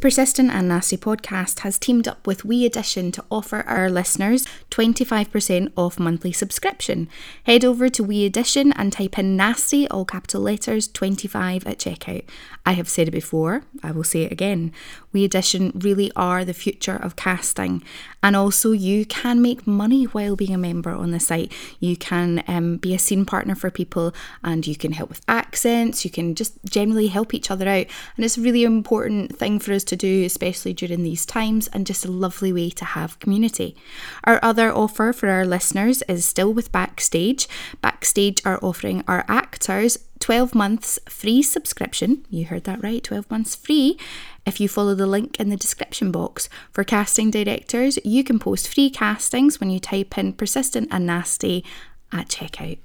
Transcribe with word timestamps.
The 0.00 0.06
Persistent 0.06 0.50
and 0.50 0.66
Nasty 0.68 0.96
podcast 0.96 1.58
has 1.58 1.78
teamed 1.78 2.08
up 2.08 2.26
with 2.26 2.42
WeAudition 2.44 3.12
to 3.12 3.24
offer 3.30 3.60
our 3.66 3.90
listeners 3.90 4.46
25% 4.70 5.72
off 5.76 5.98
monthly 5.98 6.32
subscription. 6.32 7.06
Head 7.44 7.66
over 7.66 7.90
to 7.90 8.02
WeAudition 8.02 8.72
and 8.76 8.94
type 8.94 9.18
in 9.18 9.36
Nasty, 9.36 9.86
all 9.88 10.06
capital 10.06 10.40
letters, 10.40 10.88
25 10.88 11.66
at 11.66 11.78
checkout. 11.78 12.24
I 12.64 12.72
have 12.72 12.88
said 12.88 13.08
it 13.08 13.10
before, 13.10 13.64
I 13.82 13.90
will 13.90 14.02
say 14.02 14.22
it 14.22 14.32
again. 14.32 14.72
WeAudition 15.14 15.82
really 15.82 16.10
are 16.14 16.44
the 16.44 16.54
future 16.54 16.96
of 16.96 17.16
casting. 17.16 17.82
And 18.22 18.36
also, 18.36 18.72
you 18.72 19.06
can 19.06 19.40
make 19.40 19.66
money 19.66 20.04
while 20.04 20.36
being 20.36 20.54
a 20.54 20.58
member 20.58 20.90
on 20.90 21.10
the 21.10 21.20
site. 21.20 21.52
You 21.80 21.96
can 21.96 22.44
um, 22.46 22.76
be 22.76 22.94
a 22.94 22.98
scene 22.98 23.24
partner 23.24 23.54
for 23.54 23.70
people 23.70 24.14
and 24.44 24.66
you 24.66 24.76
can 24.76 24.92
help 24.92 25.08
with 25.08 25.22
accents. 25.26 26.04
You 26.04 26.10
can 26.10 26.34
just 26.34 26.52
generally 26.64 27.08
help 27.08 27.32
each 27.32 27.50
other 27.50 27.68
out. 27.68 27.86
And 28.16 28.24
it's 28.24 28.36
a 28.36 28.42
really 28.42 28.64
important 28.64 29.36
thing 29.36 29.58
for 29.58 29.72
us 29.72 29.84
to 29.84 29.96
do, 29.96 30.24
especially 30.24 30.74
during 30.74 31.02
these 31.02 31.24
times, 31.24 31.68
and 31.68 31.86
just 31.86 32.04
a 32.04 32.10
lovely 32.10 32.52
way 32.52 32.70
to 32.70 32.84
have 32.84 33.18
community. 33.20 33.76
Our 34.24 34.38
other 34.42 34.70
offer 34.72 35.12
for 35.12 35.28
our 35.28 35.46
listeners 35.46 36.02
is 36.02 36.24
still 36.24 36.52
with 36.52 36.72
Backstage. 36.72 37.48
Backstage 37.80 38.42
are 38.44 38.58
offering 38.62 39.02
our 39.08 39.24
actors 39.28 39.98
12 40.20 40.54
months 40.54 40.98
free 41.08 41.42
subscription. 41.42 42.26
You 42.28 42.44
heard 42.44 42.64
that 42.64 42.82
right, 42.82 43.02
12 43.02 43.30
months 43.30 43.56
free. 43.56 43.98
If 44.44 44.60
you 44.60 44.68
follow 44.68 44.94
the 44.94 45.06
link 45.06 45.40
in 45.40 45.48
the 45.48 45.56
description 45.56 46.12
box 46.12 46.48
for 46.70 46.84
casting 46.84 47.30
directors, 47.30 47.98
you 48.04 48.22
can 48.22 48.38
post 48.38 48.72
free 48.72 48.90
castings 48.90 49.58
when 49.58 49.70
you 49.70 49.80
type 49.80 50.16
in 50.18 50.34
persistent 50.34 50.88
and 50.90 51.06
nasty 51.06 51.64
at 52.12 52.28
checkout. 52.28 52.78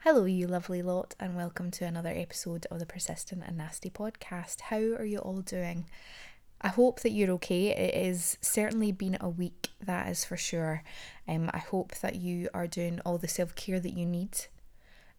Hello, 0.00 0.24
you 0.24 0.48
lovely 0.48 0.82
lot, 0.82 1.14
and 1.20 1.36
welcome 1.36 1.70
to 1.70 1.84
another 1.84 2.12
episode 2.12 2.66
of 2.68 2.80
the 2.80 2.86
Persistent 2.86 3.44
and 3.46 3.56
Nasty 3.56 3.88
podcast. 3.88 4.62
How 4.62 4.78
are 4.78 5.04
you 5.04 5.18
all 5.18 5.42
doing? 5.42 5.86
I 6.60 6.68
hope 6.68 7.00
that 7.00 7.12
you're 7.12 7.30
okay. 7.34 7.68
It 7.68 8.04
has 8.04 8.36
certainly 8.40 8.90
been 8.90 9.16
a 9.20 9.28
week, 9.28 9.68
that 9.80 10.08
is 10.08 10.24
for 10.24 10.36
sure. 10.36 10.82
Um, 11.28 11.50
I 11.54 11.58
hope 11.58 11.94
that 12.00 12.16
you 12.16 12.48
are 12.52 12.66
doing 12.66 13.00
all 13.06 13.16
the 13.16 13.28
self 13.28 13.54
care 13.54 13.78
that 13.78 13.96
you 13.96 14.04
need 14.04 14.46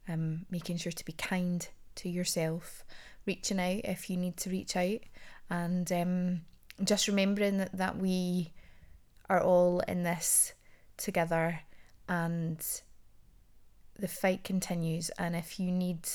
um, 0.08 0.46
making 0.50 0.78
sure 0.78 0.92
to 0.92 1.06
be 1.06 1.14
kind 1.14 1.68
to 1.96 2.10
yourself, 2.10 2.84
reaching 3.26 3.60
out 3.60 3.82
if 3.84 4.10
you 4.10 4.18
need 4.18 4.38
to 4.38 4.50
reach 4.50 4.76
out, 4.76 5.00
and 5.50 5.92
um, 5.92 6.42
just 6.84 7.08
remembering 7.08 7.58
that, 7.58 7.78
that 7.78 7.98
we 7.98 8.52
are 9.30 9.42
all 9.42 9.80
in 9.82 10.04
this 10.04 10.54
together 10.98 11.62
and 12.08 12.82
the 13.98 14.08
fight 14.08 14.44
continues. 14.44 15.10
And 15.18 15.36
if 15.36 15.60
you 15.60 15.72
need 15.72 16.08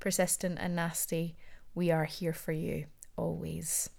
persistent 0.00 0.58
and 0.60 0.76
nasty, 0.76 1.36
we 1.74 1.90
are 1.90 2.04
here 2.04 2.32
for 2.32 2.52
you 2.52 2.86
always. 3.16 3.90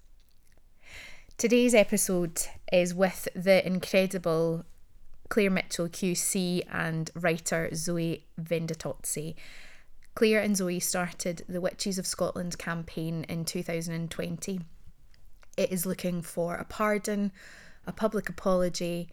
Today's 1.36 1.74
episode 1.74 2.40
is 2.72 2.94
with 2.94 3.28
the 3.34 3.66
incredible 3.66 4.64
Claire 5.30 5.50
Mitchell 5.50 5.88
QC 5.88 6.64
and 6.72 7.10
writer 7.14 7.70
Zoe 7.72 8.26
Venditozzi. 8.38 9.36
Claire 10.16 10.40
and 10.40 10.56
Zoe 10.56 10.80
started 10.80 11.44
the 11.48 11.60
Witches 11.60 11.98
of 11.98 12.06
Scotland 12.06 12.58
campaign 12.58 13.24
in 13.28 13.44
2020. 13.44 14.60
It 15.56 15.72
is 15.72 15.86
looking 15.86 16.20
for 16.20 16.56
a 16.56 16.64
pardon, 16.64 17.30
a 17.86 17.92
public 17.92 18.28
apology, 18.28 19.08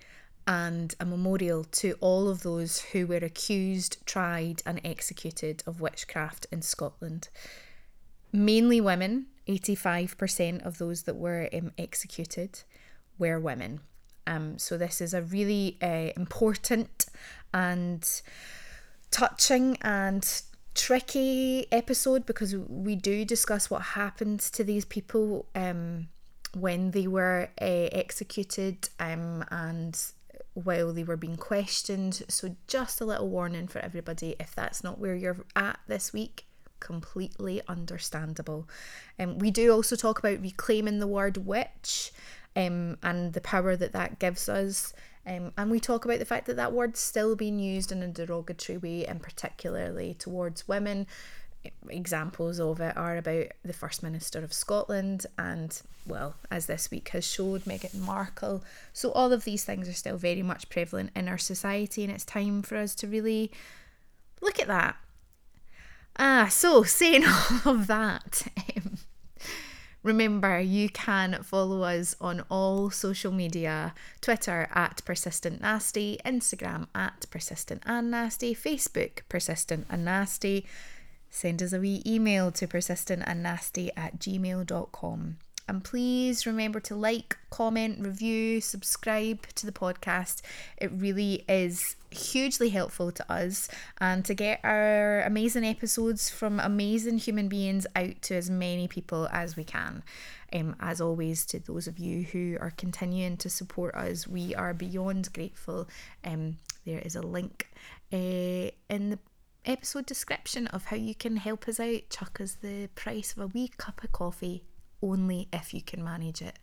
and 0.48 0.96
a 1.00 1.06
memorial 1.06 1.64
to 1.66 1.96
all 2.00 2.30
of 2.30 2.42
those 2.42 2.80
who 2.80 3.06
were 3.06 3.18
accused, 3.18 4.04
tried, 4.08 4.64
and 4.66 4.82
executed 4.84 5.62
of 5.68 5.82
witchcraft 5.82 6.48
in 6.52 6.64
Scotland. 6.64 7.30
Mainly 8.34 8.82
women, 8.82 9.28
85% 9.48 10.66
of 10.66 10.80
those 10.80 11.04
that 11.04 11.16
were 11.16 11.48
um, 11.54 11.74
executed 11.78 12.64
were 13.20 13.40
women. 13.40 13.82
Um, 14.28 14.60
so 14.60 14.78
this 14.78 15.02
is 15.02 15.14
a 15.14 15.22
really 15.22 15.78
uh, 15.82 16.12
important 16.16 17.08
and 17.54 18.08
touching 19.10 19.78
and 19.82 20.42
tricky 20.76 21.66
episode 21.72 22.26
because 22.26 22.56
we 22.56 22.96
do 22.96 23.26
discuss 23.26 23.70
what 23.70 23.82
happened 23.82 24.40
to 24.40 24.64
these 24.64 24.86
people 24.86 25.48
um, 25.56 26.10
when 26.54 26.92
they 26.92 27.08
were 27.08 27.50
uh, 27.60 27.90
executed 27.92 28.90
um, 29.00 29.44
and 29.50 30.00
while 30.54 30.94
they 30.94 31.04
were 31.04 31.18
being 31.18 31.38
questioned. 31.38 32.24
So, 32.28 32.56
just 32.68 33.00
a 33.02 33.06
little 33.06 33.30
warning 33.30 33.68
for 33.68 33.80
everybody 33.80 34.36
if 34.40 34.54
that's 34.54 34.84
not 34.84 35.00
where 35.00 35.16
you're 35.16 35.38
at 35.56 35.80
this 35.88 36.14
week, 36.14 36.46
completely 36.80 37.62
understandable. 37.68 38.68
Um, 39.18 39.40
we 39.40 39.52
do 39.52 39.72
also 39.72 39.96
talk 39.96 40.20
about 40.20 40.42
reclaiming 40.42 41.00
the 41.00 41.08
word 41.08 41.38
witch 41.38 42.12
um, 42.56 42.98
and 43.04 43.34
the 43.34 43.42
power 43.42 43.76
that 43.76 43.94
that 43.94 44.20
gives 44.20 44.50
us. 44.50 44.94
Um, 45.26 45.52
and 45.58 45.70
we 45.70 45.80
talk 45.80 46.06
about 46.06 46.20
the 46.20 46.26
fact 46.26 46.46
that 46.48 46.56
that 46.56 46.72
word's 46.72 47.00
still 47.00 47.36
being 47.36 47.60
used 47.60 47.92
in 47.92 48.02
a 48.02 48.08
derogatory 48.08 48.78
way, 48.78 49.06
and 49.06 49.22
particularly 49.22 50.14
towards 50.14 50.68
women. 50.68 51.08
Examples 51.90 52.62
of 52.62 52.80
it 52.80 52.96
are 52.96 53.18
about 53.18 53.48
the 53.66 53.74
First 53.74 54.02
Minister 54.02 54.42
of 54.42 54.54
Scotland 54.54 55.26
and, 55.38 55.82
well, 56.06 56.36
as 56.50 56.68
this 56.68 56.90
week 56.90 57.10
has 57.10 57.28
showed, 57.28 57.66
Meghan 57.66 57.96
Markle. 57.96 58.64
So, 58.94 59.12
all 59.12 59.34
of 59.34 59.44
these 59.44 59.66
things 59.66 59.90
are 59.90 59.94
still 59.94 60.18
very 60.18 60.44
much 60.44 60.70
prevalent 60.70 61.12
in 61.14 61.28
our 61.28 61.38
society, 61.38 62.04
and 62.04 62.14
it's 62.14 62.24
time 62.24 62.62
for 62.62 62.78
us 62.78 62.96
to 62.96 63.08
really 63.08 63.52
look 64.40 64.62
at 64.62 64.68
that. 64.68 64.96
Ah, 66.20 66.48
so 66.50 66.84
saying 66.84 67.26
all 67.66 67.74
of 67.74 67.88
that, 67.88 68.48
um, 68.76 68.98
Remember, 70.08 70.58
you 70.58 70.88
can 70.88 71.44
follow 71.44 71.82
us 71.82 72.16
on 72.22 72.46
all 72.50 72.90
social 72.90 73.34
media 73.34 73.94
Twitter 74.22 74.70
at 74.74 75.04
Persistent 75.04 75.60
Nasty, 75.60 76.18
Instagram 76.26 76.88
at 76.96 77.26
Persistent 77.30 77.84
and 77.86 78.10
Nasty, 78.10 78.56
Facebook 78.56 79.24
Persistent 79.28 79.86
and 79.90 80.06
Nasty. 80.06 80.66
Send 81.30 81.62
us 81.62 81.74
a 81.74 81.82
wee 81.82 82.02
email 82.06 82.54
to 82.54 82.68
persistentandnasty 82.68 83.90
at 83.98 84.18
gmail.com. 84.18 85.40
And 85.68 85.84
please 85.84 86.46
remember 86.46 86.80
to 86.80 86.96
like, 86.96 87.36
comment, 87.50 88.00
review, 88.00 88.62
subscribe 88.62 89.46
to 89.56 89.66
the 89.66 89.74
podcast. 89.74 90.42
It 90.78 90.90
really 90.94 91.44
is 91.50 91.97
hugely 92.12 92.70
helpful 92.70 93.12
to 93.12 93.32
us 93.32 93.68
and 94.00 94.24
to 94.26 94.34
get 94.34 94.60
our 94.64 95.22
amazing 95.22 95.66
episodes 95.66 96.30
from 96.30 96.60
amazing 96.60 97.18
human 97.18 97.48
beings 97.48 97.86
out 97.96 98.22
to 98.24 98.36
as 98.36 98.50
many 98.50 98.88
people 98.88 99.28
as 99.32 99.56
we 99.56 99.64
can. 99.64 100.04
Um, 100.54 100.76
as 100.80 101.02
always, 101.02 101.46
to 101.48 101.60
those 101.60 101.88
of 101.88 102.00
you 102.00 102.24
who 102.24 102.58
are 102.62 102.72
continuing 102.72 103.38
to 103.38 103.50
support 103.50 103.96
us, 103.96 104.28
we 104.28 104.56
are 104.56 104.74
beyond 104.74 105.34
grateful. 105.34 105.90
Um, 106.24 106.58
there 106.86 107.00
is 107.00 107.16
a 107.16 107.22
link 107.22 107.70
uh, 108.14 108.72
in 108.90 109.10
the 109.10 109.20
episode 109.66 110.06
description 110.06 110.68
of 110.68 110.86
how 110.86 110.96
you 110.96 111.14
can 111.14 111.36
help 111.36 111.68
us 111.68 111.80
out. 111.80 112.10
Chuck 112.10 112.40
us 112.40 112.54
the 112.54 112.88
price 112.96 113.34
of 113.34 113.40
a 113.40 113.48
wee 113.48 113.68
cup 113.68 114.04
of 114.04 114.12
coffee 114.14 114.64
only 115.02 115.48
if 115.52 115.74
you 115.74 115.82
can 115.82 116.04
manage 116.04 116.42
it. 116.42 116.58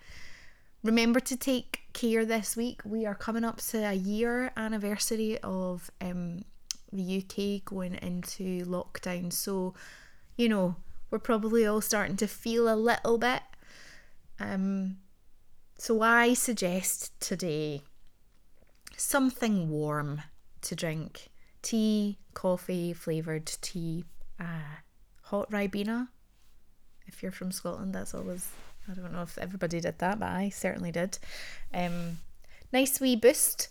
Remember 0.85 1.19
to 1.19 1.37
take 1.37 1.81
care 1.95 2.27
this 2.27 2.57
week. 2.57 2.83
We 2.85 3.07
are 3.07 3.15
coming 3.15 3.43
up 3.43 3.57
to 3.73 3.79
a 3.79 3.95
year 3.95 4.53
anniversary 4.55 5.39
of 5.43 5.91
um, 6.03 6.45
the 6.93 7.19
UK 7.19 7.65
going 7.65 7.95
into 7.95 8.67
lockdown. 8.67 9.33
So, 9.33 9.75
you 10.37 10.49
know, 10.49 10.77
we're 11.11 11.19
probably 11.19 11.67
all 11.67 11.81
starting 11.81 12.17
to 12.19 12.29
feel 12.29 12.73
a 12.73 12.77
little 12.77 13.17
bit. 13.17 13.41
Um, 14.39 14.99
so, 15.79 16.03
I 16.03 16.35
suggest 16.35 17.19
today 17.19 17.81
something 18.95 19.71
warm 19.71 20.21
to 20.61 20.77
drink 20.77 21.31
tea, 21.63 22.19
coffee, 22.35 22.93
flavoured 22.93 23.47
tea, 23.47 24.05
uh, 24.39 24.83
hot 25.23 25.51
Ribena 25.51 26.09
if 27.07 27.23
you're 27.23 27.33
from 27.33 27.53
Scotland, 27.53 27.95
that's 27.95 28.15
always 28.15 28.49
I 28.91 28.95
don't 28.95 29.13
know 29.13 29.23
if 29.23 29.39
everybody 29.39 29.81
did 29.81 29.99
that, 29.99 30.19
but 30.19 30.29
I 30.29 30.51
certainly 30.51 30.93
did. 30.93 31.19
Um, 31.73 32.19
nice 32.73 33.01
wee 33.01 33.17
boost 33.17 33.69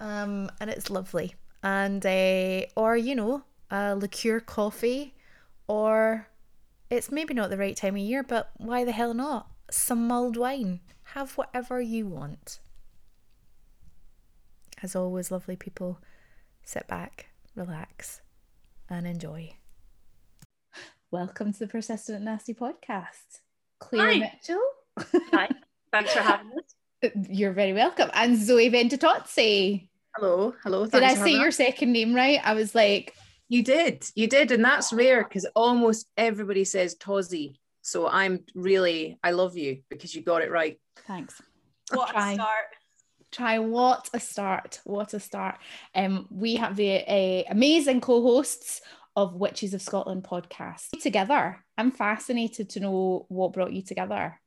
um, 0.00 0.50
and 0.60 0.70
it's 0.70 0.90
lovely. 0.90 1.34
And 1.62 2.04
uh, 2.04 2.62
or 2.74 2.96
you 2.96 3.14
know, 3.14 3.44
a 3.70 3.94
liqueur 3.94 4.40
coffee, 4.40 5.14
or 5.68 6.26
it's 6.88 7.12
maybe 7.12 7.34
not 7.34 7.50
the 7.50 7.58
right 7.58 7.76
time 7.76 7.94
of 7.94 8.00
year, 8.00 8.22
but 8.22 8.50
why 8.56 8.84
the 8.84 8.92
hell 8.92 9.14
not? 9.14 9.50
Some 9.70 10.08
mulled 10.08 10.36
wine. 10.36 10.80
Have 11.14 11.32
whatever 11.32 11.80
you 11.80 12.06
want. 12.06 12.60
As 14.82 14.96
always, 14.96 15.30
lovely 15.30 15.56
people, 15.56 16.00
sit 16.64 16.86
back, 16.86 17.26
relax, 17.54 18.22
and 18.88 19.06
enjoy. 19.06 19.54
Welcome 21.10 21.52
to 21.52 21.58
the 21.58 21.66
Persistent 21.66 22.24
Nasty 22.24 22.54
podcast. 22.54 23.40
Claire 23.90 24.12
Hi. 24.12 24.18
Mitchell. 24.18 24.62
Hi, 25.32 25.48
thanks 25.92 26.12
for 26.12 26.20
having 26.20 26.52
us. 26.52 27.12
You're 27.28 27.52
very 27.52 27.72
welcome. 27.72 28.10
And 28.14 28.40
Zoe 28.40 28.70
Venditozzi. 28.70 29.88
Hello, 30.16 30.54
hello. 30.62 30.86
Did 30.86 31.02
I 31.02 31.14
say 31.14 31.32
your 31.32 31.48
us. 31.48 31.56
second 31.56 31.92
name 31.92 32.14
right? 32.14 32.40
I 32.44 32.54
was 32.54 32.74
like, 32.74 33.14
You 33.48 33.62
did, 33.64 34.04
you 34.14 34.28
did, 34.28 34.52
and 34.52 34.64
that's 34.64 34.92
rare 34.92 35.24
because 35.24 35.46
almost 35.56 36.06
everybody 36.16 36.64
says 36.64 36.96
Tozzy. 36.96 37.56
So 37.82 38.06
I'm 38.06 38.44
really, 38.54 39.18
I 39.24 39.32
love 39.32 39.56
you 39.56 39.82
because 39.88 40.14
you 40.14 40.22
got 40.22 40.42
it 40.42 40.50
right. 40.50 40.78
thanks. 41.06 41.40
What 41.92 42.10
Try. 42.10 42.32
a 42.32 42.34
start. 42.34 42.66
Try 43.32 43.58
what 43.58 44.10
a 44.12 44.20
start. 44.20 44.80
What 44.84 45.14
a 45.14 45.20
start. 45.20 45.58
Um, 45.94 46.26
we 46.30 46.56
have 46.56 46.76
the 46.76 46.98
uh, 47.08 47.44
amazing 47.50 48.00
co-hosts 48.00 48.80
of 49.20 49.34
Witches 49.34 49.74
of 49.74 49.82
Scotland 49.82 50.24
podcast 50.24 50.88
together. 51.02 51.62
I'm 51.76 51.90
fascinated 51.92 52.70
to 52.70 52.80
know 52.80 53.26
what 53.28 53.52
brought 53.52 53.72
you 53.72 53.82
together. 53.82 54.40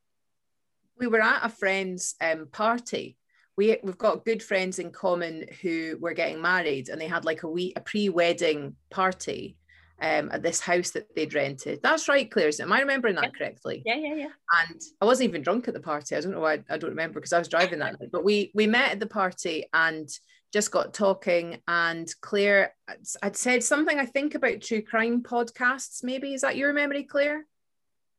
We 0.98 1.08
were 1.08 1.22
at 1.22 1.46
a 1.46 1.50
friend's 1.50 2.16
um, 2.22 2.48
party. 2.52 3.18
We 3.56 3.78
we've 3.84 3.98
got 3.98 4.26
good 4.26 4.42
friends 4.42 4.80
in 4.80 4.90
common 4.92 5.46
who 5.62 5.98
were 6.02 6.14
getting 6.14 6.42
married, 6.42 6.90
and 6.90 7.00
they 7.00 7.08
had 7.08 7.24
like 7.24 7.44
a 7.44 7.48
wee 7.48 7.74
a 7.76 7.82
pre-wedding 7.82 8.76
party 8.90 9.58
um, 10.02 10.30
at 10.32 10.42
this 10.42 10.60
house 10.60 10.90
that 10.92 11.14
they'd 11.16 11.36
rented. 11.36 11.80
That's 11.84 12.08
right, 12.08 12.30
Claire. 12.30 12.50
Am 12.60 12.74
I 12.74 12.80
remembering 12.80 13.14
that 13.16 13.26
Yeah. 13.26 13.38
correctly? 13.38 13.84
Yeah, 13.86 13.96
yeah, 13.96 14.16
yeah. 14.16 14.30
and 14.70 14.82
I 15.02 15.06
wasn't 15.06 15.30
even 15.30 15.44
drunk 15.44 15.68
at 15.68 15.76
the 15.76 15.80
party. 15.80 16.16
I 16.16 16.22
don't 16.22 16.32
know 16.32 16.40
why 16.40 16.64
I 16.68 16.78
don't 16.78 16.90
remember 16.90 17.20
because 17.20 17.34
I 17.34 17.38
was 17.40 17.48
driving 17.48 17.78
that 17.80 18.00
night. 18.00 18.10
But 18.12 18.24
we 18.24 18.52
we 18.56 18.66
met 18.66 18.92
at 18.92 19.00
the 19.00 19.06
party 19.22 19.66
and 19.72 20.10
just 20.54 20.72
got 20.72 20.94
talking. 20.94 21.58
And 21.68 22.14
Claire, 22.22 22.76
I'd 23.22 23.36
said 23.36 23.64
something 23.64 24.00
I 24.00 24.06
think 24.06 24.36
about 24.36 24.62
true 24.62 24.84
crime 24.84 25.24
podcasts. 25.24 26.04
Maybe 26.04 26.34
is 26.34 26.42
that 26.42 26.56
your 26.56 26.72
memory, 26.72 27.04
Claire? 27.04 27.46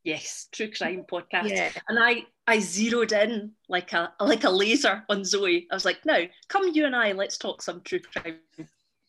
Yes, 0.02 0.48
true 0.52 0.70
crime 0.70 1.04
podcast. 1.10 1.50
Yeah. 1.50 1.70
And 1.88 1.98
I 1.98 2.26
I 2.46 2.58
zeroed 2.58 3.12
in 3.12 3.52
like 3.69 3.92
a 3.94 4.12
like 4.20 4.44
a 4.44 4.50
laser 4.50 5.04
on 5.08 5.25
Zoe. 5.25 5.66
I 5.70 5.75
was 5.75 5.84
like, 5.84 6.04
now 6.04 6.25
come 6.48 6.69
you 6.75 6.84
and 6.84 6.94
I, 6.94 7.12
let's 7.12 7.38
talk 7.38 7.62
some 7.62 7.81
true 7.82 8.00
crime. 8.00 8.40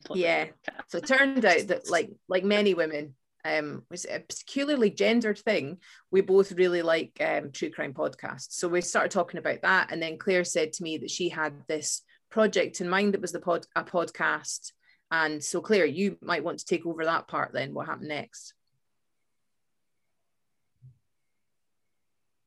podcast." 0.05 0.15
Yeah. 0.15 0.45
So 0.87 0.99
it 0.99 1.07
turned 1.07 1.43
out 1.43 1.67
that 1.67 1.89
like 1.89 2.11
like 2.29 2.45
many 2.45 2.75
women, 2.75 3.15
um, 3.43 3.83
was 3.91 4.05
a 4.05 4.19
peculiarly 4.19 4.89
gendered 4.89 5.39
thing. 5.39 5.79
We 6.11 6.21
both 6.21 6.53
really 6.53 6.81
like 6.81 7.17
um, 7.19 7.51
true 7.51 7.71
crime 7.71 7.93
podcasts. 7.93 8.53
So 8.53 8.67
we 8.67 8.79
started 8.81 9.11
talking 9.11 9.37
about 9.37 9.63
that, 9.63 9.91
and 9.91 10.01
then 10.01 10.17
Claire 10.17 10.45
said 10.45 10.71
to 10.73 10.83
me 10.83 10.97
that 10.99 11.11
she 11.11 11.27
had 11.27 11.53
this 11.67 12.03
project 12.35 12.81
in 12.81 12.89
mind 12.89 13.13
that 13.13 13.21
was 13.21 13.31
the 13.31 13.39
pod 13.39 13.65
a 13.77 13.83
podcast. 13.85 14.73
And 15.09 15.41
so 15.41 15.61
Claire, 15.61 15.85
you 15.85 16.17
might 16.21 16.43
want 16.43 16.59
to 16.59 16.65
take 16.65 16.85
over 16.85 17.05
that 17.05 17.29
part. 17.29 17.53
Then 17.53 17.73
what 17.73 17.87
happened 17.87 18.09
next? 18.09 18.53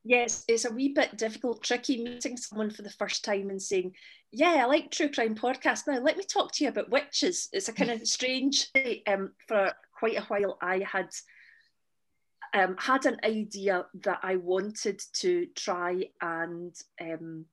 Yes, 0.05 0.45
it's 0.47 0.67
a 0.67 0.73
wee 0.73 0.93
bit 0.93 1.17
difficult, 1.17 1.63
tricky 1.63 2.05
meeting 2.05 2.37
someone 2.37 2.71
for 2.71 2.83
the 2.83 2.91
first 2.91 3.25
time 3.25 3.49
and 3.49 3.63
saying, 3.63 3.95
"Yeah, 4.31 4.57
I 4.61 4.67
like 4.67 4.91
true 4.91 5.11
crime 5.11 5.35
podcast." 5.35 5.87
Now, 5.87 6.01
let 6.01 6.19
me 6.19 6.25
talk 6.25 6.53
to 6.53 6.65
you 6.65 6.71
about 6.71 6.91
witches. 6.91 7.49
It's 7.53 7.71
a 7.71 7.73
kind 7.73 7.91
of 7.91 8.07
strange. 8.17 8.69
Um, 9.07 9.33
for 9.47 9.73
quite 9.99 10.19
a 10.19 10.23
while, 10.25 10.59
I 10.61 10.81
had 10.81 11.09
um, 12.53 12.77
had 12.79 13.07
an 13.07 13.21
idea 13.25 13.87
that 14.05 14.21
I 14.23 14.37
wanted 14.37 15.01
to 15.21 15.47
try 15.57 16.05
and 16.21 16.75
um, 17.01 17.47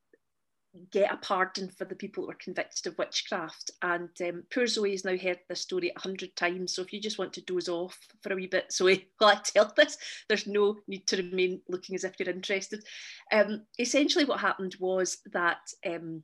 get 0.91 1.13
a 1.13 1.17
pardon 1.17 1.69
for 1.69 1.85
the 1.85 1.95
people 1.95 2.23
that 2.23 2.27
were 2.27 2.39
convicted 2.39 2.87
of 2.87 2.97
witchcraft. 2.97 3.71
And 3.81 4.09
um, 4.21 4.43
poor 4.53 4.67
Zoe's 4.67 5.05
now 5.05 5.17
heard 5.17 5.39
this 5.47 5.61
story 5.61 5.91
a 5.95 5.99
hundred 5.99 6.35
times. 6.35 6.73
So 6.73 6.81
if 6.81 6.93
you 6.93 6.99
just 6.99 7.17
want 7.19 7.33
to 7.33 7.41
doze 7.41 7.69
off 7.69 7.97
for 8.21 8.33
a 8.33 8.35
wee 8.35 8.47
bit, 8.47 8.71
Zoe, 8.71 9.07
while 9.17 9.31
I 9.31 9.41
tell 9.43 9.71
this, 9.75 9.97
there's 10.27 10.47
no 10.47 10.77
need 10.87 11.07
to 11.07 11.17
remain 11.17 11.61
looking 11.67 11.95
as 11.95 12.03
if 12.03 12.19
you're 12.19 12.29
interested. 12.29 12.83
Um, 13.31 13.63
essentially, 13.79 14.25
what 14.25 14.39
happened 14.39 14.75
was 14.79 15.17
that 15.33 15.59
um, 15.85 16.23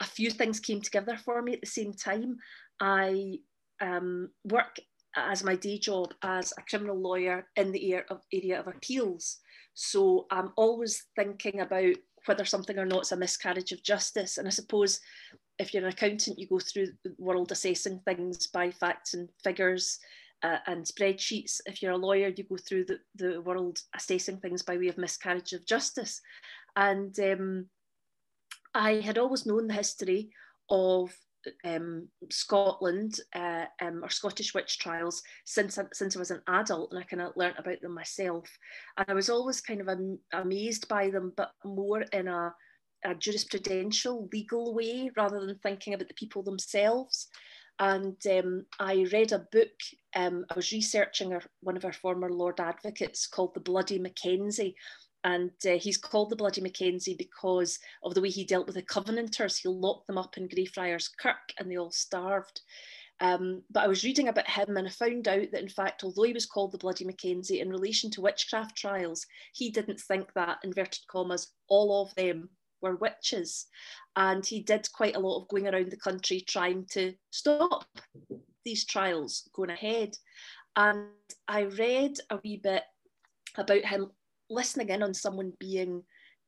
a 0.00 0.04
few 0.04 0.30
things 0.30 0.60
came 0.60 0.80
together 0.80 1.16
for 1.16 1.42
me 1.42 1.54
at 1.54 1.60
the 1.60 1.66
same 1.66 1.92
time. 1.92 2.38
I 2.80 3.38
um, 3.80 4.30
work 4.44 4.76
as 5.16 5.42
my 5.42 5.56
day 5.56 5.78
job 5.78 6.14
as 6.22 6.52
a 6.58 6.62
criminal 6.62 7.00
lawyer 7.00 7.46
in 7.56 7.72
the 7.72 7.92
area 7.92 8.04
of, 8.10 8.22
area 8.32 8.60
of 8.60 8.68
appeals. 8.68 9.38
So 9.74 10.26
I'm 10.30 10.52
always 10.56 11.04
thinking 11.16 11.60
about 11.60 11.94
whether 12.28 12.44
something 12.44 12.78
or 12.78 12.86
not 12.86 13.02
is 13.02 13.12
a 13.12 13.16
miscarriage 13.16 13.72
of 13.72 13.82
justice. 13.82 14.38
And 14.38 14.46
I 14.46 14.50
suppose 14.50 15.00
if 15.58 15.72
you're 15.72 15.84
an 15.84 15.92
accountant, 15.92 16.38
you 16.38 16.46
go 16.46 16.58
through 16.58 16.88
the 17.04 17.14
world 17.18 17.50
assessing 17.50 18.00
things 18.04 18.46
by 18.46 18.70
facts 18.70 19.14
and 19.14 19.28
figures 19.42 19.98
uh, 20.42 20.58
and 20.66 20.84
spreadsheets. 20.84 21.60
If 21.66 21.82
you're 21.82 21.92
a 21.92 21.96
lawyer, 21.96 22.28
you 22.28 22.44
go 22.44 22.56
through 22.56 22.84
the, 22.84 22.98
the 23.16 23.40
world 23.40 23.80
assessing 23.94 24.38
things 24.38 24.62
by 24.62 24.76
way 24.76 24.88
of 24.88 24.98
miscarriage 24.98 25.52
of 25.52 25.66
justice. 25.66 26.20
And 26.76 27.18
um, 27.20 27.66
I 28.74 29.00
had 29.00 29.18
always 29.18 29.46
known 29.46 29.66
the 29.66 29.74
history 29.74 30.30
of 30.70 31.12
um, 31.64 32.08
Scotland 32.30 33.20
uh, 33.34 33.64
um, 33.80 34.02
or 34.02 34.08
Scottish 34.08 34.54
witch 34.54 34.78
trials 34.78 35.22
since 35.44 35.78
I, 35.78 35.84
since 35.92 36.16
I 36.16 36.18
was 36.18 36.30
an 36.30 36.42
adult, 36.48 36.92
and 36.92 37.00
I 37.00 37.04
kind 37.04 37.22
of 37.22 37.32
learnt 37.36 37.58
about 37.58 37.80
them 37.80 37.94
myself. 37.94 38.48
And 38.96 39.06
I 39.08 39.14
was 39.14 39.30
always 39.30 39.60
kind 39.60 39.80
of 39.80 39.88
am- 39.88 40.18
amazed 40.32 40.88
by 40.88 41.10
them, 41.10 41.32
but 41.36 41.50
more 41.64 42.02
in 42.02 42.28
a, 42.28 42.54
a 43.04 43.14
jurisprudential, 43.14 44.32
legal 44.32 44.74
way 44.74 45.10
rather 45.16 45.44
than 45.44 45.58
thinking 45.58 45.94
about 45.94 46.08
the 46.08 46.14
people 46.14 46.42
themselves. 46.42 47.28
And 47.80 48.16
um, 48.28 48.66
I 48.80 49.06
read 49.12 49.32
a 49.32 49.46
book. 49.52 49.68
Um, 50.16 50.44
I 50.50 50.54
was 50.54 50.72
researching 50.72 51.32
our, 51.32 51.42
one 51.60 51.76
of 51.76 51.84
our 51.84 51.92
former 51.92 52.28
Lord 52.28 52.58
Advocates 52.58 53.28
called 53.28 53.54
The 53.54 53.60
Bloody 53.60 54.00
Mackenzie, 54.00 54.74
and 55.24 55.50
uh, 55.66 55.72
he's 55.72 55.96
called 55.96 56.30
the 56.30 56.36
Bloody 56.36 56.60
Mackenzie 56.60 57.16
because 57.18 57.78
of 58.02 58.14
the 58.14 58.20
way 58.20 58.30
he 58.30 58.44
dealt 58.44 58.66
with 58.66 58.76
the 58.76 58.82
Covenanters. 58.82 59.58
He 59.58 59.68
locked 59.68 60.06
them 60.06 60.18
up 60.18 60.36
in 60.36 60.48
Greyfriars 60.48 61.08
Kirk 61.20 61.52
and 61.58 61.70
they 61.70 61.76
all 61.76 61.90
starved. 61.90 62.60
Um, 63.20 63.62
but 63.70 63.82
I 63.82 63.88
was 63.88 64.04
reading 64.04 64.28
about 64.28 64.48
him 64.48 64.76
and 64.76 64.86
I 64.86 64.90
found 64.90 65.26
out 65.26 65.50
that, 65.50 65.62
in 65.62 65.68
fact, 65.68 66.04
although 66.04 66.22
he 66.22 66.32
was 66.32 66.46
called 66.46 66.70
the 66.70 66.78
Bloody 66.78 67.04
Mackenzie, 67.04 67.60
in 67.60 67.68
relation 67.68 68.10
to 68.12 68.20
witchcraft 68.20 68.76
trials, 68.76 69.26
he 69.52 69.70
didn't 69.70 70.00
think 70.00 70.32
that, 70.34 70.58
inverted 70.62 71.00
commas, 71.10 71.52
all 71.68 72.02
of 72.02 72.14
them 72.14 72.48
were 72.80 72.94
witches. 72.94 73.66
And 74.14 74.46
he 74.46 74.60
did 74.62 74.88
quite 74.92 75.16
a 75.16 75.20
lot 75.20 75.42
of 75.42 75.48
going 75.48 75.66
around 75.66 75.90
the 75.90 75.96
country 75.96 76.40
trying 76.40 76.86
to 76.92 77.12
stop 77.30 77.84
these 78.64 78.86
trials 78.86 79.48
going 79.52 79.70
ahead. 79.70 80.14
And 80.76 81.08
I 81.48 81.62
read 81.62 82.14
a 82.30 82.38
wee 82.44 82.60
bit 82.62 82.84
about 83.56 83.84
him 83.84 84.12
listening 84.50 84.88
in 84.88 85.02
on 85.02 85.14
someone 85.14 85.52
being 85.58 86.02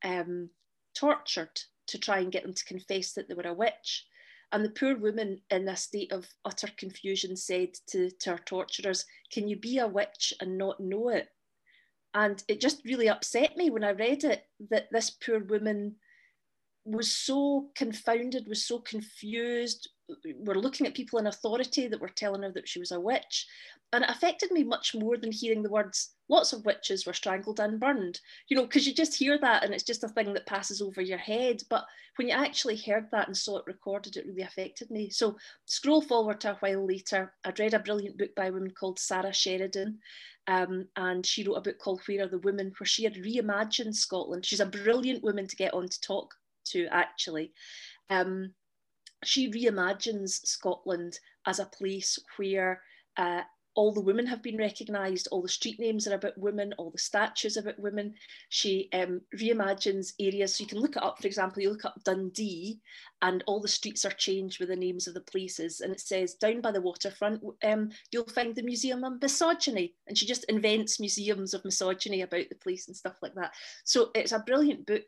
um, 0.05 0.51
tortured 0.95 1.61
to 1.89 1.99
try 1.99 2.19
and 2.19 2.33
get 2.33 2.43
them 2.43 2.55
to 2.55 2.65
confess 2.65 3.13
that 3.13 3.29
they 3.29 3.35
were 3.35 3.43
a 3.43 3.55
witch. 3.55 4.07
And 4.53 4.65
the 4.65 4.71
poor 4.71 4.97
woman, 4.97 5.41
in 5.51 5.69
a 5.69 5.77
state 5.77 6.13
of 6.13 6.29
utter 6.45 6.69
confusion, 6.77 7.37
said 7.37 7.71
to, 7.89 8.11
to 8.21 8.33
her 8.33 8.41
torturers, 8.45 9.05
Can 9.33 9.47
you 9.47 9.57
be 9.57 9.79
a 9.79 9.87
witch 9.87 10.33
and 10.41 10.59
not 10.59 10.81
know 10.81 11.11
it? 11.11 11.29
And 12.15 12.43
it 12.49 12.61
just 12.61 12.85
really 12.85 13.09
upset 13.09 13.57
me 13.57 13.71
when 13.71 13.85
I 13.85 13.91
read 13.91 14.25
it 14.25 14.45
that 14.71 14.89
this 14.91 15.11
poor 15.11 15.39
woman 15.39 15.97
was 16.93 17.13
so 17.13 17.69
confounded, 17.75 18.47
was 18.49 18.65
so 18.65 18.79
confused. 18.79 19.89
We're 20.37 20.55
looking 20.55 20.87
at 20.87 20.95
people 20.95 21.19
in 21.19 21.27
authority 21.27 21.87
that 21.89 22.01
were 22.01 22.09
telling 22.09 22.43
her 22.43 22.53
that 22.53 22.69
she 22.69 22.79
was 22.79 22.91
a 22.91 23.01
witch. 23.01 23.47
And 23.93 24.05
it 24.05 24.11
affected 24.11 24.53
me 24.53 24.63
much 24.63 24.95
more 24.95 25.17
than 25.17 25.33
hearing 25.33 25.63
the 25.63 25.71
words, 25.71 26.15
lots 26.29 26.53
of 26.53 26.65
witches 26.65 27.07
were 27.07 27.13
strangled 27.13 27.59
and 27.59 27.81
burned. 27.81 28.21
You 28.49 28.57
know, 28.57 28.63
because 28.63 28.87
you 28.87 28.95
just 28.95 29.17
hear 29.17 29.39
that 29.39 29.65
and 29.65 29.75
it's 29.75 29.83
just 29.83 30.05
a 30.05 30.09
thing 30.09 30.33
that 30.33 30.47
passes 30.47 30.81
over 30.81 31.01
your 31.01 31.19
head. 31.19 31.63
But 31.69 31.85
when 32.17 32.29
you 32.29 32.35
actually 32.35 32.77
heard 32.77 33.09
that 33.11 33.27
and 33.27 33.37
saw 33.37 33.59
it 33.59 33.65
recorded, 33.67 34.17
it 34.17 34.27
really 34.27 34.43
affected 34.43 34.91
me. 34.91 35.11
So 35.11 35.37
scroll 35.67 36.03
forward 36.03 36.41
to 36.43 36.53
a 36.53 36.57
while 36.57 36.87
later. 36.87 37.35
I'd 37.45 37.59
read 37.59 37.75
a 37.75 37.81
brilliant 37.81 38.17
book 38.17 38.35
by 38.37 38.47
a 38.47 38.53
woman 38.53 38.71
called 38.71 38.99
Sara 38.99 39.33
Sheridan. 39.33 39.99
Um, 40.47 40.87
and 40.97 41.25
she 41.25 41.45
wrote 41.45 41.55
a 41.55 41.61
book 41.61 41.79
called 41.79 42.01
Where 42.07 42.25
Are 42.25 42.29
the 42.29 42.39
Women, 42.39 42.73
where 42.79 42.87
she 42.87 43.05
had 43.05 43.15
reimagined 43.15 43.95
Scotland. 43.95 44.47
She's 44.47 44.61
a 44.61 44.67
brilliant 44.67 45.23
woman 45.23 45.47
to 45.47 45.57
get 45.57 45.75
on 45.75 45.89
to 45.89 46.01
talk 46.01 46.35
to, 46.67 46.87
actually. 46.91 47.53
Um, 48.09 48.53
she 49.25 49.51
reimagines 49.51 50.47
Scotland 50.47 51.19
as 51.47 51.59
a 51.59 51.67
place 51.67 52.19
where 52.37 52.81
uh, 53.17 53.43
all 53.75 53.93
the 53.93 54.01
women 54.01 54.27
have 54.27 54.43
been 54.43 54.57
recognised, 54.57 55.29
all 55.31 55.43
the 55.43 55.49
street 55.49 55.79
names 55.79 56.07
are 56.09 56.15
about 56.15 56.37
women, 56.37 56.75
all 56.77 56.91
the 56.91 56.99
statues 56.99 57.57
are 57.57 57.61
about 57.61 57.79
women. 57.79 58.15
She 58.49 58.89
um, 58.93 59.21
reimagines 59.37 60.13
areas. 60.19 60.55
So 60.55 60.63
you 60.63 60.69
can 60.69 60.81
look 60.81 60.97
it 60.97 61.03
up, 61.03 61.21
for 61.21 61.27
example, 61.27 61.63
you 61.63 61.71
look 61.71 61.85
up 61.85 62.03
Dundee 62.05 62.81
and 63.23 63.45
all 63.47 63.61
the 63.61 63.69
streets 63.69 64.05
are 64.05 64.11
changed 64.11 64.59
with 64.59 64.71
the 64.71 64.77
names 64.77 65.07
of 65.07 65.15
the 65.15 65.21
places. 65.21 65.81
And 65.81 65.93
it 65.93 66.01
says 66.01 66.35
down 66.35 66.61
by 66.61 66.73
the 66.73 66.81
waterfront, 66.81 67.43
um, 67.65 67.91
you'll 68.11 68.25
find 68.25 68.55
the 68.55 68.63
Museum 68.63 69.05
of 69.05 69.23
Misogyny. 69.23 69.95
And 70.09 70.19
she 70.19 70.27
just 70.27 70.45
invents 70.45 70.99
museums 70.99 71.55
of 71.55 71.65
misogyny 71.65 72.23
about 72.23 72.49
the 72.49 72.57
place 72.57 72.89
and 72.89 72.97
stuff 72.97 73.19
like 73.23 73.35
that. 73.35 73.53
So 73.85 74.11
it's 74.15 74.33
a 74.33 74.41
brilliant 74.41 74.85
book 74.85 75.07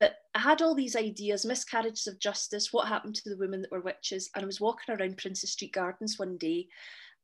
that 0.00 0.16
I 0.34 0.38
had 0.40 0.62
all 0.62 0.74
these 0.74 0.96
ideas, 0.96 1.44
miscarriages 1.44 2.06
of 2.06 2.18
justice, 2.18 2.72
what 2.72 2.88
happened 2.88 3.14
to 3.16 3.30
the 3.30 3.36
women 3.36 3.62
that 3.62 3.70
were 3.70 3.80
witches. 3.80 4.30
And 4.34 4.42
I 4.42 4.46
was 4.46 4.60
walking 4.60 4.94
around 4.94 5.18
Princes 5.18 5.52
Street 5.52 5.72
Gardens 5.72 6.18
one 6.18 6.38
day 6.38 6.68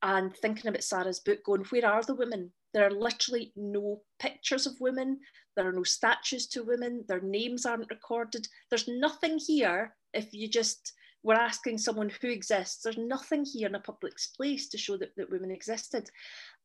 and 0.02 0.36
thinking 0.36 0.68
about 0.68 0.84
Sara's 0.84 1.20
book, 1.20 1.42
going, 1.44 1.64
where 1.70 1.86
are 1.86 2.02
the 2.02 2.14
women? 2.14 2.52
There 2.74 2.86
are 2.86 2.90
literally 2.90 3.52
no 3.56 4.02
pictures 4.18 4.66
of 4.66 4.78
women. 4.80 5.20
There 5.56 5.66
are 5.66 5.72
no 5.72 5.84
statues 5.84 6.46
to 6.48 6.64
women. 6.64 7.04
Their 7.08 7.22
names 7.22 7.64
aren't 7.64 7.88
recorded. 7.88 8.46
There's 8.68 8.88
nothing 8.88 9.38
here 9.38 9.94
if 10.12 10.34
you 10.34 10.48
just 10.48 10.92
were 11.26 11.34
asking 11.34 11.76
someone 11.76 12.08
who 12.08 12.28
exists. 12.28 12.82
There's 12.82 12.96
nothing 12.96 13.44
here 13.44 13.68
in 13.68 13.74
a 13.74 13.80
public 13.80 14.14
place 14.36 14.68
to 14.68 14.78
show 14.78 14.96
that, 14.96 15.14
that 15.16 15.30
women 15.30 15.50
existed. 15.50 16.08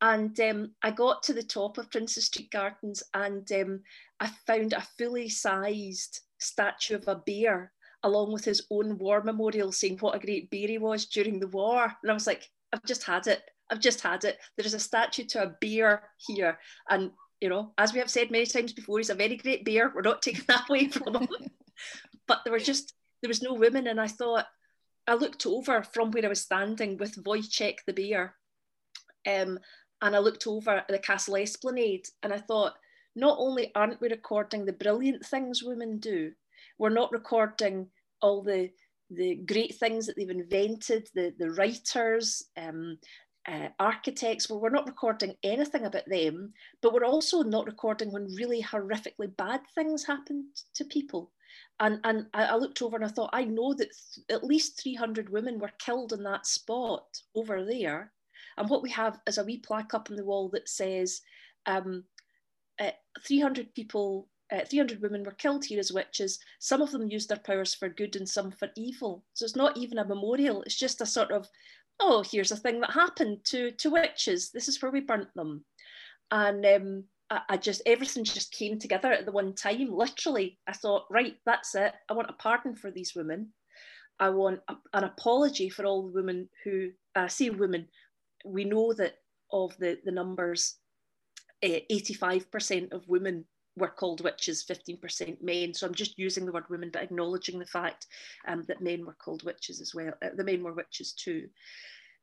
And 0.01 0.39
um, 0.39 0.71
I 0.83 0.91
got 0.91 1.23
to 1.23 1.33
the 1.33 1.41
top 1.41 1.79
of 1.79 1.89
Princes 1.89 2.27
Street 2.27 2.51
Gardens 2.51 3.01
and 3.15 3.51
um, 3.53 3.79
I 4.19 4.27
found 4.45 4.73
a 4.73 4.87
fully 4.99 5.29
sized 5.29 6.21
statue 6.37 6.95
of 6.95 7.07
a 7.07 7.15
bear 7.15 7.71
along 8.03 8.31
with 8.31 8.45
his 8.45 8.67
own 8.69 8.99
war 8.99 9.23
memorial 9.23 9.71
saying 9.71 9.97
what 9.97 10.15
a 10.15 10.19
great 10.19 10.51
bear 10.51 10.67
he 10.67 10.77
was 10.77 11.07
during 11.07 11.39
the 11.39 11.47
war. 11.47 11.91
And 12.01 12.11
I 12.11 12.13
was 12.13 12.27
like, 12.27 12.47
I've 12.71 12.85
just 12.85 13.03
had 13.03 13.25
it. 13.25 13.41
I've 13.71 13.79
just 13.79 14.01
had 14.01 14.25
it. 14.25 14.37
There 14.57 14.65
is 14.65 14.75
a 14.75 14.79
statue 14.79 15.25
to 15.25 15.43
a 15.43 15.55
bear 15.59 16.03
here. 16.17 16.59
And, 16.87 17.09
you 17.39 17.49
know, 17.49 17.73
as 17.79 17.93
we 17.93 17.99
have 17.99 18.11
said 18.11 18.29
many 18.29 18.45
times 18.45 18.73
before, 18.73 18.99
he's 18.99 19.09
a 19.09 19.15
very 19.15 19.37
great 19.37 19.65
bear. 19.65 19.91
We're 19.93 20.01
not 20.01 20.21
taking 20.21 20.45
that 20.47 20.69
away 20.69 20.89
from 20.89 21.15
him. 21.15 21.27
but 22.27 22.41
there 22.43 22.53
were 22.53 22.59
just, 22.59 22.93
there 23.21 23.29
was 23.29 23.41
no 23.41 23.53
women. 23.53 23.87
And 23.87 23.99
I 23.99 24.07
thought, 24.07 24.45
I 25.07 25.15
looked 25.15 25.45
over 25.45 25.83
from 25.83 26.11
where 26.11 26.25
I 26.25 26.29
was 26.29 26.41
standing 26.41 26.97
with 26.97 27.23
Wojciech 27.23 27.77
the 27.85 27.93
bear. 27.93 28.35
Um, 29.27 29.59
and 30.01 30.15
I 30.15 30.19
looked 30.19 30.47
over 30.47 30.77
at 30.77 30.87
the 30.87 30.99
castle 30.99 31.37
esplanade 31.37 32.07
and 32.23 32.33
I 32.33 32.37
thought, 32.37 32.73
not 33.15 33.37
only 33.39 33.71
aren't 33.75 34.01
we 34.01 34.09
recording 34.09 34.65
the 34.65 34.73
brilliant 34.73 35.25
things 35.25 35.63
women 35.63 35.99
do, 35.99 36.31
we're 36.77 36.89
not 36.89 37.11
recording 37.11 37.87
all 38.21 38.41
the 38.41 38.69
the 39.13 39.35
great 39.35 39.75
things 39.75 40.07
that 40.07 40.15
they've 40.15 40.29
invented, 40.29 41.09
the, 41.13 41.33
the 41.37 41.51
writers, 41.51 42.45
um, 42.55 42.97
uh, 43.47 43.67
architects, 43.79 44.49
well, 44.49 44.61
we're 44.61 44.69
not 44.69 44.87
recording 44.87 45.35
anything 45.43 45.85
about 45.85 46.07
them, 46.07 46.53
but 46.81 46.93
we're 46.93 47.03
also 47.03 47.41
not 47.43 47.65
recording 47.65 48.11
when 48.11 48.33
really 48.35 48.63
horrifically 48.63 49.35
bad 49.35 49.59
things 49.75 50.05
happened 50.05 50.45
to 50.75 50.85
people. 50.85 51.31
And, 51.81 51.99
and 52.03 52.27
I, 52.35 52.55
looked 52.57 52.83
over 52.83 52.95
and 52.95 53.03
I 53.03 53.07
thought, 53.07 53.31
I 53.33 53.43
know 53.43 53.73
that 53.73 53.89
th- 53.89 54.25
at 54.29 54.43
least 54.43 54.79
300 54.81 55.29
women 55.29 55.57
were 55.57 55.71
killed 55.79 56.13
in 56.13 56.21
that 56.23 56.45
spot 56.45 57.05
over 57.35 57.65
there. 57.65 58.13
And 58.57 58.69
what 58.69 58.83
we 58.83 58.91
have 58.91 59.19
is 59.25 59.39
a 59.39 59.43
wee 59.43 59.57
plaque 59.57 59.95
up 59.95 60.09
on 60.11 60.15
the 60.15 60.23
wall 60.23 60.47
that 60.49 60.69
says 60.69 61.21
um, 61.65 62.03
uh, 62.79 62.91
300 63.25 63.73
people 63.73 64.27
uh, 64.51 64.65
300 64.65 65.01
women 65.01 65.23
were 65.23 65.31
killed 65.31 65.63
here 65.63 65.79
as 65.79 65.93
witches. 65.93 66.37
Some 66.59 66.81
of 66.81 66.91
them 66.91 67.09
used 67.09 67.29
their 67.29 67.37
powers 67.37 67.73
for 67.73 67.89
good 67.89 68.15
and 68.15 68.27
some 68.27 68.51
for 68.51 68.69
evil. 68.75 69.23
So 69.33 69.45
it's 69.45 69.55
not 69.55 69.77
even 69.77 69.97
a 69.97 70.05
memorial, 70.05 70.61
it's 70.63 70.77
just 70.77 71.01
a 71.01 71.05
sort 71.05 71.31
of, 71.31 71.47
oh, 71.99 72.23
here's 72.29 72.51
a 72.51 72.57
thing 72.57 72.81
that 72.81 72.91
happened 72.91 73.45
to, 73.45 73.71
to 73.71 73.89
witches. 73.89 74.51
This 74.51 74.67
is 74.67 74.81
where 74.81 74.91
we 74.91 74.99
burnt 74.99 75.33
them. 75.35 75.63
And 76.31 76.65
um, 76.65 77.03
I, 77.31 77.41
I 77.49 77.57
just, 77.57 77.81
everything 77.85 78.23
just 78.23 78.51
came 78.51 78.77
together 78.77 79.11
at 79.11 79.25
the 79.25 79.31
one 79.31 79.55
time, 79.55 79.89
literally. 79.91 80.59
I 80.67 80.73
thought, 80.73 81.05
right, 81.09 81.37
that's 81.45 81.73
it. 81.73 81.93
I 82.09 82.13
want 82.13 82.29
a 82.29 82.33
pardon 82.33 82.75
for 82.75 82.91
these 82.91 83.15
women. 83.15 83.53
I 84.19 84.29
want 84.29 84.59
a, 84.67 84.75
an 84.93 85.05
apology 85.05 85.69
for 85.69 85.85
all 85.85 86.03
the 86.03 86.13
women 86.13 86.49
who, 86.63 86.89
I 87.15 87.23
uh, 87.23 87.27
say 87.27 87.49
women, 87.49 87.87
we 88.45 88.65
know 88.65 88.93
that 88.93 89.15
of 89.51 89.75
the, 89.79 89.97
the 90.03 90.11
numbers, 90.11 90.75
uh, 91.63 91.79
85% 91.91 92.91
of 92.91 93.07
women 93.07 93.45
were 93.77 93.87
called 93.87 94.21
witches, 94.21 94.65
15% 94.69 95.41
men. 95.41 95.73
So 95.73 95.87
I'm 95.87 95.95
just 95.95 96.19
using 96.19 96.45
the 96.45 96.51
word 96.51 96.69
women, 96.69 96.89
but 96.91 97.03
acknowledging 97.03 97.57
the 97.57 97.65
fact 97.65 98.07
um, 98.47 98.63
that 98.67 98.81
men 98.81 99.05
were 99.05 99.15
called 99.15 99.43
witches 99.43 99.79
as 99.79 99.95
well. 99.95 100.13
Uh, 100.21 100.29
the 100.35 100.43
men 100.43 100.61
were 100.61 100.73
witches 100.73 101.13
too. 101.13 101.47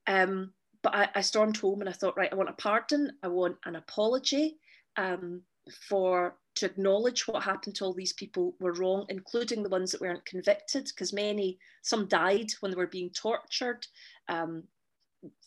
Um, 0.07 0.53
but 0.83 0.95
I, 0.95 1.09
I, 1.17 1.21
stormed 1.23 1.57
home 1.57 1.81
and 1.81 1.89
I 1.89 1.93
thought, 1.93 2.17
right, 2.17 2.31
I 2.31 2.37
want 2.37 2.51
a 2.51 2.53
pardon, 2.53 3.13
I 3.23 3.29
want 3.29 3.57
an 3.65 3.77
apology 3.77 4.59
um, 4.97 5.43
for 5.89 6.37
to 6.57 6.67
acknowledge 6.67 7.29
what 7.29 7.43
happened 7.43 7.77
to 7.77 7.85
all 7.85 7.95
these 7.95 8.13
people 8.15 8.55
were 8.59 8.73
wrong, 8.73 9.07
including 9.09 9.63
the 9.63 9.69
ones 9.69 9.93
that 9.93 10.01
weren't 10.01 10.25
convicted, 10.25 10.85
because 10.85 11.13
many, 11.13 11.59
some 11.83 12.09
died 12.09 12.51
when 12.61 12.71
they 12.73 12.77
were 12.77 12.87
being 12.87 13.11
tortured. 13.11 13.87
Um, 14.29 14.65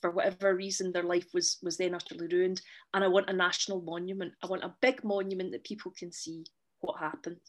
for 0.01 0.11
whatever 0.11 0.53
reason 0.55 0.91
their 0.91 1.03
life 1.03 1.27
was 1.33 1.57
was 1.63 1.77
then 1.77 1.95
utterly 1.95 2.27
ruined. 2.27 2.61
And 2.93 3.03
i 3.03 3.07
want 3.07 3.29
a 3.29 3.33
national 3.33 3.81
monument. 3.81 4.33
I 4.43 4.47
want 4.47 4.63
a 4.63 4.75
big 4.81 5.03
monument 5.03 5.51
that 5.51 5.63
people 5.63 5.93
can 5.97 6.11
see 6.11 6.45
what 6.81 6.99
happened. 6.99 7.39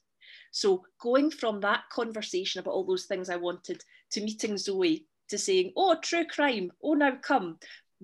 So 0.51 0.85
going 1.01 1.31
from 1.31 1.61
that 1.61 1.83
conversation 1.91 2.61
about 2.61 2.73
all 2.73 2.85
those 2.85 3.07
things 3.07 3.29
i 3.29 3.37
wanted 3.37 3.83
to 4.13 4.21
meeting 4.21 4.57
zoe 4.57 5.07
to 5.29 5.39
saying 5.39 5.73
oh 5.77 5.97
true 6.01 6.27
crime. 6.27 6.71
Oh 6.83 6.95
now 6.95 7.17
come 7.17 7.59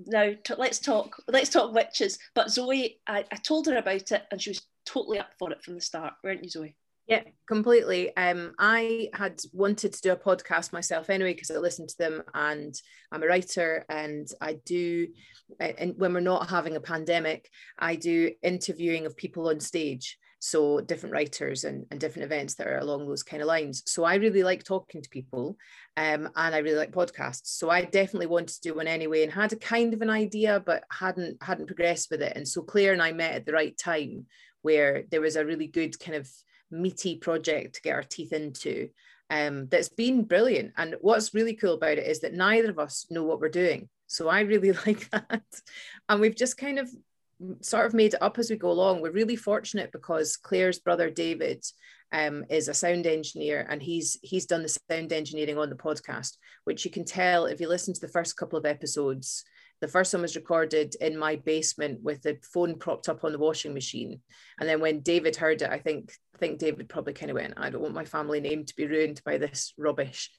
now 0.07 0.33
t- 0.45 0.55
let's 0.57 0.79
talk 0.79 1.23
let's 1.29 1.51
talk 1.51 1.73
witches 1.75 2.19
but 2.35 2.51
zoe 2.51 3.01
I, 3.07 3.25
I 3.31 3.37
told 3.37 3.67
her 3.67 3.77
about 3.77 4.13
it 4.13 4.23
and 4.31 4.41
she 4.41 4.51
was 4.51 4.63
totally 4.87 5.19
up 5.19 5.31
for 5.39 5.51
it 5.53 5.63
from 5.63 5.75
the 5.75 5.81
start 5.81 6.15
weren't 6.23 6.45
you 6.45 6.51
zoe 6.51 6.77
yeah, 7.09 7.23
completely. 7.47 8.15
Um, 8.19 8.53
I 8.59 9.09
had 9.15 9.41
wanted 9.55 9.95
to 9.95 10.01
do 10.03 10.13
a 10.13 10.17
podcast 10.17 10.75
myself 10.75 11.09
anyway 11.09 11.33
because 11.33 11.51
I 11.51 11.57
listened 11.57 11.89
to 11.89 11.99
them, 11.99 12.23
and 12.35 12.75
I'm 13.11 13.23
a 13.23 13.27
writer, 13.27 13.87
and 13.89 14.29
I 14.43 14.59
do. 14.67 15.09
And 15.59 15.95
when 15.97 16.13
we're 16.13 16.21
not 16.21 16.51
having 16.51 16.77
a 16.77 16.81
pandemic, 16.81 17.49
I 17.79 17.97
do 17.97 18.33
interviewing 18.43 19.07
of 19.07 19.17
people 19.17 19.49
on 19.49 19.59
stage, 19.59 20.19
so 20.39 20.81
different 20.81 21.13
writers 21.13 21.65
and, 21.65 21.87
and 21.91 21.99
different 21.99 22.27
events 22.27 22.55
that 22.55 22.67
are 22.67 22.79
along 22.79 23.07
those 23.07 23.23
kind 23.23 23.43
of 23.43 23.49
lines. 23.49 23.83
So 23.87 24.05
I 24.05 24.17
really 24.17 24.43
like 24.43 24.65
talking 24.65 25.03
to 25.03 25.09
people, 25.09 25.57
um, 25.97 26.29
and 26.37 26.55
I 26.55 26.59
really 26.59 26.79
like 26.79 26.93
podcasts. 26.93 27.47
So 27.47 27.71
I 27.71 27.83
definitely 27.83 28.27
wanted 28.27 28.55
to 28.55 28.61
do 28.61 28.75
one 28.75 28.87
anyway, 28.87 29.23
and 29.23 29.33
had 29.33 29.53
a 29.53 29.57
kind 29.57 29.95
of 29.95 30.03
an 30.03 30.11
idea, 30.11 30.63
but 30.65 30.85
hadn't 30.91 31.43
hadn't 31.43 31.67
progressed 31.67 32.11
with 32.11 32.23
it. 32.23 32.35
And 32.37 32.47
so 32.47 32.63
Claire 32.63 32.93
and 32.93 33.03
I 33.03 33.13
met 33.13 33.35
at 33.35 33.47
the 33.47 33.53
right 33.53 33.77
time, 33.77 34.27
where 34.63 35.05
there 35.11 35.21
was 35.21 35.37
a 35.37 35.45
really 35.45 35.67
good 35.67 35.99
kind 35.99 36.17
of 36.17 36.29
meaty 36.71 37.17
project 37.17 37.77
to 37.77 37.83
get 37.83 37.95
our 37.95 38.03
teeth 38.03 38.33
into 38.33 38.91
um, 39.31 39.67
that's 39.69 39.89
been 39.89 40.25
brilliant. 40.25 40.73
And 40.77 40.97
what's 41.01 41.35
really 41.35 41.55
cool 41.55 41.75
about 41.75 41.99
it 41.99 42.07
is 42.07 42.21
that 42.21 42.35
neither 42.35 42.71
of 42.71 42.79
us 42.79 43.07
know 43.11 43.25
what 43.25 43.41
we're 43.41 43.49
doing. 43.49 43.89
So 44.07 44.29
I 44.29 44.41
really 44.41 44.73
like 44.87 45.09
that. 45.11 45.43
And 46.09 46.21
we've 46.21 46.37
just 46.37 46.57
kind 46.57 46.79
of 46.79 46.91
sort 47.61 47.87
of 47.87 47.95
made 47.95 48.15
it 48.15 48.23
up 48.23 48.39
as 48.39 48.51
we 48.51 48.57
go 48.57 48.71
along. 48.71 49.01
We're 49.01 49.13
really 49.13 49.37
fortunate 49.37 49.93
because 49.93 50.37
Claire's 50.37 50.79
brother 50.79 51.11
David 51.11 51.65
um, 52.13 52.45
is 52.49 52.69
a 52.69 52.75
sound 52.75 53.07
engineer 53.07 53.67
and 53.69 53.83
he's 53.83 54.19
he's 54.23 54.47
done 54.47 54.63
the 54.63 54.79
sound 54.91 55.13
engineering 55.13 55.59
on 55.59 55.71
the 55.71 55.77
podcast, 55.77 56.37
which 56.65 56.85
you 56.85 56.91
can 56.91 57.05
tell 57.05 57.47
if 57.47 57.61
you 57.61 57.69
listen 57.69 57.95
to 57.95 58.01
the 58.01 58.09
first 58.09 58.37
couple 58.37 58.59
of 58.59 58.67
episodes. 58.67 59.45
The 59.81 59.89
first 59.89 60.13
one 60.13 60.23
was 60.23 60.35
recorded 60.35 60.97
in 61.01 61.17
my 61.17 61.37
basement 61.37 62.03
with 62.03 62.23
the 62.23 62.39
phone 62.43 62.79
propped 62.79 63.09
up 63.09 63.23
on 63.23 63.31
the 63.31 63.39
washing 63.39 63.75
machine. 63.75 64.21
And 64.59 64.69
then 64.69 64.81
when 64.81 65.01
David 65.01 65.37
heard 65.37 65.63
it, 65.63 65.71
I 65.71 65.79
think 65.79 66.13
I 66.35 66.39
think 66.39 66.59
David 66.59 66.89
probably 66.89 67.13
kind 67.13 67.31
of 67.31 67.37
went, 67.37 67.55
I 67.57 67.71
don't 67.71 67.83
want 67.83 67.95
my 67.95 68.05
family 68.05 68.41
name 68.41 68.65
to 68.65 68.77
be 68.77 68.87
ruined 68.87 69.21
by 69.25 69.39
this 69.39 69.75
rubbish. 69.79 70.31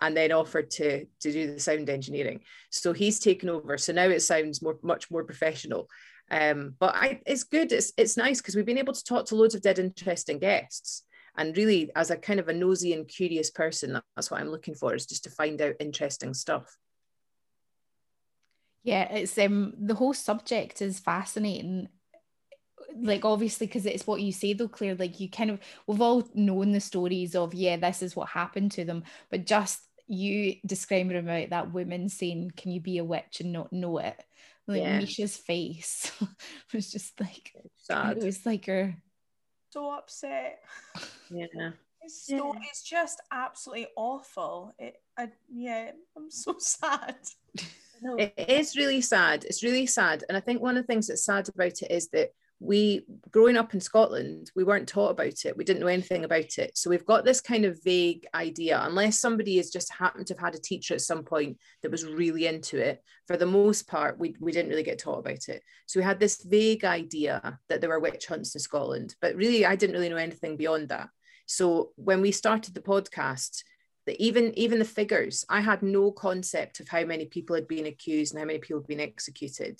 And 0.00 0.16
then 0.16 0.30
offered 0.30 0.70
to, 0.72 1.04
to 1.04 1.32
do 1.32 1.52
the 1.52 1.60
sound 1.60 1.90
engineering. 1.90 2.40
So 2.70 2.92
he's 2.92 3.18
taken 3.18 3.48
over. 3.48 3.76
So 3.78 3.92
now 3.92 4.04
it 4.04 4.20
sounds 4.20 4.62
more 4.62 4.78
much 4.82 5.10
more 5.10 5.24
professional. 5.24 5.88
Um, 6.30 6.74
but 6.78 6.94
I, 6.94 7.20
it's 7.26 7.44
good. 7.44 7.72
It's 7.72 7.92
it's 7.96 8.16
nice 8.16 8.40
because 8.40 8.54
we've 8.54 8.66
been 8.66 8.78
able 8.78 8.92
to 8.92 9.04
talk 9.04 9.26
to 9.26 9.36
loads 9.36 9.54
of 9.54 9.62
dead 9.62 9.78
interesting 9.78 10.38
guests. 10.38 11.04
And 11.36 11.56
really, 11.56 11.90
as 11.94 12.10
a 12.10 12.16
kind 12.16 12.40
of 12.40 12.48
a 12.48 12.52
nosy 12.52 12.92
and 12.92 13.06
curious 13.06 13.50
person, 13.50 14.00
that's 14.16 14.30
what 14.30 14.40
I'm 14.40 14.50
looking 14.50 14.74
for 14.74 14.94
is 14.94 15.06
just 15.06 15.24
to 15.24 15.30
find 15.30 15.60
out 15.62 15.76
interesting 15.78 16.34
stuff. 16.34 16.76
Yeah, 18.82 19.12
it's 19.12 19.38
um 19.38 19.74
the 19.78 19.94
whole 19.94 20.14
subject 20.14 20.82
is 20.82 20.98
fascinating. 20.98 21.88
Like 23.00 23.24
obviously, 23.24 23.66
because 23.66 23.86
it's 23.86 24.06
what 24.06 24.20
you 24.20 24.32
say 24.32 24.52
though, 24.52 24.68
Claire. 24.68 24.96
Like 24.96 25.20
you 25.20 25.30
kind 25.30 25.50
of 25.50 25.60
we've 25.86 26.00
all 26.00 26.28
known 26.34 26.72
the 26.72 26.80
stories 26.80 27.34
of 27.34 27.54
yeah, 27.54 27.76
this 27.76 28.02
is 28.02 28.16
what 28.16 28.28
happened 28.28 28.72
to 28.72 28.84
them, 28.84 29.04
but 29.30 29.46
just 29.46 29.80
you 30.06 30.56
describing 30.64 31.18
about 31.18 31.50
that 31.50 31.72
woman 31.72 32.08
saying, 32.08 32.52
"Can 32.56 32.72
you 32.72 32.80
be 32.80 32.98
a 32.98 33.04
witch 33.04 33.40
and 33.40 33.52
not 33.52 33.72
know 33.72 33.98
it?" 33.98 34.22
Like 34.68 34.82
yeah. 34.82 35.00
Misha's 35.00 35.36
face 35.36 36.12
was 36.74 36.92
just 36.92 37.18
like 37.18 37.52
Sad. 37.76 38.18
it 38.18 38.24
was 38.24 38.44
like 38.44 38.66
her 38.66 38.94
so 39.70 39.90
upset. 39.90 40.60
Yeah. 41.30 41.70
It's 42.00 42.26
so 42.26 42.54
yeah. 42.54 42.60
it's 42.70 42.82
just 42.82 43.20
absolutely 43.32 43.88
awful. 43.96 44.72
It 44.78 44.96
I 45.16 45.30
yeah, 45.52 45.92
I'm 46.16 46.30
so 46.30 46.56
sad. 46.58 47.16
It 48.18 48.32
is 48.36 48.76
really 48.76 49.00
sad. 49.00 49.44
It's 49.44 49.64
really 49.64 49.86
sad. 49.86 50.24
And 50.28 50.36
I 50.36 50.40
think 50.40 50.62
one 50.62 50.76
of 50.76 50.84
the 50.84 50.86
things 50.86 51.08
that's 51.08 51.24
sad 51.24 51.48
about 51.48 51.82
it 51.82 51.90
is 51.90 52.08
that 52.10 52.30
we, 52.60 53.04
growing 53.30 53.56
up 53.56 53.72
in 53.72 53.80
Scotland, 53.80 54.50
we 54.56 54.64
weren't 54.64 54.88
taught 54.88 55.10
about 55.10 55.44
it. 55.44 55.56
We 55.56 55.64
didn't 55.64 55.80
know 55.80 55.86
anything 55.86 56.24
about 56.24 56.58
it. 56.58 56.76
So 56.76 56.90
we've 56.90 57.06
got 57.06 57.24
this 57.24 57.40
kind 57.40 57.64
of 57.64 57.82
vague 57.84 58.26
idea, 58.34 58.80
unless 58.82 59.20
somebody 59.20 59.58
has 59.58 59.70
just 59.70 59.92
happened 59.92 60.26
to 60.26 60.34
have 60.34 60.40
had 60.40 60.54
a 60.56 60.60
teacher 60.60 60.94
at 60.94 61.00
some 61.00 61.22
point 61.22 61.58
that 61.82 61.92
was 61.92 62.04
really 62.04 62.46
into 62.46 62.78
it. 62.78 63.02
For 63.28 63.36
the 63.36 63.46
most 63.46 63.86
part, 63.86 64.18
we, 64.18 64.34
we 64.40 64.50
didn't 64.50 64.70
really 64.70 64.82
get 64.82 64.98
taught 64.98 65.20
about 65.20 65.48
it. 65.48 65.62
So 65.86 66.00
we 66.00 66.04
had 66.04 66.18
this 66.18 66.42
vague 66.42 66.84
idea 66.84 67.60
that 67.68 67.80
there 67.80 67.90
were 67.90 68.00
witch 68.00 68.26
hunts 68.26 68.54
in 68.54 68.60
Scotland, 68.60 69.14
but 69.20 69.36
really, 69.36 69.64
I 69.64 69.76
didn't 69.76 69.94
really 69.94 70.08
know 70.08 70.16
anything 70.16 70.56
beyond 70.56 70.88
that. 70.88 71.10
So 71.46 71.92
when 71.94 72.20
we 72.20 72.32
started 72.32 72.74
the 72.74 72.80
podcast, 72.80 73.62
that 74.06 74.20
even 74.22 74.58
even 74.58 74.78
the 74.78 74.86
figures 74.86 75.44
i 75.50 75.60
had 75.60 75.82
no 75.82 76.10
concept 76.10 76.80
of 76.80 76.88
how 76.88 77.04
many 77.04 77.26
people 77.26 77.54
had 77.54 77.68
been 77.68 77.84
accused 77.84 78.32
and 78.32 78.40
how 78.40 78.46
many 78.46 78.58
people 78.58 78.80
had 78.80 78.86
been 78.86 79.00
executed 79.00 79.78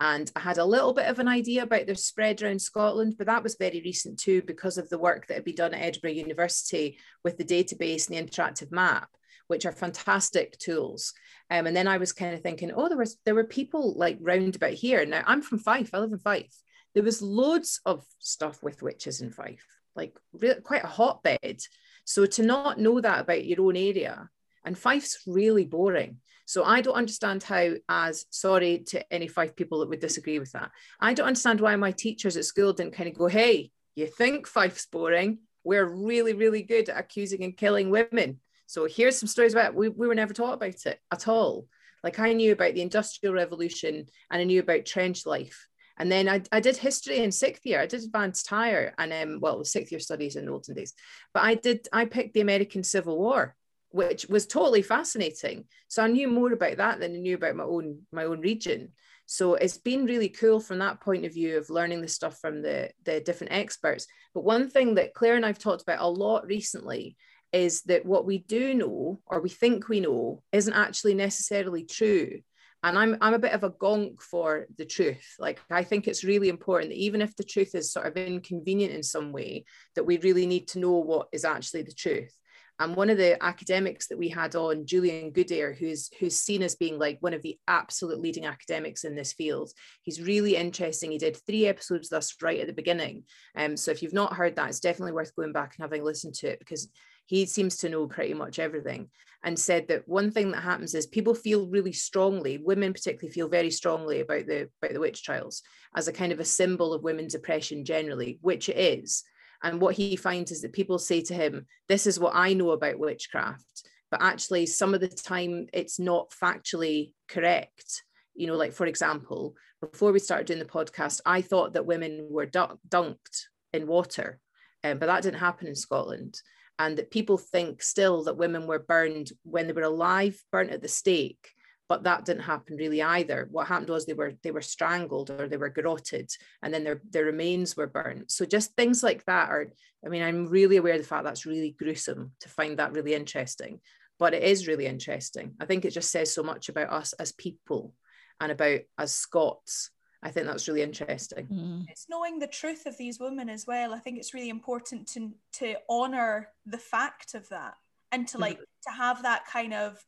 and 0.00 0.30
i 0.36 0.40
had 0.40 0.58
a 0.58 0.64
little 0.64 0.92
bit 0.92 1.06
of 1.06 1.18
an 1.18 1.28
idea 1.28 1.62
about 1.62 1.86
their 1.86 1.94
spread 1.94 2.40
around 2.42 2.60
scotland 2.60 3.14
but 3.18 3.26
that 3.26 3.42
was 3.42 3.56
very 3.58 3.80
recent 3.84 4.18
too 4.18 4.42
because 4.42 4.78
of 4.78 4.88
the 4.88 4.98
work 4.98 5.26
that 5.26 5.34
had 5.34 5.44
been 5.44 5.54
done 5.54 5.74
at 5.74 5.82
edinburgh 5.82 6.10
university 6.10 6.98
with 7.24 7.36
the 7.36 7.44
database 7.44 8.08
and 8.08 8.16
the 8.16 8.22
interactive 8.22 8.70
map 8.70 9.08
which 9.48 9.64
are 9.64 9.72
fantastic 9.72 10.58
tools. 10.58 11.14
Um, 11.50 11.66
and 11.66 11.74
then 11.74 11.88
i 11.88 11.96
was 11.96 12.12
kind 12.12 12.34
of 12.34 12.42
thinking 12.42 12.70
oh 12.74 12.88
there 12.88 12.98
was 12.98 13.16
there 13.24 13.34
were 13.34 13.44
people 13.44 13.94
like 13.96 14.18
round 14.20 14.54
about 14.54 14.74
here. 14.74 15.04
Now 15.06 15.22
i'm 15.26 15.42
from 15.42 15.58
fife. 15.58 15.90
I 15.94 15.98
live 15.98 16.12
in 16.12 16.18
fife. 16.18 16.54
There 16.94 17.02
was 17.02 17.22
loads 17.22 17.80
of 17.86 18.04
stuff 18.18 18.62
with 18.62 18.82
witches 18.82 19.22
in 19.22 19.30
fife 19.30 19.66
like 19.98 20.16
quite 20.62 20.84
a 20.84 20.86
hotbed. 20.86 21.60
So 22.04 22.24
to 22.24 22.42
not 22.42 22.78
know 22.78 23.00
that 23.00 23.20
about 23.20 23.44
your 23.44 23.60
own 23.62 23.76
area, 23.76 24.30
and 24.64 24.76
Fife's 24.76 25.22
really 25.26 25.64
boring. 25.64 26.18
So 26.46 26.64
I 26.64 26.80
don't 26.80 26.94
understand 26.94 27.42
how, 27.42 27.74
as 27.88 28.24
sorry 28.30 28.84
to 28.88 29.12
any 29.12 29.28
Fife 29.28 29.54
people 29.54 29.80
that 29.80 29.88
would 29.90 30.00
disagree 30.00 30.38
with 30.38 30.52
that, 30.52 30.70
I 30.98 31.12
don't 31.12 31.26
understand 31.26 31.60
why 31.60 31.76
my 31.76 31.92
teachers 31.92 32.36
at 32.36 32.46
school 32.46 32.72
didn't 32.72 32.94
kind 32.94 33.08
of 33.08 33.18
go, 33.18 33.26
hey, 33.26 33.70
you 33.96 34.06
think 34.06 34.46
Fife's 34.46 34.86
boring? 34.86 35.40
We're 35.64 35.84
really, 35.84 36.32
really 36.32 36.62
good 36.62 36.88
at 36.88 36.98
accusing 36.98 37.44
and 37.44 37.56
killing 37.56 37.90
women. 37.90 38.40
So 38.66 38.86
here's 38.86 39.18
some 39.18 39.26
stories 39.28 39.52
about. 39.52 39.74
We, 39.74 39.88
we 39.88 40.06
were 40.06 40.14
never 40.14 40.32
taught 40.32 40.54
about 40.54 40.86
it 40.86 41.00
at 41.12 41.28
all. 41.28 41.66
Like 42.02 42.18
I 42.18 42.32
knew 42.32 42.52
about 42.52 42.74
the 42.74 42.82
Industrial 42.82 43.34
Revolution 43.34 44.06
and 44.30 44.40
I 44.40 44.44
knew 44.44 44.60
about 44.60 44.86
trench 44.86 45.26
life. 45.26 45.66
And 45.98 46.10
then 46.12 46.28
I, 46.28 46.42
I 46.52 46.60
did 46.60 46.76
history 46.76 47.18
in 47.18 47.32
sixth 47.32 47.66
year. 47.66 47.80
I 47.80 47.86
did 47.86 48.04
advanced 48.04 48.48
higher 48.48 48.94
and 48.98 49.12
um, 49.12 49.40
well, 49.40 49.64
sixth 49.64 49.90
year 49.90 49.98
studies 49.98 50.36
in 50.36 50.46
the 50.46 50.52
olden 50.52 50.76
days. 50.76 50.94
But 51.34 51.42
I 51.42 51.56
did, 51.56 51.88
I 51.92 52.04
picked 52.04 52.34
the 52.34 52.40
American 52.40 52.84
Civil 52.84 53.18
War, 53.18 53.56
which 53.90 54.26
was 54.28 54.46
totally 54.46 54.82
fascinating. 54.82 55.64
So 55.88 56.02
I 56.02 56.08
knew 56.08 56.28
more 56.28 56.52
about 56.52 56.76
that 56.76 57.00
than 57.00 57.14
I 57.14 57.18
knew 57.18 57.36
about 57.36 57.56
my 57.56 57.64
own 57.64 58.00
my 58.12 58.24
own 58.24 58.40
region. 58.40 58.92
So 59.26 59.54
it's 59.54 59.76
been 59.76 60.06
really 60.06 60.30
cool 60.30 60.58
from 60.58 60.78
that 60.78 61.00
point 61.00 61.26
of 61.26 61.34
view 61.34 61.58
of 61.58 61.68
learning 61.68 62.00
the 62.00 62.08
stuff 62.08 62.38
from 62.38 62.62
the, 62.62 62.90
the 63.04 63.20
different 63.20 63.52
experts. 63.52 64.06
But 64.32 64.44
one 64.44 64.70
thing 64.70 64.94
that 64.94 65.12
Claire 65.12 65.36
and 65.36 65.44
I've 65.44 65.58
talked 65.58 65.82
about 65.82 66.00
a 66.00 66.08
lot 66.08 66.46
recently 66.46 67.16
is 67.52 67.82
that 67.82 68.06
what 68.06 68.24
we 68.24 68.38
do 68.38 68.72
know 68.72 69.20
or 69.26 69.40
we 69.40 69.50
think 69.50 69.88
we 69.88 70.00
know 70.00 70.42
isn't 70.52 70.72
actually 70.72 71.14
necessarily 71.14 71.84
true 71.84 72.40
and 72.82 72.98
I'm 72.98 73.16
I'm 73.20 73.34
a 73.34 73.38
bit 73.38 73.52
of 73.52 73.64
a 73.64 73.70
gonk 73.70 74.22
for 74.22 74.66
the 74.76 74.84
truth. 74.84 75.34
Like 75.38 75.60
I 75.70 75.82
think 75.82 76.06
it's 76.06 76.24
really 76.24 76.48
important 76.48 76.90
that 76.90 76.98
even 76.98 77.20
if 77.20 77.34
the 77.36 77.44
truth 77.44 77.74
is 77.74 77.92
sort 77.92 78.06
of 78.06 78.16
inconvenient 78.16 78.92
in 78.92 79.02
some 79.02 79.32
way, 79.32 79.64
that 79.96 80.04
we 80.04 80.18
really 80.18 80.46
need 80.46 80.68
to 80.68 80.78
know 80.78 80.92
what 80.92 81.28
is 81.32 81.44
actually 81.44 81.82
the 81.82 81.92
truth. 81.92 82.32
And 82.80 82.94
one 82.94 83.10
of 83.10 83.18
the 83.18 83.42
academics 83.42 84.06
that 84.06 84.18
we 84.18 84.28
had 84.28 84.54
on, 84.54 84.86
Julian 84.86 85.32
Goodare, 85.32 85.76
who's 85.76 86.10
who's 86.20 86.38
seen 86.38 86.62
as 86.62 86.76
being 86.76 86.98
like 86.98 87.18
one 87.20 87.34
of 87.34 87.42
the 87.42 87.58
absolute 87.66 88.20
leading 88.20 88.46
academics 88.46 89.04
in 89.04 89.16
this 89.16 89.32
field, 89.32 89.72
he's 90.02 90.22
really 90.22 90.54
interesting. 90.54 91.10
He 91.10 91.18
did 91.18 91.36
three 91.36 91.66
episodes 91.66 92.08
thus 92.08 92.34
right 92.40 92.60
at 92.60 92.68
the 92.68 92.72
beginning. 92.72 93.24
Um, 93.56 93.76
so 93.76 93.90
if 93.90 94.02
you've 94.02 94.12
not 94.12 94.34
heard 94.34 94.56
that, 94.56 94.68
it's 94.68 94.80
definitely 94.80 95.12
worth 95.12 95.34
going 95.34 95.52
back 95.52 95.74
and 95.76 95.82
having 95.82 96.04
listened 96.04 96.34
to 96.34 96.48
it 96.48 96.60
because 96.60 96.88
he 97.26 97.44
seems 97.46 97.76
to 97.78 97.88
know 97.88 98.06
pretty 98.06 98.34
much 98.34 98.58
everything 98.58 99.10
and 99.44 99.58
said 99.58 99.86
that 99.88 100.08
one 100.08 100.30
thing 100.30 100.50
that 100.50 100.62
happens 100.62 100.94
is 100.94 101.06
people 101.06 101.34
feel 101.34 101.68
really 101.68 101.92
strongly 101.92 102.58
women 102.58 102.92
particularly 102.92 103.32
feel 103.32 103.48
very 103.48 103.70
strongly 103.70 104.20
about 104.20 104.46
the 104.46 104.68
about 104.82 104.94
the 104.94 105.00
witch 105.00 105.22
trials 105.22 105.62
as 105.94 106.08
a 106.08 106.12
kind 106.12 106.32
of 106.32 106.40
a 106.40 106.44
symbol 106.44 106.92
of 106.92 107.04
women's 107.04 107.34
oppression 107.34 107.84
generally 107.84 108.38
which 108.40 108.68
it 108.68 108.76
is 108.76 109.22
and 109.62 109.80
what 109.80 109.94
he 109.94 110.16
finds 110.16 110.50
is 110.50 110.62
that 110.62 110.72
people 110.72 110.98
say 110.98 111.20
to 111.20 111.34
him 111.34 111.66
this 111.88 112.06
is 112.06 112.18
what 112.18 112.34
i 112.34 112.52
know 112.52 112.70
about 112.70 112.98
witchcraft 112.98 113.88
but 114.10 114.22
actually 114.22 114.66
some 114.66 114.94
of 114.94 115.00
the 115.00 115.08
time 115.08 115.66
it's 115.72 115.98
not 115.98 116.30
factually 116.30 117.12
correct 117.28 118.02
you 118.34 118.46
know 118.46 118.56
like 118.56 118.72
for 118.72 118.86
example 118.86 119.54
before 119.80 120.12
we 120.12 120.18
started 120.18 120.46
doing 120.46 120.58
the 120.58 120.64
podcast 120.64 121.20
i 121.26 121.40
thought 121.40 121.72
that 121.74 121.86
women 121.86 122.26
were 122.30 122.46
dunked 122.46 123.44
in 123.72 123.86
water 123.86 124.38
um, 124.84 124.98
but 124.98 125.06
that 125.06 125.22
didn't 125.22 125.40
happen 125.40 125.66
in 125.66 125.74
scotland 125.74 126.40
and 126.78 126.96
that 126.96 127.10
people 127.10 127.38
think 127.38 127.82
still 127.82 128.24
that 128.24 128.36
women 128.36 128.66
were 128.66 128.78
burned 128.78 129.32
when 129.42 129.66
they 129.66 129.72
were 129.72 129.82
alive, 129.82 130.40
burnt 130.52 130.70
at 130.70 130.80
the 130.80 130.88
stake. 130.88 131.50
But 131.88 132.02
that 132.04 132.24
didn't 132.24 132.42
happen 132.42 132.76
really 132.76 133.00
either. 133.00 133.48
What 133.50 133.66
happened 133.66 133.88
was 133.88 134.04
they 134.04 134.12
were 134.12 134.34
they 134.42 134.50
were 134.50 134.60
strangled 134.60 135.30
or 135.30 135.48
they 135.48 135.56
were 135.56 135.70
garroted, 135.70 136.30
and 136.62 136.72
then 136.72 136.84
their 136.84 137.00
their 137.10 137.24
remains 137.24 137.76
were 137.76 137.86
burnt. 137.86 138.30
So 138.30 138.44
just 138.44 138.74
things 138.74 139.02
like 139.02 139.24
that 139.24 139.48
are. 139.48 139.72
I 140.04 140.08
mean, 140.08 140.22
I'm 140.22 140.46
really 140.46 140.76
aware 140.76 140.94
of 140.94 141.00
the 141.00 141.06
fact 141.06 141.24
that's 141.24 141.46
really 141.46 141.74
gruesome 141.76 142.32
to 142.40 142.48
find 142.48 142.78
that 142.78 142.92
really 142.92 143.14
interesting, 143.14 143.80
but 144.18 144.32
it 144.32 144.44
is 144.44 144.68
really 144.68 144.86
interesting. 144.86 145.54
I 145.60 145.64
think 145.64 145.84
it 145.84 145.90
just 145.90 146.12
says 146.12 146.32
so 146.32 146.42
much 146.44 146.68
about 146.68 146.92
us 146.92 147.14
as 147.14 147.32
people 147.32 147.94
and 148.40 148.52
about 148.52 148.80
as 148.96 149.12
Scots 149.12 149.90
I 150.22 150.30
think 150.30 150.46
that's 150.46 150.66
really 150.66 150.82
interesting. 150.82 151.46
Mm. 151.46 151.84
It's 151.88 152.06
knowing 152.08 152.38
the 152.38 152.48
truth 152.48 152.86
of 152.86 152.96
these 152.96 153.20
women 153.20 153.48
as 153.48 153.66
well. 153.66 153.94
I 153.94 153.98
think 153.98 154.18
it's 154.18 154.34
really 154.34 154.48
important 154.48 155.06
to 155.08 155.32
to 155.54 155.76
honor 155.88 156.48
the 156.66 156.78
fact 156.78 157.34
of 157.34 157.48
that 157.50 157.74
and 158.10 158.26
to 158.28 158.38
like 158.38 158.56
mm-hmm. 158.56 158.90
to 158.90 158.96
have 158.96 159.22
that 159.22 159.46
kind 159.46 159.74
of 159.74 160.04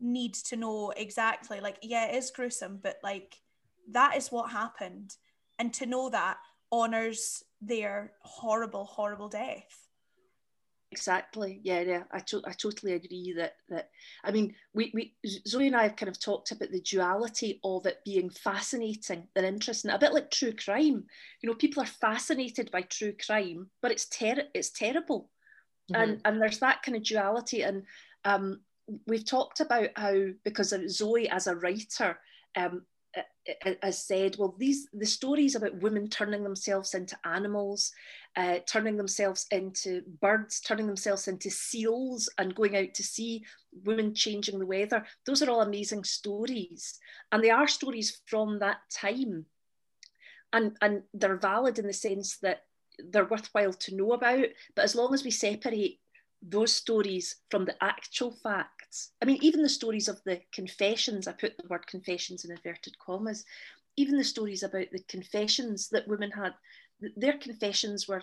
need 0.00 0.34
to 0.34 0.56
know 0.56 0.92
exactly 0.96 1.60
like 1.60 1.78
yeah 1.82 2.06
it 2.06 2.16
is 2.16 2.30
gruesome 2.30 2.78
but 2.82 2.96
like 3.02 3.36
that 3.90 4.16
is 4.16 4.32
what 4.32 4.50
happened 4.50 5.16
and 5.58 5.72
to 5.72 5.86
know 5.86 6.10
that 6.10 6.36
honors 6.72 7.42
their 7.60 8.12
horrible 8.22 8.84
horrible 8.84 9.28
death 9.28 9.84
Exactly. 10.94 11.60
Yeah, 11.64 11.80
yeah. 11.80 12.02
I, 12.12 12.20
to- 12.20 12.44
I 12.46 12.52
totally 12.52 12.92
agree 12.92 13.34
that 13.36 13.54
that 13.68 13.90
I 14.22 14.30
mean 14.30 14.54
we, 14.74 14.92
we 14.94 15.16
Zoe 15.44 15.66
and 15.66 15.74
I 15.74 15.82
have 15.82 15.96
kind 15.96 16.08
of 16.08 16.20
talked 16.20 16.52
about 16.52 16.70
the 16.70 16.80
duality 16.82 17.58
of 17.64 17.84
it 17.86 17.98
being 18.04 18.30
fascinating 18.30 19.26
and 19.34 19.44
interesting, 19.44 19.90
a 19.90 19.98
bit 19.98 20.14
like 20.14 20.30
true 20.30 20.52
crime. 20.52 21.04
You 21.42 21.48
know, 21.48 21.56
people 21.56 21.82
are 21.82 21.86
fascinated 21.86 22.70
by 22.70 22.82
true 22.82 23.12
crime, 23.12 23.70
but 23.82 23.90
it's 23.90 24.06
ter- 24.06 24.48
it's 24.54 24.70
terrible. 24.70 25.30
Mm-hmm. 25.92 26.00
And 26.00 26.20
and 26.24 26.40
there's 26.40 26.60
that 26.60 26.82
kind 26.82 26.96
of 26.96 27.02
duality. 27.02 27.62
And 27.62 27.82
um, 28.24 28.60
we've 29.06 29.24
talked 29.26 29.60
about 29.60 29.90
how 29.96 30.14
because 30.44 30.74
Zoe 30.88 31.28
as 31.28 31.46
a 31.46 31.56
writer, 31.56 32.18
um, 32.56 32.82
has 33.82 34.04
said, 34.04 34.36
well, 34.38 34.54
these 34.58 34.88
the 34.92 35.06
stories 35.06 35.54
about 35.54 35.82
women 35.82 36.08
turning 36.08 36.42
themselves 36.42 36.94
into 36.94 37.16
animals, 37.24 37.92
uh, 38.36 38.58
turning 38.66 38.96
themselves 38.96 39.46
into 39.50 40.02
birds, 40.20 40.60
turning 40.60 40.86
themselves 40.86 41.28
into 41.28 41.50
seals, 41.50 42.28
and 42.38 42.54
going 42.54 42.76
out 42.76 42.94
to 42.94 43.02
sea, 43.02 43.44
women 43.84 44.14
changing 44.14 44.58
the 44.58 44.66
weather. 44.66 45.04
Those 45.26 45.42
are 45.42 45.50
all 45.50 45.60
amazing 45.60 46.04
stories, 46.04 46.98
and 47.30 47.42
they 47.42 47.50
are 47.50 47.68
stories 47.68 48.20
from 48.26 48.58
that 48.60 48.78
time, 48.90 49.46
and 50.52 50.76
and 50.80 51.02
they're 51.12 51.36
valid 51.36 51.78
in 51.78 51.86
the 51.86 51.92
sense 51.92 52.38
that 52.38 52.62
they're 52.98 53.26
worthwhile 53.26 53.72
to 53.74 53.96
know 53.96 54.12
about. 54.12 54.46
But 54.74 54.84
as 54.84 54.94
long 54.94 55.14
as 55.14 55.24
we 55.24 55.30
separate 55.30 56.00
those 56.46 56.72
stories 56.72 57.36
from 57.50 57.64
the 57.64 57.82
actual 57.82 58.30
facts. 58.30 59.12
I 59.22 59.24
mean, 59.24 59.38
even 59.40 59.62
the 59.62 59.68
stories 59.68 60.08
of 60.08 60.20
the 60.24 60.40
confessions, 60.52 61.26
I 61.26 61.32
put 61.32 61.56
the 61.56 61.68
word 61.68 61.86
confessions 61.86 62.44
in 62.44 62.50
inverted 62.50 62.98
commas, 62.98 63.44
even 63.96 64.16
the 64.16 64.24
stories 64.24 64.62
about 64.62 64.90
the 64.92 65.02
confessions 65.08 65.88
that 65.90 66.08
women 66.08 66.30
had, 66.30 66.54
their 67.16 67.38
confessions 67.38 68.06
were 68.06 68.22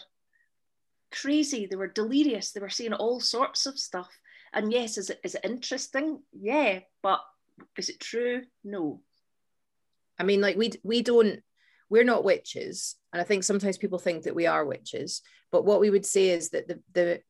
crazy, 1.11 1.65
they 1.65 1.75
were 1.75 1.87
delirious, 1.87 2.51
they 2.51 2.61
were 2.61 2.69
saying 2.69 2.93
all 2.93 3.19
sorts 3.19 3.65
of 3.65 3.79
stuff. 3.79 4.09
And 4.53 4.71
yes, 4.71 4.97
is 4.97 5.09
it, 5.09 5.19
is 5.23 5.35
it 5.35 5.45
interesting? 5.45 6.21
Yeah, 6.31 6.79
but 7.01 7.21
is 7.77 7.89
it 7.89 7.99
true? 7.99 8.43
No. 8.63 9.01
I 10.19 10.23
mean, 10.23 10.41
like 10.41 10.57
we 10.57 10.71
we 10.83 11.01
don't 11.01 11.41
we're 11.91 12.05
not 12.05 12.23
witches, 12.23 12.95
and 13.11 13.21
I 13.21 13.25
think 13.25 13.43
sometimes 13.43 13.77
people 13.77 13.99
think 13.99 14.23
that 14.23 14.33
we 14.33 14.47
are 14.47 14.65
witches. 14.65 15.21
But 15.51 15.65
what 15.65 15.81
we 15.81 15.89
would 15.89 16.05
say 16.05 16.29
is 16.29 16.49
that 16.51 16.67
the 16.67 16.79
the 16.93 17.21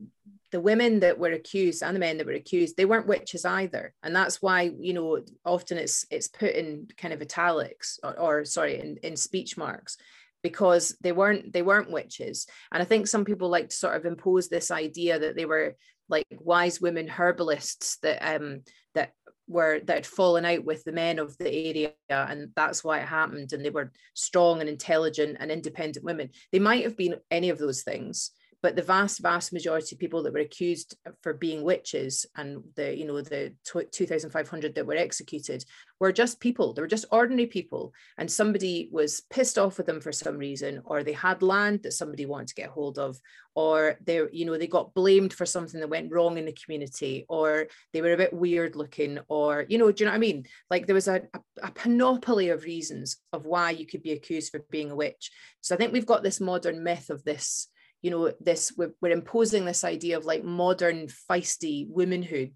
the 0.52 0.62
women 0.62 1.00
that 1.00 1.18
were 1.18 1.32
accused 1.32 1.82
and 1.82 1.96
the 1.96 2.00
men 2.00 2.18
that 2.18 2.28
were 2.28 2.34
accused 2.34 2.76
they 2.76 2.86
weren't 2.86 3.08
witches 3.08 3.46
either 3.46 3.94
and 4.04 4.14
that's 4.14 4.42
why 4.42 4.70
you 4.78 4.94
know 4.94 5.20
often 5.46 5.78
it's 5.78 6.06
it's 6.12 6.28
put 6.28 6.54
in 6.54 6.88
kind 6.98 7.14
of 7.14 7.22
italics 7.22 8.00
or, 8.04 8.20
or 8.20 8.46
sorry 8.46 8.78
in, 8.80 8.98
in 9.02 9.16
speech 9.16 9.58
marks 9.58 9.96
because 10.44 10.96
they 11.02 11.14
weren't 11.14 11.54
they 11.54 11.62
weren't 11.62 11.90
witches 11.90 12.48
and 12.72 12.82
i 12.82 12.86
think 12.86 13.08
some 13.08 13.24
people 13.24 13.50
like 13.50 13.70
to 13.70 13.76
sort 13.76 13.96
of 13.96 14.06
impose 14.06 14.50
this 14.50 14.72
idea 14.72 15.20
that 15.20 15.38
they 15.38 15.46
were 15.46 15.76
like 16.10 16.26
wise 16.32 16.82
women 16.82 17.08
herbalists 17.08 17.98
that 18.00 18.20
um 18.22 18.62
that 18.94 19.14
were 19.52 19.80
that 19.82 19.96
had 19.96 20.06
fallen 20.06 20.46
out 20.46 20.64
with 20.64 20.84
the 20.84 20.92
men 20.92 21.20
of 21.20 21.38
the 21.38 21.52
area 21.52 21.94
and 22.10 22.50
that's 22.56 22.84
why 22.84 23.00
it 23.00 23.08
happened 23.08 23.54
and 23.54 23.64
they 23.64 23.70
were 23.70 23.92
strong 24.14 24.62
and 24.62 24.70
intelligent 24.70 25.38
and 25.40 25.52
independent 25.52 26.06
women. 26.06 26.30
They 26.52 26.60
might 26.60 26.84
have 26.84 26.98
been 26.98 27.16
any 27.30 27.50
of 27.50 27.58
those 27.58 27.84
things 27.84 28.32
but 28.62 28.76
the 28.76 28.82
vast 28.82 29.20
vast 29.20 29.54
majority 29.54 29.96
of 29.96 30.00
people 30.00 30.24
that 30.24 30.34
were 30.34 30.40
accused 30.40 30.98
for 31.22 31.34
being 31.34 31.64
witches 31.64 32.26
and 32.36 32.64
the 32.76 32.96
you 32.96 33.06
know 33.06 33.22
the 33.22 33.54
2500 33.66 34.76
that 34.76 34.86
were 34.86 34.96
executed 34.96 35.64
were 36.02 36.12
just 36.12 36.40
people. 36.40 36.74
They 36.74 36.82
were 36.82 36.88
just 36.88 37.06
ordinary 37.12 37.46
people. 37.46 37.94
And 38.18 38.30
somebody 38.30 38.90
was 38.92 39.22
pissed 39.30 39.60
off 39.60 39.78
with 39.78 39.86
them 39.86 40.02
for 40.02 40.12
some 40.12 40.38
reason 40.38 40.82
or 40.84 41.04
they 41.04 41.14
had 41.14 41.44
land 41.44 41.84
that 41.84 41.94
somebody 41.94 42.26
wanted 42.26 42.48
to 42.48 42.56
get 42.56 42.70
hold 42.72 42.98
of 42.98 43.20
or 43.54 43.98
they 44.04 44.22
you 44.32 44.46
know 44.46 44.58
they 44.58 44.66
got 44.66 44.94
blamed 44.96 45.32
for 45.32 45.46
something 45.46 45.80
that 45.80 45.90
went 45.90 46.12
wrong 46.12 46.38
in 46.38 46.46
the 46.46 46.54
community 46.54 47.26
or 47.30 47.68
they 47.94 48.02
were 48.02 48.14
a 48.14 48.18
bit 48.18 48.34
weird 48.34 48.76
looking 48.76 49.20
or 49.28 49.66
you 49.70 49.78
know 49.78 49.92
do 49.92 50.04
you 50.04 50.06
know 50.06 50.12
what 50.12 50.16
i 50.16 50.20
mean? 50.20 50.46
Like 50.72 50.88
there 50.88 50.96
was 50.96 51.08
a, 51.08 51.22
a, 51.34 51.40
a 51.64 51.72
panoply 51.72 52.50
of 52.50 52.64
reasons 52.64 53.18
of 53.32 53.46
why 53.46 53.72
you 53.72 53.86
could 53.86 54.02
be 54.02 54.14
accused 54.14 54.52
for 54.52 54.66
being 54.72 54.90
a 54.90 54.96
witch. 54.96 55.30
So 55.62 55.76
i 55.76 55.78
think 55.78 55.94
we've 55.94 56.06
got 56.06 56.24
this 56.24 56.40
modern 56.40 56.84
myth 56.84 57.12
of 57.12 57.24
this 57.24 57.68
you 58.02 58.12
know 58.12 58.32
this 58.40 58.74
we're, 58.78 58.94
we're 59.02 59.12
imposing 59.12 59.66
this 59.66 59.84
idea 59.84 60.18
of 60.18 60.26
like 60.26 60.44
modern 60.44 61.08
feisty 61.08 61.88
womanhood 61.90 62.54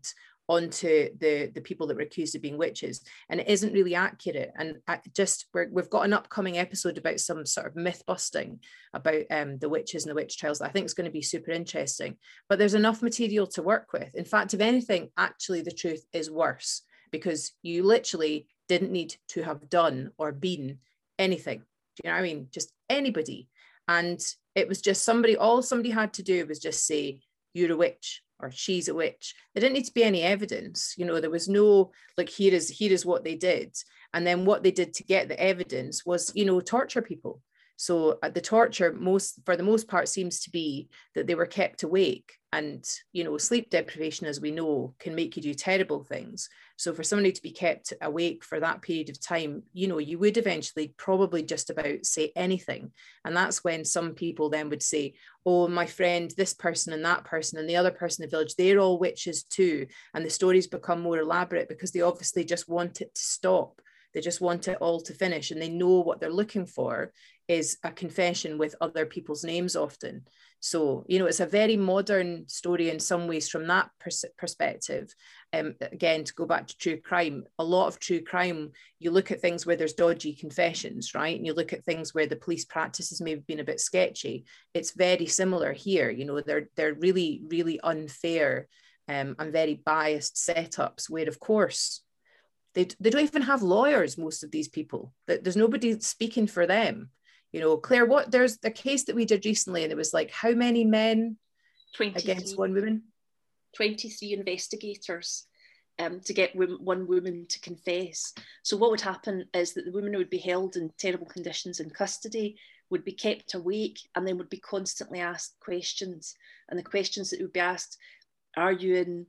onto 0.48 1.10
the 1.18 1.52
the 1.56 1.62
people 1.62 1.88
that 1.88 1.96
were 1.96 2.04
accused 2.04 2.36
of 2.36 2.42
being 2.42 2.58
witches 2.58 3.02
and 3.30 3.40
it 3.40 3.50
isn't 3.50 3.74
really 3.74 3.96
accurate. 3.96 4.52
And 4.58 4.78
I 4.88 5.00
just 5.16 5.48
we 5.54 5.66
have 5.76 5.90
got 5.90 6.06
an 6.06 6.14
upcoming 6.14 6.58
episode 6.58 6.98
about 6.98 7.20
some 7.20 7.46
sort 7.46 7.68
of 7.68 7.76
myth 7.76 8.04
busting 8.06 8.60
about 8.94 9.24
um, 9.32 9.58
the 9.58 9.70
witches 9.70 10.04
and 10.04 10.12
the 10.12 10.16
witch 10.16 10.38
trials 10.38 10.62
i 10.62 10.70
think 10.70 10.86
is 10.86 10.94
going 10.94 11.06
to 11.06 11.12
be 11.12 11.22
super 11.22 11.52
interesting 11.52 12.18
but 12.48 12.60
there's 12.60 12.74
enough 12.74 13.02
material 13.02 13.48
to 13.48 13.64
work 13.64 13.92
with. 13.94 14.14
In 14.16 14.26
fact 14.26 14.54
if 14.54 14.62
anything 14.62 15.10
actually 15.18 15.62
the 15.62 15.72
truth 15.72 16.06
is 16.14 16.30
worse 16.30 16.84
because 17.12 17.54
you 17.62 17.84
literally 17.84 18.48
didn't 18.68 18.92
need 18.92 19.16
to 19.30 19.44
have 19.44 19.70
done 19.70 20.12
or 20.18 20.32
been 20.32 20.80
anything. 21.18 21.60
Do 21.60 22.02
you 22.04 22.10
know 22.10 22.16
what 22.16 22.20
i 22.20 22.24
mean? 22.24 22.48
Just 22.52 22.72
anybody. 22.90 23.48
And 23.88 24.20
it 24.56 24.68
was 24.68 24.82
just 24.82 25.04
somebody, 25.04 25.36
all 25.36 25.62
somebody 25.62 25.92
had 25.92 26.14
to 26.14 26.24
do 26.24 26.46
was 26.46 26.60
just 26.60 26.86
say, 26.86 27.20
you're 27.54 27.72
a 27.72 27.78
witch 27.78 28.22
or 28.40 28.52
she's 28.52 28.88
a 28.88 28.94
witch. 28.94 29.36
There 29.54 29.62
didn't 29.62 29.76
need 29.76 29.86
to 29.86 29.94
be 29.94 30.04
any 30.04 30.22
evidence. 30.22 30.94
You 30.98 31.06
know, 31.06 31.20
there 31.20 31.30
was 31.30 31.48
no 31.48 31.92
like 32.18 32.30
here 32.30 32.54
is 32.54 32.70
here 32.70 32.92
is 32.92 33.06
what 33.06 33.24
they 33.24 33.36
did. 33.36 33.76
And 34.14 34.26
then 34.26 34.46
what 34.46 34.64
they 34.64 34.72
did 34.72 34.94
to 34.96 35.04
get 35.04 35.28
the 35.28 35.40
evidence 35.40 36.06
was, 36.06 36.32
you 36.36 36.46
know, 36.46 36.60
torture 36.62 37.02
people. 37.02 37.42
So 37.78 38.20
uh, 38.24 38.30
the 38.30 38.42
torture 38.42 38.94
most 38.94 39.40
for 39.46 39.58
the 39.58 39.64
most 39.64 39.88
part 39.88 40.08
seems 40.08 40.42
to 40.42 40.50
be 40.50 40.90
that 41.16 41.28
they 41.28 41.36
were 41.36 41.46
kept 41.46 41.84
awake 41.84 42.34
and 42.56 42.90
you 43.12 43.26
know 43.26 43.38
sleep 43.38 43.70
deprivation 43.70 44.28
as 44.28 44.40
we 44.40 44.50
know 44.50 44.94
can 44.98 45.14
make 45.14 45.36
you 45.36 45.44
do 45.44 45.54
terrible 45.54 46.04
things. 46.04 46.50
So 46.78 46.94
for 46.94 47.04
somebody 47.04 47.34
to 47.34 47.42
be 47.42 47.52
kept 47.52 47.94
awake 48.02 48.44
for 48.44 48.60
that 48.60 48.82
period 48.82 49.10
of 49.10 49.22
time, 49.22 49.64
you 49.74 49.88
know, 49.88 49.98
you 49.98 50.18
would 50.20 50.38
eventually 50.38 50.94
probably 50.98 51.44
just 51.44 51.70
about 51.70 52.06
say 52.06 52.32
anything. 52.36 52.92
And 53.24 53.36
that's 53.36 53.64
when 53.64 53.86
some 53.86 54.14
people 54.14 54.50
then 54.50 54.70
would 54.70 54.84
say, 54.84 55.16
"Oh, 55.46 55.68
my 55.68 55.86
friend, 55.86 56.32
this 56.32 56.54
person 56.54 56.94
and 56.94 57.04
that 57.06 57.26
person 57.26 57.60
and 57.60 57.70
the 57.70 57.76
other 57.76 57.92
person 57.92 58.24
in 58.24 58.30
the 58.30 58.36
village, 58.36 58.56
they're 58.56 58.80
all 58.80 59.00
witches 59.00 59.44
too." 59.44 59.88
And 60.14 60.26
the 60.26 60.30
stories 60.30 60.68
become 60.68 61.02
more 61.02 61.20
elaborate 61.20 61.68
because 61.68 61.92
they 61.92 62.02
obviously 62.02 62.46
just 62.46 62.70
want 62.70 63.02
it 63.02 63.14
to 63.16 63.22
stop 63.22 63.82
they 64.16 64.22
just 64.22 64.42
want 64.42 64.70
it 64.70 64.78
all 64.80 65.02
to 65.02 65.14
finish 65.14 65.52
and 65.52 65.62
they 65.62 65.70
know 65.70 66.00
what 66.00 66.22
they're 66.22 66.32
looking 66.32 66.66
for 66.66 67.12
is 67.50 67.78
a 67.84 67.92
confession 67.92 68.58
with 68.58 68.74
other 68.80 69.06
people's 69.06 69.44
names 69.44 69.76
often. 69.76 70.24
So, 70.62 71.06
you 71.08 71.20
know, 71.20 71.26
it's 71.26 71.42
a 71.42 71.46
very 71.46 71.78
modern 71.78 72.48
story 72.48 72.90
in 72.90 73.00
some 73.00 73.28
ways 73.28 73.50
from 73.50 73.68
that 73.68 73.90
pers- 74.00 74.26
perspective. 74.38 75.14
Um, 75.54 75.76
again, 75.82 76.24
to 76.24 76.34
go 76.34 76.46
back 76.46 76.66
to 76.68 76.78
true 76.78 77.00
crime, 77.00 77.44
a 77.60 77.64
lot 77.64 77.88
of 77.88 78.00
true 78.00 78.22
crime, 78.22 78.72
you 79.00 79.12
look 79.12 79.32
at 79.32 79.42
things 79.42 79.66
where 79.66 79.76
there's 79.76 79.94
dodgy 79.94 80.34
confessions, 80.34 81.14
right? 81.14 81.36
And 81.38 81.46
you 81.46 81.54
look 81.54 81.74
at 81.74 81.84
things 81.84 82.16
where 82.16 82.26
the 82.26 82.38
police 82.38 82.66
practices 82.66 83.22
may 83.22 83.32
have 83.32 83.46
been 83.46 83.60
a 83.60 83.66
bit 83.66 83.80
sketchy. 83.80 84.46
It's 84.74 84.96
very 84.96 85.28
similar 85.28 85.74
here. 85.74 86.10
You 86.10 86.26
know, 86.26 86.40
they're 86.42 86.70
they're 86.76 86.96
really, 86.96 87.42
really 87.48 87.80
unfair 87.82 88.68
um, 89.08 89.36
and 89.38 89.52
very 89.52 89.82
biased 89.86 90.36
setups 90.36 91.10
where, 91.10 91.28
of 91.28 91.40
course, 91.40 92.02
they, 92.76 92.88
they 93.00 93.10
don't 93.10 93.24
even 93.24 93.42
have 93.42 93.64
lawyers, 93.64 94.18
most 94.18 94.44
of 94.44 94.52
these 94.52 94.68
people. 94.68 95.14
There's 95.28 95.58
nobody 95.58 96.00
speaking 96.00 96.48
for 96.48 96.68
them 96.68 97.10
you 97.52 97.62
know 97.62 97.78
claire 97.78 98.06
what 98.06 98.32
there's 98.32 98.58
the 98.58 98.72
case 98.72 99.06
that 99.06 99.16
we 99.16 99.24
did 99.24 99.46
recently 99.46 99.84
and 99.84 99.92
it 99.92 99.96
was 99.96 100.14
like 100.14 100.30
how 100.32 100.52
many 100.52 100.84
men 100.84 101.38
against 102.02 102.58
one 102.58 102.74
woman 102.74 103.04
23 103.76 104.34
investigators 104.34 105.48
um, 106.00 106.20
to 106.22 106.34
get 106.34 106.56
one 106.56 107.08
woman 107.08 107.46
to 107.48 107.60
confess. 107.60 108.34
So 108.64 108.76
what 108.78 108.92
would 108.92 109.02
happen 109.02 109.46
is 109.54 109.74
that 109.74 109.86
the 109.86 109.92
woman 109.92 110.16
would 110.18 110.30
be 110.30 110.38
held 110.38 110.76
in 110.76 110.92
terrible 110.98 111.26
conditions 111.26 111.80
in 111.80 111.90
custody, 111.90 112.58
would 112.90 113.06
be 113.06 113.14
kept 113.14 113.54
awake, 113.54 114.00
and 114.16 114.28
then 114.28 114.38
would 114.38 114.50
be 114.50 114.60
constantly 114.60 115.20
asked 115.20 115.56
questions. 115.62 116.36
And 116.70 116.78
the 116.78 116.84
questions 116.84 117.30
that 117.30 117.42
would 117.42 117.54
be 117.54 117.60
asked, 117.60 117.98
are 118.58 118.74
you 118.74 118.96
in 118.96 119.26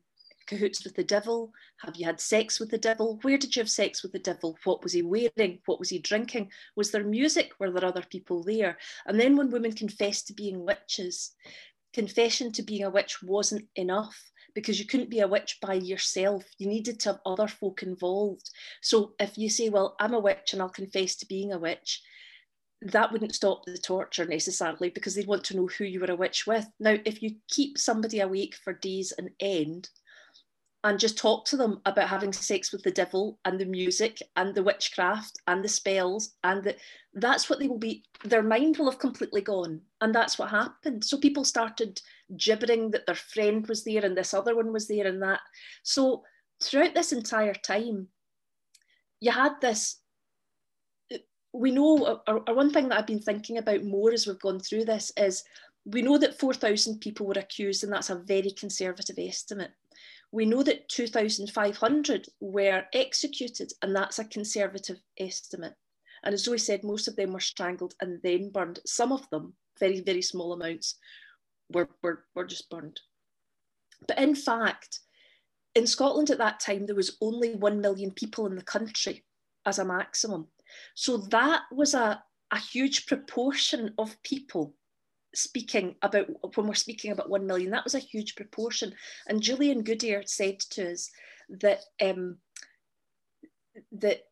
cahoots 0.47 0.85
with 0.85 0.95
the 0.95 1.05
devil? 1.05 1.53
Have 1.79 1.97
you 1.97 2.07
had 2.07 2.21
sex 2.21 2.61
with 2.61 2.71
the 2.71 2.79
devil? 2.79 3.19
Where 3.23 3.39
did 3.39 3.55
you 3.55 3.61
have 3.61 3.71
sex 3.71 4.03
with 4.03 4.13
the 4.13 4.19
devil? 4.19 4.57
What 4.65 4.83
was 4.83 4.93
he 4.93 5.03
wearing? 5.03 5.61
What 5.67 5.79
was 5.79 5.91
he 5.91 5.99
drinking? 5.99 6.51
Was 6.77 6.91
there 6.91 7.05
music? 7.05 7.53
Were 7.59 7.71
there 7.71 7.85
other 7.85 8.05
people 8.09 8.43
there? 8.43 8.79
And 9.07 9.19
then 9.19 9.37
when 9.37 9.51
women 9.51 9.73
confessed 9.73 10.29
to 10.29 10.35
being 10.35 10.65
witches, 10.65 11.35
confession 11.93 12.53
to 12.53 12.63
being 12.63 12.85
a 12.85 12.91
witch 12.91 13.23
wasn't 13.23 13.67
enough 13.77 14.31
because 14.55 14.79
you 14.81 14.87
couldn't 14.87 15.11
be 15.11 15.21
a 15.21 15.29
witch 15.29 15.59
by 15.61 15.75
yourself. 15.75 16.45
You 16.59 16.67
needed 16.67 16.99
to 17.01 17.11
have 17.11 17.21
other 17.27 17.47
folk 17.47 17.83
involved. 17.83 18.51
So 18.81 19.13
if 19.21 19.37
you 19.37 19.51
say, 19.51 19.69
Well, 19.69 19.97
I'm 20.01 20.15
a 20.15 20.19
witch 20.19 20.53
and 20.53 20.63
I'll 20.63 20.71
confess 20.71 21.17
to 21.17 21.27
being 21.27 21.53
a 21.53 21.59
witch, 21.59 22.03
that 22.83 23.13
wouldn't 23.13 23.35
stop 23.35 23.65
the 23.65 23.79
torture 23.79 24.25
necessarily 24.25 24.91
because 24.91 25.15
they'd 25.15 25.27
want 25.27 25.45
to 25.45 25.57
know 25.57 25.67
who 25.67 25.85
you 25.85 26.01
were 26.01 26.11
a 26.11 26.17
witch 26.17 26.47
with. 26.47 26.67
Now, 26.79 26.97
if 27.05 27.23
you 27.23 27.37
keep 27.49 27.79
somebody 27.79 28.21
awake 28.21 28.55
for 28.55 28.73
days 28.73 29.13
and 29.17 29.31
end, 29.41 29.89
and 30.87 31.01
just 31.01 31.19
talk 31.19 31.45
to 31.45 31.57
them 31.57 31.81
about 31.85 32.09
having 32.09 32.33
sex 32.33 32.71
with 32.71 32.83
the 32.85 32.93
devil 32.93 33.41
and 33.45 33.59
the 33.59 33.65
music 33.65 34.23
and 34.37 34.55
the 34.55 34.63
witchcraft 34.63 35.37
and 35.49 35.63
the 35.63 35.69
spells 35.69 36.37
and 36.45 36.63
the, 36.63 36.77
that's 37.15 37.51
what 37.51 37.59
they 37.59 37.67
will 37.67 37.77
be 37.77 38.05
their 38.23 38.43
mind 38.43 38.77
will 38.77 38.89
have 38.89 39.01
completely 39.01 39.41
gone. 39.41 39.81
And 40.01 40.15
that's 40.15 40.39
what 40.39 40.49
happened. 40.51 41.05
So 41.05 41.19
people 41.19 41.45
started 41.45 42.01
gibbering 42.37 42.93
that 42.93 43.05
their 43.05 43.17
friend 43.17 43.67
was 43.67 43.83
there 43.83 44.05
and 44.05 44.17
this 44.17 44.33
other 44.33 44.55
one 44.55 44.73
was 44.73 44.87
there 44.87 45.09
and 45.09 45.21
that. 45.23 45.41
So 45.83 46.23
throughout 46.63 46.95
this 46.95 47.13
entire 47.13 47.55
time 47.55 48.07
you 49.21 49.33
had 49.33 49.61
this 49.61 50.01
we 51.53 51.71
know 51.71 52.21
or, 52.29 52.43
or 52.47 52.55
one 52.55 52.71
thing 52.71 52.89
that 52.89 52.99
i've 52.99 53.07
been 53.07 53.21
thinking 53.21 53.59
about 53.59 53.83
more 53.83 54.13
as 54.13 54.27
we've 54.27 54.39
gone 54.41 54.61
through 54.61 54.85
this 54.85 55.11
is 55.19 55.43
we 55.87 56.03
know 56.03 56.19
that 56.19 56.39
4,000 56.39 57.01
people 57.01 57.27
were 57.27 57.35
accused, 57.37 57.85
and 57.85 57.93
that's 57.93 58.11
a 58.11 58.17
very 58.17 58.51
conservative 58.51 59.17
estimate. 59.19 59.71
We 60.37 60.45
know 60.45 60.63
that 60.65 60.91
2,500 60.91 62.27
were 62.41 62.85
executed, 62.93 63.73
and 63.81 63.97
that's 63.97 64.19
a 64.19 64.25
conservative 64.27 65.01
estimate. 65.19 65.73
And 66.23 66.35
as 66.35 66.45
Zoe 66.45 66.59
said, 66.59 66.85
most 66.85 67.09
of 67.09 67.17
them 67.17 67.33
were 67.33 67.41
strangled 67.41 67.95
and 68.03 68.21
then 68.23 68.51
burned. 68.51 68.81
Some 68.85 69.13
of 69.13 69.27
them, 69.31 69.55
very, 69.81 70.01
very 70.01 70.21
small 70.21 70.53
amounts, 70.53 70.97
were, 71.73 71.89
were, 72.03 72.27
were 72.35 72.45
just 72.45 72.69
burned. 72.69 73.01
But 74.07 74.19
in 74.19 74.35
fact, 74.35 75.01
in 75.75 75.87
Scotland 75.87 76.29
at 76.29 76.37
that 76.37 76.61
time, 76.61 76.85
there 76.85 76.95
was 76.95 77.17
only 77.23 77.55
1 77.55 77.81
million 77.81 78.11
people 78.11 78.45
in 78.45 78.57
the 78.57 78.63
country 78.63 79.25
as 79.65 79.79
a 79.79 79.87
maximum. 79.87 80.49
So 80.95 81.17
that 81.17 81.63
was 81.73 81.95
a, 81.95 82.23
a 82.51 82.59
huge 82.59 83.07
proportion 83.07 83.95
of 83.97 84.23
people 84.23 84.75
speaking 85.37 85.97
about 86.03 86.27
when 86.57 86.67
we're 86.67 86.75
speaking 86.75 87.13
about 87.13 87.31
1 87.31 87.47
million 87.47 87.71
that 87.71 87.85
was 87.85 87.95
a 87.95 88.01
huge 88.01 88.35
proportion. 88.37 88.95
And 89.29 89.43
julian 89.43 89.83
goodare 89.83 90.27
said 90.27 90.61
to 90.71 90.93
us 90.93 91.11
that 91.49 91.81
um, 92.01 92.39
that 93.93 94.23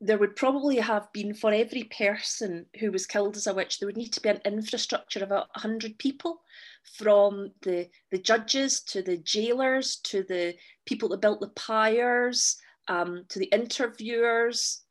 there 0.00 0.18
would 0.18 0.36
probably 0.36 0.76
have 0.76 1.12
been 1.12 1.34
for 1.34 1.52
every 1.52 1.84
person 1.84 2.66
who 2.78 2.92
was 2.92 3.06
killed 3.06 3.36
as 3.36 3.46
a 3.46 3.54
witch 3.54 3.78
there 3.78 3.86
would 3.86 3.96
need 3.96 4.12
to 4.12 4.20
be 4.20 4.28
an 4.28 4.40
infrastructure 4.44 5.18
of 5.20 5.30
about 5.30 5.48
100 5.54 5.98
people 5.98 6.40
from 6.96 7.50
the 7.62 7.88
the 8.10 8.18
judges 8.18 8.80
to 8.80 9.02
the 9.02 9.16
jailers 9.18 9.96
to 9.96 10.22
the 10.22 10.54
people 10.86 11.08
that 11.08 11.20
built 11.20 11.40
the 11.40 11.48
pyres 11.48 12.56
um, 12.88 13.24
to 13.28 13.38
the 13.38 13.46
interviewers 13.46 14.82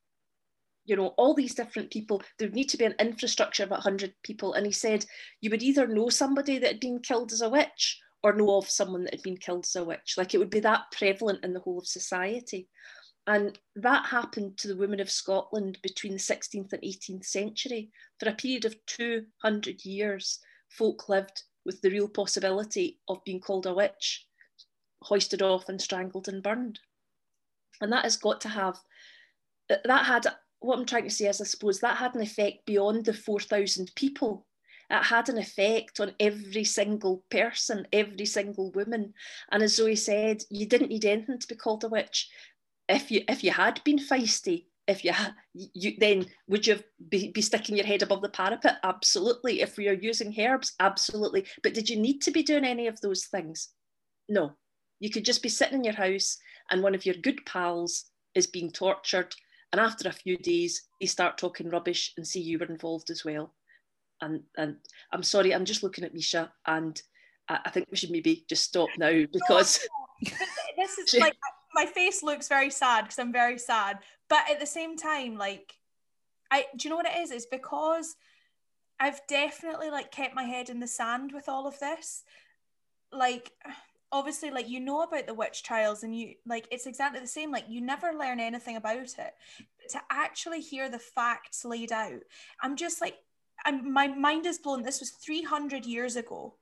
you 0.87 0.95
know, 0.95 1.07
all 1.17 1.33
these 1.33 1.53
different 1.53 1.91
people, 1.91 2.23
there 2.39 2.47
would 2.47 2.55
need 2.55 2.69
to 2.69 2.77
be 2.77 2.85
an 2.85 2.95
infrastructure 2.97 3.63
of 3.63 3.69
100 3.71 4.13
people. 4.23 4.53
And 4.53 4.65
he 4.65 4.71
said, 4.71 5.05
you 5.41 5.49
would 5.49 5.61
either 5.61 5.85
know 5.85 6.09
somebody 6.09 6.57
that 6.57 6.71
had 6.71 6.79
been 6.79 6.99
killed 6.99 7.33
as 7.33 7.41
a 7.41 7.49
witch 7.49 7.99
or 8.23 8.33
know 8.33 8.57
of 8.57 8.69
someone 8.69 9.03
that 9.03 9.13
had 9.13 9.21
been 9.21 9.37
killed 9.37 9.65
as 9.65 9.75
a 9.75 9.83
witch. 9.83 10.15
Like 10.17 10.33
it 10.33 10.37
would 10.37 10.49
be 10.49 10.61
that 10.61 10.85
prevalent 10.93 11.43
in 11.43 11.53
the 11.53 11.59
whole 11.59 11.79
of 11.79 11.87
society. 11.87 12.69
And 13.27 13.59
that 13.75 14.05
happened 14.05 14.57
to 14.59 14.69
the 14.69 14.77
women 14.77 15.01
of 15.01 15.11
Scotland 15.11 15.77
between 15.83 16.13
the 16.13 16.19
16th 16.19 16.71
and 16.71 16.81
18th 16.81 17.25
century. 17.25 17.91
For 18.21 18.29
a 18.29 18.33
period 18.33 18.63
of 18.63 18.77
200 18.85 19.83
years, 19.83 20.39
folk 20.69 21.09
lived 21.09 21.43
with 21.65 21.81
the 21.81 21.91
real 21.91 22.07
possibility 22.07 23.01
of 23.09 23.23
being 23.25 23.41
called 23.41 23.65
a 23.65 23.73
witch, 23.73 24.25
hoisted 25.01 25.41
off 25.41 25.67
and 25.67 25.81
strangled 25.81 26.29
and 26.29 26.41
burned. 26.41 26.79
and 27.81 27.91
that 27.91 28.05
has 28.05 28.15
got 28.15 28.39
to 28.41 28.49
have 28.49 28.79
that 29.69 30.05
had 30.05 30.25
what 30.59 30.77
I'm 30.77 30.85
trying 30.85 31.03
to 31.03 31.09
say 31.09 31.27
is 31.27 31.41
I 31.41 31.45
suppose 31.45 31.79
that 31.79 31.97
had 31.97 32.15
an 32.15 32.21
effect 32.21 32.65
beyond 32.65 33.05
the 33.05 33.13
4,000 33.13 33.91
people. 33.95 34.45
It 34.89 35.03
had 35.03 35.29
an 35.29 35.37
effect 35.37 35.99
on 35.99 36.13
every 36.19 36.63
single 36.63 37.23
person, 37.29 37.87
every 37.91 38.25
single 38.25 38.71
woman. 38.71 39.13
And 39.51 39.61
as 39.61 39.75
Zoe 39.75 39.95
said, 39.95 40.43
you 40.49 40.65
didn't 40.65 40.89
need 40.89 41.05
anything 41.05 41.39
to 41.39 41.47
be 41.47 41.55
called 41.55 41.83
a 41.83 41.89
witch. 41.89 42.29
If 42.87 43.11
you 43.11 43.21
if 43.27 43.43
you 43.43 43.51
had 43.51 43.83
been 43.83 43.99
feisty, 43.99 44.67
if 44.87 45.03
you, 45.03 45.11
you 45.53 45.95
then 45.99 46.25
would 46.47 46.65
you 46.65 46.79
be, 47.09 47.31
be 47.31 47.41
sticking 47.41 47.75
your 47.75 47.85
head 47.85 48.01
above 48.01 48.21
the 48.21 48.29
parapet? 48.29 48.77
Absolutely. 48.83 49.61
If 49.61 49.77
we 49.77 49.89
are 49.89 49.93
using 49.93 50.33
herbs, 50.39 50.73
absolutely. 50.79 51.45
But 51.61 51.73
did 51.73 51.89
you 51.89 51.99
need 51.99 52.21
to 52.21 52.31
be 52.31 52.41
doing 52.41 52.63
any 52.63 52.87
of 52.87 53.01
those 53.01 53.25
things? 53.25 53.69
No. 54.29 54.53
You 54.99 55.09
could 55.09 55.25
just 55.25 55.43
be 55.43 55.49
sitting 55.49 55.79
in 55.79 55.83
your 55.83 55.93
house 55.93 56.37
and 56.71 56.81
one 56.81 56.95
of 56.95 57.05
your 57.05 57.15
good 57.15 57.45
pals 57.45 58.05
is 58.33 58.47
being 58.47 58.71
tortured. 58.71 59.35
And 59.71 59.81
after 59.81 60.07
a 60.07 60.13
few 60.13 60.37
days, 60.37 60.87
they 60.99 61.07
start 61.07 61.37
talking 61.37 61.69
rubbish 61.69 62.13
and 62.17 62.25
see 62.25 62.39
you 62.39 62.57
were 62.59 62.65
involved 62.65 63.09
as 63.09 63.25
well. 63.25 63.53
And 64.21 64.43
and 64.57 64.77
I'm 65.11 65.23
sorry, 65.23 65.53
I'm 65.53 65.65
just 65.65 65.83
looking 65.83 66.03
at 66.03 66.13
Misha 66.13 66.51
and 66.65 66.99
I, 67.49 67.59
I 67.65 67.69
think 67.69 67.87
we 67.91 67.97
should 67.97 68.11
maybe 68.11 68.45
just 68.49 68.63
stop 68.63 68.89
now 68.97 69.11
because 69.31 69.87
this 70.77 70.97
is 70.97 71.13
like 71.19 71.35
my 71.73 71.85
face 71.85 72.23
looks 72.23 72.47
very 72.47 72.69
sad 72.69 73.03
because 73.03 73.19
I'm 73.19 73.33
very 73.33 73.59
sad. 73.59 73.99
But 74.29 74.49
at 74.49 74.59
the 74.59 74.65
same 74.65 74.97
time, 74.97 75.37
like 75.37 75.73
I 76.49 76.65
do 76.75 76.87
you 76.87 76.89
know 76.89 76.97
what 76.97 77.05
it 77.05 77.17
is? 77.17 77.31
It's 77.31 77.45
because 77.45 78.15
I've 78.99 79.21
definitely 79.27 79.89
like 79.89 80.11
kept 80.11 80.35
my 80.35 80.43
head 80.43 80.69
in 80.69 80.79
the 80.79 80.87
sand 80.87 81.31
with 81.33 81.47
all 81.47 81.67
of 81.67 81.79
this. 81.79 82.23
Like 83.11 83.51
obviously 84.11 84.49
like 84.51 84.69
you 84.69 84.79
know 84.79 85.01
about 85.01 85.27
the 85.27 85.33
witch 85.33 85.63
trials 85.63 86.03
and 86.03 86.17
you 86.17 86.33
like 86.45 86.65
it's 86.71 86.85
exactly 86.87 87.19
the 87.19 87.27
same 87.27 87.51
like 87.51 87.65
you 87.67 87.81
never 87.81 88.13
learn 88.13 88.39
anything 88.39 88.77
about 88.77 88.97
it. 88.97 89.15
But 89.17 89.89
to 89.89 90.01
actually 90.09 90.61
hear 90.61 90.89
the 90.89 90.99
facts 90.99 91.63
laid 91.63 91.93
out 91.93 92.19
i'm 92.61 92.75
just 92.75 92.99
like 92.99 93.15
I'm, 93.65 93.91
my 93.91 94.07
mind 94.07 94.45
is 94.45 94.57
blown. 94.57 94.83
This 94.83 94.99
was 94.99 95.11
300 95.11 95.85
years 95.85 96.15
ago 96.15 96.55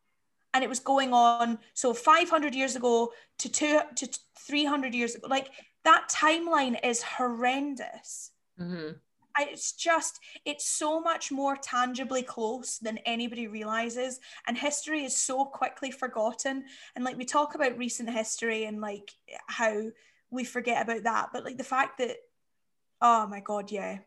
and 0.53 0.63
it 0.63 0.69
was 0.69 0.79
going 0.79 1.13
on 1.13 1.59
so 1.73 1.93
500 1.93 2.55
years 2.55 2.75
ago 2.75 3.11
to 3.39 3.49
two 3.49 3.79
to 3.95 4.19
300 4.39 4.93
years 4.93 5.15
ago. 5.15 5.27
Like 5.29 5.49
that 5.83 6.09
timeline 6.09 6.77
is 6.83 7.03
horrendous. 7.03 8.31
Mm-hmm. 8.59 8.93
I, 9.37 9.49
it's 9.51 9.73
just 9.73 10.19
it's 10.45 10.67
so 10.67 10.99
much 10.99 11.31
more 11.31 11.55
tangibly 11.55 12.23
close 12.23 12.77
than 12.77 12.99
anybody 12.99 13.47
realizes 13.47 14.19
and 14.47 14.57
history 14.57 15.03
is 15.03 15.15
so 15.15 15.45
quickly 15.45 15.91
forgotten. 15.91 16.65
And 16.95 17.03
like 17.03 17.17
we 17.17 17.25
talk 17.25 17.55
about 17.55 17.77
recent 17.77 18.09
history 18.09 18.65
and 18.65 18.81
like 18.81 19.11
how 19.47 19.83
we 20.31 20.43
forget 20.43 20.81
about 20.81 21.03
that 21.03 21.29
but 21.31 21.45
like 21.45 21.57
the 21.57 21.63
fact 21.63 21.99
that 21.99 22.17
oh 23.01 23.27
my 23.27 23.39
god 23.39 23.71
yeah. 23.71 23.99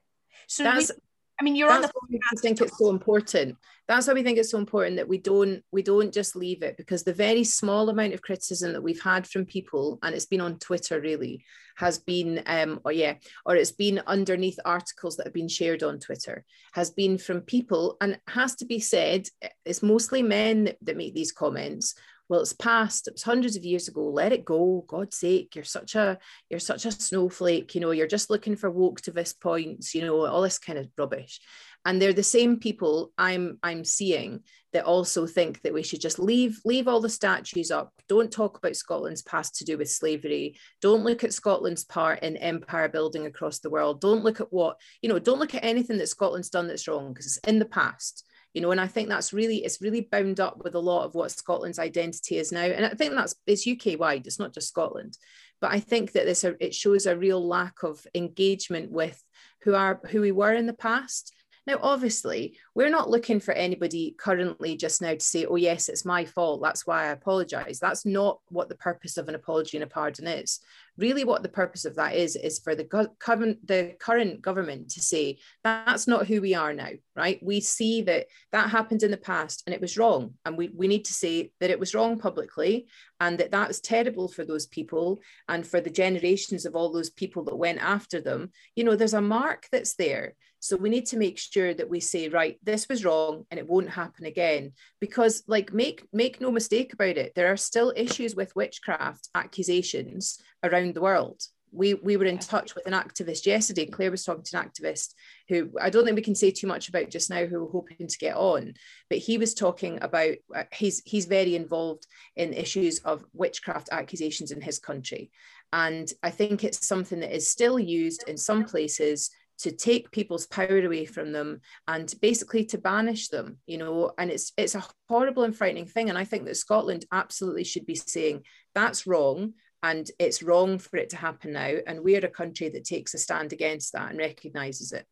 So 0.46 0.64
That's, 0.64 0.90
we, 0.90 0.94
I 1.40 1.44
mean, 1.44 1.54
you're 1.54 1.68
That's 1.68 1.86
on 1.86 1.92
the. 2.10 2.18
why 2.18 2.30
we 2.34 2.40
think 2.40 2.60
it's 2.60 2.78
so 2.78 2.90
important. 2.90 3.56
That's 3.86 4.06
why 4.06 4.14
we 4.14 4.22
think 4.22 4.38
it's 4.38 4.50
so 4.50 4.58
important 4.58 4.96
that 4.96 5.08
we 5.08 5.18
don't 5.18 5.62
we 5.70 5.82
don't 5.82 6.12
just 6.12 6.34
leave 6.34 6.62
it 6.62 6.76
because 6.76 7.04
the 7.04 7.12
very 7.12 7.44
small 7.44 7.88
amount 7.88 8.12
of 8.12 8.22
criticism 8.22 8.72
that 8.72 8.82
we've 8.82 9.00
had 9.00 9.26
from 9.26 9.46
people, 9.46 9.98
and 10.02 10.14
it's 10.14 10.26
been 10.26 10.40
on 10.40 10.58
Twitter 10.58 11.00
really, 11.00 11.44
has 11.76 11.98
been 11.98 12.42
um 12.46 12.80
or 12.84 12.92
yeah, 12.92 13.14
or 13.46 13.56
it's 13.56 13.72
been 13.72 14.02
underneath 14.06 14.58
articles 14.64 15.16
that 15.16 15.26
have 15.26 15.34
been 15.34 15.48
shared 15.48 15.82
on 15.82 16.00
Twitter, 16.00 16.44
has 16.72 16.90
been 16.90 17.18
from 17.18 17.40
people, 17.42 17.96
and 18.00 18.18
has 18.26 18.56
to 18.56 18.66
be 18.66 18.80
said, 18.80 19.28
it's 19.64 19.82
mostly 19.82 20.22
men 20.22 20.64
that, 20.64 20.76
that 20.82 20.96
make 20.96 21.14
these 21.14 21.32
comments 21.32 21.94
well 22.28 22.40
it's 22.40 22.52
past 22.52 23.08
it 23.08 23.14
was 23.14 23.22
hundreds 23.22 23.56
of 23.56 23.64
years 23.64 23.88
ago. 23.88 24.02
Let 24.02 24.32
it 24.32 24.44
go 24.44 24.84
god's 24.86 25.16
sake. 25.16 25.54
You're 25.54 25.64
such 25.64 25.94
a 25.94 26.18
you're 26.48 26.60
such 26.60 26.86
a 26.86 26.92
snowflake 26.92 27.74
you 27.74 27.80
know 27.80 27.90
you're 27.90 28.06
just 28.06 28.30
looking 28.30 28.56
for 28.56 28.70
woke 28.70 29.00
to 29.02 29.10
this 29.10 29.32
points 29.32 29.94
you 29.94 30.02
know 30.02 30.26
all 30.26 30.42
this 30.42 30.58
kind 30.58 30.78
of 30.78 30.88
rubbish. 30.96 31.40
And 31.84 32.02
they're 32.02 32.12
the 32.12 32.22
same 32.22 32.58
people 32.58 33.12
i'm 33.16 33.58
i'm 33.62 33.84
seeing 33.84 34.40
that 34.72 34.84
also 34.84 35.26
think 35.26 35.62
that 35.62 35.72
we 35.72 35.82
should 35.82 36.00
just 36.00 36.18
leave 36.18 36.60
leave 36.64 36.88
all 36.88 37.00
the 37.00 37.08
statues 37.08 37.70
up. 37.70 37.92
Don't 38.08 38.30
talk 38.30 38.58
about 38.58 38.76
scotland's 38.76 39.22
past 39.22 39.56
to 39.56 39.64
do 39.64 39.78
with 39.78 39.90
slavery. 39.90 40.58
Don't 40.82 41.04
look 41.04 41.24
at 41.24 41.32
scotland's 41.32 41.84
part 41.84 42.22
in 42.22 42.36
empire 42.36 42.88
building 42.88 43.26
across 43.26 43.60
the 43.60 43.70
world. 43.70 44.00
Don't 44.00 44.24
look 44.24 44.40
at 44.40 44.52
what 44.52 44.78
you 45.00 45.08
know 45.08 45.18
don't 45.18 45.38
look 45.38 45.54
at 45.54 45.64
anything 45.64 45.98
that 45.98 46.08
scotland's 46.08 46.50
done 46.50 46.68
that's 46.68 46.86
wrong 46.86 47.12
because 47.12 47.26
it's 47.26 47.48
in 47.48 47.58
the 47.58 47.64
past 47.64 48.24
you 48.54 48.60
know 48.60 48.70
and 48.70 48.80
i 48.80 48.86
think 48.86 49.08
that's 49.08 49.32
really 49.32 49.64
it's 49.64 49.82
really 49.82 50.08
bound 50.10 50.40
up 50.40 50.62
with 50.64 50.74
a 50.74 50.80
lot 50.80 51.04
of 51.04 51.14
what 51.14 51.30
scotland's 51.30 51.78
identity 51.78 52.38
is 52.38 52.52
now. 52.52 52.62
And 52.62 52.86
i 52.86 52.90
think 52.90 53.14
that's 53.14 53.34
it's 53.46 53.66
uk 53.66 53.98
wide 53.98 54.26
it's 54.26 54.38
not 54.38 54.54
just 54.54 54.68
scotland. 54.68 55.16
But 55.60 55.72
i 55.72 55.80
think 55.80 56.12
that 56.12 56.24
this 56.24 56.44
it 56.44 56.74
shows 56.74 57.06
a 57.06 57.16
real 57.16 57.46
lack 57.46 57.82
of 57.82 58.06
engagement 58.14 58.90
with 58.90 59.22
who 59.62 59.74
are 59.74 60.00
who 60.10 60.20
we 60.20 60.32
were 60.32 60.52
in 60.54 60.66
the 60.66 60.72
past 60.72 61.34
now, 61.66 61.78
obviously, 61.82 62.56
we're 62.74 62.90
not 62.90 63.10
looking 63.10 63.40
for 63.40 63.52
anybody 63.52 64.14
currently 64.18 64.76
just 64.76 65.02
now 65.02 65.12
to 65.12 65.20
say, 65.20 65.44
oh, 65.44 65.56
yes, 65.56 65.88
it's 65.88 66.04
my 66.04 66.24
fault. 66.24 66.62
That's 66.62 66.86
why 66.86 67.04
I 67.04 67.08
apologize. 67.08 67.78
That's 67.78 68.06
not 68.06 68.40
what 68.48 68.68
the 68.68 68.76
purpose 68.76 69.16
of 69.16 69.28
an 69.28 69.34
apology 69.34 69.76
and 69.76 69.84
a 69.84 69.86
pardon 69.86 70.26
is. 70.26 70.60
Really, 70.96 71.24
what 71.24 71.42
the 71.42 71.48
purpose 71.48 71.84
of 71.84 71.94
that 71.96 72.16
is, 72.16 72.36
is 72.36 72.58
for 72.58 72.74
the, 72.74 72.84
current, 73.18 73.66
the 73.66 73.94
current 74.00 74.42
government 74.42 74.90
to 74.90 75.02
say, 75.02 75.38
that's 75.62 76.08
not 76.08 76.26
who 76.26 76.40
we 76.40 76.54
are 76.54 76.72
now, 76.72 76.90
right? 77.14 77.38
We 77.42 77.60
see 77.60 78.02
that 78.02 78.26
that 78.52 78.70
happened 78.70 79.02
in 79.02 79.10
the 79.10 79.16
past 79.16 79.62
and 79.66 79.74
it 79.74 79.80
was 79.80 79.98
wrong. 79.98 80.34
And 80.44 80.56
we, 80.56 80.70
we 80.74 80.88
need 80.88 81.04
to 81.04 81.14
say 81.14 81.52
that 81.60 81.70
it 81.70 81.78
was 81.78 81.94
wrong 81.94 82.18
publicly 82.18 82.88
and 83.20 83.38
that 83.38 83.52
that 83.52 83.68
was 83.68 83.80
terrible 83.80 84.28
for 84.28 84.44
those 84.44 84.66
people 84.66 85.20
and 85.48 85.66
for 85.66 85.80
the 85.80 85.90
generations 85.90 86.64
of 86.64 86.74
all 86.74 86.92
those 86.92 87.10
people 87.10 87.44
that 87.44 87.56
went 87.56 87.78
after 87.80 88.20
them. 88.20 88.50
You 88.74 88.84
know, 88.84 88.96
there's 88.96 89.14
a 89.14 89.20
mark 89.20 89.68
that's 89.70 89.94
there 89.94 90.34
so 90.60 90.76
we 90.76 90.90
need 90.90 91.06
to 91.06 91.16
make 91.16 91.38
sure 91.38 91.72
that 91.72 91.88
we 91.88 92.00
say, 92.00 92.28
right, 92.28 92.58
this 92.62 92.88
was 92.88 93.04
wrong 93.04 93.44
and 93.50 93.58
it 93.58 93.68
won't 93.68 93.90
happen 93.90 94.26
again. 94.26 94.72
Because 95.00 95.44
like 95.46 95.72
make 95.72 96.06
make 96.12 96.40
no 96.40 96.50
mistake 96.50 96.92
about 96.92 97.16
it, 97.16 97.32
there 97.34 97.52
are 97.52 97.56
still 97.56 97.92
issues 97.96 98.34
with 98.34 98.56
witchcraft 98.56 99.28
accusations 99.34 100.38
around 100.64 100.94
the 100.94 101.00
world. 101.00 101.40
We 101.70 101.94
we 101.94 102.16
were 102.16 102.24
in 102.24 102.38
touch 102.38 102.74
with 102.74 102.86
an 102.86 102.94
activist 102.94 103.46
yesterday. 103.46 103.86
Claire 103.86 104.10
was 104.10 104.24
talking 104.24 104.42
to 104.42 104.58
an 104.58 104.64
activist 104.64 105.12
who 105.48 105.70
I 105.80 105.90
don't 105.90 106.04
think 106.04 106.16
we 106.16 106.22
can 106.22 106.34
say 106.34 106.50
too 106.50 106.66
much 106.66 106.88
about 106.88 107.10
just 107.10 107.30
now, 107.30 107.44
who 107.44 107.62
we're 107.62 107.70
hoping 107.70 108.08
to 108.08 108.18
get 108.18 108.36
on. 108.36 108.74
But 109.10 109.18
he 109.18 109.38
was 109.38 109.54
talking 109.54 109.98
about 110.02 110.36
uh, 110.54 110.64
he's 110.72 111.02
he's 111.04 111.26
very 111.26 111.54
involved 111.54 112.06
in 112.36 112.52
issues 112.52 113.00
of 113.00 113.24
witchcraft 113.32 113.90
accusations 113.92 114.50
in 114.50 114.60
his 114.60 114.78
country. 114.78 115.30
And 115.72 116.10
I 116.22 116.30
think 116.30 116.64
it's 116.64 116.86
something 116.86 117.20
that 117.20 117.36
is 117.36 117.46
still 117.46 117.78
used 117.78 118.24
in 118.26 118.38
some 118.38 118.64
places 118.64 119.30
to 119.58 119.72
take 119.72 120.10
people's 120.10 120.46
power 120.46 120.78
away 120.84 121.04
from 121.04 121.32
them 121.32 121.60
and 121.86 122.14
basically 122.20 122.64
to 122.64 122.78
banish 122.78 123.28
them 123.28 123.58
you 123.66 123.78
know 123.78 124.12
and 124.18 124.30
it's 124.30 124.52
it's 124.56 124.74
a 124.74 124.84
horrible 125.08 125.44
and 125.44 125.56
frightening 125.56 125.86
thing. 125.86 126.08
And 126.08 126.18
i 126.18 126.24
think 126.24 126.44
that 126.44 126.56
scotland 126.56 127.04
absolutely 127.12 127.64
should 127.64 127.86
be 127.86 127.94
saying 127.94 128.44
that's 128.74 129.06
wrong 129.06 129.54
and 129.82 130.10
it's 130.18 130.42
wrong 130.42 130.78
for 130.78 130.96
it 130.96 131.10
to 131.10 131.16
happen 131.16 131.52
now 131.52 131.72
and 131.86 132.02
we're 132.02 132.24
a 132.24 132.28
country 132.28 132.68
that 132.68 132.84
takes 132.84 133.14
a 133.14 133.18
stand 133.18 133.52
against 133.52 133.92
that 133.92 134.10
and 134.10 134.18
recognizes 134.18 134.92
it. 134.92 135.06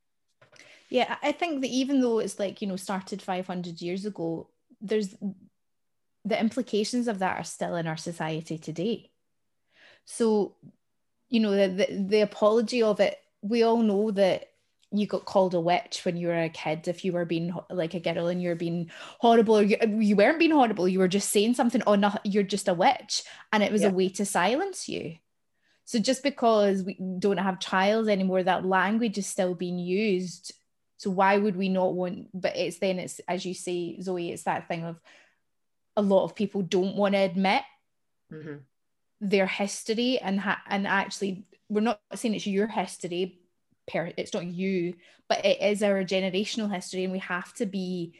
Yeah 0.90 1.16
i 1.22 1.32
think 1.32 1.62
that 1.62 1.70
even 1.70 2.00
though 2.00 2.18
it's 2.18 2.38
like 2.38 2.60
you 2.60 2.68
know 2.68 2.76
started 2.76 3.22
500 3.22 3.80
years 3.80 4.06
ago 4.06 4.48
there's 4.80 5.14
the 6.26 6.38
implications 6.38 7.06
of 7.06 7.20
that 7.20 7.38
are 7.38 7.44
still 7.44 7.76
in 7.76 7.86
our 7.86 7.96
society 7.96 8.58
today. 8.58 9.10
So 10.04 10.56
you 11.28 11.40
know 11.40 11.52
the, 11.52 11.68
the, 11.68 12.06
the 12.08 12.20
apology 12.20 12.82
of 12.82 13.00
it 13.00 13.16
we 13.48 13.62
all 13.62 13.82
know 13.82 14.10
that 14.10 14.48
you 14.92 15.06
got 15.06 15.24
called 15.24 15.54
a 15.54 15.60
witch 15.60 16.02
when 16.04 16.16
you 16.16 16.28
were 16.28 16.42
a 16.42 16.48
kid 16.48 16.86
if 16.86 17.04
you 17.04 17.12
were 17.12 17.24
being 17.24 17.52
like 17.70 17.94
a 17.94 18.00
girl 18.00 18.28
and 18.28 18.40
you're 18.40 18.54
being 18.54 18.90
horrible 19.18 19.58
or 19.58 19.62
you, 19.62 19.76
you 19.98 20.14
weren't 20.14 20.38
being 20.38 20.52
horrible 20.52 20.88
you 20.88 20.98
were 20.98 21.08
just 21.08 21.30
saying 21.30 21.54
something 21.54 21.82
oh 21.86 21.96
no 21.96 22.12
you're 22.24 22.42
just 22.42 22.68
a 22.68 22.74
witch 22.74 23.22
and 23.52 23.62
it 23.62 23.72
was 23.72 23.82
yeah. 23.82 23.88
a 23.88 23.92
way 23.92 24.08
to 24.08 24.24
silence 24.24 24.88
you 24.88 25.16
so 25.84 25.98
just 25.98 26.22
because 26.22 26.82
we 26.82 26.96
don't 27.18 27.38
have 27.38 27.58
trials 27.58 28.08
anymore 28.08 28.42
that 28.42 28.64
language 28.64 29.18
is 29.18 29.26
still 29.26 29.54
being 29.54 29.78
used 29.78 30.52
so 30.98 31.10
why 31.10 31.36
would 31.36 31.56
we 31.56 31.68
not 31.68 31.94
want 31.94 32.28
but 32.32 32.56
it's 32.56 32.78
then 32.78 32.98
it's 32.98 33.20
as 33.28 33.44
you 33.44 33.54
say 33.54 34.00
zoe 34.00 34.30
it's 34.30 34.44
that 34.44 34.68
thing 34.68 34.84
of 34.84 35.00
a 35.96 36.02
lot 36.02 36.24
of 36.24 36.34
people 36.34 36.62
don't 36.62 36.96
want 36.96 37.14
to 37.14 37.18
admit 37.18 37.62
mm-hmm. 38.32 38.56
their 39.20 39.46
history 39.46 40.18
and 40.18 40.40
ha- 40.40 40.62
and 40.68 40.86
actually 40.86 41.44
we're 41.68 41.80
not 41.80 42.00
saying 42.14 42.34
it's 42.34 42.46
your 42.46 42.66
history 42.66 43.40
per 43.90 44.12
it's 44.16 44.34
not 44.34 44.44
you 44.44 44.94
but 45.28 45.44
it 45.44 45.60
is 45.60 45.82
our 45.82 46.04
generational 46.04 46.72
history 46.72 47.04
and 47.04 47.12
we 47.12 47.18
have 47.18 47.52
to 47.54 47.66
be 47.66 48.14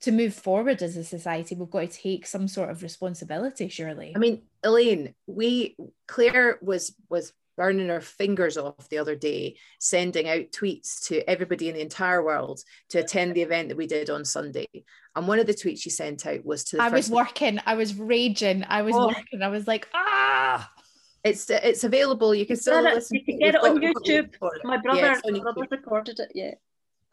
to 0.00 0.12
move 0.12 0.34
forward 0.34 0.82
as 0.82 0.96
a 0.96 1.04
society 1.04 1.54
we've 1.54 1.70
got 1.70 1.90
to 1.90 2.02
take 2.02 2.26
some 2.26 2.46
sort 2.46 2.70
of 2.70 2.82
responsibility 2.82 3.68
surely. 3.68 4.12
I 4.14 4.18
mean 4.18 4.42
elaine 4.62 5.14
we 5.26 5.76
claire 6.06 6.58
was 6.62 6.94
was 7.08 7.32
burning 7.56 7.88
her 7.88 8.00
fingers 8.00 8.56
off 8.56 8.88
the 8.88 8.98
other 8.98 9.16
day 9.16 9.56
sending 9.80 10.28
out 10.28 10.52
tweets 10.52 11.08
to 11.08 11.28
everybody 11.28 11.68
in 11.68 11.74
the 11.74 11.80
entire 11.80 12.22
world 12.22 12.60
to 12.90 12.98
attend 12.98 13.34
the 13.34 13.42
event 13.42 13.68
that 13.68 13.76
we 13.76 13.88
did 13.88 14.10
on 14.10 14.24
sunday. 14.24 14.68
And 15.16 15.26
one 15.26 15.40
of 15.40 15.48
the 15.48 15.54
tweets 15.54 15.80
she 15.80 15.90
sent 15.90 16.24
out 16.24 16.44
was 16.44 16.62
to 16.64 16.80
i 16.80 16.88
was 16.88 17.10
working 17.10 17.58
i 17.66 17.74
was 17.74 17.96
raging 17.96 18.64
i 18.68 18.82
was 18.82 18.94
oh. 18.94 19.08
working 19.08 19.42
i 19.42 19.48
was 19.48 19.66
like 19.66 19.88
ah 19.92 20.70
it's 21.28 21.48
it's 21.50 21.84
available. 21.84 22.34
You 22.34 22.46
can 22.46 22.56
still 22.56 22.84
it- 22.86 22.94
listen. 22.94 23.16
you 23.16 23.24
can 23.24 23.38
to 23.38 23.44
get 23.44 23.54
it 23.54 23.62
on 23.64 23.80
We've 23.80 23.94
got- 23.94 24.06
we've 24.06 24.30
got 24.40 24.40
YouTube. 24.40 24.64
My 24.64 24.76
brother, 24.78 25.20
on 25.24 25.32
my 25.32 25.40
brother 25.40 25.66
recorded 25.70 26.18
it. 26.20 26.32
Yeah. 26.34 26.54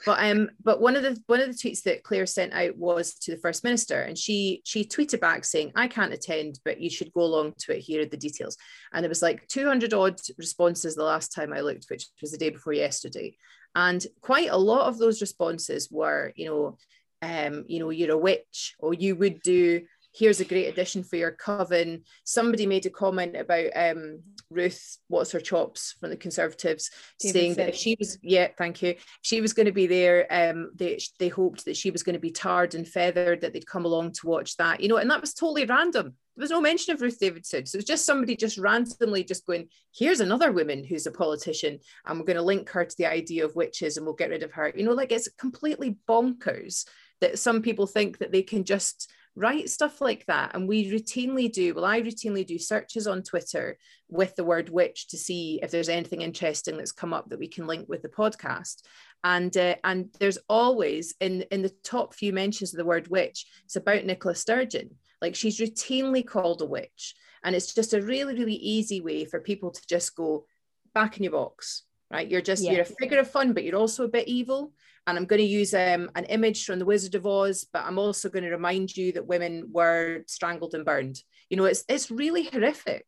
But 0.06 0.19
um, 0.30 0.49
but 0.62 0.82
one 0.82 0.97
of 0.97 1.04
the 1.04 1.17
one 1.28 1.39
of 1.39 1.47
the 1.47 1.54
tweets 1.54 1.84
that 1.84 2.04
Claire 2.04 2.25
sent 2.25 2.51
out 2.54 2.75
was 2.78 3.13
to 3.13 3.32
the 3.32 3.38
First 3.38 3.63
Minister, 3.63 4.01
and 4.01 4.17
she 4.17 4.62
she 4.65 4.84
tweeted 4.84 5.21
back 5.21 5.45
saying, 5.45 5.71
"I 5.75 5.88
can't 5.88 6.12
attend, 6.13 6.60
but 6.65 6.82
you 6.82 6.89
should 6.89 7.13
go 7.13 7.21
along 7.21 7.54
to 7.60 7.75
it. 7.75 7.80
Here 7.80 8.01
are 8.01 8.06
the 8.06 8.17
details." 8.17 8.58
And 8.91 9.06
it 9.06 9.10
was 9.10 9.21
like 9.21 9.47
200 9.47 9.93
odd 9.93 10.19
responses 10.38 10.95
the 10.95 11.04
last 11.04 11.32
time 11.34 11.54
I 11.54 11.62
looked, 11.62 11.86
which 11.89 12.08
was 12.21 12.32
the 12.34 12.38
day 12.38 12.49
before 12.49 12.73
yesterday, 12.73 13.38
and 13.73 14.06
quite 14.19 14.49
a 14.49 14.58
lot 14.58 14.88
of 14.89 14.97
those 14.97 15.21
responses 15.21 15.89
were, 15.89 16.34
you 16.36 16.45
know, 16.47 16.78
um, 17.21 17.63
you 17.69 17.80
know, 17.80 17.89
you're 17.89 18.12
a 18.12 18.17
witch, 18.17 18.75
or 18.80 18.93
you 18.93 19.15
would 19.15 19.41
do. 19.43 19.86
Here's 20.15 20.39
a 20.39 20.45
great 20.45 20.67
addition 20.67 21.04
for 21.04 21.17
your 21.17 21.32
coven. 21.32 22.04
Somebody 22.23 22.65
made 22.65 22.86
a 22.86 22.89
comment 22.89 23.36
about 23.36 23.67
um, 23.75 24.21
Ruth, 24.49 24.97
what's 25.10 25.32
her 25.34 25.41
chops 25.41 25.95
from 25.99 26.10
the 26.10 26.15
Conservatives, 26.15 26.89
saying 27.19 27.56
that 27.56 27.69
if 27.69 27.75
she 27.75 27.97
was, 27.99 28.17
yeah, 28.21 28.47
thank 28.58 28.82
you, 28.82 28.91
if 28.91 29.06
she 29.21 29.41
was 29.41 29.51
going 29.54 29.65
to 29.65 29.73
be 29.73 29.88
there. 29.88 30.25
Um, 30.30 30.71
they 30.73 30.99
they 31.19 31.28
hoped 31.28 31.65
that 31.65 31.75
she 31.75 31.91
was 31.91 32.04
going 32.04 32.13
to 32.13 32.19
be 32.19 32.32
tarred 32.32 32.75
and 32.75 32.88
feathered, 32.88 33.41
that 33.41 33.51
they'd 33.51 33.67
come 33.67 33.84
along 33.84 34.13
to 34.13 34.28
watch 34.28 34.56
that, 34.58 34.80
you 34.80 34.88
know, 34.88 34.97
and 34.97 35.12
that 35.12 35.21
was 35.21 35.34
totally 35.34 35.65
random. 35.65 36.13
There 36.38 36.43
was 36.43 36.51
no 36.51 36.62
mention 36.62 36.93
of 36.93 37.01
Ruth 37.01 37.19
Davidson. 37.19 37.65
So 37.65 37.75
it 37.75 37.80
was 37.80 37.86
just 37.86 38.06
somebody 38.06 38.36
just 38.36 38.58
randomly 38.58 39.23
just 39.23 39.45
going, 39.45 39.69
here's 39.93 40.19
another 40.19 40.51
woman 40.51 40.84
who's 40.84 41.08
a 41.08 41.12
politician, 41.12 41.80
and 42.06 42.19
we're 42.19 42.25
going 42.25 42.38
to 42.38 42.41
link 42.41 42.69
her 42.69 42.86
to 42.86 42.95
the 42.97 43.06
idea 43.06 43.45
of 43.45 43.56
witches 43.56 43.97
and 43.97 44.06
we'll 44.06 44.15
get 44.15 44.30
rid 44.30 44.43
of 44.43 44.51
her. 44.54 44.71
You 44.75 44.86
know, 44.86 44.93
like 44.93 45.12
it's 45.12 45.30
completely 45.38 45.97
bonkers 46.08 46.86
that 47.21 47.39
some 47.39 47.62
people 47.62 47.88
think 47.88 48.17
that 48.19 48.32
they 48.32 48.41
can 48.41 48.65
just 48.65 49.10
write 49.36 49.69
stuff 49.69 50.02
like 50.02 50.26
that. 50.28 50.52
And 50.54 50.67
we 50.67 50.91
routinely 50.91 51.52
do, 51.52 51.74
well, 51.74 51.86
I 51.86 52.02
routinely 52.02 52.45
do 52.45 52.58
searches 52.58 53.06
on 53.08 53.21
Twitter 53.21 53.78
with 54.10 54.36
the 54.36 54.43
word 54.43 54.69
witch 54.69 55.08
to 55.10 55.17
see 55.17 55.60
if 55.62 55.71
there's 55.71 55.89
anything 55.89 56.21
interesting 56.21 56.78
that's 56.78 56.91
come 56.91 57.13
up 57.13 57.30
that 57.30 57.39
we 57.39 57.48
can 57.48 57.67
link 57.67 57.88
with 57.89 58.02
the 58.02 58.10
podcast. 58.10 58.82
And 59.24 59.56
uh, 59.58 59.76
and 59.84 60.10
there's 60.19 60.38
always 60.48 61.15
in 61.19 61.41
in 61.52 61.62
the 61.63 61.74
top 61.84 62.13
few 62.13 62.32
mentions 62.32 62.74
of 62.74 62.78
the 62.78 62.86
word 62.86 63.08
witch, 63.08 63.45
it's 63.65 63.76
about 63.76 64.06
Nicola 64.06 64.36
Sturgeon. 64.36 64.91
Like 65.21 65.36
she's 65.36 65.60
routinely 65.60 66.26
called 66.26 66.62
a 66.62 66.65
witch, 66.65 67.15
and 67.43 67.56
it's 67.56 67.74
just 67.74 67.93
a 67.93 68.02
really 68.02 68.36
really 68.36 68.54
easy 68.54 69.02
way 69.02 69.26
for 69.26 69.39
people 69.39 69.71
to 69.71 69.82
just 69.89 70.15
go 70.15 70.45
back 70.93 71.17
in 71.17 71.24
your 71.24 71.32
box, 71.32 71.84
right? 72.12 72.30
You're 72.30 72.41
just 72.41 72.63
Yeah. 72.63 72.74
you're 72.74 72.82
a 72.82 72.86
figure 72.86 73.19
of 73.19 73.30
fun, 73.30 73.54
but 73.54 73.63
you're 73.63 73.76
also 73.80 74.04
a 74.04 74.10
bit 74.10 74.28
evil. 74.28 74.74
And 75.07 75.17
I'm 75.17 75.25
going 75.25 75.41
to 75.41 75.47
use 75.47 75.73
um, 75.73 76.09
an 76.15 76.25
image 76.25 76.65
from 76.65 76.79
the 76.79 76.85
Wizard 76.85 77.15
of 77.15 77.27
Oz, 77.27 77.67
but 77.71 77.85
I'm 77.85 77.99
also 77.99 78.29
going 78.29 78.43
to 78.43 78.49
remind 78.49 78.95
you 78.97 79.11
that 79.13 79.27
women 79.27 79.69
were 79.71 80.23
strangled 80.25 80.73
and 80.73 80.83
burned. 80.85 81.21
You 81.49 81.57
know, 81.57 81.65
it's 81.65 81.83
it's 81.87 82.09
really 82.09 82.45
horrific 82.45 83.05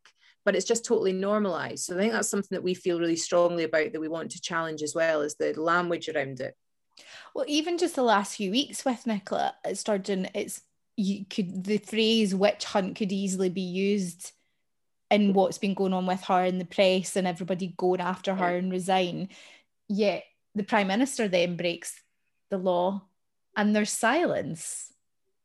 but 0.48 0.56
it's 0.56 0.64
just 0.64 0.86
totally 0.86 1.12
normalized. 1.12 1.84
So 1.84 1.94
I 1.94 1.98
think 1.98 2.14
that's 2.14 2.30
something 2.30 2.56
that 2.56 2.62
we 2.62 2.72
feel 2.72 2.98
really 2.98 3.16
strongly 3.16 3.64
about 3.64 3.92
that 3.92 4.00
we 4.00 4.08
want 4.08 4.30
to 4.30 4.40
challenge 4.40 4.80
as 4.80 4.94
well 4.94 5.20
as 5.20 5.34
the 5.34 5.52
language 5.60 6.08
around 6.08 6.40
it. 6.40 6.56
Well, 7.34 7.44
even 7.48 7.76
just 7.76 7.96
the 7.96 8.02
last 8.02 8.36
few 8.36 8.50
weeks 8.50 8.82
with 8.82 9.06
Nicola 9.06 9.54
Sturgeon, 9.74 10.28
it's 10.34 10.62
you 10.96 11.26
could 11.26 11.64
the 11.64 11.76
phrase 11.76 12.34
witch 12.34 12.64
hunt 12.64 12.96
could 12.96 13.12
easily 13.12 13.50
be 13.50 13.60
used 13.60 14.32
in 15.10 15.34
what's 15.34 15.58
been 15.58 15.74
going 15.74 15.92
on 15.92 16.06
with 16.06 16.22
her 16.24 16.44
in 16.44 16.58
the 16.58 16.64
press 16.64 17.14
and 17.14 17.26
everybody 17.26 17.74
going 17.76 18.00
after 18.00 18.34
her 18.34 18.56
and 18.56 18.72
resign. 18.72 19.28
Yet 19.86 20.24
the 20.58 20.64
Prime 20.64 20.88
Minister 20.88 21.28
then 21.28 21.56
breaks 21.56 22.00
the 22.50 22.58
law 22.58 23.02
and 23.56 23.74
there's 23.74 23.90
silence. 23.92 24.92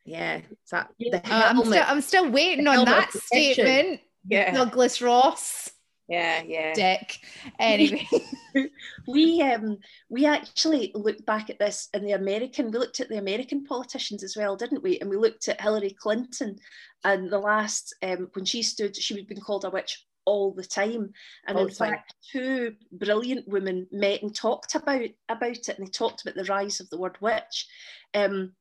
Yeah, 0.05 0.41
that 0.71 0.89
Yeah. 0.97 1.17
Uh, 1.23 1.49
I'm, 1.49 1.63
still, 1.63 1.83
I'm 1.87 2.01
still 2.01 2.29
waiting 2.29 2.65
The 2.65 2.71
on 2.71 2.85
that 2.85 3.09
protection. 3.11 3.53
statement. 3.53 4.01
yeah, 4.27 4.53
Douglas 4.53 5.01
Ross, 5.01 5.69
yeah, 6.09 6.43
yeah. 6.45 6.73
dick. 6.73 7.17
Anyway, 7.57 8.05
we 9.07 9.41
um 9.41 9.77
we 10.09 10.25
actually 10.25 10.91
looked 10.93 11.25
back 11.25 11.49
at 11.49 11.57
this 11.59 11.87
in 11.93 12.03
the 12.03 12.11
American 12.11 12.69
we 12.71 12.77
looked 12.77 12.99
at 12.99 13.07
the 13.09 13.17
American 13.17 13.63
politicians 13.63 14.23
as 14.23 14.35
well 14.35 14.55
didn't 14.57 14.83
we 14.83 14.99
and 14.99 15.09
we 15.09 15.15
looked 15.17 15.47
at 15.47 15.61
Hillary 15.61 15.95
Clinton 15.97 16.57
and 17.05 17.29
the 17.31 17.39
last 17.39 17.95
um 18.03 18.29
when 18.33 18.45
she 18.45 18.61
stood 18.61 18.95
she 18.95 19.13
was 19.13 19.23
being 19.23 19.41
called 19.41 19.65
a 19.65 19.69
witch 19.69 20.05
all 20.25 20.51
the 20.51 20.63
time. 20.63 21.13
And 21.47 21.57
All 21.57 21.65
in 21.65 21.73
fact 21.73 22.15
two 22.31 22.75
brilliant 22.91 23.47
women 23.47 23.87
met 23.91 24.21
and 24.21 24.35
talked 24.35 24.75
about 24.75 25.09
about 25.29 25.51
it 25.51 25.69
and 25.69 25.85
they 25.85 25.91
talked 25.91 26.21
about 26.21 26.35
the 26.35 26.51
rise 26.51 26.79
of 26.79 26.89
the 26.89 26.97
word 26.97 27.17
witch. 27.21 27.67
Um 28.13 28.53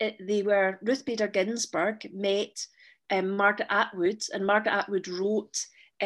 it, 0.00 0.16
they 0.20 0.42
were 0.42 0.78
Ruth 0.82 1.04
Bader 1.04 1.28
Ginsburg 1.28 2.08
met 2.12 2.66
um, 3.10 3.36
Margaret 3.36 3.68
Atwood 3.70 4.22
and 4.32 4.44
Margaret 4.44 4.72
Atwood 4.72 5.08
wrote 5.08 5.56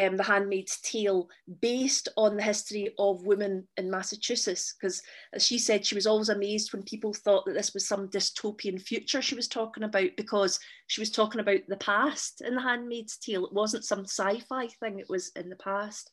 um, 0.01 0.17
The 0.17 0.23
Handmaid's 0.23 0.79
Tale 0.81 1.29
based 1.61 2.09
on 2.17 2.35
the 2.35 2.43
history 2.43 2.93
of 2.97 3.25
women 3.25 3.67
in 3.77 3.91
Massachusetts. 3.91 4.75
Because 4.79 5.01
as 5.33 5.45
she 5.45 5.57
said, 5.57 5.85
she 5.85 5.95
was 5.95 6.07
always 6.07 6.29
amazed 6.29 6.73
when 6.73 6.83
people 6.83 7.13
thought 7.13 7.45
that 7.45 7.53
this 7.53 7.73
was 7.73 7.87
some 7.87 8.07
dystopian 8.09 8.81
future 8.81 9.21
she 9.21 9.35
was 9.35 9.47
talking 9.47 9.83
about 9.83 10.09
because 10.17 10.59
she 10.87 11.01
was 11.01 11.11
talking 11.11 11.41
about 11.41 11.61
the 11.67 11.77
past 11.77 12.41
in 12.41 12.55
The 12.55 12.61
Handmaid's 12.61 13.17
Tale. 13.17 13.45
It 13.45 13.53
wasn't 13.53 13.85
some 13.85 14.05
sci 14.05 14.39
fi 14.39 14.67
thing, 14.67 14.99
it 14.99 15.09
was 15.09 15.31
in 15.35 15.49
the 15.49 15.55
past. 15.57 16.09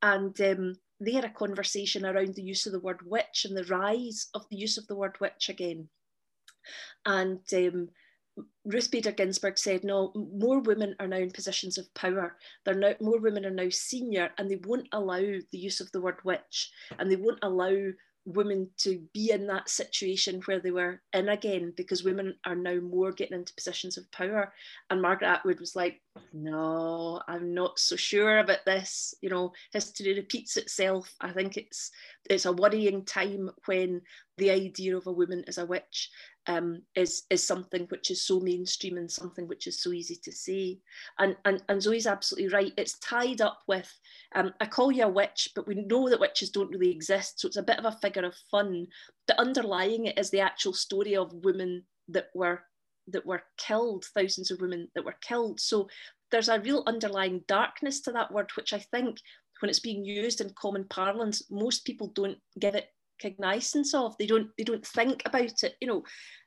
And 0.00 0.38
um, 0.40 0.76
they 1.00 1.12
had 1.12 1.24
a 1.24 1.30
conversation 1.30 2.04
around 2.04 2.34
the 2.34 2.42
use 2.42 2.66
of 2.66 2.72
the 2.72 2.80
word 2.80 3.00
witch 3.04 3.44
and 3.44 3.56
the 3.56 3.64
rise 3.64 4.28
of 4.34 4.44
the 4.50 4.56
use 4.56 4.78
of 4.78 4.86
the 4.86 4.96
word 4.96 5.16
witch 5.20 5.48
again. 5.48 5.88
And 7.04 7.40
um, 7.52 7.88
Ruth 8.64 8.90
Bader 8.90 9.12
Ginsburg 9.12 9.58
said, 9.58 9.84
no, 9.84 10.12
more 10.14 10.60
women 10.60 10.94
are 11.00 11.08
now 11.08 11.16
in 11.16 11.30
positions 11.30 11.78
of 11.78 11.92
power. 11.94 12.36
They're 12.64 12.74
now 12.74 12.94
more 13.00 13.18
women 13.18 13.44
are 13.44 13.50
now 13.50 13.68
senior, 13.70 14.30
and 14.38 14.50
they 14.50 14.60
won't 14.64 14.88
allow 14.92 15.20
the 15.20 15.58
use 15.58 15.80
of 15.80 15.90
the 15.92 16.00
word 16.00 16.16
witch, 16.24 16.70
and 16.98 17.10
they 17.10 17.16
won't 17.16 17.40
allow 17.42 17.74
women 18.24 18.68
to 18.78 19.02
be 19.12 19.30
in 19.32 19.46
that 19.48 19.68
situation 19.68 20.40
where 20.44 20.60
they 20.60 20.70
were 20.70 21.00
in 21.12 21.28
again 21.28 21.72
because 21.76 22.04
women 22.04 22.34
are 22.46 22.54
now 22.54 22.76
more 22.76 23.10
getting 23.10 23.38
into 23.38 23.54
positions 23.54 23.96
of 23.96 24.10
power. 24.12 24.52
And 24.90 25.02
Margaret 25.02 25.28
Atwood 25.28 25.58
was 25.58 25.74
like, 25.74 26.00
no, 26.32 27.20
I'm 27.26 27.52
not 27.52 27.78
so 27.78 27.96
sure 27.96 28.38
about 28.38 28.64
this. 28.64 29.14
You 29.22 29.30
know, 29.30 29.52
history 29.72 30.14
repeats 30.14 30.56
itself. 30.56 31.12
I 31.20 31.32
think 31.32 31.56
it's 31.56 31.90
it's 32.30 32.44
a 32.44 32.52
worrying 32.52 33.04
time 33.04 33.50
when 33.66 34.02
the 34.38 34.50
idea 34.50 34.96
of 34.96 35.06
a 35.06 35.12
woman 35.12 35.44
as 35.48 35.58
a 35.58 35.66
witch 35.66 36.10
um, 36.46 36.82
is 36.94 37.22
is 37.30 37.46
something 37.46 37.86
which 37.88 38.10
is 38.10 38.26
so 38.26 38.40
mainstream 38.40 38.96
and 38.96 39.10
something 39.10 39.46
which 39.46 39.66
is 39.66 39.82
so 39.82 39.92
easy 39.92 40.16
to 40.24 40.32
see. 40.32 40.80
And 41.18 41.36
and, 41.44 41.62
and 41.68 41.82
Zoe's 41.82 42.06
absolutely 42.06 42.52
right. 42.52 42.72
It's 42.76 42.98
tied 42.98 43.40
up 43.40 43.60
with 43.68 43.90
um, 44.34 44.52
I 44.60 44.66
call 44.66 44.90
you 44.90 45.04
a 45.04 45.08
witch, 45.08 45.50
but 45.54 45.66
we 45.66 45.74
know 45.74 46.08
that 46.08 46.20
witches 46.20 46.50
don't 46.50 46.70
really 46.70 46.90
exist, 46.90 47.40
so 47.40 47.48
it's 47.48 47.56
a 47.56 47.62
bit 47.62 47.78
of 47.78 47.84
a 47.84 47.98
figure 48.00 48.24
of 48.24 48.34
fun. 48.50 48.86
But 49.26 49.38
underlying 49.38 50.06
it 50.06 50.18
is 50.18 50.30
the 50.30 50.40
actual 50.40 50.72
story 50.72 51.16
of 51.16 51.32
women 51.32 51.84
that 52.08 52.28
were 52.34 52.62
that 53.08 53.26
were 53.26 53.42
killed, 53.58 54.04
thousands 54.14 54.50
of 54.50 54.60
women 54.60 54.88
that 54.94 55.04
were 55.04 55.16
killed. 55.22 55.60
So 55.60 55.88
there's 56.30 56.48
a 56.48 56.60
real 56.60 56.82
underlying 56.86 57.44
darkness 57.46 58.00
to 58.02 58.12
that 58.12 58.32
word, 58.32 58.50
which 58.56 58.72
I 58.72 58.78
think 58.78 59.18
when 59.60 59.70
it's 59.70 59.80
being 59.80 60.04
used 60.04 60.40
in 60.40 60.52
common 60.58 60.84
parlance, 60.84 61.50
most 61.50 61.84
people 61.84 62.08
don't 62.08 62.38
give 62.58 62.74
it 62.74 62.88
cognizance 63.22 63.94
of. 63.94 64.16
They 64.18 64.26
don't 64.26 64.48
they 64.58 64.64
don't 64.64 64.86
think 64.86 65.22
about 65.24 65.62
it. 65.62 65.74
You 65.80 65.88
know, 65.88 66.02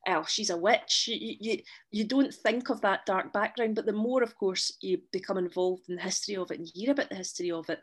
oh, 0.08 0.26
she's 0.28 0.50
a 0.50 0.58
witch. 0.58 1.06
You, 1.08 1.36
you 1.40 1.60
you 1.92 2.04
don't 2.06 2.34
think 2.34 2.70
of 2.70 2.82
that 2.82 3.06
dark 3.06 3.34
background. 3.34 3.76
But 3.76 3.86
the 3.86 3.94
more, 3.94 4.24
of 4.24 4.36
course, 4.38 4.78
you 4.82 5.00
become 5.12 5.38
involved 5.38 5.84
in 5.90 5.96
the 5.96 6.02
history 6.02 6.36
of 6.36 6.52
it 6.52 6.60
and 6.60 6.70
hear 6.74 6.92
about 6.92 7.10
the 7.10 7.16
history 7.16 7.52
of 7.52 7.70
it, 7.70 7.80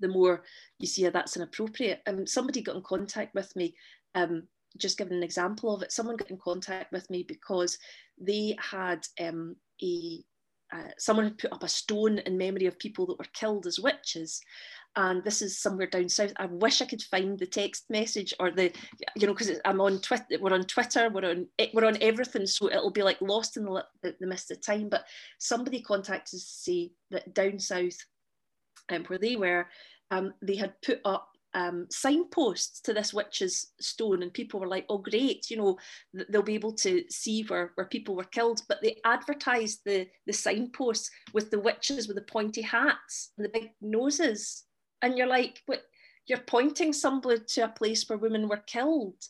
the 0.00 0.08
more 0.08 0.44
you 0.78 0.86
see 0.86 1.04
how 1.04 1.10
that's 1.10 1.36
inappropriate. 1.36 2.00
Um, 2.06 2.26
somebody 2.26 2.62
got 2.62 2.76
in 2.76 2.82
contact 2.82 3.34
with 3.34 3.54
me. 3.56 3.74
Um, 4.14 4.44
just 4.76 4.98
giving 4.98 5.16
an 5.16 5.22
example 5.22 5.72
of 5.72 5.82
it, 5.82 5.92
someone 5.92 6.16
got 6.16 6.30
in 6.30 6.38
contact 6.38 6.92
with 6.92 7.08
me 7.08 7.24
because 7.28 7.78
they 8.20 8.56
had 8.58 9.06
um, 9.20 9.54
a 9.82 10.24
uh, 10.74 10.88
someone 10.98 11.26
had 11.26 11.38
put 11.38 11.52
up 11.52 11.62
a 11.62 11.68
stone 11.68 12.18
in 12.18 12.36
memory 12.36 12.66
of 12.66 12.78
people 12.78 13.06
that 13.06 13.18
were 13.18 13.26
killed 13.32 13.66
as 13.66 13.78
witches 13.78 14.40
and 14.96 15.24
this 15.24 15.42
is 15.42 15.58
somewhere 15.58 15.86
down 15.86 16.08
south 16.08 16.32
i 16.36 16.46
wish 16.46 16.80
i 16.80 16.84
could 16.84 17.02
find 17.02 17.38
the 17.38 17.46
text 17.46 17.84
message 17.90 18.32
or 18.38 18.50
the 18.50 18.72
you 19.16 19.26
know 19.26 19.32
because 19.32 19.58
i'm 19.64 19.80
on 19.80 20.00
twitter 20.00 20.24
we're 20.40 20.52
on 20.52 20.64
twitter 20.64 21.08
we're 21.10 21.30
on 21.30 21.46
we're 21.72 21.86
on 21.86 21.98
everything 22.00 22.46
so 22.46 22.68
it'll 22.68 22.90
be 22.90 23.02
like 23.02 23.20
lost 23.20 23.56
in 23.56 23.64
the, 23.64 23.84
the, 24.02 24.14
the 24.20 24.26
mist 24.26 24.50
of 24.50 24.64
time 24.64 24.88
but 24.88 25.04
somebody 25.38 25.80
contacted 25.80 26.36
us 26.36 26.44
to 26.44 26.70
say 26.70 26.92
that 27.10 27.34
down 27.34 27.58
south 27.58 27.96
um, 28.92 29.04
where 29.04 29.18
they 29.18 29.36
were 29.36 29.66
um, 30.10 30.34
they 30.42 30.56
had 30.56 30.74
put 30.82 31.00
up 31.04 31.28
um, 31.54 31.86
signposts 31.88 32.80
to 32.80 32.92
this 32.92 33.14
witch's 33.14 33.72
stone, 33.80 34.22
and 34.22 34.32
people 34.32 34.58
were 34.58 34.66
like, 34.66 34.86
"Oh, 34.88 34.98
great! 34.98 35.50
You 35.50 35.56
know, 35.56 35.78
th- 36.14 36.26
they'll 36.28 36.42
be 36.42 36.54
able 36.54 36.72
to 36.74 37.04
see 37.08 37.44
where, 37.44 37.70
where 37.76 37.86
people 37.86 38.16
were 38.16 38.24
killed." 38.24 38.62
But 38.68 38.82
they 38.82 39.00
advertised 39.04 39.80
the 39.84 40.08
the 40.26 40.32
signposts 40.32 41.10
with 41.32 41.50
the 41.50 41.60
witches 41.60 42.08
with 42.08 42.16
the 42.16 42.22
pointy 42.22 42.62
hats 42.62 43.30
and 43.38 43.44
the 43.44 43.50
big 43.50 43.70
noses, 43.80 44.64
and 45.02 45.16
you're 45.18 45.26
like, 45.26 45.62
"What? 45.66 45.82
You're 46.26 46.38
pointing 46.38 46.92
somebody 46.92 47.40
to 47.48 47.64
a 47.64 47.68
place 47.68 48.08
where 48.08 48.18
women 48.18 48.48
were 48.48 48.64
killed. 48.66 49.22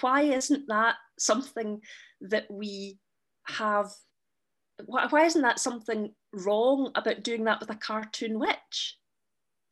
Why 0.00 0.22
isn't 0.22 0.66
that 0.68 0.96
something 1.18 1.80
that 2.20 2.50
we 2.50 2.98
have? 3.46 3.90
Why, 4.84 5.06
why 5.08 5.24
isn't 5.24 5.42
that 5.42 5.58
something 5.58 6.14
wrong 6.36 6.90
about 6.94 7.22
doing 7.22 7.44
that 7.44 7.60
with 7.60 7.70
a 7.70 7.74
cartoon 7.76 8.38
witch. 8.38 8.98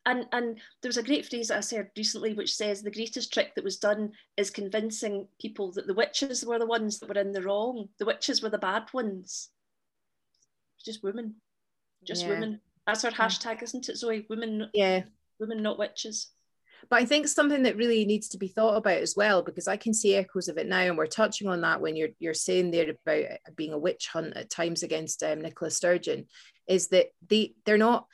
And, 0.07 0.27
and 0.31 0.59
there 0.81 0.89
was 0.89 0.97
a 0.97 1.03
great 1.03 1.25
phrase 1.25 1.47
that 1.47 1.65
I 1.71 1.75
heard 1.75 1.89
recently 1.97 2.33
which 2.33 2.53
says 2.53 2.81
the 2.81 2.91
greatest 2.91 3.33
trick 3.33 3.55
that 3.55 3.63
was 3.63 3.77
done 3.77 4.11
is 4.37 4.51
convincing 4.51 5.27
people 5.41 5.71
that 5.73 5.87
the 5.87 5.95
witches 5.95 6.45
were 6.45 6.59
the 6.59 6.65
ones 6.65 6.99
that 6.99 7.09
were 7.09 7.19
in 7.19 7.31
the 7.31 7.41
wrong. 7.41 7.89
The 7.97 8.05
witches 8.05 8.41
were 8.41 8.51
the 8.51 8.59
bad 8.59 8.83
ones. 8.93 9.49
Just 10.83 11.01
women. 11.03 11.35
Just 12.03 12.23
Yeah. 12.23 12.29
women. 12.29 12.61
That's 12.85 13.03
our 13.05 13.11
hashtag, 13.11 13.63
isn't 13.63 13.89
it, 13.89 13.97
Zoe? 13.97 14.25
Women 14.29 14.69
Yeah. 14.73 15.03
women 15.39 15.61
not 15.61 15.79
witches. 15.79 16.27
But 16.89 17.01
I 17.01 17.05
think 17.05 17.27
something 17.27 17.63
that 17.63 17.77
really 17.77 18.05
needs 18.05 18.29
to 18.29 18.37
be 18.37 18.47
thought 18.47 18.75
about 18.75 18.99
as 18.99 19.15
well, 19.15 19.41
because 19.41 19.67
I 19.67 19.77
can 19.77 19.93
see 19.93 20.15
echoes 20.15 20.47
of 20.47 20.57
it 20.57 20.67
now, 20.67 20.81
and 20.81 20.97
we're 20.97 21.07
touching 21.07 21.47
on 21.47 21.61
that 21.61 21.81
when 21.81 21.95
you're 21.95 22.09
you're 22.19 22.33
saying 22.33 22.71
there 22.71 22.91
about 22.91 23.37
being 23.55 23.73
a 23.73 23.77
witch 23.77 24.07
hunt 24.07 24.37
at 24.37 24.49
times 24.49 24.83
against 24.83 25.23
um, 25.23 25.41
Nicola 25.41 25.71
Sturgeon, 25.71 26.27
is 26.67 26.89
that 26.89 27.07
they 27.27 27.55
they're 27.65 27.77
not 27.77 28.07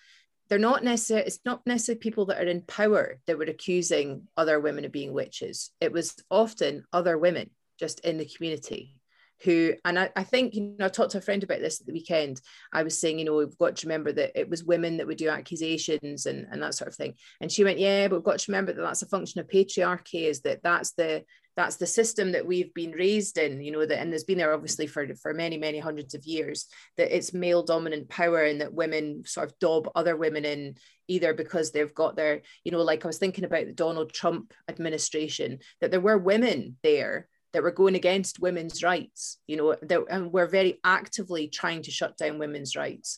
they're 0.48 0.60
not 0.60 0.84
necessarily 0.84 1.28
it's 1.28 1.40
not 1.44 1.66
necessarily 1.66 2.00
people 2.00 2.26
that 2.28 2.42
are 2.42 2.48
in 2.50 2.62
power 2.62 3.20
that 3.26 3.38
were 3.38 3.46
accusing 3.46 4.28
other 4.38 4.60
women 4.60 4.86
of 4.86 4.92
being 4.92 5.14
witches. 5.14 5.72
It 5.82 5.92
was 5.92 6.16
often 6.30 6.86
other 6.94 7.18
women 7.18 7.50
just 7.80 8.00
in 8.02 8.18
the 8.18 8.26
community 8.26 9.01
who 9.44 9.74
and 9.86 9.98
I, 9.98 10.10
I 10.16 10.24
think 10.24 10.54
you 10.56 10.76
know 10.78 10.86
I 10.86 10.90
talked 10.90 11.12
to 11.12 11.18
a 11.18 11.22
friend 11.22 11.44
about 11.44 11.60
this 11.60 11.80
at 11.80 11.88
the 11.88 11.94
weekend. 11.94 12.42
I 12.72 12.84
was 12.84 13.00
saying, 13.00 13.20
you 13.20 13.26
know, 13.26 13.36
we've 13.36 13.58
got 13.58 13.76
to 13.78 13.88
remember 13.88 14.12
that 14.14 14.40
it 14.40 14.50
was 14.50 14.64
women 14.64 14.98
that 14.98 15.08
would 15.08 15.18
do 15.18 15.30
accusations 15.30 16.26
and, 16.26 16.48
and 16.52 16.62
that 16.62 16.76
sort 16.76 16.90
of 16.90 16.96
thing. 16.96 17.16
And 17.40 17.52
she 17.52 17.64
went, 17.64 17.80
yeah, 17.80 18.08
but 18.08 18.18
we've 18.18 18.24
got 18.24 18.40
to 18.40 18.52
remember 18.52 18.74
that 18.74 18.82
that's 18.82 19.02
a 19.02 19.08
function 19.08 19.42
of 19.42 19.48
patriarchy, 19.48 20.24
is 20.24 20.42
that 20.42 20.64
that's 20.64 20.92
the 20.92 21.24
that's 21.58 21.76
the 21.76 21.88
system 21.88 22.32
that 22.32 22.46
we've 22.46 22.74
been 22.74 22.92
raised 22.92 23.38
in, 23.38 23.62
you 23.62 23.72
know, 23.72 23.86
that 23.86 24.00
and 24.00 24.12
there's 24.12 24.24
been 24.24 24.38
there 24.38 24.54
obviously 24.54 24.88
for 24.88 25.06
for 25.16 25.34
many, 25.34 25.58
many 25.58 25.80
hundreds 25.80 26.14
of 26.14 26.26
years, 26.26 26.68
that 26.98 27.16
it's 27.16 27.34
male 27.34 27.64
dominant 27.64 28.10
power 28.10 28.44
and 28.44 28.62
that 28.62 28.74
women 28.74 29.24
sort 29.26 29.50
of 29.50 29.60
dob 29.60 29.90
other 29.96 30.16
women 30.16 30.46
in 30.46 30.76
either 31.08 31.34
because 31.34 31.72
they've 31.72 31.94
got 31.94 32.16
their, 32.16 32.42
you 32.64 32.72
know, 32.72 32.82
like 32.82 33.04
I 33.04 33.08
was 33.08 33.18
thinking 33.18 33.44
about 33.44 33.66
the 33.66 33.74
Donald 33.74 34.14
Trump 34.14 34.54
administration, 34.70 35.60
that 35.82 35.92
there 35.92 36.00
were 36.00 36.18
women 36.18 36.78
there 36.84 37.28
that 37.54 37.64
were 37.64 37.72
going 37.72 37.96
against 37.96 38.40
women's 38.40 38.84
rights, 38.84 39.40
you 39.48 39.58
know, 39.58 39.76
that 39.82 40.02
and 40.10 40.32
we're 40.32 40.48
very 40.48 40.80
actively 40.84 41.48
trying 41.48 41.82
to 41.84 41.92
shut 41.92 42.18
down 42.18 42.40
women's 42.40 42.76
rights. 42.76 43.18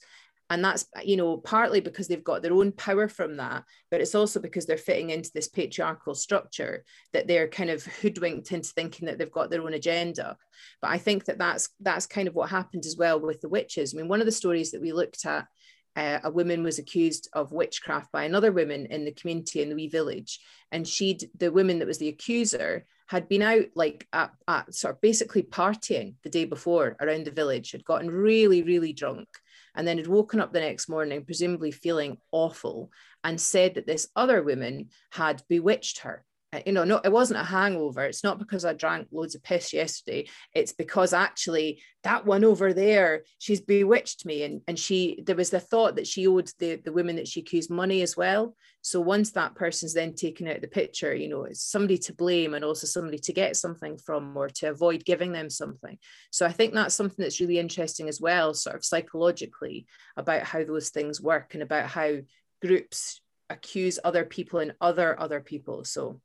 And 0.49 0.63
that's, 0.63 0.85
you 1.03 1.15
know, 1.15 1.37
partly 1.37 1.79
because 1.79 2.07
they've 2.07 2.23
got 2.23 2.41
their 2.41 2.53
own 2.53 2.73
power 2.73 3.07
from 3.07 3.37
that, 3.37 3.63
but 3.89 4.01
it's 4.01 4.13
also 4.13 4.39
because 4.39 4.65
they're 4.65 4.77
fitting 4.77 5.09
into 5.09 5.31
this 5.33 5.47
patriarchal 5.47 6.13
structure 6.13 6.83
that 7.13 7.27
they're 7.27 7.47
kind 7.47 7.69
of 7.69 7.83
hoodwinked 7.83 8.51
into 8.51 8.69
thinking 8.69 9.07
that 9.07 9.17
they've 9.17 9.31
got 9.31 9.49
their 9.49 9.63
own 9.63 9.73
agenda. 9.73 10.37
But 10.81 10.91
I 10.91 10.97
think 10.97 11.25
that 11.25 11.39
that's 11.39 11.69
that's 11.79 12.05
kind 12.05 12.27
of 12.27 12.35
what 12.35 12.49
happened 12.49 12.85
as 12.85 12.97
well 12.97 13.19
with 13.19 13.41
the 13.41 13.49
witches. 13.49 13.93
I 13.93 13.97
mean, 13.97 14.09
one 14.09 14.19
of 14.19 14.25
the 14.25 14.31
stories 14.31 14.71
that 14.71 14.81
we 14.81 14.91
looked 14.91 15.25
at 15.25 15.47
uh, 15.95 16.19
a 16.23 16.31
woman 16.31 16.63
was 16.63 16.79
accused 16.79 17.29
of 17.33 17.51
witchcraft 17.51 18.11
by 18.11 18.23
another 18.23 18.51
woman 18.51 18.87
in 18.87 19.05
the 19.05 19.11
community 19.11 19.61
in 19.61 19.69
the 19.69 19.75
wee 19.75 19.87
village 19.87 20.39
and 20.71 20.87
she'd 20.87 21.29
the 21.37 21.51
woman 21.51 21.79
that 21.79 21.87
was 21.87 21.99
the 21.99 22.07
accuser 22.07 22.85
had 23.13 23.29
been 23.29 23.43
out 23.43 23.65
like 23.75 24.07
at, 24.11 24.31
at 24.47 24.73
sort 24.73 24.95
of 24.95 24.99
basically 25.01 25.43
partying 25.43 26.15
the 26.23 26.31
day 26.31 26.45
before 26.45 26.97
around 26.99 27.25
the 27.25 27.31
village 27.31 27.71
had 27.71 27.85
gotten 27.85 28.09
really 28.09 28.63
really 28.63 28.91
drunk 28.91 29.27
and 29.75 29.87
then 29.87 29.99
had 29.99 30.07
woken 30.07 30.39
up 30.39 30.51
the 30.51 30.59
next 30.59 30.89
morning 30.89 31.23
presumably 31.23 31.69
feeling 31.69 32.17
awful 32.31 32.89
and 33.23 33.39
said 33.39 33.75
that 33.75 33.85
this 33.85 34.07
other 34.15 34.41
woman 34.41 34.89
had 35.11 35.43
bewitched 35.47 35.99
her 35.99 36.25
Uh, 36.53 36.59
you 36.65 36.71
know 36.71 36.83
no 36.83 36.99
it 37.03 37.11
wasn't 37.11 37.39
a 37.39 37.43
hangover. 37.43 38.03
It's 38.03 38.23
not 38.23 38.39
because 38.39 38.65
i 38.65 38.73
drank 38.73 39.07
loads 39.11 39.35
of 39.35 39.43
piss 39.43 39.73
yesterday. 39.73 40.27
It's 40.53 40.73
because 40.73 41.13
actually 41.13 41.81
that 42.03 42.25
one 42.25 42.43
over 42.43 42.73
there 42.73 43.23
she's 43.39 43.61
bewitched 43.61 44.25
me. 44.25 44.43
And 44.43 44.61
and 44.67 44.77
she 44.77 45.23
there 45.25 45.35
was 45.35 45.49
the 45.49 45.59
thought 45.59 45.95
that 45.95 46.07
she 46.07 46.27
owed 46.27 46.51
the 46.59 46.75
the 46.75 46.91
women 46.91 47.15
that 47.15 47.27
she 47.27 47.39
accused 47.39 47.71
money 47.71 48.01
as 48.01 48.15
well. 48.15 48.55
So 48.81 48.99
once 48.99 49.31
that 49.31 49.55
person's 49.55 49.93
then 49.93 50.13
taken 50.13 50.47
out 50.47 50.61
the 50.61 50.67
picture 50.67 51.15
you 51.15 51.29
know 51.29 51.43
it's 51.43 51.63
somebody 51.63 51.97
to 51.99 52.13
blame 52.13 52.53
and 52.53 52.63
also 52.63 52.85
somebody 52.85 53.17
to 53.19 53.33
get 53.33 53.55
something 53.55 53.97
from 53.97 54.35
or 54.37 54.49
to 54.49 54.67
avoid 54.67 55.05
giving 55.05 55.31
them 55.31 55.49
something. 55.49 55.97
So 56.31 56.45
i 56.45 56.51
think 56.51 56.73
that's 56.73 56.95
something 56.95 57.21
that's 57.23 57.41
really 57.41 57.59
interesting 57.59 58.07
as 58.09 58.21
well 58.21 58.53
sort 58.53 58.75
of 58.75 58.85
psychologically 58.85 59.87
about 60.17 60.43
how 60.43 60.63
those 60.63 60.89
things 60.89 61.21
work 61.21 61.53
and 61.53 61.63
about 61.63 61.87
how 61.87 62.17
groups 62.61 63.21
accuse 63.49 63.99
other 64.03 64.25
people 64.25 64.59
and 64.59 64.73
other 64.81 65.17
other 65.19 65.39
people. 65.39 65.85
So 65.85 66.19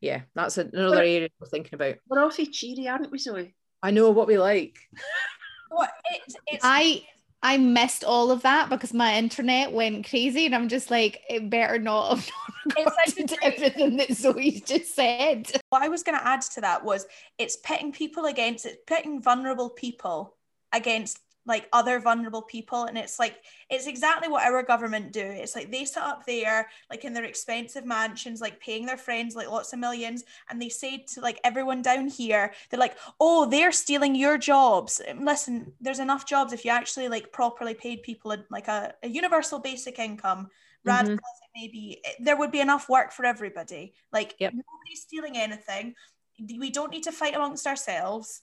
yeah 0.00 0.22
that's 0.34 0.58
another 0.58 0.96
But- 0.96 0.98
area 1.06 1.28
we're 1.40 1.48
thinking 1.48 1.74
about 1.74 1.96
We're 2.08 2.24
awfully 2.24 2.46
cheery, 2.46 2.88
aren't 2.88 3.10
we, 3.10 3.18
Zoe? 3.18 3.54
i 3.82 3.90
know 3.90 4.10
what 4.10 4.26
we 4.28 4.38
like 4.38 4.78
What 5.70 5.90
it's, 6.10 6.34
it's 6.46 6.64
I 6.64 7.06
I 7.42 7.56
missed 7.58 8.02
all 8.02 8.30
of 8.32 8.42
that 8.42 8.68
because 8.70 8.92
my 8.94 9.16
internet 9.16 9.70
went 9.70 10.08
crazy 10.08 10.46
and 10.46 10.54
I'm 10.54 10.68
just 10.68 10.90
like, 10.90 11.20
it 11.30 11.50
better 11.50 11.78
not 11.78 12.10
have 12.16 12.30
It's 12.76 12.96
like 12.96 13.16
recorded 13.16 13.38
a- 13.42 13.44
everything 13.44 13.96
that 13.98 14.12
Zoe's 14.12 14.62
just 14.62 14.94
said. 14.96 15.48
what 15.68 15.82
I 15.82 15.88
was 15.88 16.02
going 16.02 16.18
to 16.18 16.26
add 16.26 16.40
to 16.40 16.62
that 16.62 16.82
was 16.84 17.06
it's 17.38 17.56
pitting 17.58 17.92
people 17.92 18.24
against 18.24 18.66
it's 18.66 18.78
pitting 18.88 19.22
vulnerable 19.22 19.70
people 19.70 20.36
against 20.72 21.18
like 21.48 21.66
other 21.72 21.98
vulnerable 21.98 22.42
people 22.42 22.84
and 22.84 22.98
it's 22.98 23.18
like 23.18 23.42
it's 23.70 23.86
exactly 23.86 24.28
what 24.28 24.44
our 24.44 24.62
government 24.62 25.12
do. 25.12 25.22
It's 25.22 25.56
like 25.56 25.72
they 25.72 25.84
sit 25.86 26.02
up 26.02 26.26
there 26.26 26.68
like 26.90 27.04
in 27.04 27.14
their 27.14 27.24
expensive 27.24 27.86
mansions 27.86 28.40
like 28.40 28.60
paying 28.60 28.84
their 28.84 28.98
friends 28.98 29.34
like 29.34 29.50
lots 29.50 29.72
of 29.72 29.78
millions 29.78 30.24
and 30.50 30.60
they 30.60 30.68
say 30.68 31.04
to 31.14 31.20
like 31.22 31.40
everyone 31.42 31.80
down 31.82 32.06
here 32.06 32.52
they're 32.68 32.78
like 32.78 32.98
oh 33.18 33.46
they're 33.46 33.72
stealing 33.72 34.14
your 34.14 34.36
jobs. 34.36 35.00
Listen 35.18 35.72
there's 35.80 35.98
enough 35.98 36.26
jobs 36.26 36.52
if 36.52 36.64
you 36.64 36.70
actually 36.70 37.08
like 37.08 37.32
properly 37.32 37.74
paid 37.74 38.02
people 38.02 38.30
a, 38.32 38.38
like 38.50 38.68
a, 38.68 38.94
a 39.02 39.08
universal 39.08 39.58
basic 39.58 39.98
income 39.98 40.48
radical 40.84 41.14
mm-hmm. 41.14 41.18
as 41.18 41.40
it 41.42 41.60
may 41.60 41.68
be 41.68 42.02
there 42.20 42.36
would 42.36 42.52
be 42.52 42.60
enough 42.60 42.88
work 42.90 43.10
for 43.10 43.24
everybody. 43.24 43.94
Like 44.12 44.34
Yep. 44.38 44.52
nobody's 44.52 45.00
stealing 45.00 45.38
anything. 45.38 45.94
We 46.38 46.70
don't 46.70 46.92
need 46.92 47.04
to 47.04 47.12
fight 47.12 47.34
amongst 47.34 47.66
ourselves. 47.66 48.42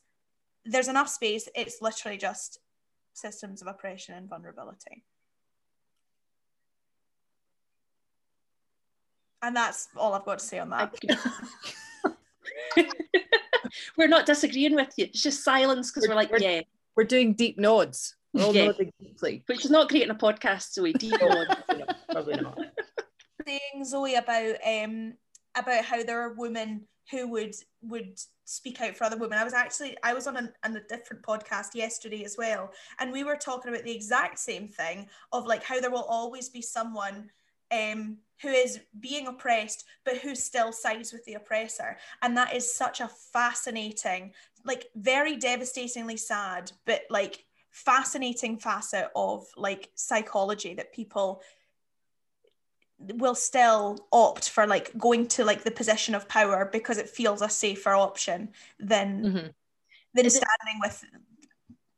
There's 0.66 0.88
enough 0.88 1.10
space. 1.10 1.48
It's 1.56 1.82
literally 1.82 2.18
just 2.18 2.60
systems 3.16 3.62
of 3.62 3.68
oppression 3.68 4.14
and 4.16 4.30
vulnerability 4.30 5.04
and 9.42 9.56
that's 9.56 9.88
all 9.96 10.14
i've 10.14 10.26
got 10.26 10.40
to 10.40 10.46
say 10.46 10.60
on 10.60 10.70
that 10.70 10.94
we're 13.98 14.08
not 14.08 14.26
disagreeing 14.26 14.76
with 14.76 14.94
you. 14.98 15.06
It's 15.06 15.22
just 15.24 15.44
silence 15.44 15.92
because 15.92 16.08
we're 16.08 16.16
like, 16.16 16.30
We're- 16.32 16.44
yeah, 16.58 16.62
we're 16.96 17.04
doing 17.06 17.34
deep 17.34 17.58
nods 17.58 18.16
we're 18.34 18.44
all 18.44 18.54
Yeah. 18.56 18.66
nodding 18.68 18.92
deeply 19.02 19.44
which 19.48 19.66
is 19.66 19.72
not 19.72 19.90
great 19.90 20.04
in 20.04 20.12
a 20.12 20.16
podcast, 20.16 20.74
Zoe. 20.74 20.94
Deep 20.94 21.14
No, 21.22 21.28
nod. 21.28 21.48
probably 21.68 21.84
not, 21.86 21.98
probably 22.12 22.36
not. 22.42 22.58
saying 23.48 23.86
Zoe 23.86 24.16
about 24.16 24.56
um 24.66 25.14
about 25.56 25.86
how 25.86 26.04
there 26.04 26.22
are 26.22 26.34
women 26.34 26.88
who 27.12 27.28
would 27.30 27.56
would 27.82 28.20
speak 28.46 28.82
out 28.82 28.96
for 28.96 29.04
other 29.04 29.18
women. 29.18 29.38
I 29.38 29.44
was 29.44 29.54
actually 29.54 29.98
I 30.04 30.14
was 30.14 30.28
on 30.28 30.38
a, 30.38 30.50
on 30.64 30.76
a 30.76 30.84
different 30.84 31.24
podcast 31.24 31.76
yesterday 31.76 32.24
as 32.24 32.36
well, 32.38 32.72
and 33.00 33.12
we 33.12 33.24
were 33.24 33.36
talking 33.36 33.72
about 33.72 33.84
the 33.84 33.96
exact 33.96 34.40
same 34.40 34.68
thing 34.68 35.08
of 35.32 35.46
like 35.46 35.64
how 35.64 35.80
there 35.80 35.92
will 35.92 36.04
always 36.04 36.50
be 36.50 36.62
someone 36.62 37.30
um 37.72 38.18
who 38.42 38.50
is 38.50 38.80
being 39.00 39.28
oppressed 39.28 39.86
but 40.04 40.18
who 40.18 40.36
still 40.36 40.72
sides 40.72 41.12
with 41.12 41.26
the 41.26 41.34
oppressor 41.34 41.98
and 42.22 42.38
that 42.38 42.54
is 42.54 42.72
such 42.72 43.02
a 43.02 43.10
fascinating 43.34 44.32
like 44.66 44.86
very 44.96 45.36
devastatingly 45.36 46.18
sad 46.18 46.72
but 46.86 47.02
like 47.10 47.44
fascinating 47.72 48.58
facet 48.58 49.08
of 49.16 49.48
like 49.58 49.90
psychology 49.96 50.76
that 50.76 50.94
people 50.94 51.42
will 53.00 53.36
still 53.36 54.08
opt 54.12 54.50
for 54.50 54.66
like 54.66 54.98
going 54.98 55.28
to 55.28 55.44
like 55.46 55.64
the 55.64 55.72
position 55.72 56.16
of 56.16 56.28
power 56.28 56.70
because 56.72 56.98
it 56.98 57.10
feels 57.10 57.42
a 57.42 57.50
safer 57.50 57.94
option 57.94 58.54
than 58.80 59.24
Mhm. 59.24 59.54
than 60.14 60.26
Is 60.26 60.36
it- 60.36 60.44
standing 60.44 60.80
with 60.82 61.04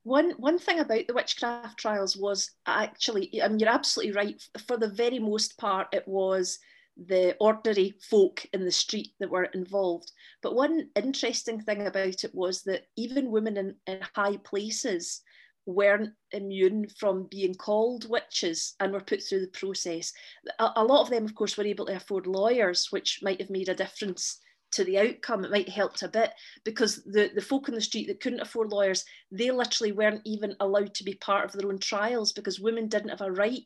One 0.04 0.32
one 0.32 0.58
thing 0.58 0.80
about 0.80 1.06
the 1.06 1.14
witchcraft 1.14 1.78
trials 1.78 2.16
was 2.16 2.52
actually, 2.66 3.42
I 3.44 3.48
mean, 3.50 3.60
you're 3.60 3.68
absolutely 3.70 4.14
right. 4.14 4.42
For 4.66 4.78
the 4.78 4.88
very 4.88 5.20
most 5.20 5.58
part, 5.58 5.94
it 5.94 6.08
was 6.08 6.60
the 6.96 7.36
ordinary 7.42 7.92
folk 8.00 8.46
in 8.54 8.64
the 8.64 8.72
street 8.72 9.14
that 9.20 9.30
were 9.30 9.52
involved. 9.54 10.12
But 10.42 10.56
one 10.56 10.90
interesting 10.96 11.60
thing 11.62 11.86
about 11.86 12.24
it 12.24 12.34
was 12.34 12.64
that 12.64 12.88
even 12.96 13.32
women 13.32 13.58
in, 13.58 13.76
in 13.86 14.00
high 14.16 14.38
places 14.38 15.22
weren't 15.68 16.14
immune 16.32 16.88
from 16.98 17.28
being 17.30 17.54
called 17.54 18.10
witches 18.10 18.74
and 18.80 18.94
were 18.94 19.02
put 19.02 19.22
through 19.22 19.42
the 19.42 19.48
process. 19.48 20.14
A, 20.60 20.72
a 20.78 20.84
lot 20.84 21.02
of 21.02 21.10
them, 21.10 21.26
of 21.26 21.36
course, 21.36 21.58
were 21.58 21.66
able 21.66 21.86
to 21.86 21.96
afford 21.96 22.26
lawyers, 22.26 22.88
which 22.90 23.20
might 23.22 23.40
have 23.42 23.50
made 23.50 23.70
a 23.70 23.76
difference 23.76 24.40
to 24.72 24.84
the 24.86 24.98
outcome. 24.98 25.44
It 25.44 25.52
might 25.52 25.68
have 25.68 25.76
helped 25.76 26.04
a 26.04 26.08
bit 26.08 26.32
because 26.64 27.04
the, 27.04 27.32
the 27.36 27.42
folk 27.42 27.68
in 27.68 27.76
the 27.76 27.82
street 27.82 28.08
that 28.08 28.22
couldn't 28.22 28.40
afford 28.40 28.72
lawyers, 28.72 29.04
they 29.30 29.52
literally 29.52 29.92
weren't 29.92 30.22
even 30.26 30.56
allowed 30.62 30.96
to 30.96 31.04
be 31.04 31.16
part 31.16 31.46
of 31.46 31.52
their 31.52 31.70
own 31.70 31.80
trials 31.80 32.32
because 32.32 32.60
women 32.60 32.88
didn't 32.88 33.10
have 33.10 33.22
a 33.22 33.32
right 33.32 33.64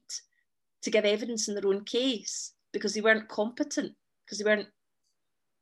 to 0.82 0.92
give 0.92 1.06
evidence 1.06 1.48
in 1.48 1.54
their 1.54 1.68
own 1.68 1.86
case 1.86 2.54
because 2.74 2.96
they 2.96 3.02
weren't 3.02 3.30
competent, 3.30 3.94
because 4.26 4.40
they 4.40 4.46
weren't 4.46 4.68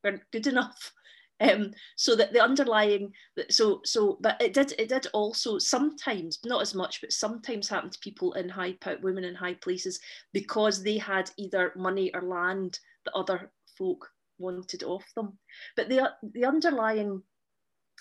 weren't 0.03 0.21
good 0.31 0.47
enough 0.47 0.93
Um, 1.41 1.71
so 1.95 2.15
that 2.15 2.33
the 2.33 2.43
underlying, 2.43 3.13
so 3.49 3.81
so, 3.85 4.17
but 4.21 4.41
it 4.41 4.53
did 4.53 4.73
it 4.77 4.89
did 4.89 5.07
also 5.13 5.57
sometimes, 5.57 6.39
not 6.43 6.61
as 6.61 6.75
much, 6.75 6.99
but 7.01 7.13
sometimes 7.13 7.69
happen 7.69 7.89
to 7.89 7.99
people 7.99 8.33
in 8.33 8.49
high 8.49 8.75
women 9.01 9.23
in 9.23 9.35
high 9.35 9.53
places 9.53 9.99
because 10.33 10.83
they 10.83 10.97
had 10.97 11.31
either 11.37 11.71
money 11.75 12.11
or 12.13 12.21
land 12.21 12.79
that 13.05 13.13
other 13.13 13.51
folk 13.77 14.09
wanted 14.37 14.83
off 14.83 15.05
them. 15.15 15.37
But 15.75 15.89
the 15.89 16.11
the 16.33 16.45
underlying 16.45 17.23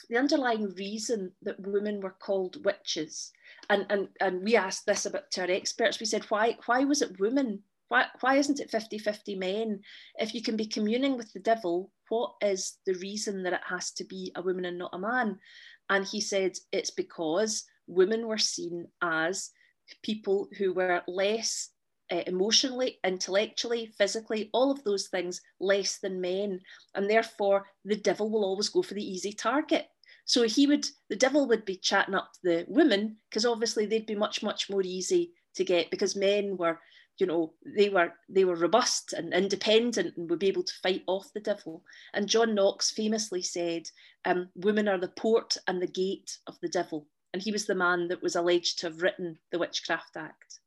the 0.08 0.16
underlying 0.16 0.74
reason 0.74 1.32
that 1.42 1.60
women 1.60 2.00
were 2.00 2.16
called 2.18 2.64
witches, 2.64 3.32
and 3.70 3.86
and 3.90 4.08
and 4.20 4.42
we 4.42 4.56
asked 4.56 4.86
this 4.86 5.06
about 5.06 5.30
to 5.32 5.42
our 5.42 5.50
experts. 5.50 6.00
We 6.00 6.06
said 6.06 6.24
why 6.24 6.56
why 6.66 6.84
was 6.84 7.02
it 7.02 7.20
women 7.20 7.62
why, 7.88 8.06
why 8.20 8.36
isn't 8.36 8.60
it 8.60 8.70
50 8.70 8.98
50 8.98 9.34
men? 9.36 9.80
If 10.16 10.34
you 10.34 10.42
can 10.42 10.56
be 10.56 10.66
communing 10.66 11.16
with 11.16 11.32
the 11.32 11.40
devil, 11.40 11.90
what 12.08 12.32
is 12.42 12.78
the 12.86 12.94
reason 12.94 13.42
that 13.42 13.52
it 13.52 13.60
has 13.66 13.92
to 13.92 14.04
be 14.04 14.32
a 14.34 14.42
woman 14.42 14.66
and 14.66 14.78
not 14.78 14.94
a 14.94 14.98
man? 14.98 15.38
And 15.90 16.04
he 16.04 16.20
said 16.20 16.52
it's 16.72 16.90
because 16.90 17.64
women 17.86 18.26
were 18.26 18.38
seen 18.38 18.86
as 19.02 19.50
people 20.02 20.48
who 20.58 20.74
were 20.74 21.02
less 21.08 21.70
uh, 22.10 22.22
emotionally, 22.26 22.98
intellectually, 23.04 23.92
physically, 23.98 24.50
all 24.52 24.70
of 24.70 24.82
those 24.84 25.08
things 25.08 25.40
less 25.60 25.98
than 25.98 26.20
men. 26.20 26.60
And 26.94 27.08
therefore, 27.08 27.66
the 27.84 27.96
devil 27.96 28.30
will 28.30 28.44
always 28.44 28.68
go 28.68 28.82
for 28.82 28.94
the 28.94 29.04
easy 29.04 29.32
target. 29.32 29.86
So 30.24 30.42
he 30.42 30.66
would, 30.66 30.86
the 31.08 31.16
devil 31.16 31.48
would 31.48 31.64
be 31.64 31.76
chatting 31.76 32.14
up 32.14 32.30
the 32.42 32.66
women 32.68 33.16
because 33.28 33.46
obviously 33.46 33.86
they'd 33.86 34.06
be 34.06 34.14
much, 34.14 34.42
much 34.42 34.68
more 34.68 34.82
easy 34.82 35.32
to 35.54 35.64
get 35.64 35.90
because 35.90 36.16
men 36.16 36.56
were 36.56 36.78
you 37.18 37.26
know 37.26 37.52
they 37.64 37.88
were 37.88 38.12
they 38.28 38.44
were 38.44 38.54
robust 38.56 39.12
and 39.12 39.32
independent 39.32 40.16
and 40.16 40.30
would 40.30 40.38
be 40.38 40.48
able 40.48 40.62
to 40.62 40.72
fight 40.82 41.02
off 41.06 41.32
the 41.34 41.40
devil. 41.40 41.82
And 42.14 42.28
john 42.28 42.54
knox 42.54 42.90
famously 42.90 43.42
said 43.42 43.82
um, 44.24 44.48
women 44.54 44.88
are 44.88 44.98
the 44.98 45.08
port 45.08 45.56
and 45.66 45.80
the 45.80 45.86
gate 45.86 46.38
of 46.46 46.58
the 46.60 46.68
devil. 46.68 47.06
And 47.32 47.42
he 47.42 47.52
was 47.52 47.66
the 47.66 47.74
man 47.74 48.08
that 48.08 48.22
was 48.22 48.36
alleged 48.36 48.78
to 48.80 48.86
have 48.86 49.02
written 49.02 49.38
the 49.52 49.58
witchcraft 49.58 50.16
act. 50.16 50.60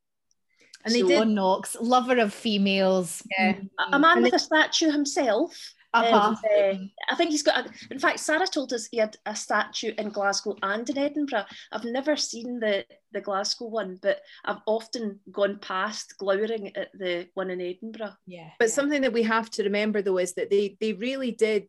And 0.84 0.94
so, 0.94 1.02
they 1.02 1.08
did. 1.08 1.18
John 1.18 1.34
knox 1.34 1.76
lover 1.80 2.18
of 2.20 2.34
females. 2.34 3.24
Yeah. 3.38 3.56
a 3.92 4.00
man 4.00 4.18
and 4.18 4.24
with 4.24 4.32
they, 4.32 4.36
a 4.36 4.40
statue 4.40 4.92
himself 4.92 5.74
uh-huh. 5.94 6.36
uh, 6.50 6.74
I 7.10 7.16
think 7.16 7.32
he's 7.32 7.44
got. 7.44 7.66
A, 7.66 7.70
in 7.90 8.00
fact, 8.00 8.20
Sara 8.20 8.48
told 8.48 8.72
us 8.74 8.88
he 8.88 8.98
had 8.98 9.18
a 9.26 9.36
statue 9.36 9.94
in 9.98 10.10
Glasgow 10.10 10.56
and 10.64 10.90
in 10.90 10.98
Edinburgh. 10.98 11.46
I've 11.72 11.84
never 11.84 12.16
seen 12.16 12.60
the 12.60 12.86
the 13.12 13.22
Glasgow 13.22 13.66
one, 13.66 14.00
but 14.02 14.22
I've 14.46 14.62
often 14.66 15.20
gone 15.32 15.60
past 15.60 16.18
glowering 16.18 16.76
at 16.76 16.92
the 16.94 17.28
one 17.34 17.50
in 17.50 17.60
Edinburgh. 17.60 18.16
Yeah. 18.26 18.50
But 18.58 18.70
yeah. 18.70 18.74
something 18.74 19.02
that 19.02 19.14
we 19.14 19.24
have 19.24 19.50
to 19.52 19.64
remember 19.64 20.02
though 20.02 20.20
is 20.20 20.34
that 20.34 20.50
they 20.50 20.78
they 20.80 20.94
really 20.94 21.32
did 21.32 21.68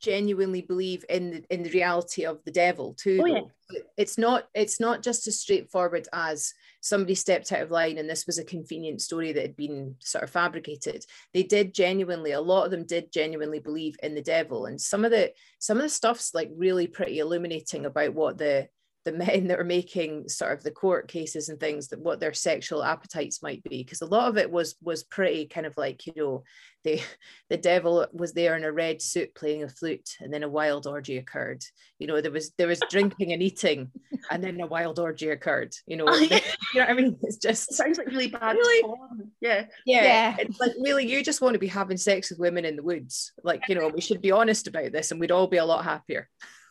genuinely 0.00 0.60
believe 0.60 1.04
in 1.08 1.30
the, 1.30 1.44
in 1.48 1.62
the 1.62 1.70
reality 1.70 2.26
of 2.26 2.44
the 2.44 2.50
devil 2.50 2.92
too. 2.94 3.20
Oh, 3.22 3.26
yeah. 3.26 3.80
It's 3.96 4.18
not 4.18 4.48
it's 4.54 4.78
not 4.78 5.02
just 5.02 5.26
as 5.26 5.40
straightforward 5.40 6.06
as 6.12 6.52
somebody 6.84 7.14
stepped 7.14 7.50
out 7.50 7.62
of 7.62 7.70
line 7.70 7.96
and 7.96 8.08
this 8.08 8.26
was 8.26 8.38
a 8.38 8.44
convenient 8.44 9.00
story 9.00 9.32
that 9.32 9.40
had 9.40 9.56
been 9.56 9.94
sort 10.00 10.22
of 10.22 10.28
fabricated. 10.28 11.02
They 11.32 11.42
did 11.42 11.72
genuinely, 11.72 12.32
a 12.32 12.40
lot 12.42 12.66
of 12.66 12.70
them 12.70 12.84
did 12.84 13.10
genuinely 13.10 13.58
believe 13.58 13.96
in 14.02 14.14
the 14.14 14.20
devil. 14.20 14.66
And 14.66 14.78
some 14.78 15.02
of 15.02 15.10
the 15.10 15.32
some 15.58 15.78
of 15.78 15.82
the 15.82 15.88
stuff's 15.88 16.34
like 16.34 16.50
really 16.54 16.86
pretty 16.86 17.20
illuminating 17.20 17.86
about 17.86 18.12
what 18.12 18.36
the 18.36 18.68
the 19.04 19.12
men 19.12 19.48
that 19.48 19.60
are 19.60 19.64
making 19.64 20.28
sort 20.28 20.52
of 20.52 20.62
the 20.62 20.70
court 20.70 21.08
cases 21.08 21.48
and 21.48 21.60
things 21.60 21.88
that 21.88 22.00
what 22.00 22.20
their 22.20 22.32
sexual 22.32 22.82
appetites 22.82 23.42
might 23.42 23.62
be 23.62 23.82
because 23.82 24.00
a 24.00 24.06
lot 24.06 24.28
of 24.28 24.38
it 24.38 24.50
was 24.50 24.76
was 24.82 25.04
pretty 25.04 25.46
kind 25.46 25.66
of 25.66 25.76
like 25.76 26.06
you 26.06 26.12
know 26.16 26.42
the 26.84 27.00
the 27.50 27.56
devil 27.56 28.06
was 28.12 28.32
there 28.32 28.56
in 28.56 28.64
a 28.64 28.72
red 28.72 29.02
suit 29.02 29.34
playing 29.34 29.62
a 29.62 29.68
flute 29.68 30.16
and 30.20 30.32
then 30.32 30.42
a 30.42 30.48
wild 30.48 30.86
orgy 30.86 31.18
occurred. 31.18 31.64
You 31.98 32.06
know 32.06 32.20
there 32.20 32.30
was 32.30 32.52
there 32.56 32.66
was 32.66 32.80
drinking 32.90 33.32
and 33.32 33.42
eating 33.42 33.90
and 34.30 34.42
then 34.42 34.60
a 34.60 34.66
wild 34.66 34.98
orgy 34.98 35.28
occurred 35.28 35.74
you 35.86 35.96
know? 35.96 36.06
You 36.74 36.80
know 36.80 36.86
what 36.86 36.90
i 36.90 36.94
mean? 36.94 37.18
It's 37.22 37.36
just 37.36 37.70
it 37.70 37.74
sounds 37.74 37.98
like 37.98 38.08
really 38.08 38.28
bad 38.28 38.56
really? 38.56 38.94
Yeah. 39.40 39.66
yeah. 39.86 40.02
Yeah. 40.02 40.36
It's 40.38 40.58
like 40.58 40.72
really 40.80 41.06
you 41.06 41.22
just 41.22 41.40
want 41.40 41.54
to 41.54 41.58
be 41.58 41.68
having 41.68 41.96
sex 41.96 42.30
with 42.30 42.38
women 42.38 42.64
in 42.64 42.76
the 42.76 42.82
woods. 42.82 43.32
Like 43.42 43.68
you 43.68 43.74
know 43.74 43.88
we 43.88 44.00
should 44.00 44.20
be 44.20 44.32
honest 44.32 44.66
about 44.66 44.92
this 44.92 45.10
and 45.10 45.20
we'd 45.20 45.30
all 45.30 45.46
be 45.46 45.58
a 45.58 45.64
lot 45.64 45.84
happier. 45.84 46.28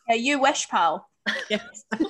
Yeah 0.08 0.16
you 0.16 0.38
wish 0.38 0.68
pal 0.68 1.08
yes. 1.50 1.84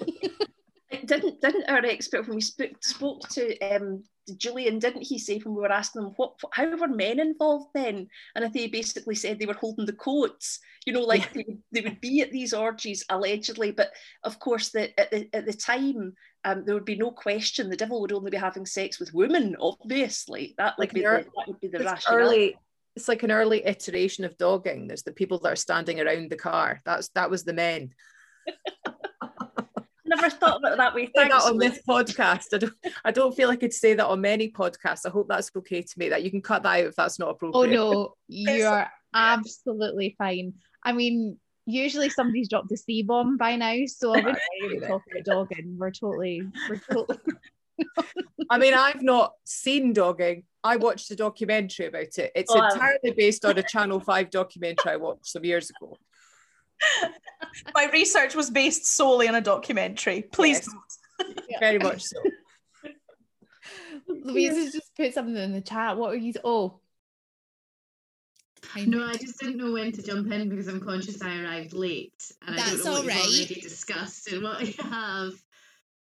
didn't 1.07 1.41
didn't 1.41 1.69
our 1.69 1.85
expert 1.85 2.27
when 2.27 2.37
we 2.37 2.41
spoke 2.41 2.83
spoke 2.83 3.29
to 3.29 3.59
um, 3.61 4.03
Julian, 4.37 4.79
didn't 4.79 5.03
he 5.03 5.19
say 5.19 5.39
when 5.39 5.55
we 5.55 5.61
were 5.61 5.73
asking 5.73 6.03
them 6.03 6.13
what 6.17 6.35
how 6.53 6.69
were 6.77 6.89
men 6.89 7.21
involved 7.21 7.69
then? 7.75 8.09
And 8.35 8.45
I 8.45 8.49
think 8.49 8.63
he 8.63 8.69
basically 8.69 9.15
said 9.15 9.39
they 9.39 9.47
were 9.47 9.55
holding 9.55 9.87
the 9.87 9.93
coats, 9.93 10.61
you 10.87 10.93
know, 10.93 11.03
like 11.03 11.23
yeah. 11.23 11.29
they, 11.35 11.45
would, 11.49 11.63
they 11.73 11.81
would 11.83 12.01
be 12.01 12.21
at 12.23 12.31
these 12.31 12.55
orgies 12.55 13.05
allegedly, 13.09 13.71
but 13.71 13.93
of 14.23 14.39
course 14.39 14.71
the, 14.71 14.99
at 14.99 15.11
the 15.11 15.29
at 15.33 15.47
the 15.47 15.53
time 15.53 16.15
um, 16.45 16.65
there 16.65 16.75
would 16.75 16.85
be 16.85 16.97
no 16.97 17.11
question 17.11 17.69
the 17.69 17.77
devil 17.77 18.01
would 18.01 18.13
only 18.13 18.31
be 18.31 18.37
having 18.37 18.67
sex 18.67 18.99
with 18.99 19.15
women. 19.15 19.57
Obviously, 19.61 20.55
that 20.59 20.79
like 20.79 20.93
would 20.93 20.95
be 20.95 21.03
the, 21.03 21.27
that 21.37 21.49
would 21.49 21.61
be 21.61 21.69
the 21.69 21.81
rationale. 21.81 22.21
Early, 22.21 22.57
it's 22.97 23.09
like 23.09 23.23
an 23.23 23.33
early 23.33 23.65
iteration 23.67 24.25
of 24.25 24.37
dogging. 24.39 24.87
There's 24.87 25.03
the 25.03 25.13
people 25.13 25.39
that 25.41 25.53
are 25.53 25.57
standing 25.57 26.01
around 26.01 26.31
the 26.31 26.37
car. 26.37 26.81
That's 26.85 27.09
that 27.11 27.31
was 27.31 27.45
the 27.45 27.53
men. 27.53 27.95
I 28.47 29.63
never 30.05 30.31
thought 30.31 30.59
about 30.59 30.77
that 30.77 30.95
way. 30.95 31.07
Say 31.17 31.29
that 31.29 31.43
on 31.43 31.59
this 31.59 31.81
podcast. 31.89 32.47
I 32.53 32.59
don't, 32.59 32.75
I 33.05 33.11
don't 33.11 33.35
feel 33.35 33.51
I 33.51 33.57
could 33.57 33.73
say 33.73 33.95
that 33.95 34.07
on 34.07 34.21
many 34.21 34.51
podcasts. 34.51 35.07
I 35.07 35.11
hope 35.11 35.29
that's 35.29 35.51
okay 35.57 35.83
to 35.83 35.95
make 35.97 36.11
that. 36.11 36.23
You 36.23 36.31
can 36.31 36.43
cut 36.43 36.63
that 36.63 36.81
out 36.81 36.87
if 36.87 36.97
that's 36.97 37.19
not 37.19 37.29
oh, 37.29 37.33
appropriate. 37.33 37.79
Oh 37.79 37.93
no, 37.93 38.15
you're 38.29 38.87
absolutely 39.15 40.15
fine. 40.19 40.55
I 40.83 40.93
mean, 40.93 41.39
usually 41.67 42.11
somebody's 42.11 42.49
dropped 42.49 42.73
a 42.73 42.77
C 42.77 43.03
bomb 43.03 43.37
by 43.37 43.57
now, 43.57 43.77
so 43.87 44.15
I 44.15 44.21
wouldn't 44.21 44.85
talk 44.87 45.03
about 45.11 45.25
dogging. 45.25 45.77
We're 45.79 45.91
totally, 45.91 46.43
we're 46.69 46.81
totally. 46.91 47.19
I 48.51 48.59
mean, 48.59 48.75
I've 48.75 49.03
not 49.03 49.33
seen 49.45 49.93
dogging. 49.93 50.45
I 50.63 50.77
watched 50.77 51.11
a 51.11 51.17
documentary 51.17 51.87
about 51.87 52.19
it. 52.19 52.33
It's 52.35 52.53
oh, 52.55 52.65
entirely 52.65 53.13
based 53.17 53.45
on 53.45 53.59
a 53.59 53.63
Channel 53.63 54.01
5 54.01 54.31
documentary 54.31 54.93
I 54.93 54.97
watched 54.97 55.27
some 55.27 55.45
years 55.45 55.71
ago. 55.71 55.97
My 57.75 57.89
research 57.93 58.35
was 58.35 58.51
based 58.51 58.87
solely 58.87 59.29
on 59.29 59.35
a 59.35 59.41
documentary. 59.41 60.23
Please. 60.23 60.69
Yes. 61.49 61.61
Very 61.61 61.79
much 61.79 62.03
so. 62.03 62.17
Louise 64.09 64.57
has 64.57 64.73
just 64.73 64.95
put 64.97 65.15
something 65.15 65.37
in 65.37 65.53
the 65.53 65.61
chat. 65.61 65.97
What 65.97 66.13
are 66.13 66.17
you? 66.17 66.33
Oh. 66.43 66.81
No, 68.77 69.07
I 69.07 69.15
just 69.15 69.39
didn't 69.39 69.59
know 69.59 69.73
when 69.73 69.93
to 69.93 70.03
jump 70.03 70.33
in 70.33 70.49
because 70.49 70.69
I'm 70.69 70.81
conscious 70.81 71.23
I 71.23 71.43
arrived 71.43 71.75
late 71.75 72.33
and 72.47 72.59
That's 72.59 72.73
I 72.73 72.77
don't 72.77 72.85
know 72.85 72.93
what 72.93 73.07
right. 73.07 73.17
you've 73.17 73.49
already 73.51 73.61
discussed 73.61 74.33
and 74.33 74.43
what 74.43 74.57
I 74.57 74.75
have 74.83 75.33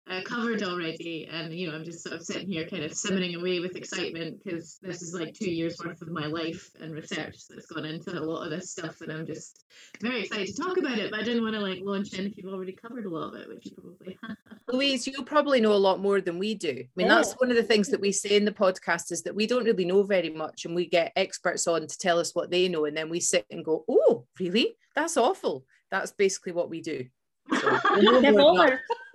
uh, 0.09 0.21
covered 0.23 0.63
already, 0.63 1.27
and 1.31 1.53
you 1.53 1.69
know 1.69 1.75
I'm 1.75 1.85
just 1.85 2.03
sort 2.03 2.15
of 2.15 2.23
sitting 2.23 2.47
here 2.47 2.67
kind 2.67 2.83
of 2.83 2.93
simmering 2.93 3.35
away 3.35 3.59
with 3.59 3.75
excitement 3.75 4.43
because 4.43 4.79
this 4.81 5.01
is 5.01 5.13
like 5.13 5.33
two 5.33 5.51
years 5.51 5.77
worth 5.83 6.01
of 6.01 6.09
my 6.09 6.25
life 6.25 6.71
and 6.79 6.93
research 6.93 7.37
that's 7.47 7.67
gone 7.67 7.85
into 7.85 8.11
a 8.11 8.19
lot 8.19 8.43
of 8.43 8.49
this 8.49 8.71
stuff, 8.71 9.01
and 9.01 9.11
I'm 9.11 9.25
just 9.25 9.63
very 10.01 10.21
excited 10.21 10.47
to 10.47 10.61
talk 10.61 10.77
about 10.77 10.97
it. 10.97 11.11
But 11.11 11.19
I 11.19 11.23
didn't 11.23 11.43
want 11.43 11.55
to 11.55 11.61
like 11.61 11.79
launch 11.81 12.13
in 12.13 12.25
if 12.25 12.35
you've 12.35 12.51
already 12.51 12.73
covered 12.73 13.05
a 13.05 13.09
lot 13.09 13.33
of 13.33 13.41
it, 13.41 13.47
which 13.47 13.65
you 13.67 13.71
probably 13.73 14.17
have. 14.27 14.37
Louise, 14.67 15.05
you 15.05 15.23
probably 15.23 15.61
know 15.61 15.73
a 15.73 15.75
lot 15.75 15.99
more 15.99 16.19
than 16.19 16.39
we 16.39 16.55
do. 16.55 16.69
I 16.69 16.87
mean, 16.95 17.07
yeah. 17.07 17.15
that's 17.15 17.33
one 17.33 17.51
of 17.51 17.57
the 17.57 17.63
things 17.63 17.89
that 17.89 18.01
we 18.01 18.11
say 18.11 18.35
in 18.35 18.45
the 18.45 18.51
podcast 18.51 19.11
is 19.11 19.21
that 19.23 19.35
we 19.35 19.45
don't 19.45 19.65
really 19.65 19.85
know 19.85 20.03
very 20.03 20.29
much, 20.29 20.65
and 20.65 20.73
we 20.73 20.87
get 20.87 21.13
experts 21.15 21.67
on 21.67 21.85
to 21.85 21.97
tell 21.97 22.19
us 22.19 22.33
what 22.33 22.49
they 22.49 22.67
know, 22.67 22.85
and 22.85 22.97
then 22.97 23.09
we 23.09 23.19
sit 23.19 23.45
and 23.51 23.63
go, 23.63 23.85
"Oh, 23.87 24.25
really? 24.39 24.75
That's 24.95 25.15
awful." 25.15 25.63
That's 25.91 26.11
basically 26.11 26.53
what 26.53 26.69
we 26.69 26.81
do. 26.81 27.05
So, 27.49 27.79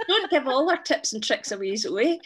don't 0.08 0.30
give 0.30 0.46
all 0.46 0.70
our 0.70 0.82
tips 0.82 1.12
and 1.12 1.22
tricks 1.22 1.52
away, 1.52 1.76
Zoe. 1.76 2.20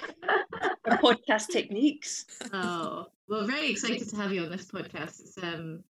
our 0.86 0.98
podcast 0.98 1.48
techniques. 1.48 2.26
Oh, 2.53 3.07
well, 3.28 3.46
very 3.46 3.70
excited 3.70 4.09
to 4.09 4.16
have 4.16 4.32
you 4.32 4.42
on 4.42 4.51
this 4.51 4.66
podcast. 4.66 5.20
It's 5.20 5.38
um 5.42 5.84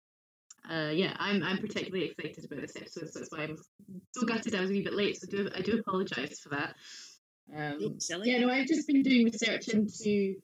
uh, 0.69 0.89
yeah, 0.93 1.15
I'm 1.17 1.43
I'm 1.43 1.59
particularly 1.59 2.13
excited 2.17 2.45
about 2.45 2.61
this 2.61 2.75
episode, 2.75 3.09
so 3.09 3.19
that's 3.19 3.31
why 3.31 3.43
I'm 3.43 3.57
so 4.13 4.25
gutted 4.25 4.55
I 4.55 4.61
was 4.61 4.69
a 4.69 4.73
wee 4.73 4.83
bit 4.83 4.93
late. 4.93 5.19
So 5.19 5.27
do 5.27 5.49
I 5.55 5.61
do 5.61 5.79
apologise 5.79 6.39
for 6.39 6.49
that. 6.49 6.75
Um, 7.55 7.97
yeah, 8.25 8.39
no, 8.39 8.49
I've 8.49 8.67
just 8.67 8.87
been 8.87 9.03
doing 9.03 9.25
research 9.25 9.69
into 9.69 10.35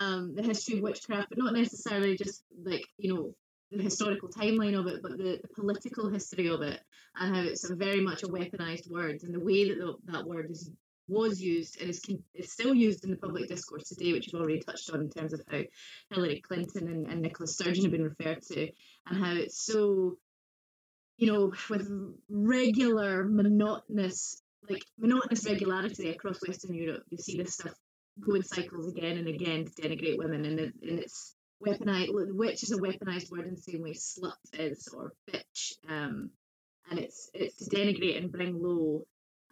um, 0.00 0.34
the 0.34 0.42
history 0.42 0.78
of 0.78 0.82
witchcraft, 0.82 1.28
but 1.28 1.38
not 1.38 1.54
necessarily 1.54 2.16
just 2.16 2.42
like 2.64 2.84
you 2.98 3.14
know 3.14 3.34
the 3.72 3.82
historical 3.82 4.28
timeline 4.28 4.78
of 4.78 4.86
it, 4.86 5.02
but 5.02 5.12
the, 5.12 5.40
the, 5.42 5.48
political 5.54 6.08
history 6.10 6.48
of 6.48 6.62
it, 6.62 6.80
and 7.16 7.34
how 7.34 7.42
it's 7.42 7.68
very 7.70 8.00
much 8.00 8.22
a 8.22 8.28
weaponized 8.28 8.90
word, 8.90 9.22
and 9.22 9.34
the 9.34 9.40
way 9.40 9.68
that 9.68 9.78
the, 9.78 9.94
that 10.12 10.26
word 10.26 10.50
is 10.50 10.70
was 11.08 11.40
used 11.40 11.80
and 11.80 11.90
is, 11.90 12.00
is 12.34 12.52
still 12.52 12.72
used 12.74 13.04
in 13.04 13.10
the 13.10 13.16
public 13.16 13.48
discourse 13.48 13.88
today, 13.88 14.12
which 14.12 14.32
you've 14.32 14.40
already 14.40 14.60
touched 14.60 14.88
on 14.90 15.00
in 15.00 15.10
terms 15.10 15.32
of 15.32 15.42
how 15.50 15.60
Hillary 16.10 16.40
Clinton 16.40 16.86
and, 16.88 17.06
and 17.06 17.20
Nicola 17.20 17.46
Sturgeon 17.46 17.84
have 17.84 17.92
been 17.92 18.04
referred 18.04 18.42
to, 18.42 18.68
and 19.06 19.24
how 19.24 19.34
it's 19.34 19.60
so, 19.60 20.16
you 21.18 21.26
know, 21.26 21.52
with 21.68 21.88
regular 22.30 23.24
monotonous, 23.24 24.40
like 24.70 24.84
monotonous 24.98 25.44
regularity 25.44 26.10
across 26.10 26.40
Western 26.46 26.74
Europe, 26.74 27.02
you 27.10 27.18
see 27.18 27.36
this 27.36 27.54
stuff 27.54 27.74
go 28.20 28.34
in 28.34 28.42
cycles 28.42 28.88
again 28.88 29.16
and 29.16 29.28
again 29.28 29.64
to 29.64 29.82
denigrate 29.82 30.18
women, 30.18 30.44
and, 30.44 30.60
it, 30.60 30.72
and 30.82 30.98
it's 30.98 31.34
weaponized, 31.62 32.08
witch 32.12 32.62
is 32.62 32.72
a 32.72 32.76
weaponized 32.76 33.30
word 33.30 33.46
in 33.46 33.54
the 33.54 33.60
same 33.60 33.82
way 33.82 33.92
slut 33.92 34.32
is 34.52 34.88
or 34.88 35.12
bitch. 35.30 35.72
Um, 35.88 36.30
and 36.90 36.98
it's 36.98 37.30
it's 37.34 37.56
to 37.68 37.76
denigrate 37.76 38.18
and 38.18 38.32
bring 38.32 38.60
low 38.60 39.04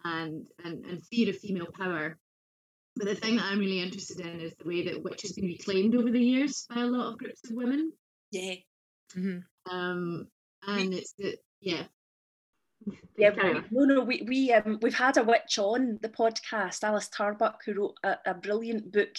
and 0.03 0.45
and 0.63 0.85
and 0.85 1.05
fear 1.05 1.29
of 1.29 1.37
female 1.37 1.67
power. 1.77 2.17
But 2.95 3.05
the 3.05 3.15
thing 3.15 3.37
that 3.37 3.45
I'm 3.45 3.59
really 3.59 3.79
interested 3.79 4.19
in 4.19 4.41
is 4.41 4.53
the 4.59 4.67
way 4.67 4.83
that 4.85 5.01
witch 5.01 5.21
has 5.21 5.31
been 5.31 5.45
reclaimed 5.45 5.95
over 5.95 6.11
the 6.11 6.19
years 6.19 6.65
by 6.69 6.81
a 6.81 6.85
lot 6.85 7.11
of 7.11 7.17
groups 7.17 7.49
of 7.49 7.55
women. 7.55 7.93
Yeah. 8.31 8.55
Mm-hmm. 9.15 9.73
Um, 9.73 10.27
and 10.67 10.93
it's 10.93 11.13
the 11.17 11.37
yeah. 11.61 11.83
Yeah, 13.15 13.29
we, 13.35 13.61
no, 13.71 13.85
no, 13.85 14.03
we, 14.03 14.23
we 14.27 14.51
um 14.53 14.79
we've 14.81 14.93
had 14.93 15.17
a 15.17 15.23
witch 15.23 15.59
on 15.59 15.99
the 16.01 16.09
podcast, 16.09 16.83
Alice 16.83 17.09
Tarbuck, 17.09 17.59
who 17.65 17.73
wrote 17.73 17.95
a, 18.03 18.17
a 18.25 18.33
brilliant 18.33 18.91
book 18.91 19.15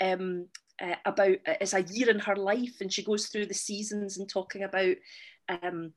um 0.00 0.46
uh, 0.82 0.96
about 1.04 1.36
it's 1.46 1.74
a 1.74 1.82
year 1.82 2.10
in 2.10 2.18
her 2.18 2.36
life, 2.36 2.80
and 2.80 2.92
she 2.92 3.04
goes 3.04 3.26
through 3.26 3.46
the 3.46 3.54
seasons 3.54 4.18
and 4.18 4.28
talking 4.28 4.64
about 4.64 4.96
um 5.48 5.92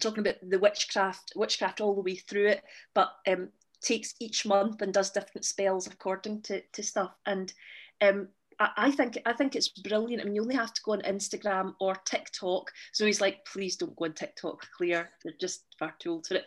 talking 0.00 0.20
about 0.20 0.36
the 0.42 0.58
witchcraft 0.58 1.32
witchcraft 1.34 1.80
all 1.80 1.94
the 1.94 2.02
way 2.02 2.14
through 2.14 2.48
it, 2.48 2.62
but 2.94 3.10
um 3.26 3.48
takes 3.80 4.14
each 4.20 4.44
month 4.44 4.82
and 4.82 4.92
does 4.92 5.10
different 5.10 5.44
spells 5.44 5.86
according 5.86 6.42
to 6.42 6.62
to 6.72 6.82
stuff. 6.82 7.14
And 7.26 7.52
um 8.00 8.28
I 8.58 8.70
I 8.76 8.90
think 8.90 9.18
I 9.26 9.32
think 9.32 9.56
it's 9.56 9.68
brilliant. 9.68 10.22
I 10.22 10.24
mean, 10.24 10.34
you 10.34 10.42
only 10.42 10.54
have 10.54 10.74
to 10.74 10.82
go 10.84 10.92
on 10.92 11.02
Instagram 11.02 11.74
or 11.80 11.94
TikTok. 12.04 12.70
So 12.92 13.06
he's 13.06 13.20
like, 13.20 13.44
please 13.44 13.76
don't 13.76 13.94
go 13.96 14.06
on 14.06 14.12
TikTok, 14.12 14.66
clear. 14.76 15.10
They're 15.22 15.34
just 15.40 15.64
far 15.78 15.94
too 15.98 16.12
old 16.12 16.26
for 16.26 16.34
it. 16.34 16.46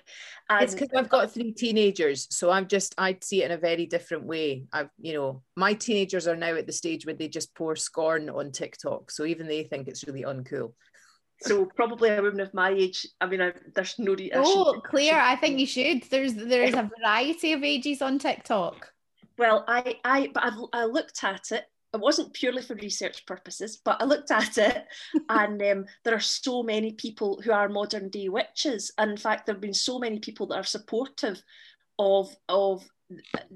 And 0.49 0.63
It's 0.63 0.73
because 0.73 0.89
I've 0.95 1.09
got 1.09 1.31
three 1.31 1.51
teenagers, 1.53 2.27
so 2.29 2.49
I'm 2.49 2.67
just 2.67 2.93
I'd 2.97 3.23
see 3.23 3.43
it 3.43 3.45
in 3.45 3.51
a 3.51 3.57
very 3.57 3.85
different 3.85 4.25
way. 4.25 4.65
I've 4.73 4.89
you 4.99 5.13
know 5.13 5.43
my 5.55 5.73
teenagers 5.73 6.27
are 6.27 6.35
now 6.35 6.55
at 6.55 6.67
the 6.67 6.73
stage 6.73 7.05
where 7.05 7.15
they 7.15 7.27
just 7.27 7.55
pour 7.55 7.75
scorn 7.75 8.29
on 8.29 8.51
TikTok, 8.51 9.11
so 9.11 9.25
even 9.25 9.47
they 9.47 9.63
think 9.63 9.87
it's 9.87 10.05
really 10.05 10.23
uncool. 10.23 10.73
so 11.41 11.65
probably 11.65 12.09
a 12.09 12.21
woman 12.21 12.41
of 12.41 12.53
my 12.53 12.69
age. 12.71 13.07
I 13.19 13.25
mean, 13.25 13.41
I, 13.41 13.53
there's 13.73 13.97
no. 13.97 14.13
I 14.13 14.29
Oh, 14.35 14.81
Claire, 14.83 15.21
I 15.21 15.35
think 15.35 15.59
you 15.59 15.65
should. 15.65 16.03
There's 16.09 16.33
there's 16.33 16.73
a 16.73 16.89
variety 16.99 17.53
of 17.53 17.63
ages 17.63 18.01
on 18.01 18.19
TikTok. 18.19 18.91
Well, 19.37 19.63
I, 19.67 19.95
I, 20.03 20.29
but 20.33 20.43
I've, 20.43 20.59
I 20.73 20.85
looked 20.85 21.23
at 21.23 21.51
it. 21.51 21.65
It 21.93 21.99
wasn't 21.99 22.33
purely 22.33 22.61
for 22.61 22.75
research 22.75 23.25
purposes, 23.25 23.81
but 23.83 24.01
I 24.01 24.05
looked 24.05 24.31
at 24.31 24.57
it, 24.57 24.85
and 25.29 25.61
um, 25.61 25.85
there 26.03 26.15
are 26.15 26.21
so 26.21 26.63
many 26.63 26.93
people 26.93 27.41
who 27.43 27.51
are 27.51 27.67
modern 27.67 28.09
day 28.09 28.29
witches. 28.29 28.91
And 28.97 29.11
in 29.11 29.17
fact, 29.17 29.45
there 29.45 29.55
have 29.55 29.61
been 29.61 29.73
so 29.73 29.99
many 29.99 30.19
people 30.19 30.47
that 30.47 30.55
are 30.55 30.63
supportive 30.63 31.41
of 31.99 32.33
of 32.47 32.87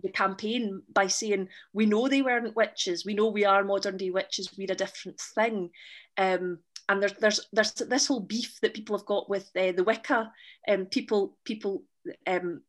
the 0.04 0.10
campaign 0.10 0.82
by 0.94 1.08
saying 1.08 1.48
we 1.72 1.86
know 1.86 2.08
they 2.08 2.22
weren't 2.22 2.56
witches, 2.56 3.06
we 3.06 3.14
know 3.14 3.28
we 3.28 3.46
are 3.46 3.64
modern 3.64 3.98
day 3.98 4.10
witches, 4.10 4.50
we're 4.58 4.72
a 4.72 4.76
different 4.76 5.20
thing. 5.34 5.70
Um, 6.18 6.60
and 6.90 7.02
there's 7.02 7.14
there's 7.14 7.48
there's 7.54 7.74
this 7.74 8.08
whole 8.08 8.20
beef 8.20 8.60
that 8.62 8.74
people 8.74 8.98
have 8.98 9.06
got 9.06 9.30
with 9.30 9.50
uh, 9.56 9.72
the 9.72 9.84
Wicca, 9.84 10.32
um, 10.68 10.86
people 10.88 11.38
people 11.46 11.84
um, 12.28 12.62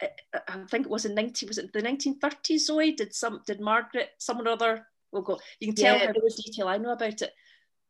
I- 0.00 0.64
think 0.70 0.86
it 0.86 0.90
was 0.90 1.04
in 1.04 1.14
90 1.14 1.46
was 1.46 1.58
it 1.58 1.72
the 1.72 1.82
1930s 1.82 2.60
Zoe 2.60 2.92
did 2.92 3.14
some 3.14 3.42
did 3.46 3.60
Margaret 3.60 4.10
someone 4.18 4.46
or 4.46 4.52
other 4.52 4.86
we'll 5.12 5.22
go 5.22 5.38
you 5.60 5.68
can 5.68 5.74
tell 5.74 5.98
Yeah, 5.98 6.06
how 6.06 6.06
much 6.06 6.36
detail 6.36 6.68
I 6.68 6.78
know 6.78 6.92
about 6.92 7.22
it 7.22 7.30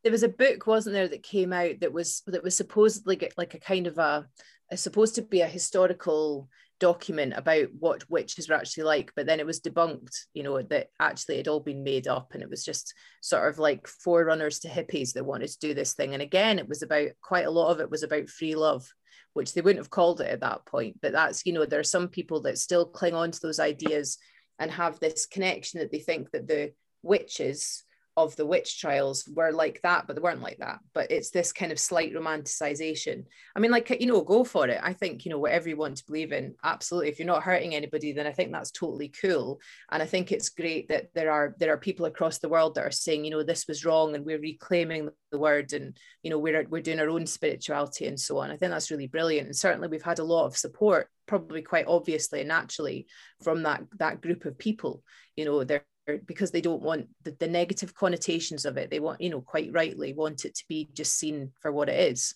There 0.03 0.13
was 0.13 0.23
a 0.23 0.29
book, 0.29 0.67
wasn't 0.67 0.95
there, 0.95 1.09
that 1.09 1.23
came 1.23 1.53
out 1.53 1.81
that 1.81 1.93
was 1.93 2.23
that 2.27 2.43
was 2.45 2.57
supposedly 2.57 3.21
like 3.37 3.55
a 3.55 3.59
kind 3.59 3.87
of 3.87 3.99
a, 3.99 4.29
a 4.71 4.77
supposed 4.77 5.17
to 5.17 5.23
be 5.23 5.41
a 5.41 5.47
historical 5.47 6.49
document 6.81 7.33
about 7.37 7.67
what 7.79 8.09
witches 8.09 8.49
were 8.49 8.55
actually 8.55 8.85
like, 8.85 9.11
but 9.17 9.27
then 9.27 9.41
it 9.41 9.47
was 9.47 9.61
debunked, 9.61 10.17
you 10.33 10.45
know, 10.45 10.63
that 10.63 10.89
actually 11.01 11.35
it 11.35 11.39
had 11.39 11.49
all 11.49 11.59
been 11.61 11.83
made 11.83 12.07
up 12.07 12.31
and 12.35 12.43
it 12.43 12.49
was 12.49 12.65
just 12.65 12.95
sort 13.21 13.49
of 13.49 13.59
like 13.59 13.89
forerunners 13.89 14.61
to 14.61 14.69
hippies 14.69 15.13
that 15.15 15.25
wanted 15.27 15.49
to 15.49 15.59
do 15.59 15.75
this 15.75 15.95
thing. 15.95 16.15
And 16.15 16.23
again, 16.23 16.61
it 16.61 16.69
was 16.69 16.83
about 16.83 17.09
quite 17.21 17.47
a 17.47 17.51
lot 17.51 17.71
of 17.73 17.81
it 17.81 17.91
was 17.91 18.05
about 18.05 18.29
free 18.29 18.55
love, 18.55 18.89
which 19.33 19.55
they 19.55 19.61
wouldn't 19.61 19.81
have 19.83 19.91
called 19.91 20.21
it 20.21 20.29
at 20.31 20.41
that 20.41 20.65
point. 20.67 21.01
But 21.03 21.13
that's, 21.13 21.45
you 21.45 21.53
know, 21.53 21.67
there 21.67 21.81
are 21.81 21.85
some 21.85 22.07
people 22.09 22.43
that 22.43 22.59
still 22.59 22.87
cling 22.87 23.15
on 23.15 23.33
to 23.33 23.41
those 23.43 23.59
ideas 23.59 24.19
and 24.61 24.71
have 24.71 25.01
this 25.01 25.27
connection 25.27 25.81
that 25.81 25.91
they 25.91 25.99
think 25.99 26.31
that 26.31 26.47
the 26.47 26.73
witches 27.03 27.85
of 28.19 28.35
the 28.35 28.45
witch 28.45 28.81
trials 28.81 29.29
were 29.33 29.53
like 29.53 29.81
that, 29.83 30.07
but 30.07 30.17
they 30.17 30.21
weren't 30.21 30.43
like 30.43 30.59
that. 30.59 30.81
But 30.93 31.13
it's 31.13 31.31
this 31.31 31.53
kind 31.53 31.71
of 31.71 31.79
slight 31.79 32.13
romanticization. 32.13 33.25
I 33.55 33.61
mean, 33.61 33.71
like, 33.71 33.97
you 34.01 34.09
know, 34.09 34.23
go 34.23 34.43
for 34.43 34.67
it. 34.67 34.81
I 34.83 34.93
think, 34.93 35.25
you 35.25 35.31
know, 35.31 35.39
whatever 35.39 35.69
you 35.69 35.77
want 35.77 35.99
to 35.99 36.07
believe 36.07 36.33
in, 36.33 36.57
absolutely. 36.65 37.11
If 37.11 37.21
you're 37.21 37.27
not 37.27 37.45
hurting 37.45 37.77
anybody, 37.77 38.13
then 38.13 38.27
I 38.27 38.33
think 38.33 38.51
that's 38.51 38.73
totally 38.73 39.09
cool. 39.09 39.61
And 39.93 40.03
I 40.03 40.07
think 40.07 40.33
it's 40.33 40.49
great 40.49 40.89
that 40.89 41.15
there 41.15 41.31
are 41.31 41.55
there 41.61 41.73
are 41.73 41.79
people 41.79 42.07
across 42.07 42.39
the 42.39 42.49
world 42.49 42.75
that 42.75 42.85
are 42.85 42.91
saying, 42.91 43.25
you 43.25 43.31
know, 43.31 43.45
this 43.45 43.69
was 43.69 43.85
wrong 43.85 44.17
and 44.17 44.27
we're 44.27 44.41
reclaiming 44.41 45.11
the 45.31 45.39
word 45.39 45.73
and, 45.73 45.97
you 46.25 46.31
know, 46.31 46.39
we're 46.41 46.67
we're 46.69 46.83
doing 46.83 46.99
our 46.99 47.09
own 47.09 47.25
spirituality 47.25 48.07
and 48.07 48.19
so 48.19 48.39
on. 48.39 48.51
I 48.51 48.57
think 48.57 48.73
that's 48.73 48.91
really 48.91 49.07
brilliant. 49.07 49.47
And 49.47 49.57
certainly 49.57 49.87
we've 49.87 50.03
had 50.03 50.19
a 50.19 50.25
lot 50.25 50.47
of 50.47 50.57
support, 50.57 51.09
probably 51.27 51.63
quite 51.63 51.87
obviously 51.87 52.41
and 52.41 52.49
naturally 52.49 53.07
from 53.45 53.63
that 53.63 53.85
that 53.99 54.21
group 54.21 54.45
of 54.45 54.59
people. 54.59 55.05
You 55.37 55.45
know, 55.45 55.63
they're 55.63 55.85
because 56.27 56.51
they 56.51 56.61
don't 56.61 56.83
want 56.83 57.09
the, 57.25 57.33
the 57.39 57.49
negative 57.49 57.95
connotations 57.95 58.65
of 58.65 58.77
it. 58.77 58.91
They 58.91 59.01
want 59.01 59.21
you 59.21 59.31
know 59.31 59.41
quite 59.41 59.73
rightly 59.73 60.13
want 60.13 60.45
it 60.45 60.55
to 60.55 60.65
be 60.69 60.89
just 60.93 61.19
seen 61.19 61.53
for 61.61 61.73
what 61.73 61.89
it 61.89 62.13
is. 62.13 62.35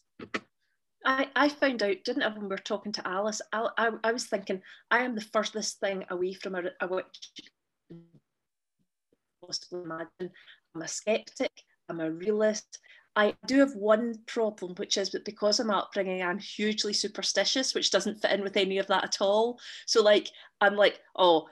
I, 1.04 1.28
I 1.34 1.48
found 1.48 1.82
out 1.82 1.96
didn't 2.04 2.22
I 2.22 2.28
when 2.28 2.42
we 2.42 2.48
were 2.48 2.58
talking 2.58 2.92
to 2.92 3.08
Alice? 3.08 3.40
I, 3.52 3.68
I, 3.76 3.90
I 4.04 4.12
was 4.12 4.26
thinking 4.26 4.62
I 4.90 5.00
am 5.00 5.14
the 5.14 5.20
furthest 5.32 5.80
thing 5.80 6.04
away 6.10 6.34
from 6.34 6.54
a, 6.54 6.62
a 6.80 6.86
witch. 6.86 7.32
Possibly 9.44 9.82
imagine 9.82 10.30
I'm 10.74 10.82
a 10.82 10.88
skeptic 10.88 11.50
I'm 11.88 12.00
a 12.00 12.10
realist. 12.10 12.78
I 13.14 13.34
do 13.46 13.58
have 13.58 13.74
one 13.74 14.14
problem, 14.26 14.74
which 14.76 14.96
is 14.96 15.10
that 15.10 15.26
because 15.26 15.60
of 15.60 15.66
my 15.66 15.78
upbringing, 15.80 16.22
I'm 16.22 16.38
hugely 16.38 16.94
superstitious, 16.94 17.74
which 17.74 17.90
doesn't 17.90 18.22
fit 18.22 18.30
in 18.30 18.42
with 18.42 18.56
any 18.56 18.78
of 18.78 18.86
that 18.86 19.04
at 19.04 19.18
all. 19.20 19.60
So, 19.86 20.02
like, 20.02 20.30
I'm 20.62 20.76
like, 20.76 20.98
oh, 21.14 21.48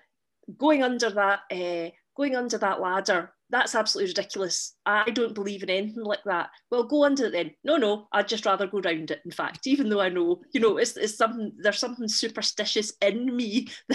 going 0.57 0.83
under 0.83 1.11
that, 1.11 1.41
uh, 1.51 1.91
going 2.17 2.37
under 2.37 2.59
that 2.59 2.81
ladder, 2.81 3.33
that's 3.51 3.75
absolutely 3.75 4.11
ridiculous. 4.11 4.77
I 4.87 5.11
don't 5.11 5.35
believe 5.35 5.63
in 5.63 5.71
anything 5.71 6.05
like 6.05 6.23
that. 6.25 6.51
Well, 6.71 6.85
go 6.85 7.05
under 7.05 7.27
it 7.27 7.33
then. 7.33 7.51
No, 7.65 7.77
no, 7.77 8.07
I'd 8.13 8.29
just 8.29 8.47
rather 8.47 8.67
go 8.67 8.81
round 8.81 9.11
it. 9.11 9.21
In 9.25 9.31
fact, 9.31 9.67
even 9.67 9.89
though 9.89 10.01
I 10.01 10.09
know, 10.09 10.41
you 10.53 10.61
know, 10.61 10.77
it's, 10.77 10.97
it's 10.97 11.17
something 11.17 11.53
there's 11.59 11.79
something 11.79 12.09
superstitious 12.09 12.93
in 13.03 13.35
me 13.35 13.69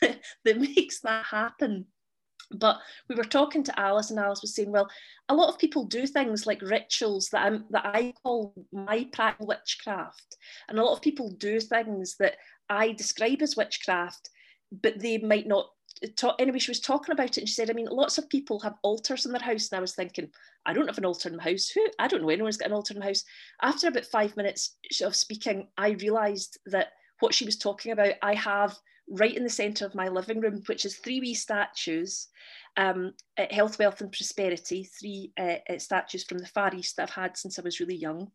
that, 0.00 0.20
that 0.44 0.60
makes 0.60 1.00
that 1.00 1.24
happen. 1.24 1.86
But 2.50 2.78
we 3.08 3.14
were 3.14 3.24
talking 3.24 3.62
to 3.64 3.78
Alice, 3.78 4.10
and 4.10 4.18
Alice 4.18 4.40
was 4.40 4.54
saying, 4.54 4.72
well, 4.72 4.88
a 5.28 5.34
lot 5.34 5.50
of 5.50 5.58
people 5.58 5.84
do 5.84 6.06
things 6.06 6.46
like 6.46 6.62
rituals 6.62 7.28
that 7.30 7.44
I'm 7.44 7.66
that 7.70 7.84
I 7.84 8.14
call 8.22 8.54
my 8.72 9.06
witchcraft, 9.38 10.36
and 10.68 10.78
a 10.78 10.82
lot 10.82 10.94
of 10.94 11.02
people 11.02 11.30
do 11.30 11.60
things 11.60 12.16
that 12.20 12.36
I 12.68 12.92
describe 12.92 13.42
as 13.42 13.56
witchcraft, 13.56 14.30
but 14.72 14.98
they 14.98 15.18
might 15.18 15.46
not. 15.46 15.66
Talk, 16.16 16.36
anyway, 16.38 16.58
she 16.58 16.70
was 16.70 16.80
talking 16.80 17.12
about 17.12 17.30
it, 17.30 17.38
and 17.38 17.48
she 17.48 17.54
said, 17.54 17.70
I 17.70 17.72
mean, 17.72 17.88
lots 17.90 18.18
of 18.18 18.28
people 18.28 18.60
have 18.60 18.76
altars 18.82 19.26
in 19.26 19.32
their 19.32 19.40
house, 19.40 19.68
and 19.68 19.78
I 19.78 19.80
was 19.80 19.94
thinking, 19.94 20.28
I 20.64 20.72
don't 20.72 20.86
have 20.86 20.98
an 20.98 21.04
altar 21.04 21.28
in 21.28 21.36
my 21.36 21.42
house. 21.42 21.68
Who? 21.70 21.84
I 21.98 22.06
don't 22.06 22.22
know 22.22 22.30
anyone's 22.30 22.56
got 22.56 22.68
an 22.68 22.74
altar 22.74 22.94
in 22.94 23.00
my 23.00 23.06
house. 23.06 23.24
After 23.62 23.88
about 23.88 24.04
five 24.04 24.36
minutes 24.36 24.76
of 25.02 25.16
speaking, 25.16 25.68
I 25.76 25.90
realised 25.90 26.58
that 26.66 26.88
what 27.20 27.34
she 27.34 27.44
was 27.44 27.56
talking 27.56 27.92
about, 27.92 28.14
I 28.22 28.34
have 28.34 28.76
right 29.10 29.34
in 29.34 29.44
the 29.44 29.50
centre 29.50 29.86
of 29.86 29.94
my 29.94 30.08
living 30.08 30.40
room, 30.40 30.62
which 30.66 30.84
is 30.84 30.96
three 30.96 31.20
wee 31.20 31.34
statues, 31.34 32.28
um, 32.76 33.14
health, 33.50 33.78
wealth, 33.78 34.00
and 34.00 34.12
prosperity, 34.12 34.84
three 34.84 35.32
uh, 35.38 35.56
uh, 35.68 35.78
statues 35.78 36.24
from 36.24 36.38
the 36.38 36.46
Far 36.46 36.74
East 36.74 36.96
that 36.96 37.08
I've 37.08 37.14
had 37.14 37.36
since 37.36 37.58
I 37.58 37.62
was 37.62 37.80
really 37.80 37.96
young. 37.96 38.30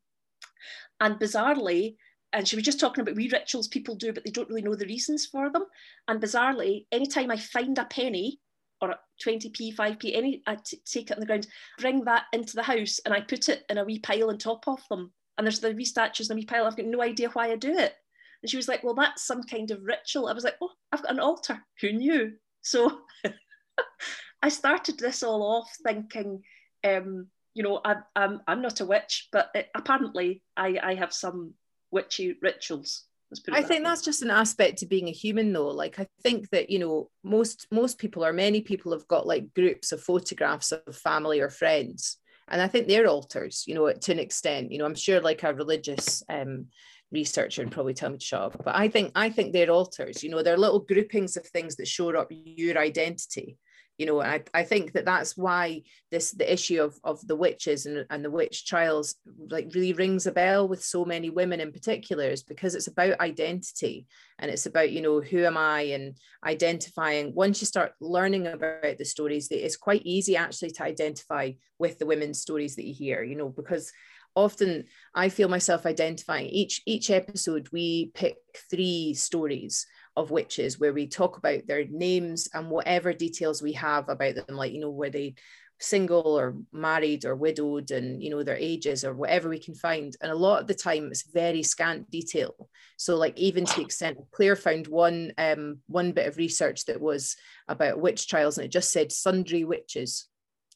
And 0.99 1.19
bizarrely, 1.19 1.97
and 2.33 2.47
she 2.47 2.55
was 2.55 2.65
just 2.65 2.79
talking 2.79 3.01
about 3.03 3.15
wee 3.15 3.29
rituals 3.31 3.67
people 3.67 3.95
do, 3.95 4.11
but 4.11 4.25
they 4.25 4.31
don't 4.31 4.49
really 4.49 4.63
know 4.63 4.75
the 4.75 4.87
reasons 4.87 5.27
for 5.27 5.51
them. 5.51 5.65
And 6.07 6.21
bizarrely, 6.21 6.87
anytime 6.91 7.29
I 7.29 7.37
find 7.37 7.77
a 7.77 7.85
penny 7.85 8.39
or 8.81 8.89
a 8.89 8.99
20p, 9.23 9.75
5p, 9.75 10.17
any, 10.17 10.41
I 10.47 10.55
t- 10.55 10.81
take 10.83 11.11
it 11.11 11.13
on 11.13 11.19
the 11.19 11.27
ground, 11.27 11.47
bring 11.77 12.03
that 12.05 12.25
into 12.33 12.55
the 12.55 12.63
house, 12.63 12.99
and 13.05 13.13
I 13.13 13.21
put 13.21 13.49
it 13.49 13.63
in 13.69 13.77
a 13.77 13.85
wee 13.85 13.99
pile 13.99 14.29
on 14.29 14.39
top 14.39 14.67
of 14.67 14.79
them. 14.89 15.13
And 15.37 15.45
there's 15.45 15.59
the 15.59 15.73
wee 15.73 15.85
statues 15.85 16.29
in 16.29 16.35
a 16.35 16.39
wee 16.39 16.45
pile. 16.45 16.65
I've 16.65 16.75
got 16.75 16.87
no 16.87 17.01
idea 17.01 17.29
why 17.29 17.51
I 17.51 17.55
do 17.55 17.71
it. 17.71 17.93
And 18.41 18.49
she 18.49 18.57
was 18.57 18.67
like, 18.67 18.83
Well, 18.83 18.95
that's 18.95 19.25
some 19.25 19.43
kind 19.43 19.69
of 19.71 19.83
ritual. 19.83 20.27
I 20.27 20.33
was 20.33 20.43
like, 20.43 20.57
Oh, 20.59 20.71
I've 20.91 21.03
got 21.03 21.11
an 21.11 21.19
altar. 21.19 21.63
Who 21.81 21.93
knew? 21.93 22.33
So 22.61 23.01
I 24.41 24.49
started 24.49 24.97
this 24.97 25.23
all 25.23 25.43
off 25.43 25.71
thinking, 25.83 26.43
um, 26.83 27.27
you 27.53 27.63
know, 27.63 27.79
I, 27.85 27.97
I'm, 28.15 28.41
I'm 28.47 28.61
not 28.61 28.81
a 28.81 28.85
witch, 28.85 29.29
but 29.31 29.49
it, 29.53 29.69
apparently 29.75 30.41
I, 30.57 30.79
I 30.81 30.95
have 30.95 31.13
some 31.13 31.53
witchy 31.93 32.35
rituals. 32.41 33.03
Let's 33.31 33.39
put 33.39 33.53
it 33.53 33.57
I 33.57 33.61
that 33.61 33.67
think 33.67 33.83
way. 33.83 33.89
that's 33.89 34.01
just 34.01 34.21
an 34.21 34.31
aspect 34.31 34.79
to 34.79 34.85
being 34.85 35.07
a 35.07 35.11
human 35.11 35.53
though. 35.53 35.69
Like 35.69 35.99
I 35.99 36.07
think 36.21 36.49
that, 36.49 36.69
you 36.69 36.79
know, 36.79 37.09
most 37.23 37.67
most 37.71 37.97
people 37.97 38.25
or 38.25 38.33
many 38.33 38.61
people 38.61 38.91
have 38.91 39.07
got 39.07 39.25
like 39.25 39.53
groups 39.53 39.91
of 39.91 40.01
photographs 40.01 40.71
of 40.71 40.95
family 40.95 41.39
or 41.39 41.49
friends. 41.49 42.17
And 42.49 42.61
I 42.61 42.67
think 42.67 42.87
they're 42.87 43.07
altars, 43.07 43.63
you 43.65 43.75
know, 43.75 43.91
to 43.91 44.11
an 44.11 44.19
extent. 44.19 44.71
You 44.71 44.79
know, 44.79 44.85
I'm 44.85 44.95
sure 44.95 45.21
like 45.21 45.43
a 45.43 45.53
religious 45.53 46.23
um 46.29 46.67
researcher 47.11 47.63
would 47.63 47.71
probably 47.71 47.93
tell 47.93 48.09
me 48.09 48.17
to 48.17 48.25
shut 48.25 48.41
up. 48.41 48.63
But 48.65 48.75
I 48.75 48.87
think 48.89 49.11
I 49.15 49.29
think 49.29 49.53
they're 49.53 49.71
altars, 49.71 50.23
you 50.23 50.29
know, 50.29 50.43
they're 50.43 50.57
little 50.57 50.79
groupings 50.79 51.37
of 51.37 51.45
things 51.47 51.75
that 51.77 51.87
show 51.87 52.09
up 52.15 52.27
your 52.31 52.77
identity. 52.77 53.57
You 54.03 54.07
know 54.07 54.21
I, 54.21 54.43
I 54.53 54.63
think 54.63 54.91
that 54.93 55.05
that's 55.05 55.37
why 55.37 55.83
this 56.11 56.31
the 56.31 56.51
issue 56.51 56.81
of 56.81 56.99
of 57.05 57.25
the 57.25 57.37
witches 57.37 57.85
and, 57.85 58.05
and 58.09 58.23
the 58.23 58.29
witch 58.29 58.65
trials 58.65 59.15
like 59.49 59.71
really 59.73 59.93
rings 59.93 60.27
a 60.27 60.33
bell 60.33 60.67
with 60.67 60.83
so 60.83 61.05
many 61.05 61.29
women 61.29 61.61
in 61.61 61.71
particular 61.71 62.25
is 62.25 62.43
because 62.43 62.75
it's 62.75 62.87
about 62.87 63.21
identity 63.21 64.05
and 64.39 64.51
it's 64.51 64.65
about 64.65 64.91
you 64.91 65.01
know 65.01 65.21
who 65.21 65.45
am 65.45 65.55
i 65.55 65.81
and 65.83 66.17
identifying. 66.45 67.33
Once 67.33 67.61
you 67.61 67.65
start 67.65 67.93
learning 68.01 68.47
about 68.47 68.97
the 68.97 69.05
stories 69.05 69.47
it's 69.49 69.77
quite 69.77 70.01
easy 70.03 70.35
actually 70.35 70.71
to 70.71 70.83
identify 70.83 71.51
with 71.79 71.97
the 71.97 72.05
women's 72.05 72.41
stories 72.41 72.75
that 72.75 72.85
you 72.85 72.93
hear 72.93 73.23
you 73.23 73.37
know 73.37 73.47
because 73.47 73.89
often 74.35 74.83
i 75.13 75.29
feel 75.29 75.47
myself 75.47 75.85
identifying 75.85 76.47
each 76.47 76.81
each 76.87 77.11
episode 77.11 77.69
we 77.71 78.11
pick 78.15 78.37
three 78.71 79.13
stories 79.13 79.85
of 80.15 80.31
witches 80.31 80.79
where 80.79 80.93
we 80.93 81.07
talk 81.07 81.37
about 81.37 81.65
their 81.65 81.85
names 81.85 82.47
and 82.53 82.69
whatever 82.69 83.13
details 83.13 83.61
we 83.61 83.73
have 83.73 84.09
about 84.09 84.35
them 84.35 84.55
like 84.55 84.71
you 84.71 84.79
know 84.79 84.91
were 84.91 85.09
they 85.09 85.33
single 85.83 86.39
or 86.39 86.55
married 86.71 87.25
or 87.25 87.35
widowed 87.35 87.91
and 87.91 88.23
you 88.23 88.29
know 88.29 88.41
their 88.41 88.57
ages 88.57 89.03
or 89.03 89.13
whatever 89.13 89.49
we 89.49 89.59
can 89.59 89.75
find. 89.75 90.15
And 90.21 90.31
a 90.31 90.35
lot 90.35 90.61
of 90.61 90.67
the 90.67 90.73
time 90.73 91.07
it's 91.07 91.29
very 91.29 91.63
scant 91.63 92.09
detail. 92.09 92.69
So 92.97 93.15
like 93.15 93.37
even 93.37 93.65
to 93.65 93.75
the 93.75 93.81
extent 93.81 94.17
claire 94.31 94.55
found 94.55 94.87
one 94.87 95.33
um 95.37 95.79
one 95.87 96.11
bit 96.11 96.27
of 96.27 96.37
research 96.37 96.85
that 96.85 97.01
was 97.01 97.35
about 97.67 97.99
witch 97.99 98.27
trials 98.27 98.57
and 98.57 98.65
it 98.65 98.71
just 98.71 98.91
said 98.91 99.11
sundry 99.11 99.63
witches. 99.63 100.27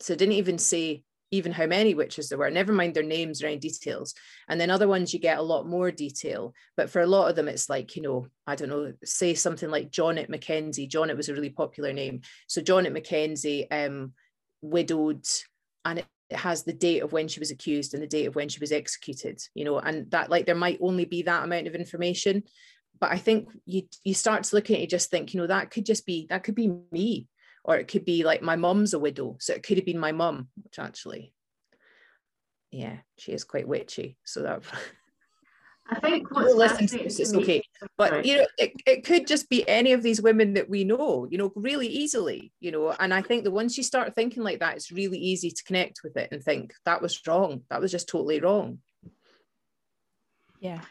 So 0.01 0.13
it 0.13 0.19
didn't 0.19 0.35
even 0.35 0.57
say 0.57 1.03
even 1.31 1.51
how 1.51 1.65
many 1.65 1.93
witches 1.93 2.29
there 2.29 2.37
were, 2.37 2.49
never 2.49 2.71
mind 2.71 2.93
their 2.93 3.03
names 3.03 3.43
or 3.43 3.47
any 3.47 3.57
details. 3.57 4.13
And 4.47 4.59
then 4.59 4.69
other 4.69 4.87
ones 4.87 5.13
you 5.13 5.19
get 5.19 5.37
a 5.37 5.41
lot 5.43 5.67
more 5.67 5.91
detail. 5.91 6.53
But 6.75 6.89
for 6.89 7.01
a 7.01 7.07
lot 7.07 7.29
of 7.29 7.35
them, 7.35 7.47
it's 7.47 7.69
like, 7.69 7.95
you 7.95 8.01
know, 8.01 8.27
I 8.45 8.55
don't 8.55 8.69
know, 8.69 8.93
say 9.03 9.33
something 9.33 9.69
like 9.69 9.91
Jonet 9.91 10.29
Mackenzie. 10.29 10.87
Jonet 10.87 11.17
was 11.17 11.29
a 11.29 11.33
really 11.33 11.49
popular 11.49 11.91
name. 11.91 12.21
So 12.47 12.61
Jonet 12.61 12.93
Mackenzie, 12.93 13.69
um, 13.69 14.13
widowed, 14.61 15.25
and 15.85 15.99
it, 15.99 16.05
has 16.31 16.63
the 16.63 16.73
date 16.73 17.03
of 17.03 17.13
when 17.13 17.29
she 17.29 17.39
was 17.39 17.51
accused 17.51 17.93
and 17.93 18.03
the 18.03 18.07
date 18.07 18.25
of 18.25 18.35
when 18.35 18.49
she 18.49 18.59
was 18.59 18.73
executed, 18.73 19.39
you 19.53 19.63
know, 19.63 19.79
and 19.79 20.11
that 20.11 20.29
like 20.29 20.45
there 20.45 20.55
might 20.55 20.77
only 20.81 21.05
be 21.05 21.21
that 21.21 21.45
amount 21.45 21.67
of 21.67 21.73
information. 21.73 22.43
But 22.99 23.13
I 23.13 23.17
think 23.17 23.47
you 23.65 23.83
you 24.03 24.13
start 24.13 24.43
to 24.43 24.55
look 24.57 24.65
at 24.65 24.75
it, 24.75 24.81
you 24.81 24.87
just 24.87 25.09
think, 25.09 25.33
you 25.33 25.39
know, 25.39 25.47
that 25.47 25.71
could 25.71 25.85
just 25.85 26.05
be 26.05 26.27
that 26.29 26.43
could 26.43 26.55
be 26.55 26.69
me 26.91 27.27
or 27.67 27.77
it 27.77 27.87
could 27.87 28.05
be 28.05 28.23
like 28.23 28.41
my 28.41 28.55
mum's 28.55 28.93
a 28.93 28.99
widow 28.99 29.35
so 29.39 29.53
it 29.53 29.61
could 29.61 29.77
have 29.77 29.85
been 29.85 29.99
my 29.99 30.11
mum 30.11 30.47
which 30.63 30.79
actually 30.79 31.33
yeah 32.71 32.97
she 33.17 33.33
is 33.33 33.43
quite 33.43 33.67
witchy 33.67 34.17
so 34.23 34.41
that 34.41 34.63
I 35.89 35.99
think 35.99 36.29
what's 36.31 36.53
listen 36.53 36.87
to 36.87 36.97
this, 36.97 37.19
it's 37.19 37.33
okay. 37.33 37.61
But 37.97 38.25
you 38.25 38.37
know, 38.37 38.47
it, 38.57 38.73
it 38.85 39.05
could 39.05 39.25
just 39.25 39.49
be 39.49 39.67
any 39.67 39.93
of 39.93 40.03
these 40.03 40.21
women 40.21 40.53
that 40.55 40.69
we 40.69 40.83
know, 40.83 41.27
you 41.29 41.37
know, 41.37 41.51
really 41.55 41.87
easily, 41.87 42.51
you 42.59 42.71
know. 42.71 42.93
And 42.99 43.13
I 43.13 43.21
think 43.21 43.45
that 43.45 43.51
once 43.51 43.77
you 43.77 43.83
start 43.83 44.13
thinking 44.13 44.43
like 44.43 44.59
that, 44.59 44.75
it's 44.75 44.91
really 44.91 45.17
easy 45.17 45.49
to 45.49 45.63
connect 45.63 46.01
with 46.03 46.17
it 46.17 46.29
and 46.31 46.43
think 46.43 46.73
that 46.85 47.01
was 47.01 47.25
wrong. 47.25 47.61
That 47.69 47.79
was 47.79 47.91
just 47.91 48.09
totally 48.09 48.41
wrong. 48.41 48.79
Yeah. 50.59 50.81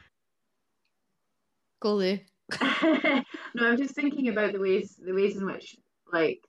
Go 1.80 1.94
Lou. 1.96 2.18
no, 2.62 3.22
I'm 3.60 3.76
just 3.76 3.94
thinking 3.94 4.28
about 4.28 4.52
the 4.52 4.60
ways 4.60 4.98
the 5.04 5.12
ways 5.12 5.36
in 5.36 5.44
which 5.44 5.76
like 6.12 6.40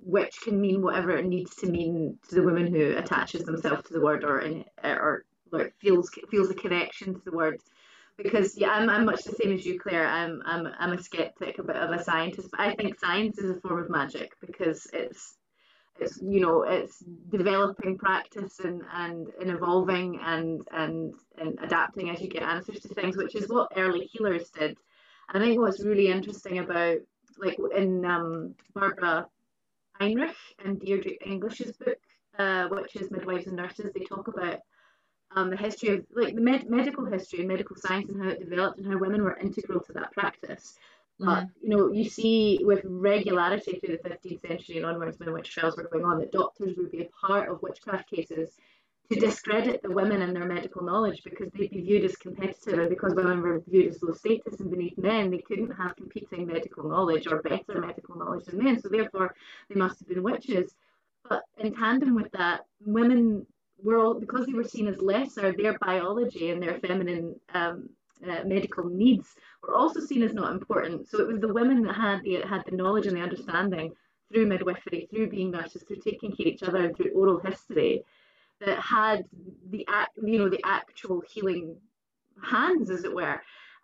which 0.00 0.40
can 0.42 0.60
mean 0.60 0.82
whatever 0.82 1.16
it 1.16 1.26
needs 1.26 1.54
to 1.56 1.66
mean 1.66 2.18
to 2.28 2.34
the 2.34 2.42
woman 2.42 2.66
who 2.66 2.96
attaches 2.96 3.44
themselves 3.44 3.84
to 3.84 3.92
the 3.92 4.00
word 4.00 4.24
or 4.24 4.64
or 4.82 5.24
like 5.50 5.74
feels 5.78 6.10
feels 6.30 6.50
a 6.50 6.54
connection 6.54 7.14
to 7.14 7.20
the 7.24 7.36
word. 7.36 7.60
Because 8.16 8.56
yeah 8.58 8.70
I'm, 8.70 8.90
I'm 8.90 9.04
much 9.04 9.24
the 9.24 9.32
same 9.32 9.52
as 9.52 9.64
you 9.64 9.78
Claire. 9.78 10.06
I'm, 10.06 10.42
I'm 10.44 10.68
I'm 10.78 10.92
a 10.92 11.02
skeptic 11.02 11.58
a 11.58 11.62
bit 11.62 11.76
of 11.76 11.90
a 11.90 12.02
scientist 12.02 12.50
but 12.50 12.60
I 12.60 12.74
think 12.74 12.98
science 12.98 13.38
is 13.38 13.56
a 13.56 13.60
form 13.60 13.82
of 13.82 13.90
magic 13.90 14.32
because 14.40 14.86
it's 14.92 15.36
it's 15.98 16.20
you 16.22 16.40
know 16.40 16.62
it's 16.62 16.98
developing 17.30 17.98
practice 17.98 18.60
and 18.60 18.82
and, 18.92 19.28
and 19.40 19.50
evolving 19.50 20.18
and, 20.22 20.66
and 20.72 21.14
and 21.38 21.58
adapting 21.62 22.10
as 22.10 22.20
you 22.20 22.28
get 22.28 22.42
answers 22.42 22.80
to 22.80 22.88
things 22.88 23.16
which 23.16 23.34
is 23.34 23.48
what 23.48 23.72
early 23.76 24.06
healers 24.12 24.50
did. 24.50 24.76
And 25.32 25.42
I 25.42 25.46
think 25.46 25.60
what's 25.60 25.84
really 25.84 26.08
interesting 26.08 26.58
about 26.58 26.98
like 27.38 27.58
in 27.76 28.04
um, 28.04 28.54
Barbara 28.74 29.26
Ehrenreich 30.00 30.34
and 30.64 30.80
Deirdre 30.80 31.12
English's 31.24 31.76
book, 31.76 31.98
uh, 32.38 32.68
which 32.68 32.96
is 32.96 33.10
Midwives 33.10 33.46
and 33.46 33.56
Nurses, 33.56 33.90
they 33.94 34.04
talk 34.04 34.28
about 34.28 34.60
um, 35.36 35.50
the 35.50 35.56
history 35.56 35.90
of 35.90 36.06
like 36.14 36.34
the 36.34 36.40
med- 36.40 36.68
medical 36.68 37.04
history 37.04 37.40
and 37.40 37.48
medical 37.48 37.76
science 37.76 38.10
and 38.10 38.22
how 38.22 38.30
it 38.30 38.40
developed 38.40 38.78
and 38.78 38.86
how 38.92 38.98
women 38.98 39.22
were 39.22 39.36
integral 39.36 39.80
to 39.80 39.92
that 39.92 40.12
practice. 40.12 40.74
Mm-hmm. 41.20 41.26
But 41.26 41.46
you 41.62 41.68
know, 41.68 41.92
you 41.92 42.08
see 42.08 42.58
with 42.62 42.80
regularity 42.84 43.78
through 43.78 43.98
the 44.02 44.08
15th 44.08 44.46
century 44.46 44.76
and 44.78 44.86
onwards 44.86 45.18
when 45.18 45.32
witch 45.32 45.52
trials 45.52 45.76
were 45.76 45.88
going 45.92 46.04
on 46.04 46.18
that 46.18 46.32
doctors 46.32 46.76
would 46.76 46.90
be 46.90 47.02
a 47.02 47.26
part 47.26 47.48
of 47.48 47.62
witchcraft 47.62 48.10
cases 48.10 48.56
to 49.10 49.18
discredit 49.18 49.82
the 49.82 49.90
women 49.90 50.22
and 50.22 50.36
their 50.36 50.44
medical 50.44 50.84
knowledge 50.84 51.22
because 51.24 51.50
they'd 51.50 51.70
be 51.70 51.80
viewed 51.80 52.04
as 52.04 52.14
competitive 52.14 52.78
and 52.78 52.88
because 52.88 53.12
women 53.14 53.42
were 53.42 53.60
viewed 53.66 53.88
as 53.88 54.00
low 54.02 54.12
status 54.12 54.60
and 54.60 54.70
beneath 54.70 54.96
men, 54.98 55.30
they 55.30 55.38
couldn't 55.38 55.72
have 55.72 55.96
competing 55.96 56.46
medical 56.46 56.88
knowledge 56.88 57.26
or 57.26 57.42
better 57.42 57.80
medical 57.80 58.16
knowledge 58.16 58.44
than 58.44 58.62
men. 58.62 58.80
So 58.80 58.88
therefore, 58.88 59.34
they 59.68 59.74
must 59.74 59.98
have 59.98 60.08
been 60.08 60.22
witches. 60.22 60.74
But 61.28 61.42
in 61.58 61.74
tandem 61.74 62.14
with 62.14 62.30
that, 62.32 62.66
women 62.84 63.46
were 63.82 63.98
all 63.98 64.14
because 64.14 64.46
they 64.46 64.52
were 64.52 64.62
seen 64.62 64.86
as 64.86 65.00
lesser, 65.00 65.52
their 65.52 65.76
biology 65.78 66.50
and 66.50 66.62
their 66.62 66.78
feminine 66.78 67.34
um, 67.52 67.88
uh, 68.24 68.44
medical 68.44 68.84
needs 68.84 69.34
were 69.62 69.74
also 69.74 69.98
seen 69.98 70.22
as 70.22 70.34
not 70.34 70.52
important. 70.52 71.08
So 71.08 71.20
it 71.20 71.26
was 71.26 71.40
the 71.40 71.52
women 71.52 71.82
that 71.82 71.96
had 71.96 72.22
the 72.22 72.42
had 72.46 72.62
the 72.64 72.76
knowledge 72.76 73.06
and 73.06 73.16
the 73.16 73.22
understanding 73.22 73.92
through 74.30 74.46
midwifery, 74.46 75.08
through 75.10 75.30
being 75.30 75.50
nurses, 75.50 75.82
through 75.82 75.96
taking 75.96 76.30
care 76.30 76.46
of 76.46 76.52
each 76.52 76.62
other, 76.62 76.84
and 76.84 76.96
through 76.96 77.10
oral 77.12 77.40
history 77.40 78.04
that 78.60 78.78
had 78.78 79.24
the 79.70 79.86
you 80.22 80.38
know, 80.38 80.48
the 80.48 80.62
actual 80.64 81.22
healing 81.28 81.76
hands, 82.42 82.90
as 82.90 83.04
it 83.04 83.14
were. 83.14 83.40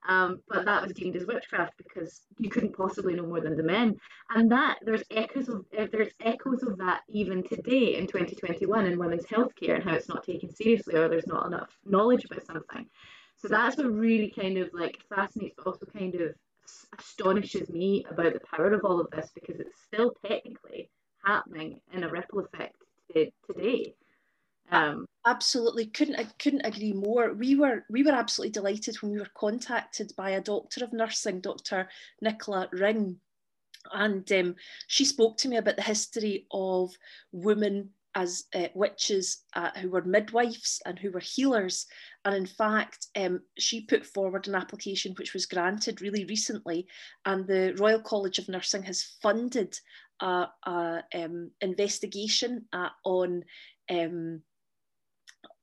Um, 0.09 0.41
but 0.49 0.65
that 0.65 0.83
was 0.83 0.93
deemed 0.93 1.17
as 1.17 1.27
witchcraft 1.27 1.77
because 1.79 2.23
you 2.39 2.49
couldn't 2.49 2.77
possibly 2.77 3.15
know 3.15 3.27
more 3.27 3.41
than 3.41 3.57
the 3.57 3.63
men. 3.63 3.97
And 4.31 4.51
that 4.53 4.79
there's 4.83 5.03
echoes 5.11 5.49
of 5.49 5.65
uh, 5.77 5.87
there's 5.91 6.13
echoes 6.21 6.63
of 6.63 6.79
that 6.79 7.01
even 7.09 7.43
today 7.43 7.97
in 7.97 8.07
2021 8.07 8.87
in 8.87 8.99
women's 8.99 9.27
healthcare 9.27 9.75
and 9.75 9.85
how 9.85 9.95
it's 9.95 10.09
not 10.09 10.23
taken 10.25 10.55
seriously 10.55 10.95
or 10.95 11.09
there's 11.09 11.27
not 11.27 11.47
enough 11.47 11.77
knowledge 11.85 12.25
about 12.25 12.47
something. 12.47 12.87
So 13.37 13.49
that's 13.49 13.77
what 13.77 13.93
really 13.93 14.31
kind 14.31 14.59
of 14.59 14.71
like 14.73 14.99
fascinates, 15.09 15.55
but 15.57 15.67
also 15.67 15.87
kind 15.87 16.15
of 16.15 16.35
astonishes 16.99 17.69
me 17.69 18.05
about 18.11 18.33
the 18.33 18.41
power 18.41 18.73
of 18.73 18.85
all 18.85 19.01
of 19.01 19.11
this 19.11 19.31
because 19.35 19.61
it's 19.61 19.83
still 19.83 20.13
technically 20.27 20.89
happening 21.25 21.81
in 21.93 22.05
a 22.05 22.09
ripple 22.09 22.41
effect 22.41 22.77
today. 23.47 23.95
Um, 24.71 25.07
absolutely 25.27 25.87
couldn't 25.87 26.17
I 26.17 26.25
couldn't 26.39 26.67
agree 26.67 26.93
more. 26.93 27.33
We 27.35 27.55
were 27.55 27.85
we 27.91 28.03
were 28.03 28.13
absolutely 28.13 28.53
delighted 28.53 28.97
when 28.97 29.13
we 29.13 29.19
were 29.19 29.31
contacted 29.35 30.13
by 30.17 30.31
a 30.31 30.41
doctor 30.41 30.85
of 30.85 30.93
nursing, 30.93 31.41
Dr. 31.41 31.89
Nicola 32.21 32.69
Ring, 32.73 33.21
and 33.93 34.31
um, 34.33 34.57
she 34.87 35.05
spoke 35.05 35.37
to 35.39 35.49
me 35.49 35.57
about 35.57 35.77
the 35.77 35.83
history 35.83 36.47
of 36.51 36.93
women 37.33 37.91
as 38.15 38.45
uh, 38.55 38.69
witches 38.75 39.43
uh, 39.55 39.71
who 39.77 39.91
were 39.91 40.03
midwives 40.03 40.81
and 40.87 40.99
who 40.99 41.11
were 41.11 41.21
healers. 41.21 41.87
And 42.25 42.35
in 42.35 42.47
fact, 42.47 43.09
um, 43.15 43.43
she 43.59 43.83
put 43.83 44.07
forward 44.07 44.49
an 44.49 44.55
application 44.55 45.15
which 45.19 45.35
was 45.35 45.45
granted 45.45 46.01
really 46.01 46.25
recently, 46.25 46.87
and 47.27 47.47
the 47.47 47.75
Royal 47.79 48.01
College 48.01 48.39
of 48.39 48.49
Nursing 48.49 48.83
has 48.85 49.17
funded 49.23 49.79
a, 50.21 50.47
a 50.65 51.03
um, 51.15 51.51
investigation 51.61 52.65
uh, 52.73 52.89
on 53.05 53.45
um, 53.91 54.41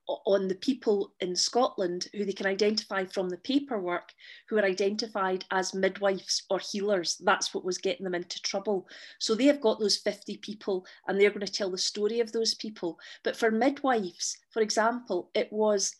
on 0.08 0.48
the 0.48 0.56
people 0.56 1.14
in 1.22 1.36
Scotland 1.36 2.08
who 2.14 2.26
they 2.26 2.34
can 2.34 2.46
identify 2.46 3.06
from 3.06 3.30
the 3.30 3.38
paperwork 3.38 4.12
who 4.50 4.58
are 4.58 4.66
identified 4.66 5.46
as 5.52 5.74
midwives 5.74 6.44
or 6.50 6.60
healers. 6.60 7.22
That's 7.24 7.54
what 7.54 7.64
was 7.64 7.78
getting 7.78 8.04
them 8.04 8.16
into 8.16 8.42
trouble. 8.42 8.88
So 9.20 9.34
they 9.34 9.46
have 9.46 9.62
got 9.62 9.80
those 9.80 9.98
50 9.98 10.38
people 10.38 10.86
and 11.08 11.20
they're 11.20 11.30
going 11.30 11.46
to 11.46 11.52
tell 11.52 11.72
the 11.72 11.78
story 11.78 12.20
of 12.20 12.32
those 12.32 12.54
people. 12.56 13.00
But 13.24 13.38
for 13.38 13.52
midwives, 13.52 14.38
for 14.52 14.62
example, 14.62 15.30
it 15.34 15.52
was 15.52 15.96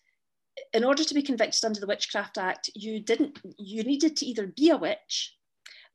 in 0.74 0.84
order 0.84 1.04
to 1.04 1.14
be 1.14 1.22
convicted 1.22 1.66
under 1.66 1.80
the 1.80 1.88
Witchcraft 1.88 2.38
Act, 2.38 2.70
you 2.76 3.00
didn't 3.00 3.40
you 3.58 3.84
needed 3.84 4.16
to 4.18 4.26
either 4.26 4.48
be 4.48 4.70
a 4.70 4.78
witch 4.78 5.36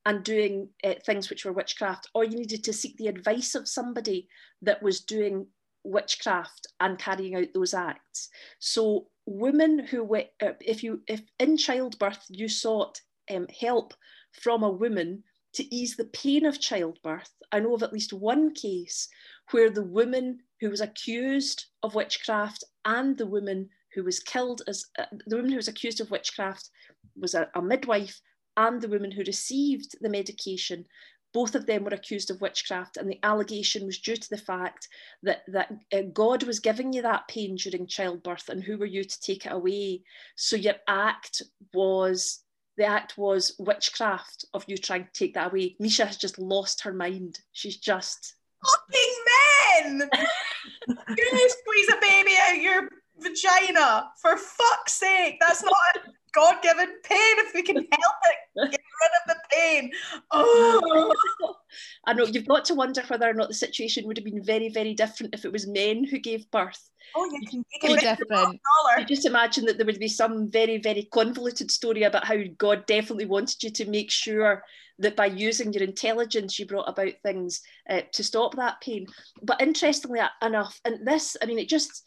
and 0.06 0.24
doing 0.24 0.68
uh, 0.84 0.94
things 1.04 1.28
which 1.28 1.44
were 1.44 1.52
witchcraft, 1.52 2.08
or 2.14 2.24
you 2.24 2.38
needed 2.38 2.64
to 2.64 2.72
seek 2.72 2.96
the 2.96 3.08
advice 3.08 3.54
of 3.54 3.68
somebody 3.68 4.28
that 4.62 4.82
was 4.82 5.00
doing 5.00 5.46
witchcraft 5.84 6.66
and 6.80 6.98
carrying 6.98 7.34
out 7.34 7.48
those 7.54 7.74
acts. 7.74 8.28
So 8.58 9.08
women 9.26 9.78
who, 9.78 10.14
uh, 10.14 10.52
if 10.60 10.82
you, 10.82 11.02
if 11.06 11.22
in 11.38 11.56
childbirth 11.56 12.24
you 12.28 12.48
sought 12.48 13.00
um, 13.30 13.46
help 13.60 13.94
from 14.32 14.62
a 14.62 14.70
woman 14.70 15.24
to 15.54 15.74
ease 15.74 15.96
the 15.96 16.06
pain 16.06 16.46
of 16.46 16.60
childbirth, 16.60 17.30
I 17.52 17.60
know 17.60 17.74
of 17.74 17.82
at 17.82 17.92
least 17.92 18.12
one 18.12 18.54
case 18.54 19.08
where 19.50 19.70
the 19.70 19.84
woman 19.84 20.40
who 20.60 20.70
was 20.70 20.80
accused 20.80 21.66
of 21.82 21.94
witchcraft 21.94 22.64
and 22.84 23.16
the 23.16 23.26
woman 23.26 23.68
who 23.94 24.04
was 24.04 24.20
killed 24.20 24.62
as 24.68 24.84
uh, 24.98 25.06
the 25.26 25.36
woman 25.36 25.50
who 25.50 25.56
was 25.56 25.68
accused 25.68 26.00
of 26.00 26.10
witchcraft 26.10 26.70
was 27.16 27.34
a, 27.34 27.48
a 27.54 27.62
midwife 27.62 28.20
and 28.56 28.80
the 28.82 28.88
woman 28.88 29.10
who 29.10 29.22
received 29.24 29.96
the 30.00 30.08
medication 30.08 30.84
both 31.32 31.54
of 31.54 31.66
them 31.66 31.84
were 31.84 31.90
accused 31.90 32.30
of 32.30 32.40
witchcraft, 32.40 32.96
and 32.96 33.10
the 33.10 33.20
allegation 33.22 33.84
was 33.86 33.98
due 33.98 34.16
to 34.16 34.30
the 34.30 34.36
fact 34.36 34.88
that 35.22 35.42
that 35.48 35.72
uh, 35.92 36.02
God 36.12 36.42
was 36.42 36.60
giving 36.60 36.92
you 36.92 37.02
that 37.02 37.28
pain 37.28 37.56
during 37.56 37.86
childbirth, 37.86 38.48
and 38.48 38.62
who 38.62 38.78
were 38.78 38.86
you 38.86 39.04
to 39.04 39.20
take 39.20 39.46
it 39.46 39.52
away? 39.52 40.02
So 40.36 40.56
your 40.56 40.76
act 40.86 41.42
was 41.74 42.40
the 42.76 42.86
act 42.86 43.18
was 43.18 43.56
witchcraft 43.58 44.44
of 44.54 44.64
you 44.68 44.78
trying 44.78 45.04
to 45.04 45.12
take 45.12 45.34
that 45.34 45.50
away. 45.50 45.76
Misha 45.80 46.06
has 46.06 46.16
just 46.16 46.38
lost 46.38 46.82
her 46.82 46.92
mind. 46.92 47.40
She's 47.52 47.76
just 47.76 48.34
fucking 48.64 49.98
men! 49.98 50.10
Gonna 50.88 51.48
squeeze 51.48 51.88
a 51.92 52.00
baby 52.00 52.32
out 52.48 52.62
your 52.62 52.88
vagina 53.18 54.10
for 54.22 54.36
fuck's 54.36 54.94
sake. 54.94 55.36
That's 55.40 55.62
not 55.62 56.14
a 56.28 56.38
God-given 56.38 56.88
pain. 57.04 57.34
If 57.38 57.54
we 57.54 57.62
can 57.62 57.76
help 57.76 57.86
it, 57.90 58.70
get 58.70 58.80
rid 59.00 59.10
of 59.20 59.28
the 59.28 59.36
pain. 59.50 59.90
Oh, 60.30 61.14
I 62.06 62.12
know 62.12 62.24
you've 62.24 62.48
got 62.48 62.64
to 62.66 62.74
wonder 62.74 63.02
whether 63.08 63.28
or 63.28 63.34
not 63.34 63.48
the 63.48 63.54
situation 63.54 64.06
would 64.06 64.16
have 64.16 64.24
been 64.24 64.42
very, 64.42 64.68
very 64.68 64.94
different 64.94 65.34
if 65.34 65.44
it 65.44 65.52
was 65.52 65.66
men 65.66 66.04
who 66.04 66.18
gave 66.18 66.50
birth. 66.50 66.88
oh, 67.16 67.24
you 67.24 67.46
can, 67.48 67.64
you 67.72 67.80
can 67.80 67.92
make 67.92 68.00
different. 68.00 68.30
dollar. 68.30 68.96
I 68.96 69.04
just 69.04 69.26
imagine 69.26 69.64
that 69.66 69.76
there 69.76 69.86
would 69.86 69.98
be 69.98 70.08
some 70.08 70.50
very, 70.50 70.78
very 70.78 71.08
convoluted 71.12 71.70
story 71.70 72.02
about 72.04 72.24
how 72.24 72.38
God 72.56 72.86
definitely 72.86 73.26
wanted 73.26 73.62
you 73.62 73.70
to 73.70 73.90
make 73.90 74.10
sure 74.10 74.62
that 74.98 75.16
by 75.16 75.26
using 75.26 75.72
your 75.72 75.84
intelligence, 75.84 76.58
you 76.58 76.66
brought 76.66 76.88
about 76.88 77.12
things 77.22 77.60
uh, 77.88 78.00
to 78.12 78.24
stop 78.24 78.56
that 78.56 78.80
pain. 78.80 79.06
But 79.42 79.62
interestingly 79.62 80.20
enough, 80.42 80.80
and 80.84 81.06
this, 81.06 81.36
I 81.42 81.46
mean, 81.46 81.58
it 81.58 81.68
just, 81.68 82.04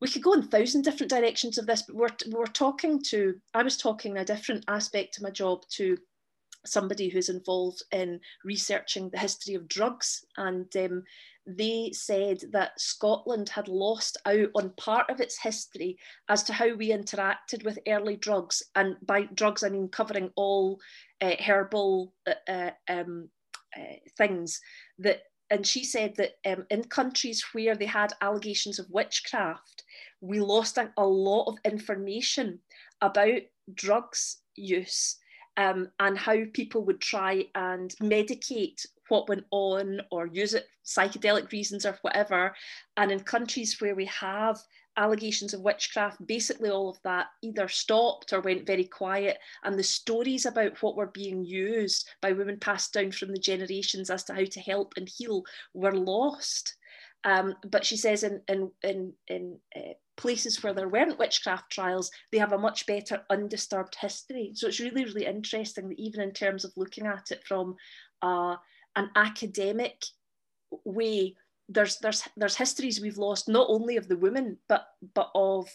we 0.00 0.08
could 0.08 0.22
go 0.22 0.32
in 0.32 0.40
a 0.40 0.46
thousand 0.46 0.82
different 0.82 1.10
directions 1.10 1.58
of 1.58 1.66
this, 1.66 1.82
but 1.82 1.96
we're, 1.96 2.08
we're 2.30 2.46
talking 2.46 3.02
to, 3.08 3.34
I 3.54 3.62
was 3.62 3.76
talking 3.76 4.18
a 4.18 4.24
different 4.24 4.64
aspect 4.68 5.16
of 5.16 5.22
my 5.22 5.30
job 5.30 5.62
to 5.76 5.96
somebody 6.66 7.08
who's 7.08 7.28
involved 7.28 7.82
in 7.92 8.20
researching 8.44 9.08
the 9.10 9.18
history 9.18 9.54
of 9.54 9.68
drugs 9.68 10.24
and 10.36 10.66
um, 10.76 11.02
they 11.46 11.90
said 11.92 12.40
that 12.50 12.80
Scotland 12.80 13.48
had 13.48 13.68
lost 13.68 14.16
out 14.26 14.48
on 14.54 14.72
part 14.76 15.08
of 15.08 15.20
its 15.20 15.40
history 15.40 15.96
as 16.28 16.42
to 16.44 16.52
how 16.52 16.74
we 16.74 16.90
interacted 16.90 17.64
with 17.64 17.78
early 17.86 18.16
drugs. 18.16 18.62
And 18.74 18.96
by 19.06 19.28
drugs, 19.34 19.62
I 19.62 19.68
mean 19.68 19.88
covering 19.88 20.30
all 20.34 20.80
uh, 21.20 21.36
herbal 21.38 22.12
uh, 22.26 22.50
uh, 22.50 22.70
um, 22.88 23.28
uh, 23.76 23.94
things. 24.18 24.60
That, 24.98 25.20
and 25.50 25.66
she 25.66 25.84
said 25.84 26.14
that 26.16 26.32
um, 26.44 26.66
in 26.70 26.84
countries 26.84 27.44
where 27.52 27.76
they 27.76 27.86
had 27.86 28.12
allegations 28.20 28.78
of 28.78 28.90
witchcraft, 28.90 29.84
we 30.20 30.40
lost 30.40 30.78
a, 30.78 30.90
a 30.96 31.06
lot 31.06 31.44
of 31.44 31.58
information 31.64 32.58
about 33.00 33.40
drugs 33.74 34.38
use 34.56 35.16
um, 35.56 35.88
and 36.00 36.18
how 36.18 36.36
people 36.52 36.84
would 36.84 37.00
try 37.00 37.44
and 37.54 37.94
medicate 38.02 38.84
what 39.08 39.28
went 39.28 39.44
on 39.52 40.00
or 40.10 40.26
use 40.26 40.54
it 40.54 40.66
psychedelic 40.84 41.50
reasons 41.52 41.86
or 41.86 41.96
whatever. 42.02 42.54
And 42.96 43.12
in 43.12 43.20
countries 43.20 43.80
where 43.80 43.94
we 43.94 44.06
have 44.06 44.58
allegations 44.96 45.54
of 45.54 45.60
witchcraft, 45.60 46.26
basically 46.26 46.70
all 46.70 46.88
of 46.88 46.98
that 47.02 47.26
either 47.42 47.68
stopped 47.68 48.32
or 48.32 48.40
went 48.40 48.66
very 48.66 48.84
quiet. 48.84 49.38
And 49.64 49.78
the 49.78 49.82
stories 49.82 50.46
about 50.46 50.82
what 50.82 50.96
were 50.96 51.06
being 51.06 51.44
used 51.44 52.08
by 52.22 52.32
women 52.32 52.58
passed 52.58 52.92
down 52.92 53.12
from 53.12 53.32
the 53.32 53.38
generations 53.38 54.10
as 54.10 54.24
to 54.24 54.34
how 54.34 54.44
to 54.44 54.60
help 54.60 54.94
and 54.96 55.08
heal 55.08 55.44
were 55.74 55.94
lost. 55.94 56.76
Um, 57.24 57.54
but 57.70 57.84
she 57.84 57.96
says 57.96 58.22
in 58.22 58.40
in 58.48 58.70
in, 58.82 59.12
in 59.28 59.58
uh, 59.74 59.94
places 60.16 60.62
where 60.62 60.72
there 60.72 60.88
weren't 60.88 61.18
witchcraft 61.18 61.70
trials, 61.70 62.10
they 62.30 62.38
have 62.38 62.52
a 62.52 62.58
much 62.58 62.86
better 62.86 63.22
undisturbed 63.30 63.96
history. 64.00 64.52
So 64.54 64.68
it's 64.68 64.80
really 64.80 65.04
really 65.04 65.26
interesting 65.26 65.88
that 65.88 65.98
even 65.98 66.20
in 66.20 66.32
terms 66.32 66.64
of 66.64 66.72
looking 66.76 67.06
at 67.06 67.32
it 67.32 67.42
from 67.44 67.74
uh, 68.22 68.56
an 68.94 69.10
academic 69.16 70.04
way, 70.84 71.34
there's 71.68 71.98
there's 71.98 72.22
there's 72.36 72.56
histories 72.56 73.00
we've 73.00 73.18
lost 73.18 73.48
not 73.48 73.66
only 73.68 73.96
of 73.96 74.08
the 74.08 74.16
women 74.16 74.58
but 74.68 74.86
but 75.14 75.30
of 75.34 75.68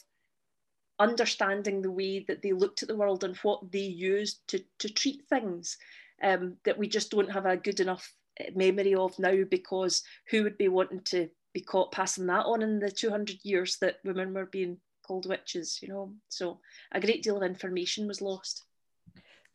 understanding 0.99 1.81
the 1.81 1.91
way 1.91 2.23
that 2.27 2.41
they 2.41 2.53
looked 2.53 2.81
at 2.81 2.87
the 2.87 2.95
world 2.95 3.23
and 3.23 3.35
what 3.37 3.71
they 3.71 3.79
used 3.79 4.39
to 4.47 4.59
to 4.79 4.89
treat 4.89 5.23
things 5.29 5.77
um, 6.23 6.57
that 6.63 6.77
we 6.77 6.87
just 6.87 7.09
don't 7.09 7.31
have 7.31 7.45
a 7.45 7.57
good 7.57 7.79
enough 7.79 8.13
eh, 8.39 8.51
memory 8.55 8.93
of 8.93 9.17
now 9.17 9.43
because 9.49 10.03
who 10.29 10.43
would 10.43 10.57
be 10.57 10.67
wanting 10.67 11.01
to 11.01 11.27
be 11.53 11.61
caught 11.61 11.91
passing 11.91 12.27
that 12.27 12.45
on 12.45 12.61
in 12.61 12.79
the 12.79 12.91
200 12.91 13.39
years 13.43 13.77
that 13.81 13.97
women 14.05 14.33
were 14.33 14.45
being 14.45 14.77
called 15.05 15.25
witches 15.25 15.79
you 15.81 15.89
know? 15.89 16.13
So 16.29 16.59
a 16.91 17.01
great 17.01 17.23
deal 17.23 17.37
of 17.37 17.43
information 17.43 18.07
was 18.07 18.21
lost. 18.21 18.63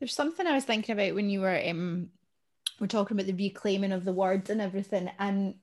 There's 0.00 0.14
something 0.14 0.46
I 0.46 0.54
was 0.54 0.64
thinking 0.64 0.92
about 0.92 1.14
when 1.14 1.30
you 1.30 1.40
were 1.40 1.62
um 1.64 2.10
we're 2.80 2.86
talking 2.88 3.16
about 3.16 3.26
the 3.26 3.32
reclaiming 3.32 3.92
of 3.92 4.04
the 4.04 4.12
words 4.12 4.50
and 4.50 4.60
everything, 4.60 5.10
and 5.18 5.54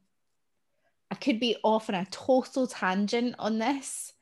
I 1.13 1.15
could 1.15 1.39
be 1.39 1.57
off 1.63 1.89
on 1.89 1.95
a 1.95 2.07
total 2.09 2.65
tangent 2.65 3.35
on 3.37 3.59
this, 3.59 4.13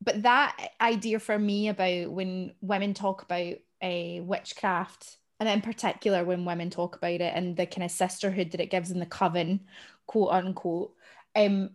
but 0.00 0.22
that 0.22 0.56
idea 0.80 1.18
for 1.18 1.36
me 1.36 1.66
about 1.66 2.12
when 2.12 2.54
women 2.60 2.94
talk 2.94 3.22
about 3.22 3.54
a 3.82 4.20
witchcraft, 4.20 5.16
and 5.40 5.48
in 5.48 5.62
particular 5.62 6.22
when 6.22 6.44
women 6.44 6.70
talk 6.70 6.94
about 6.94 7.20
it 7.20 7.32
and 7.34 7.56
the 7.56 7.66
kind 7.66 7.82
of 7.82 7.90
sisterhood 7.90 8.52
that 8.52 8.60
it 8.60 8.70
gives 8.70 8.92
in 8.92 9.00
the 9.00 9.06
coven, 9.06 9.62
quote 10.06 10.30
unquote, 10.30 10.94
um, 11.34 11.70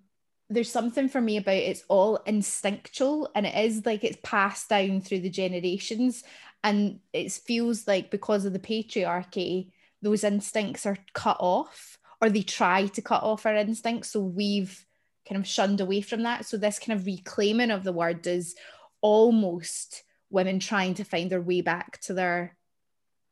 there's 0.49 0.71
something 0.71 1.09
for 1.09 1.19
me 1.19 1.35
about 1.35 1.55
it's 1.55 1.83
all 1.89 2.15
instinctual 2.25 3.29
and 3.35 3.45
it 3.45 3.53
is 3.53 3.85
like 3.85 4.05
it's 4.05 4.17
passed 4.23 4.69
down 4.69 5.01
through 5.01 5.19
the 5.19 5.29
generations 5.29 6.23
and 6.63 7.01
it 7.11 7.33
feels 7.33 7.85
like 7.85 8.11
because 8.11 8.45
of 8.45 8.53
the 8.53 8.59
patriarchy 8.59 9.71
those 10.01 10.23
instincts 10.23 10.85
are 10.85 10.97
cut 11.11 11.35
off 11.41 11.96
or 12.21 12.29
they 12.29 12.41
try 12.41 12.87
to 12.87 13.01
cut 13.01 13.23
off 13.23 13.45
our 13.45 13.55
instincts. 13.55 14.11
So 14.11 14.19
we've 14.19 14.85
kind 15.27 15.39
of 15.39 15.47
shunned 15.47 15.81
away 15.81 16.01
from 16.01 16.23
that. 16.23 16.45
So 16.45 16.57
this 16.57 16.79
kind 16.79 16.99
of 16.99 17.05
reclaiming 17.05 17.71
of 17.71 17.83
the 17.83 17.93
word 17.93 18.25
is 18.25 18.55
almost 19.01 20.03
women 20.29 20.59
trying 20.59 20.93
to 20.95 21.03
find 21.03 21.29
their 21.29 21.41
way 21.41 21.61
back 21.61 21.99
to 22.01 22.13
their 22.13 22.55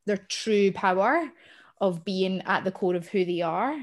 their 0.06 0.18
true 0.18 0.72
power 0.72 1.28
of 1.82 2.06
being 2.06 2.42
at 2.44 2.64
the 2.64 2.72
core 2.72 2.96
of 2.96 3.08
who 3.08 3.26
they 3.26 3.42
are 3.42 3.76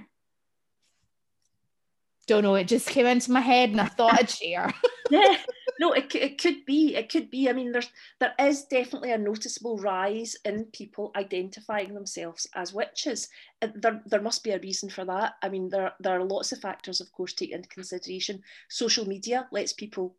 don't 2.27 2.43
know 2.45 2.55
it 2.55 2.69
just 2.69 2.89
came 2.89 3.07
into 3.07 3.33
my 3.33 3.41
head 3.41 3.71
and 3.71 3.81
i 3.81 3.87
thought 3.87 4.15
i'd 4.15 4.31
share. 4.31 4.73
Yeah. 5.11 5.37
No 5.79 5.93
it, 5.93 6.15
it 6.15 6.41
could 6.41 6.65
be 6.65 6.95
it 6.95 7.11
could 7.11 7.29
be. 7.29 7.49
I 7.49 7.53
mean 7.53 7.73
there's 7.73 7.91
there 8.19 8.35
is 8.39 8.65
definitely 8.65 9.13
a 9.13 9.19
noticeable 9.19 9.77
rise 9.79 10.37
in 10.45 10.65
people 10.67 11.13
identifying 11.17 11.93
themselves 11.93 12.47
as 12.55 12.73
witches. 12.73 13.29
Uh, 13.61 13.69
there, 13.75 14.01
there 14.07 14.23
must 14.23 14.43
be 14.45 14.53
a 14.53 14.61
reason 14.61 14.89
for 14.89 15.05
that. 15.05 15.35
I 15.43 15.49
mean 15.49 15.69
there, 15.69 15.93
there 16.01 16.19
are 16.19 16.25
lots 16.25 16.53
of 16.53 16.61
factors 16.61 17.01
of 17.01 17.13
course 17.13 17.35
taken 17.35 17.57
into 17.57 17.69
consideration. 17.69 18.43
Social 18.71 19.07
media 19.07 19.49
lets 19.51 19.73
people 19.73 20.17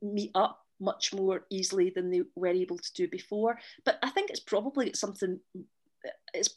meet 0.00 0.30
up 0.34 0.64
much 0.80 1.12
more 1.12 1.44
easily 1.50 1.90
than 1.90 2.10
they 2.10 2.22
were 2.34 2.46
able 2.46 2.78
to 2.78 2.92
do 2.94 3.06
before 3.06 3.58
but 3.84 3.98
i 4.02 4.08
think 4.08 4.30
it's 4.30 4.40
probably 4.40 4.90
something 4.94 5.38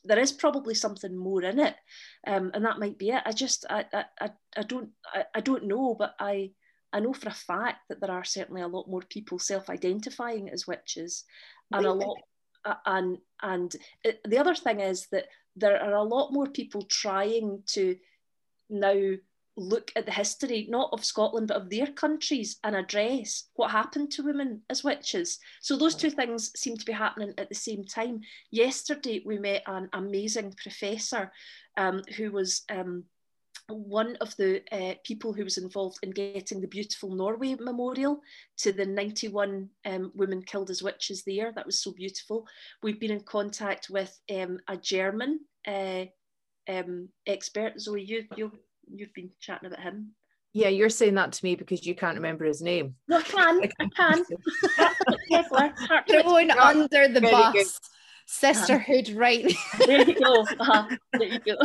there 0.03 0.19
is 0.19 0.31
probably 0.31 0.73
something 0.73 1.15
more 1.15 1.43
in 1.43 1.59
it 1.59 1.75
um, 2.27 2.51
and 2.53 2.63
that 2.65 2.79
might 2.79 2.97
be 2.97 3.09
it. 3.09 3.21
I 3.25 3.31
just 3.31 3.65
i 3.69 3.85
i, 3.93 4.29
I, 4.55 4.63
don't 4.63 4.89
I, 5.13 5.25
I 5.35 5.41
don't 5.41 5.65
know 5.65 5.95
but 5.97 6.15
i 6.19 6.51
I 6.93 6.99
know 6.99 7.13
for 7.13 7.29
a 7.29 7.33
fact 7.33 7.89
that 7.89 7.99
there 7.99 8.11
are 8.11 8.23
certainly 8.23 8.61
a 8.61 8.67
lot 8.67 8.87
more 8.87 9.01
people 9.01 9.39
self-identifying 9.39 10.49
as 10.51 10.67
witches, 10.67 11.23
and 11.71 11.85
a 11.87 11.91
lot, 11.91 12.17
and 12.85 13.17
and 13.41 13.75
it, 14.03 14.21
the 14.25 14.37
other 14.37 14.53
thing 14.53 14.79
is 14.79 15.07
that 15.11 15.25
there 15.55 15.81
are 15.81 15.95
a 15.95 16.03
lot 16.03 16.31
more 16.31 16.47
people 16.47 16.83
trying 16.83 17.63
to 17.65 17.97
now 18.69 19.15
look 19.55 19.91
at 19.95 20.05
the 20.05 20.11
history 20.11 20.67
not 20.69 20.89
of 20.93 21.05
Scotland 21.05 21.47
but 21.47 21.57
of 21.57 21.69
their 21.69 21.87
countries 21.87 22.57
and 22.63 22.75
address 22.75 23.45
what 23.55 23.71
happened 23.71 24.11
to 24.11 24.23
women 24.23 24.61
as 24.69 24.83
witches. 24.83 25.39
So 25.61 25.77
those 25.77 25.95
two 25.95 26.09
things 26.09 26.51
seem 26.59 26.77
to 26.77 26.85
be 26.85 26.91
happening 26.91 27.33
at 27.37 27.49
the 27.49 27.55
same 27.55 27.85
time. 27.85 28.21
Yesterday 28.51 29.21
we 29.25 29.37
met 29.37 29.63
an 29.67 29.89
amazing 29.93 30.53
professor 30.61 31.31
um, 31.77 32.01
who 32.17 32.31
was. 32.31 32.63
Um, 32.69 33.05
one 33.69 34.17
of 34.17 34.35
the 34.35 34.61
uh, 34.71 34.95
people 35.05 35.31
who 35.31 35.43
was 35.43 35.57
involved 35.57 35.97
in 36.03 36.11
getting 36.11 36.59
the 36.59 36.67
beautiful 36.67 37.15
Norway 37.15 37.55
memorial 37.59 38.19
to 38.57 38.73
the 38.73 38.85
91 38.85 39.69
um, 39.85 40.11
women 40.15 40.41
killed 40.41 40.69
as 40.69 40.83
witches 40.83 41.23
there. 41.23 41.53
That 41.53 41.65
was 41.65 41.79
so 41.79 41.93
beautiful. 41.93 42.45
We've 42.81 42.99
been 42.99 43.11
in 43.11 43.21
contact 43.21 43.89
with 43.89 44.19
um, 44.33 44.59
a 44.67 44.75
German 44.75 45.39
uh, 45.65 46.05
um, 46.67 47.09
expert. 47.25 47.79
Zoe, 47.79 48.03
you, 48.03 48.25
you, 48.35 48.51
you've 48.93 49.13
been 49.13 49.29
chatting 49.39 49.67
about 49.67 49.79
him. 49.81 50.11
Yeah, 50.53 50.67
you're 50.69 50.89
saying 50.89 51.15
that 51.15 51.31
to 51.33 51.45
me 51.45 51.55
because 51.55 51.85
you 51.85 51.95
can't 51.95 52.15
remember 52.15 52.45
his 52.45 52.61
name. 52.61 52.95
No, 53.07 53.17
I 53.17 53.21
can, 53.23 53.61
I 53.79 53.87
can. 53.97 54.23
Hegeler, 55.31 55.73
Hartmut. 55.75 56.57
Under 56.57 57.07
the 57.07 57.19
Very 57.19 57.31
bus. 57.31 57.53
good. 57.53 57.65
Sisterhood, 58.25 59.09
right? 59.09 59.51
There 59.85 60.07
you 60.07 60.13
go. 60.19 60.41
Uh-huh. 60.41 60.87
There 61.13 61.23
you 61.27 61.39
go. 61.39 61.55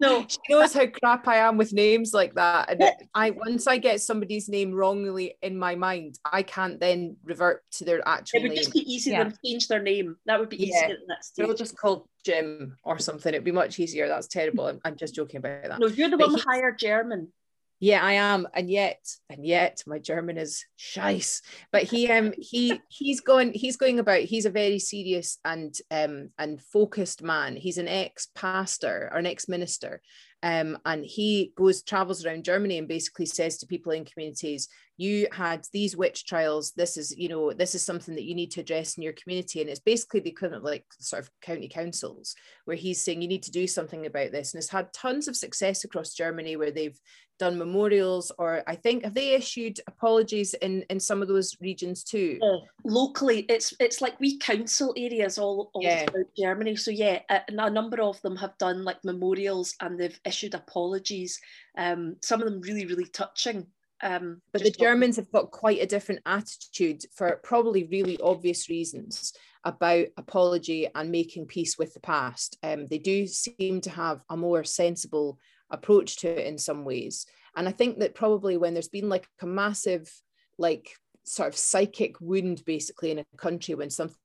No, 0.00 0.26
she 0.28 0.38
knows 0.48 0.72
how 0.74 0.86
crap 0.86 1.28
I 1.28 1.36
am 1.36 1.56
with 1.56 1.72
names 1.72 2.12
like 2.12 2.34
that. 2.34 2.70
And 2.70 2.82
I 3.14 3.30
once 3.30 3.66
I 3.66 3.76
get 3.78 4.00
somebody's 4.00 4.48
name 4.48 4.72
wrongly 4.72 5.36
in 5.42 5.56
my 5.56 5.74
mind, 5.76 6.18
I 6.24 6.42
can't 6.42 6.80
then 6.80 7.16
revert 7.24 7.62
to 7.72 7.84
their 7.84 8.06
actual 8.08 8.38
it 8.38 8.42
would 8.42 8.48
name. 8.52 8.56
just 8.58 8.72
be 8.72 8.92
easy 8.92 9.10
Yeah. 9.12 9.24
to 9.24 9.34
change 9.44 9.68
their 9.68 9.82
name. 9.82 10.16
That 10.26 10.40
would 10.40 10.48
be 10.48 10.62
easier 10.64 10.88
Yeah. 10.88 10.94
at 10.94 10.98
that 11.08 11.24
They'll 11.36 11.48
stage. 11.48 11.58
just 11.58 11.76
call 11.76 12.08
Jim 12.24 12.76
or 12.82 12.98
something. 12.98 13.32
It'd 13.32 13.44
be 13.44 13.52
much 13.52 13.78
easier. 13.78 14.08
That's 14.08 14.28
terrible. 14.28 14.66
I'm, 14.66 14.80
I'm 14.84 14.96
just 14.96 15.14
joking 15.14 15.38
about 15.38 15.64
that. 15.64 15.78
No, 15.80 15.86
you're 15.86 16.10
the 16.10 16.16
But 16.16 16.28
one 16.28 16.36
he- 16.36 16.42
higher 16.42 16.72
German. 16.72 17.32
Yeah, 17.80 18.02
I 18.02 18.12
am, 18.12 18.46
and 18.54 18.70
yet, 18.70 19.04
and 19.28 19.44
yet, 19.44 19.82
my 19.86 19.98
German 19.98 20.38
is 20.38 20.64
scheiss. 20.78 21.42
But 21.70 21.82
he, 21.82 22.08
um, 22.10 22.32
he, 22.38 22.80
he's 22.88 23.20
going, 23.20 23.52
he's 23.52 23.76
going 23.76 23.98
about. 23.98 24.20
He's 24.20 24.46
a 24.46 24.50
very 24.50 24.78
serious 24.78 25.38
and 25.44 25.76
um 25.90 26.30
and 26.38 26.62
focused 26.62 27.22
man. 27.22 27.56
He's 27.56 27.76
an 27.76 27.88
ex 27.88 28.28
pastor 28.34 29.10
or 29.12 29.18
an 29.18 29.26
ex 29.26 29.48
minister, 29.48 30.00
um, 30.42 30.78
and 30.86 31.04
he 31.04 31.52
goes 31.56 31.82
travels 31.82 32.24
around 32.24 32.44
Germany 32.44 32.78
and 32.78 32.88
basically 32.88 33.26
says 33.26 33.58
to 33.58 33.66
people 33.66 33.92
in 33.92 34.04
communities, 34.06 34.68
"You 34.96 35.26
had 35.32 35.66
these 35.72 35.96
witch 35.96 36.26
trials. 36.26 36.72
This 36.76 36.96
is, 36.96 37.16
you 37.16 37.28
know, 37.28 37.52
this 37.52 37.74
is 37.74 37.84
something 37.84 38.14
that 38.14 38.24
you 38.24 38.34
need 38.34 38.50
to 38.52 38.60
address 38.60 38.96
in 38.96 39.02
your 39.02 39.14
community." 39.14 39.60
And 39.60 39.70
it's 39.70 39.80
basically 39.80 40.20
the 40.20 40.30
equivalent 40.30 40.62
of 40.62 40.70
like 40.70 40.84
sort 40.98 41.22
of 41.22 41.30
county 41.40 41.68
councils, 41.68 42.34
where 42.64 42.76
he's 42.76 43.02
saying 43.02 43.22
you 43.22 43.28
need 43.28 43.42
to 43.44 43.50
do 43.50 43.66
something 43.66 44.06
about 44.06 44.32
this, 44.32 44.54
and 44.54 44.60
it's 44.62 44.70
had 44.70 44.92
tons 44.92 45.28
of 45.28 45.36
success 45.36 45.84
across 45.84 46.14
Germany 46.14 46.56
where 46.56 46.70
they've 46.70 46.98
done 47.38 47.58
memorials 47.58 48.30
or 48.38 48.62
I 48.66 48.76
think 48.76 49.02
have 49.02 49.14
they 49.14 49.30
issued 49.32 49.80
apologies 49.88 50.54
in 50.54 50.82
in 50.88 51.00
some 51.00 51.20
of 51.20 51.28
those 51.28 51.56
regions 51.60 52.04
too? 52.04 52.38
Yeah. 52.40 52.56
Locally, 52.84 53.40
it's 53.48 53.74
it's 53.80 54.00
like 54.00 54.18
we 54.20 54.38
council 54.38 54.94
areas 54.96 55.38
all, 55.38 55.70
all 55.74 55.82
Yeah. 55.82 56.06
throughout 56.06 56.26
Germany. 56.38 56.76
So 56.76 56.90
yeah, 56.90 57.20
a, 57.28 57.40
a 57.48 57.70
number 57.70 58.00
of 58.00 58.20
them 58.22 58.36
have 58.36 58.56
done 58.58 58.84
like 58.84 59.02
memorials 59.04 59.74
and 59.80 59.98
they've 59.98 60.18
issued 60.24 60.54
apologies. 60.54 61.40
Um, 61.76 62.16
some 62.22 62.40
of 62.40 62.48
them 62.48 62.60
really 62.60 62.86
really 62.86 63.06
touching. 63.06 63.66
Um, 64.02 64.42
But 64.52 64.62
the 64.62 64.70
Germans 64.70 65.16
have 65.16 65.30
got 65.30 65.50
quite 65.50 65.80
a 65.80 65.86
different 65.86 66.20
attitude 66.26 67.04
for 67.14 67.40
probably 67.42 67.84
really 67.84 68.20
obvious 68.20 68.68
reasons 68.68 69.32
about 69.64 70.06
apology 70.16 70.88
and 70.94 71.10
making 71.10 71.46
peace 71.46 71.78
with 71.78 71.94
the 71.94 72.00
past. 72.00 72.58
Um, 72.62 72.86
they 72.86 72.98
do 72.98 73.26
seem 73.26 73.80
to 73.82 73.90
have 73.90 74.20
a 74.28 74.36
more 74.36 74.64
sensible 74.64 75.38
approach 75.70 76.16
to 76.18 76.28
it 76.28 76.46
in 76.46 76.58
some 76.58 76.84
ways. 76.84 77.26
And 77.56 77.68
I 77.68 77.72
think 77.72 78.00
that 78.00 78.14
probably 78.14 78.56
when 78.56 78.74
there's 78.74 78.88
been 78.88 79.08
like 79.08 79.26
a 79.40 79.46
massive, 79.46 80.10
like 80.58 80.90
sort 81.24 81.48
of 81.48 81.56
psychic 81.56 82.20
wound 82.20 82.62
basically 82.66 83.10
in 83.10 83.20
a 83.20 83.36
country 83.38 83.74
when 83.74 83.90
something 83.90 84.18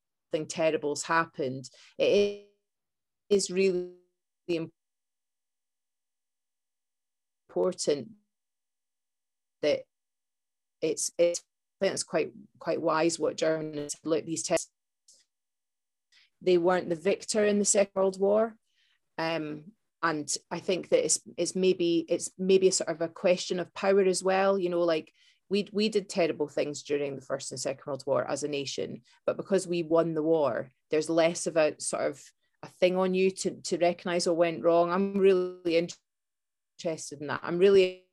terrible's 0.47 1.03
happened, 1.03 1.69
it 1.97 2.47
is 3.29 3.49
really 3.49 3.91
important 7.49 8.09
that 9.61 9.81
it's 10.81 11.11
it's 11.17 11.41
I 11.81 11.85
think 11.85 11.93
it's 11.93 12.03
quite 12.03 12.31
quite 12.59 12.81
wise 12.81 13.19
what 13.19 13.37
Germans 13.37 13.95
like 14.03 14.25
these 14.25 14.43
tests. 14.43 14.69
They 16.41 16.57
weren't 16.57 16.89
the 16.89 16.95
victor 16.95 17.43
in 17.45 17.59
the 17.59 17.65
Second 17.65 17.91
World 17.95 18.19
War, 18.19 18.55
um, 19.17 19.63
and 20.01 20.33
I 20.49 20.59
think 20.59 20.89
that 20.89 21.03
it's 21.03 21.19
it's 21.37 21.55
maybe 21.55 22.05
it's 22.09 22.31
maybe 22.37 22.67
a 22.69 22.71
sort 22.71 22.89
of 22.89 23.01
a 23.01 23.09
question 23.09 23.59
of 23.59 23.73
power 23.73 24.01
as 24.01 24.23
well. 24.23 24.57
You 24.57 24.69
know, 24.69 24.81
like 24.81 25.11
we 25.49 25.67
we 25.73 25.89
did 25.89 26.09
terrible 26.09 26.47
things 26.47 26.83
during 26.83 27.15
the 27.15 27.21
First 27.21 27.51
and 27.51 27.59
Second 27.59 27.83
World 27.85 28.03
War 28.05 28.29
as 28.29 28.43
a 28.43 28.47
nation, 28.47 29.01
but 29.25 29.37
because 29.37 29.67
we 29.67 29.83
won 29.83 30.13
the 30.13 30.23
war, 30.23 30.69
there's 30.91 31.09
less 31.09 31.47
of 31.47 31.57
a 31.57 31.79
sort 31.79 32.03
of 32.03 32.21
a 32.63 32.67
thing 32.79 32.97
on 32.97 33.13
you 33.13 33.31
to 33.31 33.51
to 33.51 33.77
recognise 33.77 34.27
what 34.27 34.37
went 34.37 34.63
wrong. 34.63 34.91
I'm 34.91 35.17
really 35.17 35.77
interested 36.79 37.21
in 37.21 37.27
that. 37.27 37.41
I'm 37.43 37.57
really 37.57 38.05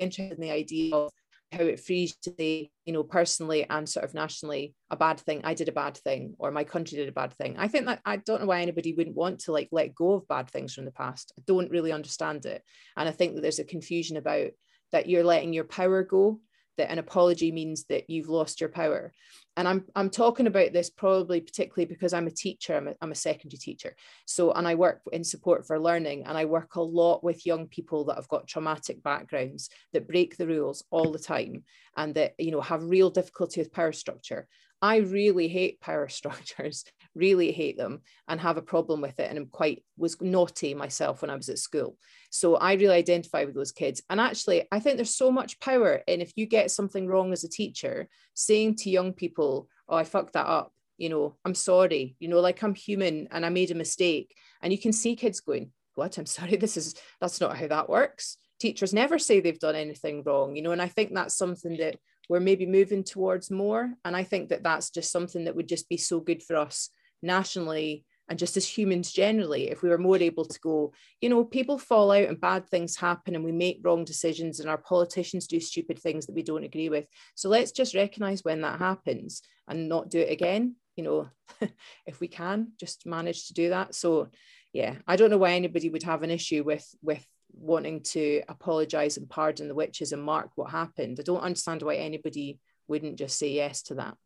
interested 0.00 0.38
in 0.38 0.40
the 0.40 0.50
idea 0.50 0.94
of 0.94 1.10
how 1.52 1.64
it 1.64 1.80
frees 1.80 2.16
to 2.16 2.32
say, 2.38 2.70
you 2.84 2.92
know, 2.92 3.02
personally 3.02 3.66
and 3.68 3.88
sort 3.88 4.04
of 4.04 4.14
nationally, 4.14 4.74
a 4.90 4.96
bad 4.96 5.18
thing. 5.18 5.40
I 5.44 5.54
did 5.54 5.68
a 5.68 5.72
bad 5.72 5.96
thing, 5.96 6.34
or 6.38 6.50
my 6.50 6.64
country 6.64 6.96
did 6.96 7.08
a 7.08 7.12
bad 7.12 7.32
thing. 7.34 7.56
I 7.58 7.68
think 7.68 7.86
that 7.86 8.00
I 8.04 8.16
don't 8.16 8.40
know 8.40 8.46
why 8.46 8.60
anybody 8.60 8.94
wouldn't 8.94 9.16
want 9.16 9.40
to 9.40 9.52
like 9.52 9.68
let 9.72 9.94
go 9.94 10.12
of 10.12 10.28
bad 10.28 10.48
things 10.48 10.74
from 10.74 10.84
the 10.84 10.92
past. 10.92 11.32
I 11.38 11.42
don't 11.46 11.70
really 11.70 11.92
understand 11.92 12.46
it, 12.46 12.62
and 12.96 13.08
I 13.08 13.12
think 13.12 13.34
that 13.34 13.40
there's 13.42 13.58
a 13.58 13.64
confusion 13.64 14.16
about 14.16 14.50
that 14.92 15.08
you're 15.08 15.24
letting 15.24 15.52
your 15.52 15.64
power 15.64 16.02
go. 16.04 16.40
That 16.78 16.90
an 16.90 16.98
apology 16.98 17.52
means 17.52 17.84
that 17.84 18.08
you've 18.08 18.28
lost 18.28 18.60
your 18.60 18.70
power, 18.70 19.12
and 19.56 19.68
I'm 19.68 19.84
I'm 19.94 20.08
talking 20.08 20.46
about 20.46 20.72
this 20.72 20.88
probably 20.88 21.40
particularly 21.40 21.86
because 21.86 22.14
I'm 22.14 22.26
a 22.26 22.30
teacher. 22.30 22.76
I'm 22.76 22.88
a, 22.88 22.94
I'm 23.02 23.12
a 23.12 23.16
secondary 23.16 23.58
teacher, 23.58 23.94
so 24.24 24.52
and 24.52 24.66
I 24.66 24.74
work 24.74 25.02
in 25.12 25.24
support 25.24 25.66
for 25.66 25.78
learning, 25.78 26.24
and 26.26 26.38
I 26.38 26.46
work 26.46 26.76
a 26.76 26.82
lot 26.82 27.22
with 27.22 27.44
young 27.46 27.66
people 27.66 28.04
that 28.06 28.16
have 28.16 28.28
got 28.28 28.46
traumatic 28.46 29.02
backgrounds 29.02 29.68
that 29.92 30.08
break 30.08 30.36
the 30.36 30.46
rules 30.46 30.84
all 30.90 31.12
the 31.12 31.18
time 31.18 31.64
and 31.96 32.14
that 32.14 32.34
you 32.38 32.50
know 32.50 32.60
have 32.60 32.82
real 32.84 33.10
difficulty 33.10 33.60
with 33.60 33.72
power 33.72 33.92
structure 33.92 34.48
i 34.82 34.96
really 34.96 35.48
hate 35.48 35.80
power 35.80 36.08
structures 36.20 36.84
really 37.14 37.52
hate 37.52 37.76
them 37.76 38.00
and 38.28 38.40
have 38.40 38.56
a 38.56 38.62
problem 38.62 39.00
with 39.00 39.18
it 39.18 39.28
and 39.28 39.38
i'm 39.38 39.46
quite 39.46 39.82
was 39.96 40.20
naughty 40.20 40.74
myself 40.74 41.22
when 41.22 41.30
i 41.30 41.34
was 41.34 41.48
at 41.48 41.58
school. 41.58 41.96
So 42.30 42.56
i 42.56 42.74
really 42.74 42.94
identify 42.94 43.44
with 43.44 43.54
those 43.54 43.72
kids. 43.72 44.02
And 44.08 44.20
actually 44.20 44.66
i 44.70 44.78
think 44.78 44.96
there's 44.96 45.14
so 45.14 45.30
much 45.30 45.58
power 45.60 46.02
in 46.06 46.20
if 46.20 46.32
you 46.36 46.46
get 46.46 46.70
something 46.70 47.06
wrong 47.06 47.32
as 47.32 47.44
a 47.44 47.48
teacher 47.48 48.08
saying 48.34 48.76
to 48.76 48.90
young 48.90 49.12
people 49.12 49.68
oh 49.88 49.96
i 49.96 50.04
fucked 50.04 50.34
that 50.34 50.46
up 50.46 50.72
you 50.98 51.08
know 51.08 51.36
i'm 51.44 51.54
sorry 51.54 52.16
you 52.20 52.28
know 52.28 52.40
like 52.40 52.62
i'm 52.62 52.74
human 52.74 53.26
and 53.30 53.44
i 53.44 53.48
made 53.48 53.70
a 53.70 53.74
mistake. 53.74 54.34
And 54.62 54.72
you 54.72 54.78
can 54.78 54.92
see 54.92 55.16
kids 55.16 55.40
going 55.40 55.72
what? 55.94 56.16
I'm 56.18 56.26
sorry 56.38 56.56
this 56.56 56.76
is 56.76 56.94
that's 57.20 57.40
not 57.40 57.56
how 57.56 57.66
that 57.66 57.88
works. 57.88 58.36
Teachers 58.60 58.92
never 58.92 59.18
say 59.18 59.40
they've 59.40 59.58
done 59.58 59.74
anything 59.74 60.22
wrong 60.22 60.54
you 60.54 60.62
know 60.62 60.72
and 60.72 60.82
i 60.82 60.88
think 60.88 61.14
that's 61.14 61.34
something 61.34 61.78
that 61.78 61.96
we're 62.30 62.38
maybe 62.38 62.64
moving 62.64 63.02
towards 63.02 63.50
more. 63.50 63.92
And 64.04 64.16
i 64.16 64.22
think 64.22 64.48
that 64.48 64.62
that's 64.62 64.90
just 64.90 65.10
something 65.10 65.44
that 65.44 65.56
would 65.56 65.68
just 65.68 65.88
be 65.88 65.96
so 65.96 66.20
good 66.20 66.42
for 66.42 66.56
us 66.56 66.88
nationally 67.22 68.06
and 68.28 68.38
just 68.38 68.56
as 68.56 68.66
humans 68.66 69.12
generally 69.12 69.68
if 69.68 69.82
we 69.82 69.88
were 69.88 69.98
more 69.98 70.16
able 70.16 70.44
to 70.44 70.58
go 70.60 70.92
you 71.20 71.28
know 71.28 71.44
people 71.44 71.76
fall 71.76 72.12
out 72.12 72.28
and 72.28 72.40
bad 72.40 72.66
things 72.66 72.96
happen 72.96 73.34
and 73.34 73.44
we 73.44 73.52
make 73.52 73.80
wrong 73.82 74.04
decisions 74.04 74.60
and 74.60 74.70
our 74.70 74.78
politicians 74.78 75.48
do 75.48 75.58
stupid 75.60 75.98
things 75.98 76.24
that 76.26 76.34
we 76.34 76.42
don't 76.42 76.64
agree 76.64 76.88
with. 76.88 77.06
So 77.34 77.48
let's 77.48 77.72
just 77.72 77.94
recognize 77.94 78.44
when 78.44 78.60
that 78.62 78.78
happens 78.78 79.42
and 79.68 79.88
not 79.88 80.08
do 80.08 80.20
it 80.20 80.30
again 80.30 80.76
you 80.96 81.04
know 81.04 81.28
if 82.06 82.20
we 82.20 82.28
can 82.28 82.72
just 82.78 83.06
manage 83.06 83.48
to 83.48 83.54
do 83.54 83.70
that. 83.70 83.94
So 83.94 84.28
yeah 84.72 84.94
i 85.06 85.16
don't 85.16 85.30
know 85.30 85.42
why 85.44 85.52
anybody 85.52 85.88
would 85.90 86.04
have 86.04 86.22
an 86.22 86.30
issue 86.30 86.62
with 86.62 86.86
with 87.02 87.26
wanting 87.54 88.02
to 88.02 88.42
apologize 88.48 89.16
and 89.16 89.28
pardon 89.28 89.68
the 89.68 89.74
witches 89.74 90.12
and 90.12 90.22
mark 90.22 90.50
what 90.56 90.70
happened. 90.70 91.18
I 91.18 91.22
don't 91.22 91.40
understand 91.40 91.82
why 91.82 91.96
anybody 91.96 92.58
wouldn't 92.88 93.18
just 93.18 93.38
say 93.38 93.50
yes 93.50 93.82
to 93.82 93.94
that. 93.94 94.16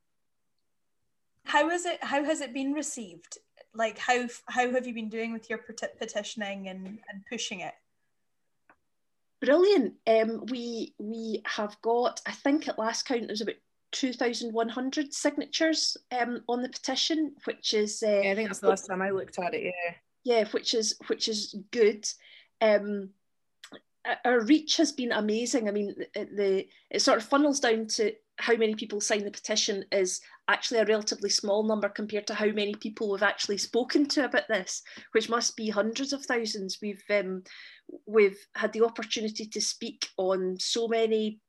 How 1.44 1.68
is 1.70 1.84
it 1.84 2.02
how 2.02 2.24
has 2.24 2.40
it 2.40 2.54
been 2.54 2.72
received? 2.72 3.38
Like 3.74 3.98
how 3.98 4.26
how 4.46 4.70
have 4.70 4.86
you 4.86 4.94
been 4.94 5.10
doing 5.10 5.32
with 5.32 5.50
your 5.50 5.58
peti- 5.58 5.94
petitioning 5.98 6.68
and 6.68 6.86
and 6.86 7.24
pushing 7.30 7.60
it? 7.60 7.74
Brilliant. 9.40 9.94
Um, 10.06 10.46
we 10.46 10.94
we 10.98 11.42
have 11.44 11.76
got, 11.82 12.22
I 12.26 12.32
think 12.32 12.66
at 12.66 12.78
last 12.78 13.04
count, 13.06 13.26
there's 13.26 13.42
about 13.42 13.56
2,100 13.92 15.12
signatures 15.12 15.96
um, 16.18 16.42
on 16.48 16.62
the 16.62 16.68
petition, 16.68 17.34
which 17.44 17.74
is 17.74 18.02
uh, 18.02 18.20
yeah, 18.22 18.32
i 18.32 18.34
think 18.34 18.48
that's 18.48 18.58
the 18.58 18.68
last 18.68 18.88
time 18.88 19.00
i 19.00 19.10
looked 19.10 19.38
at 19.38 19.54
it 19.54 19.62
yeah. 19.62 19.94
yeah, 20.24 20.48
which 20.50 20.74
is 20.74 20.96
which 21.06 21.28
is 21.28 21.54
good. 21.70 22.04
Um, 22.60 23.10
our 24.24 24.40
reach 24.40 24.76
has 24.76 24.92
been 24.92 25.12
amazing. 25.12 25.68
I 25.68 25.72
mean, 25.72 25.94
the, 26.14 26.24
the 26.24 26.66
it 26.90 27.00
sort 27.00 27.18
of 27.18 27.24
funnels 27.24 27.60
down 27.60 27.86
to 27.88 28.12
how 28.38 28.54
many 28.56 28.74
people 28.74 29.00
sign 29.00 29.24
the 29.24 29.30
petition 29.30 29.84
is 29.92 30.20
actually 30.48 30.80
a 30.80 30.86
relatively 30.86 31.30
small 31.30 31.62
number 31.62 31.88
compared 31.88 32.26
to 32.26 32.34
how 32.34 32.46
many 32.46 32.74
people 32.74 33.10
we've 33.10 33.22
actually 33.22 33.58
spoken 33.58 34.06
to 34.06 34.24
about 34.24 34.48
this, 34.48 34.82
which 35.12 35.28
must 35.28 35.56
be 35.56 35.70
hundreds 35.70 36.12
of 36.12 36.24
thousands. 36.24 36.78
We've 36.82 37.02
um, 37.10 37.44
we've 38.06 38.38
had 38.54 38.72
the 38.72 38.84
opportunity 38.84 39.46
to 39.46 39.60
speak 39.60 40.08
on 40.16 40.56
so 40.58 40.88
many 40.88 41.40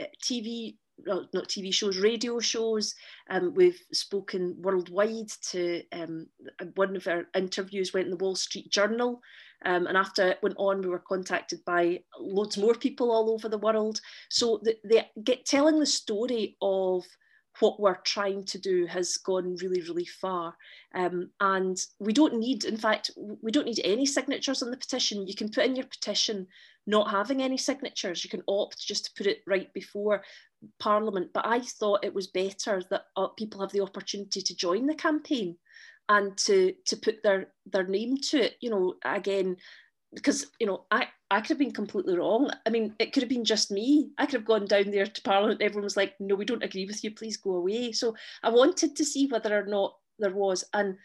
uh, 0.00 0.04
TV, 0.22 0.76
well, 1.06 1.28
not 1.32 1.48
TV 1.48 1.72
shows, 1.72 1.98
radio 1.98 2.40
shows. 2.40 2.94
Um, 3.30 3.52
we've 3.54 3.80
spoken 3.92 4.56
worldwide 4.58 5.28
to 5.50 5.82
um, 5.92 6.26
one 6.74 6.96
of 6.96 7.06
our 7.06 7.26
interviews 7.34 7.92
went 7.92 8.06
in 8.06 8.10
the 8.10 8.16
Wall 8.16 8.34
Street 8.34 8.70
Journal. 8.70 9.20
Um, 9.64 9.86
and 9.86 9.96
after 9.96 10.28
it 10.28 10.38
went 10.42 10.56
on, 10.58 10.82
we 10.82 10.88
were 10.88 10.98
contacted 10.98 11.64
by 11.64 12.00
loads 12.20 12.58
more 12.58 12.74
people 12.74 13.10
all 13.10 13.30
over 13.30 13.48
the 13.48 13.58
world. 13.58 14.00
So 14.30 14.60
the, 14.62 14.76
the 14.84 15.06
get 15.22 15.46
telling 15.46 15.78
the 15.78 15.86
story 15.86 16.56
of 16.60 17.04
what 17.60 17.80
we're 17.80 17.96
trying 18.04 18.44
to 18.44 18.58
do 18.58 18.86
has 18.86 19.16
gone 19.16 19.56
really, 19.56 19.80
really 19.82 20.04
far. 20.04 20.54
Um, 20.94 21.30
and 21.40 21.78
we 21.98 22.12
don't 22.12 22.38
need, 22.38 22.64
in 22.64 22.76
fact, 22.76 23.10
we 23.16 23.50
don't 23.50 23.66
need 23.66 23.80
any 23.82 24.06
signatures 24.06 24.62
on 24.62 24.70
the 24.70 24.76
petition. 24.76 25.26
You 25.26 25.34
can 25.34 25.50
put 25.50 25.64
in 25.64 25.76
your 25.76 25.86
petition 25.86 26.46
not 26.86 27.10
having 27.10 27.42
any 27.42 27.56
signatures. 27.56 28.22
You 28.22 28.30
can 28.30 28.42
opt 28.46 28.86
just 28.86 29.06
to 29.06 29.10
put 29.16 29.26
it 29.26 29.42
right 29.46 29.72
before 29.72 30.22
Parliament. 30.78 31.30
But 31.32 31.46
I 31.46 31.60
thought 31.60 32.04
it 32.04 32.14
was 32.14 32.28
better 32.28 32.82
that 32.90 33.06
uh, 33.16 33.28
people 33.28 33.60
have 33.60 33.72
the 33.72 33.80
opportunity 33.80 34.40
to 34.42 34.56
join 34.56 34.86
the 34.86 34.94
campaign 34.94 35.56
and 36.08 36.36
to 36.38 36.72
to 36.86 36.96
put 36.96 37.22
their 37.22 37.48
their 37.66 37.86
name 37.86 38.16
to 38.18 38.38
it. 38.38 38.54
You 38.60 38.70
know, 38.70 38.94
again, 39.04 39.56
because 40.14 40.46
you 40.60 40.66
know 40.66 40.84
I 40.90 41.08
I 41.30 41.40
could 41.40 41.50
have 41.50 41.58
been 41.58 41.72
completely 41.72 42.16
wrong. 42.16 42.50
I 42.64 42.70
mean, 42.70 42.94
it 42.98 43.12
could 43.12 43.22
have 43.22 43.30
been 43.30 43.44
just 43.44 43.70
me. 43.70 44.10
I 44.18 44.26
could 44.26 44.34
have 44.34 44.44
gone 44.44 44.66
down 44.66 44.90
there 44.90 45.06
to 45.06 45.22
Parliament. 45.22 45.60
Everyone 45.62 45.84
was 45.84 45.96
like, 45.96 46.14
"No, 46.20 46.34
we 46.36 46.44
don't 46.44 46.62
agree 46.62 46.86
with 46.86 47.02
you. 47.02 47.10
Please 47.10 47.36
go 47.36 47.54
away." 47.56 47.92
So 47.92 48.14
I 48.42 48.50
wanted 48.50 48.94
to 48.96 49.04
see 49.04 49.26
whether 49.26 49.56
or 49.58 49.66
not 49.66 49.96
there 50.18 50.34
was. 50.34 50.64
And 50.72 50.96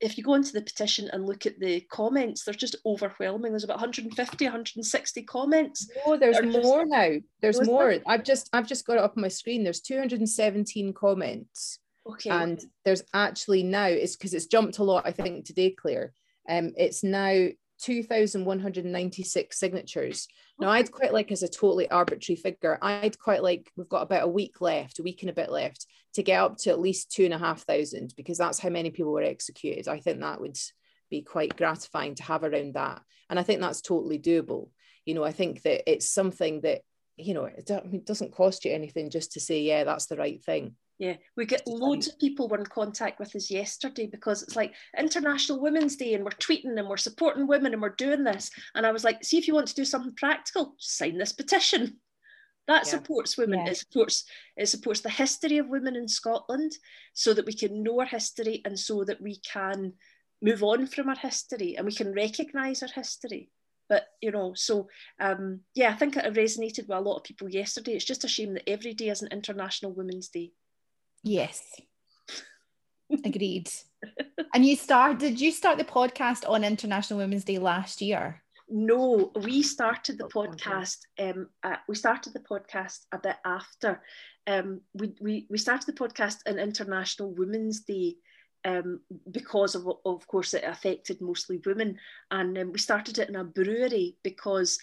if 0.00 0.18
you 0.18 0.22
go 0.24 0.34
into 0.34 0.52
the 0.52 0.60
petition 0.60 1.08
and 1.12 1.26
look 1.26 1.46
at 1.46 1.58
the 1.58 1.80
comments, 1.90 2.44
they're 2.44 2.54
just 2.54 2.76
overwhelming. 2.84 3.52
There's 3.52 3.64
about 3.64 3.78
150, 3.80 4.44
160 4.44 5.22
comments. 5.22 5.90
Oh, 6.04 6.16
there's 6.18 6.36
They're 6.36 6.52
just- 6.52 6.62
more 6.62 6.84
now. 6.86 7.16
There's 7.40 7.66
more. 7.66 7.90
there? 7.92 8.02
I've 8.06 8.22
just 8.22 8.48
I've 8.52 8.68
just 8.68 8.86
got 8.86 8.98
it 8.98 9.02
up 9.02 9.14
on 9.16 9.22
my 9.22 9.28
screen. 9.28 9.64
There's 9.64 9.80
217 9.80 10.92
comments. 10.92 11.78
Okay. 12.06 12.30
and 12.30 12.62
there's 12.84 13.02
actually 13.12 13.62
now 13.62 13.86
it's 13.86 14.16
because 14.16 14.32
it's 14.32 14.46
jumped 14.46 14.78
a 14.78 14.84
lot 14.84 15.06
i 15.06 15.10
think 15.10 15.44
today 15.44 15.70
claire 15.70 16.12
um 16.48 16.72
it's 16.76 17.02
now 17.02 17.48
2196 17.82 19.58
signatures. 19.58 20.28
Now 20.58 20.70
i'd 20.70 20.90
quite 20.90 21.12
like 21.12 21.30
as 21.30 21.42
a 21.42 21.48
totally 21.48 21.90
arbitrary 21.90 22.36
figure 22.36 22.78
i'd 22.80 23.18
quite 23.18 23.42
like 23.42 23.70
we've 23.76 23.88
got 23.88 24.02
about 24.02 24.24
a 24.24 24.28
week 24.28 24.60
left 24.60 24.98
a 24.98 25.02
week 25.02 25.22
and 25.22 25.30
a 25.30 25.34
bit 25.34 25.50
left 25.50 25.86
to 26.14 26.22
get 26.22 26.40
up 26.40 26.56
to 26.56 26.70
at 26.70 26.80
least 26.80 27.12
two 27.12 27.26
and 27.26 27.34
a 27.34 27.38
half 27.38 27.62
thousand 27.62 28.14
because 28.16 28.38
that's 28.38 28.58
how 28.58 28.70
many 28.70 28.90
people 28.90 29.12
were 29.12 29.22
executed. 29.22 29.86
I 29.86 30.00
think 30.00 30.20
that 30.20 30.40
would 30.40 30.56
be 31.10 31.20
quite 31.20 31.56
gratifying 31.56 32.14
to 32.14 32.22
have 32.22 32.42
around 32.42 32.74
that. 32.74 33.02
And 33.28 33.38
i 33.38 33.42
think 33.42 33.60
that's 33.60 33.82
totally 33.82 34.18
doable. 34.18 34.70
You 35.04 35.14
know 35.14 35.24
i 35.24 35.32
think 35.32 35.62
that 35.62 35.88
it's 35.90 36.10
something 36.10 36.62
that 36.62 36.80
you 37.16 37.34
know 37.34 37.44
it, 37.44 37.68
it 37.68 38.06
doesn't 38.06 38.32
cost 38.32 38.64
you 38.64 38.72
anything 38.72 39.10
just 39.10 39.32
to 39.32 39.40
say 39.40 39.60
yeah 39.60 39.84
that's 39.84 40.06
the 40.06 40.16
right 40.16 40.42
thing 40.42 40.76
Yeah, 40.98 41.16
we 41.36 41.44
get 41.44 41.66
loads 41.66 42.08
of 42.08 42.18
people 42.18 42.48
were 42.48 42.58
in 42.58 42.64
contact 42.64 43.18
with 43.20 43.36
us 43.36 43.50
yesterday 43.50 44.06
because 44.06 44.42
it's 44.42 44.56
like 44.56 44.72
International 44.98 45.60
Women's 45.60 45.96
Day 45.96 46.14
and 46.14 46.24
we're 46.24 46.30
tweeting 46.30 46.78
and 46.78 46.88
we're 46.88 46.96
supporting 46.96 47.46
women 47.46 47.74
and 47.74 47.82
we're 47.82 47.90
doing 47.90 48.24
this. 48.24 48.50
And 48.74 48.86
I 48.86 48.92
was 48.92 49.04
like, 49.04 49.22
see 49.22 49.36
if 49.36 49.46
you 49.46 49.54
want 49.54 49.68
to 49.68 49.74
do 49.74 49.84
something 49.84 50.14
practical, 50.14 50.74
sign 50.78 51.18
this 51.18 51.34
petition. 51.34 52.00
That 52.66 52.86
Yeah. 52.86 52.92
supports 52.92 53.36
women. 53.36 53.60
Yeah. 53.60 53.72
It 53.72 53.76
supports 53.76 54.24
it 54.56 54.66
supports 54.66 55.00
the 55.02 55.10
history 55.10 55.58
of 55.58 55.68
women 55.68 55.96
in 55.96 56.08
Scotland 56.08 56.72
so 57.12 57.34
that 57.34 57.46
we 57.46 57.52
can 57.52 57.82
know 57.82 58.00
our 58.00 58.06
history 58.06 58.62
and 58.64 58.78
so 58.78 59.04
that 59.04 59.20
we 59.20 59.36
can 59.36 59.92
move 60.40 60.62
on 60.62 60.86
from 60.86 61.08
our 61.10 61.16
history 61.16 61.76
and 61.76 61.86
we 61.86 61.92
can 61.92 62.12
recognise 62.14 62.82
our 62.82 62.88
history. 62.88 63.50
But 63.88 64.06
you 64.22 64.30
know, 64.32 64.54
so 64.54 64.88
um, 65.20 65.60
yeah, 65.74 65.90
I 65.90 65.94
think 65.94 66.16
it 66.16 66.24
resonated 66.34 66.88
with 66.88 66.96
a 66.96 67.00
lot 67.00 67.18
of 67.18 67.24
people 67.24 67.50
yesterday. 67.50 67.92
It's 67.92 68.04
just 68.04 68.24
a 68.24 68.28
shame 68.28 68.54
that 68.54 68.68
every 68.68 68.94
day 68.94 69.10
is 69.10 69.22
an 69.22 69.28
International 69.30 69.92
Women's 69.92 70.28
Day. 70.28 70.52
Yes. 71.26 71.80
Agreed. 73.24 73.68
and 74.54 74.64
you 74.64 74.76
start 74.76 75.18
did 75.18 75.40
you 75.40 75.50
start 75.50 75.76
the 75.76 75.84
podcast 75.84 76.48
on 76.48 76.62
International 76.62 77.18
Women's 77.18 77.44
Day 77.44 77.58
last 77.58 78.00
year? 78.00 78.42
No, 78.68 79.32
we 79.44 79.62
started 79.62 80.18
the 80.18 80.26
Oh, 80.26 80.28
podcast. 80.28 80.98
Um, 81.18 81.48
uh, 81.64 81.76
we 81.88 81.96
started 81.96 82.32
the 82.32 82.40
podcast 82.40 83.06
a 83.12 83.18
bit 83.18 83.36
after. 83.44 84.00
Um, 84.46 84.80
we, 84.94 85.14
we 85.20 85.46
we 85.50 85.58
started 85.58 85.86
the 85.86 86.00
podcast 86.00 86.38
on 86.48 86.58
International 86.58 87.34
Women's 87.34 87.80
Day. 87.80 88.16
Um, 88.64 89.00
because 89.30 89.76
of 89.76 89.86
of 90.04 90.26
course 90.26 90.54
it 90.54 90.64
affected 90.64 91.20
mostly 91.20 91.60
women, 91.64 91.98
and 92.30 92.56
um, 92.58 92.72
we 92.72 92.78
started 92.78 93.18
it 93.18 93.28
in 93.28 93.36
a 93.36 93.44
brewery 93.44 94.16
because 94.22 94.78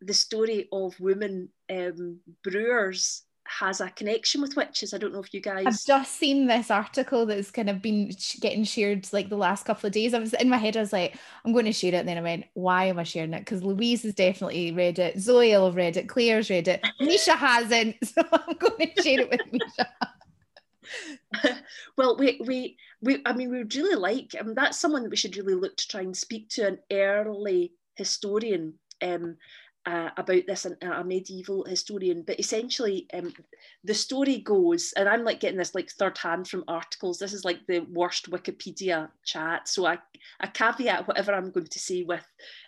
the 0.00 0.14
story 0.14 0.68
of 0.72 0.98
women 0.98 1.48
um, 1.70 2.18
brewers 2.42 3.22
has 3.48 3.80
a 3.80 3.90
connection 3.90 4.40
with 4.40 4.56
witches. 4.56 4.92
I 4.92 4.98
don't 4.98 5.12
know 5.12 5.20
if 5.20 5.32
you 5.32 5.40
guys. 5.40 5.66
I've 5.66 5.84
just 5.84 6.16
seen 6.16 6.46
this 6.46 6.70
article 6.70 7.26
that's 7.26 7.50
kind 7.50 7.70
of 7.70 7.80
been 7.80 8.10
getting 8.40 8.64
shared 8.64 9.08
like 9.12 9.28
the 9.28 9.36
last 9.36 9.64
couple 9.64 9.86
of 9.86 9.92
days. 9.92 10.14
I 10.14 10.18
was 10.18 10.34
in 10.34 10.48
my 10.48 10.56
head, 10.56 10.76
I 10.76 10.80
was 10.80 10.92
like, 10.92 11.16
I'm 11.44 11.52
going 11.52 11.64
to 11.64 11.72
share 11.72 11.94
it. 11.94 11.98
And 11.98 12.08
then 12.08 12.18
I 12.18 12.22
went, 12.22 12.44
why 12.54 12.84
am 12.84 12.98
I 12.98 13.04
sharing 13.04 13.34
it? 13.34 13.40
Because 13.40 13.62
Louise 13.62 14.02
has 14.02 14.14
definitely 14.14 14.72
read 14.72 14.98
it. 14.98 15.18
Zoe 15.18 15.50
will 15.50 15.66
have 15.66 15.76
read 15.76 15.96
it. 15.96 16.08
Claire's 16.08 16.50
read 16.50 16.68
it. 16.68 16.84
Misha 17.00 17.32
hasn't. 17.32 17.96
So 18.04 18.22
I'm 18.32 18.56
going 18.56 18.90
to 18.96 19.02
share 19.02 19.20
it 19.20 19.30
with 19.30 19.40
Misha. 19.52 21.62
well, 21.96 22.16
we, 22.16 22.40
we, 22.44 22.76
we, 23.00 23.22
I 23.24 23.32
mean, 23.32 23.50
we 23.50 23.58
would 23.58 23.74
really 23.74 23.96
like, 23.96 24.34
I 24.38 24.42
mean, 24.42 24.54
that's 24.54 24.78
someone 24.78 25.02
that 25.02 25.10
we 25.10 25.16
should 25.16 25.36
really 25.36 25.54
look 25.54 25.76
to 25.76 25.88
try 25.88 26.00
and 26.00 26.16
speak 26.16 26.48
to 26.50 26.66
an 26.66 26.78
early 26.90 27.72
historian 27.96 28.74
um, 29.02 29.36
uh, 29.88 30.10
about 30.18 30.42
this, 30.46 30.66
a 30.66 31.02
medieval 31.02 31.64
historian. 31.64 32.22
But 32.26 32.38
essentially, 32.38 33.06
um, 33.14 33.32
the 33.84 33.94
story 33.94 34.40
goes, 34.40 34.92
and 34.98 35.08
I'm 35.08 35.24
like 35.24 35.40
getting 35.40 35.56
this 35.56 35.74
like 35.74 35.88
third 35.90 36.18
hand 36.18 36.46
from 36.46 36.64
articles. 36.68 37.18
This 37.18 37.32
is 37.32 37.42
like 37.42 37.60
the 37.66 37.80
worst 37.90 38.30
Wikipedia 38.30 39.08
chat. 39.24 39.66
So 39.66 39.86
I, 39.86 39.98
I 40.40 40.48
caveat 40.48 41.08
whatever 41.08 41.32
I'm 41.32 41.50
going 41.50 41.68
to 41.68 41.78
say 41.78 42.02
with 42.02 42.26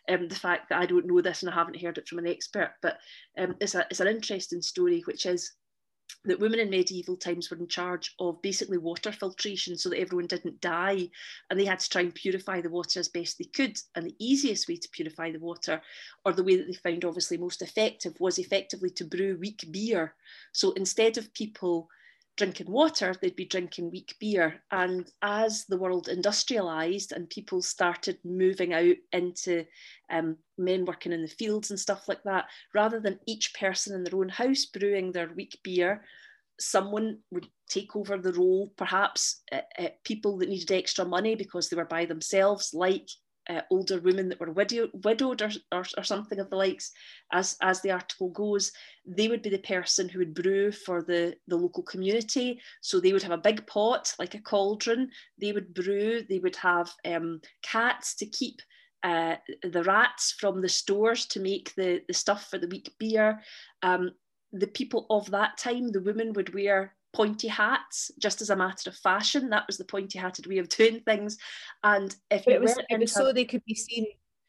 um, 0.08 0.28
the 0.28 0.34
fact 0.34 0.70
that 0.70 0.80
I 0.80 0.86
don't 0.86 1.06
know 1.06 1.20
this 1.20 1.42
and 1.42 1.50
I 1.50 1.54
haven't 1.54 1.80
heard 1.80 1.98
it 1.98 2.08
from 2.08 2.20
an 2.20 2.26
expert. 2.26 2.72
But 2.80 2.96
um, 3.38 3.54
it's, 3.60 3.74
a, 3.74 3.84
it's 3.90 4.00
an 4.00 4.08
interesting 4.08 4.62
story, 4.62 5.02
which 5.04 5.26
is 5.26 5.52
that 6.24 6.40
women 6.40 6.60
in 6.60 6.68
medieval 6.68 7.16
times 7.16 7.50
were 7.50 7.56
in 7.56 7.66
charge 7.66 8.14
of 8.18 8.42
basically 8.42 8.78
water 8.78 9.10
filtration 9.10 9.76
so 9.76 9.88
that 9.88 9.98
everyone 9.98 10.26
didn't 10.26 10.60
die. 10.60 11.08
And 11.48 11.58
they 11.58 11.64
had 11.64 11.80
to 11.80 11.88
try 11.88 12.02
and 12.02 12.14
purify 12.14 12.60
the 12.60 12.68
water 12.68 13.00
as 13.00 13.08
best 13.08 13.38
they 13.38 13.44
could. 13.44 13.78
And 13.94 14.06
the 14.06 14.16
easiest 14.18 14.68
way 14.68 14.76
to 14.76 14.88
purify 14.90 15.32
the 15.32 15.38
water 15.38 15.80
or 16.24 16.32
the 16.32 16.44
way 16.44 16.56
that 16.56 16.66
they 16.66 16.74
found 16.74 17.04
obviously 17.04 17.38
most 17.38 17.62
effective 17.62 18.20
was 18.20 18.38
effectively 18.38 18.90
to 18.90 19.04
brew 19.04 19.38
weak 19.40 19.64
beer. 19.70 20.14
So 20.52 20.72
instead 20.72 21.16
of 21.16 21.32
people 21.32 21.88
drinking 22.36 22.70
water 22.70 23.14
they'd 23.20 23.36
be 23.36 23.44
drinking 23.44 23.90
weak 23.90 24.14
beer. 24.18 24.62
And 24.70 25.10
as 25.22 25.66
the 25.66 25.76
world 25.76 26.08
industrialized 26.08 27.12
and 27.12 27.28
people 27.28 27.62
started 27.62 28.18
moving 28.24 28.72
out 28.72 28.96
into 29.12 29.66
um, 30.10 30.36
men 30.56 30.84
working 30.84 31.12
in 31.12 31.22
the 31.22 31.28
fields 31.28 31.70
and 31.70 31.78
stuff 31.78 32.08
like 32.08 32.22
that 32.24 32.46
rather 32.74 33.00
than 33.00 33.20
each 33.26 33.54
person 33.54 33.94
in 33.94 34.04
their 34.04 34.18
own 34.18 34.28
house 34.28 34.66
brewing 34.66 35.12
their 35.12 35.30
weak 35.34 35.58
beer, 35.62 36.04
someone 36.58 37.18
would 37.30 37.48
take 37.68 37.96
over 37.96 38.18
the 38.18 38.32
role, 38.32 38.72
perhaps 38.76 39.42
uh, 39.52 39.60
uh, 39.78 39.88
people 40.04 40.38
that 40.38 40.48
needed 40.48 40.72
extra 40.72 41.04
money 41.04 41.34
because 41.34 41.68
they 41.68 41.76
were 41.76 41.84
by 41.84 42.04
themselves, 42.04 42.72
like 42.74 43.08
uh, 43.50 43.62
older 43.70 43.98
women 43.98 44.28
that 44.28 44.38
were 44.38 44.52
widow, 44.52 44.88
widowed 45.02 45.42
or, 45.42 45.50
or, 45.72 45.84
or 45.98 46.04
something 46.04 46.38
of 46.38 46.48
the 46.50 46.56
likes, 46.56 46.92
as, 47.32 47.56
as 47.62 47.80
the 47.80 47.90
article 47.90 48.30
goes, 48.30 48.70
they 49.04 49.28
would 49.28 49.42
be 49.42 49.50
the 49.50 49.58
person 49.58 50.08
who 50.08 50.20
would 50.20 50.34
brew 50.34 50.70
for 50.70 51.02
the, 51.02 51.34
the 51.48 51.56
local 51.56 51.82
community. 51.82 52.60
So 52.80 53.00
they 53.00 53.12
would 53.12 53.22
have 53.22 53.32
a 53.32 53.38
big 53.38 53.66
pot, 53.66 54.14
like 54.18 54.34
a 54.34 54.40
cauldron, 54.40 55.10
they 55.40 55.52
would 55.52 55.74
brew, 55.74 56.22
they 56.28 56.38
would 56.38 56.56
have 56.56 56.92
um, 57.04 57.40
cats 57.62 58.14
to 58.16 58.26
keep 58.26 58.62
uh, 59.02 59.36
the 59.62 59.82
rats 59.82 60.32
from 60.38 60.60
the 60.60 60.68
stores 60.68 61.26
to 61.26 61.40
make 61.40 61.74
the, 61.74 62.02
the 62.06 62.14
stuff 62.14 62.48
for 62.50 62.58
the 62.58 62.68
weak 62.68 62.94
beer. 62.98 63.40
Um, 63.82 64.12
the 64.52 64.68
people 64.68 65.06
of 65.10 65.30
that 65.30 65.58
time, 65.58 65.90
the 65.90 66.02
women 66.02 66.32
would 66.34 66.54
wear 66.54 66.94
pointy 67.12 67.48
hats 67.48 68.10
just 68.18 68.40
as 68.40 68.50
a 68.50 68.56
matter 68.56 68.90
of 68.90 68.96
fashion. 68.96 69.50
That 69.50 69.66
was 69.66 69.78
the 69.78 69.84
pointy 69.84 70.18
hatted 70.18 70.46
way 70.46 70.58
of 70.58 70.68
doing 70.68 71.00
things. 71.00 71.38
And 71.82 72.14
if 72.30 72.46
it 72.46 72.60
was 72.60 72.76
it 72.88 73.00
was 73.00 73.12
so 73.12 73.32
they 73.32 73.44
could 73.44 73.64
be 73.64 73.74
seen 73.74 74.06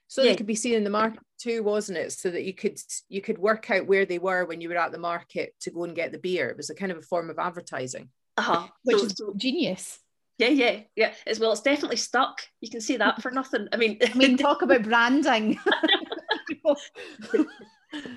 so 0.07 0.21
Yeah. 0.21 0.31
they 0.31 0.35
could 0.35 0.45
be 0.45 0.55
seen 0.55 0.73
in 0.75 0.83
the 0.83 0.89
market 0.89 1.21
too 1.39 1.63
wasn't 1.63 1.97
it 1.97 2.11
so 2.11 2.29
that 2.29 2.43
you 2.43 2.53
could 2.53 2.77
you 3.07 3.21
could 3.21 3.37
work 3.37 3.71
out 3.71 3.87
where 3.87 4.05
they 4.05 4.19
were 4.19 4.43
when 4.45 4.59
you 4.61 4.67
were 4.69 4.77
at 4.77 4.91
the 4.91 4.97
market 4.99 5.55
to 5.61 5.71
go 5.71 5.85
and 5.85 5.95
get 5.95 6.11
the 6.11 6.17
beer 6.19 6.49
it 6.49 6.57
was 6.57 6.69
a 6.69 6.75
kind 6.75 6.91
of 6.91 6.97
a 6.97 7.01
form 7.01 7.29
of 7.29 7.39
advertising 7.39 8.09
uh-huh. 8.37 8.67
Which 8.83 8.97
So- 8.99 9.05
is 9.05 9.13
so- 9.17 9.33
genius. 9.37 9.99
yeah, 10.37 10.49
yeah, 10.49 10.79
yeah. 10.95 11.13
As 11.27 11.39
well, 11.39 11.51
it's 11.51 11.61
definitely 11.61 11.97
stuck. 11.97 12.41
You 12.61 12.69
can 12.69 12.81
see 12.81 12.97
that 12.97 13.21
for 13.21 13.29
nothing. 13.39 13.67
I 13.73 13.77
mean, 13.77 13.97
I 14.03 14.13
mean, 14.17 14.37
talk 14.47 14.61
about 14.63 14.83
branding. 14.83 15.59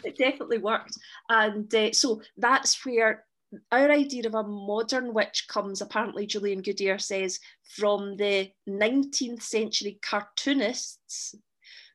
it 0.04 0.16
definitely 0.16 0.58
worked. 0.58 0.96
And 1.28 1.72
uh, 1.74 1.92
so 1.92 2.22
that's 2.36 2.84
where 2.84 3.24
our 3.72 3.90
idea 3.90 4.26
of 4.26 4.34
a 4.34 4.42
modern 4.42 5.12
witch 5.12 5.46
comes. 5.48 5.80
Apparently, 5.80 6.26
Julian 6.26 6.62
Goodare 6.62 7.00
says 7.00 7.40
from 7.62 8.16
the 8.16 8.50
19th 8.68 9.42
century 9.42 9.98
cartoonists 10.02 11.34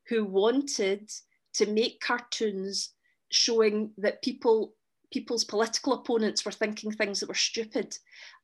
who 0.07 0.25
wanted 0.25 1.09
to 1.53 1.65
make 1.67 2.01
cartoons 2.01 2.93
showing 3.31 3.91
that 3.97 4.21
people 4.21 4.73
people's 5.11 5.43
political 5.43 5.93
opponents 5.93 6.45
were 6.45 6.51
thinking 6.51 6.91
things 6.91 7.19
that 7.19 7.29
were 7.29 7.35
stupid 7.35 7.97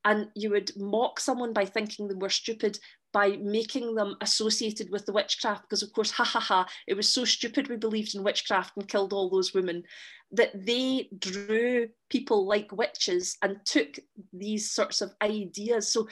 and 0.04 0.28
you 0.34 0.50
would 0.50 0.72
mock 0.76 1.20
someone 1.20 1.52
by 1.52 1.64
thinking 1.64 2.08
they 2.08 2.14
were 2.14 2.28
stupid 2.28 2.78
by 3.16 3.30
making 3.40 3.94
them 3.94 4.14
associated 4.20 4.90
with 4.90 5.06
the 5.06 5.12
witchcraft 5.12 5.62
because 5.62 5.82
of 5.82 5.90
course 5.94 6.10
ha 6.10 6.22
ha 6.22 6.38
ha 6.38 6.66
it 6.86 6.92
was 6.92 7.08
so 7.08 7.24
stupid 7.24 7.66
we 7.66 7.76
believed 7.76 8.14
in 8.14 8.22
witchcraft 8.22 8.76
and 8.76 8.88
killed 8.88 9.14
all 9.14 9.30
those 9.30 9.54
women 9.54 9.82
that 10.30 10.52
they 10.66 11.08
drew 11.18 11.88
people 12.10 12.46
like 12.46 12.70
witches 12.72 13.38
and 13.40 13.56
took 13.64 13.98
these 14.34 14.70
sorts 14.70 15.00
of 15.00 15.14
ideas 15.22 15.90
so 15.90 16.06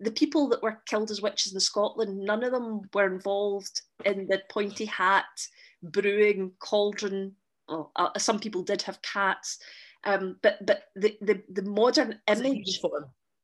the 0.00 0.10
people 0.12 0.48
that 0.48 0.62
were 0.62 0.82
killed 0.86 1.10
as 1.10 1.20
witches 1.20 1.52
in 1.52 1.60
scotland 1.60 2.16
none 2.16 2.42
of 2.42 2.52
them 2.52 2.80
were 2.94 3.12
involved 3.14 3.82
in 4.06 4.26
the 4.26 4.40
pointy 4.48 4.86
hat 4.86 5.26
brewing 5.82 6.50
cauldron 6.58 7.32
well, 7.68 7.92
uh, 7.96 8.18
some 8.18 8.38
people 8.38 8.62
did 8.62 8.80
have 8.80 9.02
cats 9.02 9.58
um, 10.04 10.36
but 10.42 10.64
but 10.64 10.84
the, 10.94 11.18
the, 11.20 11.42
the 11.52 11.68
modern 11.68 12.18
image. 12.28 12.80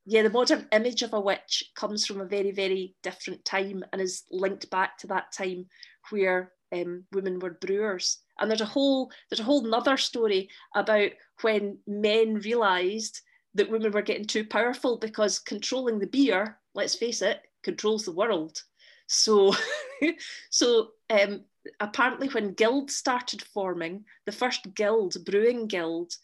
Yeah, 0.05 0.23
the 0.23 0.31
modern 0.31 0.67
image 0.73 1.03
of 1.03 1.13
a 1.13 1.21
witch 1.21 1.71
comes 1.77 2.07
from 2.07 2.21
a 2.21 2.27
very, 2.27 2.51
very 2.51 2.95
different 3.03 3.45
time 3.45 3.85
and 3.93 4.03
is 4.03 4.25
linked 4.31 4.69
back 4.71 4.99
to 4.99 5.07
that 5.09 5.33
time 5.33 5.67
where 6.11 6.53
um, 6.73 7.05
women 7.13 7.39
were 7.39 7.59
brewers. 7.61 8.19
And 8.39 8.51
there's 8.51 8.61
a 8.61 8.67
whole 8.67 9.13
there's 9.31 9.41
a 9.41 9.45
whole 9.45 9.65
another 9.65 9.97
story 9.97 10.49
about 10.75 11.11
when 11.43 11.79
men 11.87 12.35
realised 12.37 13.21
that 13.55 13.71
women 13.71 13.93
were 13.93 14.03
getting 14.03 14.27
too 14.27 14.45
powerful 14.45 14.99
because 14.99 15.39
controlling 15.39 15.99
the 15.99 16.07
beer, 16.07 16.59
let's 16.75 16.95
face 16.95 17.23
it, 17.23 17.41
controls 17.63 18.05
the 18.05 18.13
world. 18.13 18.61
So, 19.07 19.55
so 20.51 20.89
um, 21.11 21.45
apparently, 21.79 22.29
when 22.29 22.55
guilds 22.55 22.97
started 22.97 23.43
forming, 23.43 24.05
the 24.27 24.33
first 24.33 24.75
guild, 24.75 25.17
brewing 25.25 25.67
guild, 25.67 26.15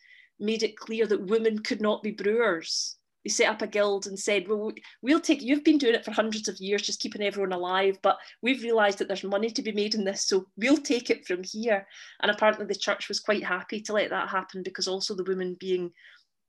made 0.40 0.62
it 0.62 0.76
clear 0.76 1.06
that 1.06 1.26
women 1.26 1.58
could 1.58 1.80
not 1.80 2.02
be 2.02 2.12
brewers. 2.12 2.96
Set 3.28 3.48
up 3.48 3.62
a 3.62 3.66
guild 3.66 4.06
and 4.06 4.18
said, 4.18 4.48
"Well, 4.48 4.72
we'll 5.02 5.20
take. 5.20 5.42
You've 5.42 5.64
been 5.64 5.78
doing 5.78 5.94
it 5.94 6.04
for 6.04 6.12
hundreds 6.12 6.48
of 6.48 6.58
years, 6.58 6.82
just 6.82 7.00
keeping 7.00 7.22
everyone 7.22 7.52
alive, 7.52 7.98
but 8.02 8.18
we've 8.42 8.62
realised 8.62 8.98
that 8.98 9.08
there's 9.08 9.24
money 9.24 9.50
to 9.50 9.62
be 9.62 9.72
made 9.72 9.94
in 9.94 10.04
this, 10.04 10.26
so 10.26 10.46
we'll 10.56 10.76
take 10.78 11.10
it 11.10 11.26
from 11.26 11.42
here." 11.44 11.86
And 12.20 12.30
apparently, 12.30 12.66
the 12.66 12.74
church 12.74 13.08
was 13.08 13.20
quite 13.20 13.44
happy 13.44 13.80
to 13.82 13.92
let 13.92 14.10
that 14.10 14.28
happen 14.28 14.62
because 14.62 14.88
also 14.88 15.14
the 15.14 15.24
women 15.24 15.56
being 15.58 15.92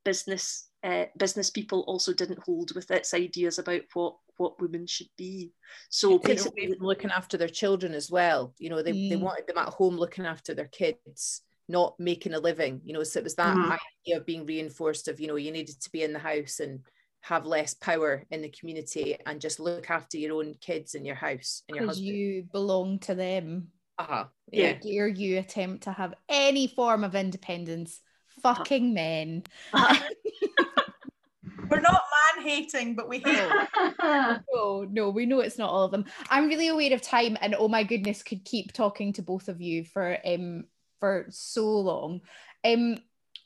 business 0.05 0.69
uh, 0.83 1.05
business 1.17 1.49
people 1.49 1.81
also 1.87 2.13
didn't 2.13 2.43
hold 2.43 2.73
with 2.73 2.89
its 2.91 3.13
ideas 3.13 3.59
about 3.59 3.81
what 3.93 4.15
what 4.37 4.61
women 4.61 4.87
should 4.87 5.09
be. 5.17 5.51
So 5.89 6.17
basically, 6.17 6.73
looking 6.79 7.11
after 7.11 7.37
their 7.37 7.49
children 7.49 7.93
as 7.93 8.09
well. 8.09 8.53
You 8.57 8.69
know, 8.69 8.81
they, 8.81 8.93
mm. 8.93 9.09
they 9.09 9.17
wanted 9.17 9.47
them 9.47 9.57
at 9.57 9.73
home 9.73 9.97
looking 9.97 10.25
after 10.25 10.53
their 10.53 10.67
kids, 10.67 11.41
not 11.69 11.99
making 11.99 12.33
a 12.33 12.39
living. 12.39 12.81
You 12.83 12.93
know, 12.93 13.03
so 13.03 13.19
it 13.19 13.23
was 13.23 13.35
that 13.35 13.55
mm-hmm. 13.55 13.71
idea 13.71 14.17
of 14.17 14.25
being 14.25 14.45
reinforced 14.45 15.07
of 15.07 15.19
you 15.19 15.27
know 15.27 15.35
you 15.35 15.51
needed 15.51 15.79
to 15.81 15.91
be 15.91 16.03
in 16.03 16.13
the 16.13 16.19
house 16.19 16.59
and 16.59 16.81
have 17.21 17.45
less 17.45 17.73
power 17.73 18.23
in 18.31 18.41
the 18.41 18.49
community 18.49 19.17
and 19.25 19.41
just 19.41 19.59
look 19.59 19.89
after 19.89 20.17
your 20.17 20.37
own 20.37 20.55
kids 20.61 20.95
in 20.95 21.05
your 21.05 21.15
house 21.15 21.63
and 21.67 21.75
your 21.77 21.85
husband. 21.85 22.07
You 22.07 22.43
belong 22.51 22.99
to 22.99 23.15
them. 23.15 23.67
Uh-huh. 23.97 24.25
Yeah. 24.51 24.73
How 24.73 24.79
dare 24.79 25.07
you 25.07 25.39
attempt 25.39 25.83
to 25.83 25.91
have 25.91 26.13
any 26.29 26.67
form 26.67 27.03
of 27.03 27.15
independence? 27.15 28.01
Fucking 28.41 28.85
uh-huh. 28.85 28.93
men. 28.93 29.43
Uh-huh. 29.73 30.09
We're 31.69 31.81
not 31.81 32.01
man 32.37 32.45
hating, 32.45 32.95
but 32.95 33.09
we 33.09 33.19
hate. 33.19 33.51
no, 34.03 34.87
no, 34.89 35.09
we 35.09 35.25
know 35.25 35.41
it's 35.41 35.57
not 35.57 35.69
all 35.69 35.83
of 35.83 35.91
them. 35.91 36.05
I'm 36.29 36.47
really 36.47 36.69
aware 36.69 36.93
of 36.93 37.01
time, 37.01 37.37
and 37.41 37.53
oh 37.53 37.67
my 37.67 37.83
goodness, 37.83 38.23
could 38.23 38.43
keep 38.43 38.73
talking 38.73 39.13
to 39.13 39.21
both 39.21 39.49
of 39.49 39.61
you 39.61 39.83
for 39.83 40.17
um 40.25 40.63
for 40.99 41.27
so 41.29 41.79
long. 41.79 42.21
Um, 42.63 42.97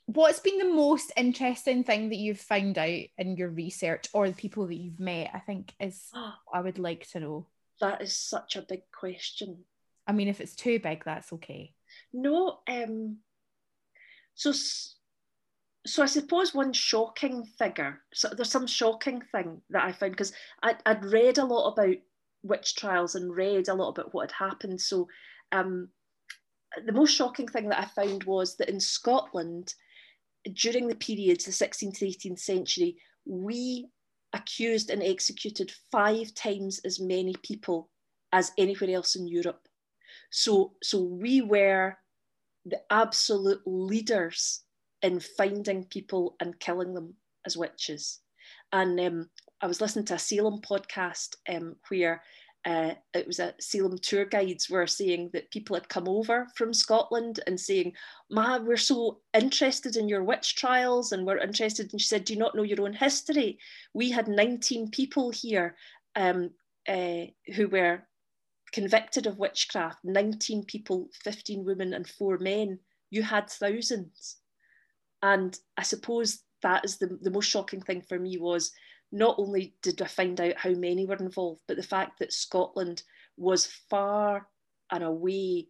what's 0.06 0.40
been 0.40 0.58
the 0.58 0.74
most 0.74 1.12
interesting 1.16 1.84
thing 1.84 2.08
that 2.10 2.16
you've 2.16 2.40
found 2.40 2.78
out 2.78 3.00
in 3.18 3.36
your 3.36 3.50
research, 3.50 4.06
or 4.12 4.28
the 4.28 4.34
people 4.34 4.66
that 4.66 4.76
you've 4.76 5.00
met? 5.00 5.30
I 5.32 5.40
think 5.40 5.72
is 5.80 6.10
I 6.52 6.60
would 6.60 6.78
like 6.78 7.08
to 7.10 7.20
know. 7.20 7.46
That 7.80 8.02
is 8.02 8.16
such 8.16 8.56
a 8.56 8.62
big 8.62 8.82
question. 8.92 9.64
I 10.06 10.12
mean, 10.12 10.28
if 10.28 10.40
it's 10.40 10.54
too 10.54 10.78
big, 10.78 11.04
that's 11.04 11.32
okay. 11.32 11.74
No, 12.12 12.60
um, 12.68 13.18
so 14.34 14.52
so 15.86 16.02
I 16.02 16.06
suppose 16.06 16.54
one 16.54 16.72
shocking 16.72 17.44
figure. 17.58 18.00
So 18.12 18.28
there's 18.28 18.50
some 18.50 18.66
shocking 18.66 19.22
thing 19.32 19.60
that 19.70 19.84
I 19.84 19.92
found 19.92 20.12
because 20.12 20.32
I'd 20.62 21.04
read 21.04 21.38
a 21.38 21.44
lot 21.44 21.72
about 21.72 21.96
witch 22.42 22.74
trials 22.76 23.14
and 23.14 23.34
read 23.34 23.68
a 23.68 23.74
lot 23.74 23.90
about 23.90 24.14
what 24.14 24.30
had 24.30 24.48
happened. 24.48 24.80
So 24.80 25.08
um, 25.52 25.88
the 26.84 26.92
most 26.92 27.14
shocking 27.14 27.48
thing 27.48 27.68
that 27.68 27.80
I 27.80 27.86
found 27.86 28.24
was 28.24 28.56
that 28.56 28.68
in 28.68 28.80
Scotland, 28.80 29.74
during 30.52 30.88
the 30.88 30.96
periods, 30.96 31.44
the 31.44 31.52
16th 31.52 31.98
to 31.98 32.06
18th 32.06 32.38
century, 32.38 32.96
we 33.24 33.88
accused 34.32 34.90
and 34.90 35.02
executed 35.02 35.72
five 35.90 36.34
times 36.34 36.80
as 36.84 37.00
many 37.00 37.34
people 37.42 37.90
as 38.32 38.52
anywhere 38.58 38.90
else 38.90 39.14
in 39.14 39.26
Europe. 39.28 39.68
So, 40.30 40.72
so 40.82 41.00
we 41.00 41.40
were 41.40 41.96
the 42.66 42.80
absolute 42.90 43.62
leaders 43.66 44.62
in 45.02 45.20
finding 45.20 45.84
people 45.84 46.34
and 46.40 46.58
killing 46.58 46.94
them 46.94 47.14
as 47.46 47.56
witches. 47.56 48.20
And 48.72 48.98
um, 48.98 49.30
I 49.60 49.66
was 49.66 49.80
listening 49.80 50.06
to 50.06 50.14
a 50.14 50.18
Salem 50.18 50.60
podcast 50.60 51.36
um, 51.48 51.76
where 51.88 52.22
uh, 52.64 52.94
it 53.12 53.26
was 53.26 53.40
a 53.40 53.54
Salem 53.60 53.98
tour 53.98 54.24
guides 54.24 54.70
were 54.70 54.86
saying 54.86 55.30
that 55.34 55.50
people 55.50 55.76
had 55.76 55.88
come 55.88 56.08
over 56.08 56.46
from 56.56 56.72
Scotland 56.72 57.40
and 57.46 57.60
saying, 57.60 57.92
Ma, 58.30 58.58
we're 58.58 58.78
so 58.78 59.20
interested 59.34 59.96
in 59.96 60.08
your 60.08 60.24
witch 60.24 60.56
trials 60.56 61.12
and 61.12 61.26
we're 61.26 61.38
interested. 61.38 61.92
And 61.92 62.00
she 62.00 62.06
said, 62.06 62.24
Do 62.24 62.32
you 62.32 62.38
not 62.38 62.54
know 62.54 62.62
your 62.62 62.80
own 62.80 62.94
history? 62.94 63.58
We 63.92 64.10
had 64.10 64.28
19 64.28 64.90
people 64.90 65.30
here 65.30 65.76
um, 66.16 66.50
uh, 66.88 67.26
who 67.54 67.68
were 67.68 68.06
convicted 68.72 69.26
of 69.26 69.38
witchcraft, 69.38 69.98
19 70.02 70.64
people, 70.64 71.10
15 71.22 71.64
women, 71.66 71.92
and 71.92 72.08
four 72.08 72.38
men. 72.38 72.78
You 73.10 73.22
had 73.22 73.50
thousands. 73.50 74.36
And 75.22 75.56
I 75.76 75.82
suppose 75.82 76.40
that 76.62 76.84
is 76.86 76.96
the, 76.96 77.18
the 77.20 77.30
most 77.30 77.50
shocking 77.50 77.82
thing 77.82 78.00
for 78.00 78.18
me 78.18 78.38
was 78.38 78.72
not 79.14 79.36
only 79.38 79.76
did 79.80 80.02
I 80.02 80.06
find 80.06 80.40
out 80.40 80.56
how 80.56 80.70
many 80.70 81.06
were 81.06 81.14
involved, 81.14 81.60
but 81.68 81.76
the 81.76 81.84
fact 81.84 82.18
that 82.18 82.32
Scotland 82.32 83.04
was 83.36 83.64
far 83.88 84.48
and 84.90 85.04
away 85.04 85.68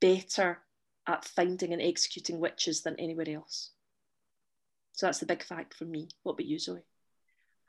better 0.00 0.58
at 1.06 1.24
finding 1.24 1.72
and 1.72 1.80
executing 1.80 2.40
witches 2.40 2.82
than 2.82 2.98
anywhere 2.98 3.28
else. 3.28 3.70
So 4.92 5.06
that's 5.06 5.20
the 5.20 5.26
big 5.26 5.44
fact 5.44 5.74
for 5.74 5.84
me. 5.84 6.08
What 6.24 6.32
about 6.32 6.46
you, 6.46 6.58
Zoe? 6.58 6.80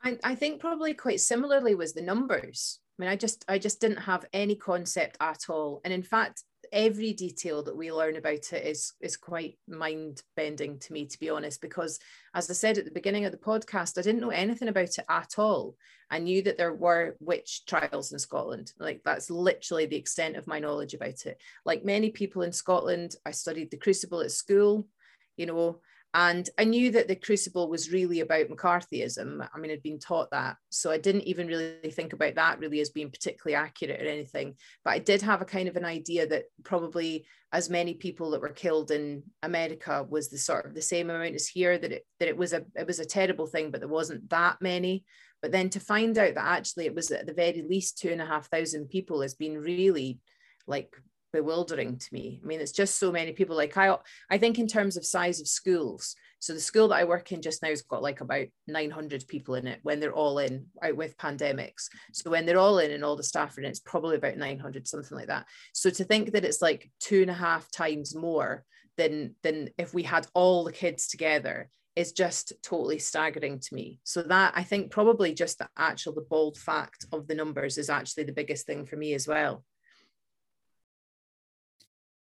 I, 0.02 0.18
I 0.24 0.34
think 0.34 0.60
probably 0.60 0.92
quite 0.92 1.20
similarly 1.20 1.76
was 1.76 1.92
the 1.92 2.02
numbers. 2.02 2.80
I 2.98 3.02
mean, 3.02 3.10
I 3.10 3.14
just 3.14 3.44
I 3.48 3.58
just 3.58 3.80
didn't 3.80 3.98
have 3.98 4.26
any 4.32 4.56
concept 4.56 5.18
at 5.20 5.44
all. 5.48 5.80
And 5.84 5.94
in 5.94 6.02
fact, 6.02 6.42
every 6.72 7.12
detail 7.12 7.62
that 7.62 7.76
we 7.76 7.92
learn 7.92 8.16
about 8.16 8.52
it 8.52 8.66
is 8.66 8.94
is 9.00 9.16
quite 9.16 9.58
mind 9.68 10.22
bending 10.36 10.78
to 10.78 10.92
me 10.92 11.06
to 11.06 11.18
be 11.18 11.30
honest 11.30 11.60
because 11.60 11.98
as 12.34 12.50
i 12.50 12.52
said 12.52 12.78
at 12.78 12.84
the 12.84 12.90
beginning 12.90 13.24
of 13.24 13.32
the 13.32 13.38
podcast 13.38 13.98
i 13.98 14.02
didn't 14.02 14.20
know 14.20 14.30
anything 14.30 14.68
about 14.68 14.98
it 14.98 15.04
at 15.08 15.34
all. 15.38 15.76
I 16.08 16.20
knew 16.20 16.40
that 16.42 16.56
there 16.56 16.72
were 16.72 17.16
witch 17.18 17.66
trials 17.66 18.12
in 18.12 18.20
scotland. 18.20 18.72
Like 18.78 19.02
that's 19.04 19.28
literally 19.28 19.86
the 19.86 19.96
extent 19.96 20.36
of 20.36 20.46
my 20.46 20.60
knowledge 20.60 20.94
about 20.94 21.26
it. 21.26 21.40
Like 21.64 21.84
many 21.84 22.10
people 22.10 22.42
in 22.42 22.52
scotland 22.52 23.16
i 23.24 23.30
studied 23.30 23.70
the 23.70 23.76
crucible 23.76 24.20
at 24.20 24.30
school 24.30 24.86
you 25.36 25.46
know 25.46 25.80
and 26.18 26.48
I 26.56 26.64
knew 26.64 26.92
that 26.92 27.08
the 27.08 27.14
Crucible 27.14 27.68
was 27.68 27.92
really 27.92 28.20
about 28.20 28.48
McCarthyism. 28.48 29.46
I 29.54 29.58
mean, 29.58 29.70
I'd 29.70 29.82
been 29.82 29.98
taught 29.98 30.30
that. 30.30 30.56
So 30.70 30.90
I 30.90 30.96
didn't 30.96 31.24
even 31.24 31.46
really 31.46 31.90
think 31.90 32.14
about 32.14 32.36
that 32.36 32.58
really 32.58 32.80
as 32.80 32.88
being 32.88 33.10
particularly 33.10 33.54
accurate 33.54 34.00
or 34.00 34.08
anything. 34.08 34.54
But 34.82 34.92
I 34.94 34.98
did 34.98 35.20
have 35.20 35.42
a 35.42 35.44
kind 35.44 35.68
of 35.68 35.76
an 35.76 35.84
idea 35.84 36.26
that 36.26 36.44
probably 36.64 37.26
as 37.52 37.68
many 37.68 37.92
people 37.92 38.30
that 38.30 38.40
were 38.40 38.48
killed 38.48 38.92
in 38.92 39.24
America 39.42 40.06
was 40.08 40.30
the 40.30 40.38
sort 40.38 40.64
of 40.64 40.74
the 40.74 40.80
same 40.80 41.10
amount 41.10 41.34
as 41.34 41.48
here, 41.48 41.76
that 41.76 41.92
it 41.92 42.06
that 42.18 42.30
it 42.30 42.36
was 42.38 42.54
a 42.54 42.64
it 42.74 42.86
was 42.86 42.98
a 42.98 43.04
terrible 43.04 43.46
thing, 43.46 43.70
but 43.70 43.80
there 43.80 43.88
wasn't 43.88 44.30
that 44.30 44.56
many. 44.62 45.04
But 45.42 45.52
then 45.52 45.68
to 45.68 45.80
find 45.80 46.16
out 46.16 46.34
that 46.36 46.46
actually 46.46 46.86
it 46.86 46.94
was 46.94 47.10
at 47.10 47.26
the 47.26 47.34
very 47.34 47.60
least 47.60 47.98
two 47.98 48.08
and 48.08 48.22
a 48.22 48.26
half 48.26 48.48
thousand 48.48 48.88
people 48.88 49.20
has 49.20 49.34
been 49.34 49.58
really 49.58 50.18
like 50.66 50.96
bewildering 51.36 51.98
to 51.98 52.14
me. 52.14 52.40
I 52.42 52.46
mean, 52.46 52.60
it's 52.60 52.72
just 52.72 52.98
so 52.98 53.12
many 53.12 53.32
people. 53.32 53.56
Like 53.56 53.76
I, 53.76 53.96
I 54.30 54.38
think 54.38 54.58
in 54.58 54.66
terms 54.66 54.96
of 54.96 55.04
size 55.04 55.40
of 55.40 55.48
schools. 55.48 56.16
So 56.38 56.52
the 56.52 56.60
school 56.60 56.88
that 56.88 56.96
I 56.96 57.04
work 57.04 57.32
in 57.32 57.42
just 57.42 57.62
now 57.62 57.70
has 57.70 57.82
got 57.82 58.02
like 58.02 58.20
about 58.20 58.46
900 58.66 59.26
people 59.26 59.54
in 59.54 59.66
it 59.66 59.80
when 59.82 60.00
they're 60.00 60.12
all 60.12 60.38
in 60.38 60.66
out 60.82 60.96
with 60.96 61.16
pandemics. 61.18 61.88
So 62.12 62.30
when 62.30 62.46
they're 62.46 62.58
all 62.58 62.78
in 62.78 62.90
and 62.90 63.04
all 63.04 63.16
the 63.16 63.22
staff 63.22 63.56
are 63.56 63.60
in, 63.60 63.66
it's 63.66 63.80
probably 63.80 64.16
about 64.16 64.36
900, 64.36 64.86
something 64.86 65.16
like 65.16 65.28
that. 65.28 65.46
So 65.72 65.90
to 65.90 66.04
think 66.04 66.32
that 66.32 66.44
it's 66.44 66.62
like 66.62 66.90
two 67.00 67.22
and 67.22 67.30
a 67.30 67.34
half 67.34 67.70
times 67.70 68.14
more 68.14 68.64
than 68.96 69.34
than 69.42 69.70
if 69.78 69.92
we 69.92 70.02
had 70.02 70.26
all 70.34 70.64
the 70.64 70.72
kids 70.72 71.08
together 71.08 71.70
is 71.96 72.12
just 72.12 72.52
totally 72.62 72.98
staggering 72.98 73.58
to 73.58 73.74
me. 73.74 73.98
So 74.04 74.22
that 74.22 74.52
I 74.54 74.62
think 74.62 74.90
probably 74.90 75.32
just 75.32 75.58
the 75.58 75.68
actual 75.76 76.12
the 76.12 76.26
bold 76.28 76.58
fact 76.58 77.06
of 77.12 77.26
the 77.26 77.34
numbers 77.34 77.78
is 77.78 77.88
actually 77.88 78.24
the 78.24 78.32
biggest 78.32 78.66
thing 78.66 78.84
for 78.84 78.96
me 78.96 79.14
as 79.14 79.26
well. 79.26 79.64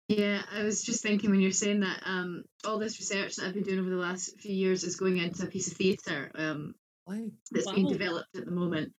Yeah, 0.09 0.43
I 0.53 0.63
was 0.63 0.83
just 0.83 1.03
thinking 1.03 1.31
when 1.31 1.41
you're 1.41 1.51
saying 1.51 1.81
that 1.81 2.03
um, 2.05 2.45
all 2.65 2.79
this 2.79 2.99
research 2.99 3.37
that 3.37 3.47
I've 3.47 3.55
been 3.55 3.63
doing 3.63 3.79
over 3.79 3.89
the 3.89 3.97
last 3.97 4.39
few 4.39 4.55
years 4.55 4.85
is 4.85 4.97
going 4.97 5.17
into 5.17 5.45
a 5.45 5.47
piece 5.47 5.71
of 5.71 5.79
theatre 5.79 6.31
um, 6.35 6.75
wow. 7.07 7.25
that's 7.51 7.67
wow. 7.67 7.75
being 7.75 7.89
developed 7.89 8.37
at 8.37 8.45
the 8.45 8.51
moment. 8.51 8.93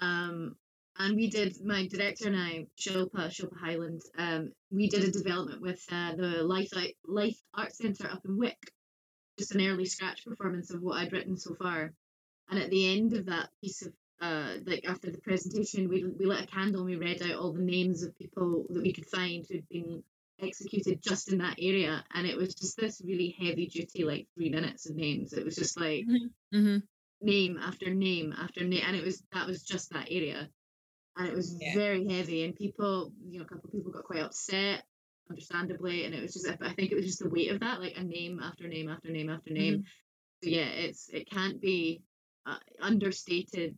Um, 0.00 0.56
and 0.98 1.14
we 1.14 1.30
did, 1.30 1.64
my 1.64 1.86
director 1.86 2.26
and 2.26 2.36
I, 2.36 2.66
Shilpa, 2.78 3.28
Shilpa 3.28 3.56
Highland, 3.58 4.02
um, 4.18 4.52
we 4.72 4.88
did 4.88 5.04
a 5.04 5.12
development 5.12 5.62
with 5.62 5.82
uh, 5.90 6.16
the 6.16 6.42
Lyth, 6.42 6.74
Lyth 7.08 7.38
Art 7.54 7.72
Centre 7.72 8.10
up 8.10 8.22
in 8.24 8.36
Wick, 8.36 8.58
just 9.38 9.54
an 9.54 9.64
early 9.64 9.86
scratch 9.86 10.24
performance 10.24 10.72
of 10.72 10.82
what 10.82 11.00
I'd 11.00 11.12
written 11.12 11.36
so 11.36 11.54
far. 11.54 11.92
And 12.50 12.58
at 12.58 12.70
the 12.70 12.92
end 12.92 13.12
of 13.12 13.26
that 13.26 13.50
piece 13.62 13.82
of 13.82 13.92
uh, 14.20 14.56
like 14.66 14.84
after 14.86 15.10
the 15.10 15.18
presentation, 15.18 15.88
we, 15.88 16.04
we 16.04 16.26
lit 16.26 16.44
a 16.44 16.46
candle 16.46 16.82
and 16.82 16.90
we 16.90 16.96
read 16.96 17.22
out 17.22 17.38
all 17.38 17.52
the 17.52 17.62
names 17.62 18.02
of 18.02 18.18
people 18.18 18.66
that 18.68 18.82
we 18.82 18.92
could 18.92 19.06
find 19.06 19.46
who'd 19.48 19.68
been 19.70 20.02
executed 20.42 21.00
just 21.02 21.32
in 21.32 21.38
that 21.38 21.56
area 21.60 22.04
and 22.14 22.26
it 22.26 22.36
was 22.36 22.54
just 22.54 22.76
this 22.76 23.00
really 23.04 23.36
heavy 23.38 23.66
duty 23.66 24.04
like 24.04 24.26
three 24.34 24.50
minutes 24.50 24.88
of 24.88 24.96
names 24.96 25.32
it 25.32 25.44
was 25.44 25.56
just 25.56 25.78
like 25.78 26.04
mm-hmm. 26.06 26.56
mm-hmm. 26.56 26.78
name 27.20 27.58
after 27.58 27.92
name 27.94 28.32
after 28.38 28.64
name 28.64 28.82
and 28.86 28.96
it 28.96 29.04
was 29.04 29.22
that 29.32 29.46
was 29.46 29.62
just 29.62 29.90
that 29.92 30.08
area 30.10 30.48
and 31.16 31.28
it 31.28 31.34
was 31.34 31.56
Yeah. 31.60 31.74
very 31.74 32.06
heavy. 32.08 32.44
And 32.44 32.54
people, 32.54 33.12
you 33.28 33.38
know, 33.38 33.44
a 33.44 33.48
couple 33.48 33.68
of 33.68 33.72
people 33.72 33.92
got 33.92 34.04
quite 34.04 34.22
upset, 34.22 34.84
understandably. 35.28 36.04
And 36.04 36.14
it 36.14 36.22
was 36.22 36.32
just, 36.32 36.48
I 36.48 36.72
think 36.72 36.92
it 36.92 36.94
was 36.94 37.06
just 37.06 37.18
the 37.18 37.28
weight 37.28 37.50
of 37.50 37.60
that, 37.60 37.80
like 37.80 37.96
a 37.96 38.02
name 38.02 38.40
after 38.40 38.66
name 38.68 38.88
after 38.88 39.10
name 39.10 39.28
after 39.28 39.52
name. 39.52 39.84
So 40.42 40.48
yeah, 40.48 40.68
it's 40.68 41.08
it 41.10 41.30
can't 41.30 41.60
be 41.60 42.02
uh, 42.46 42.56
understated, 42.80 43.76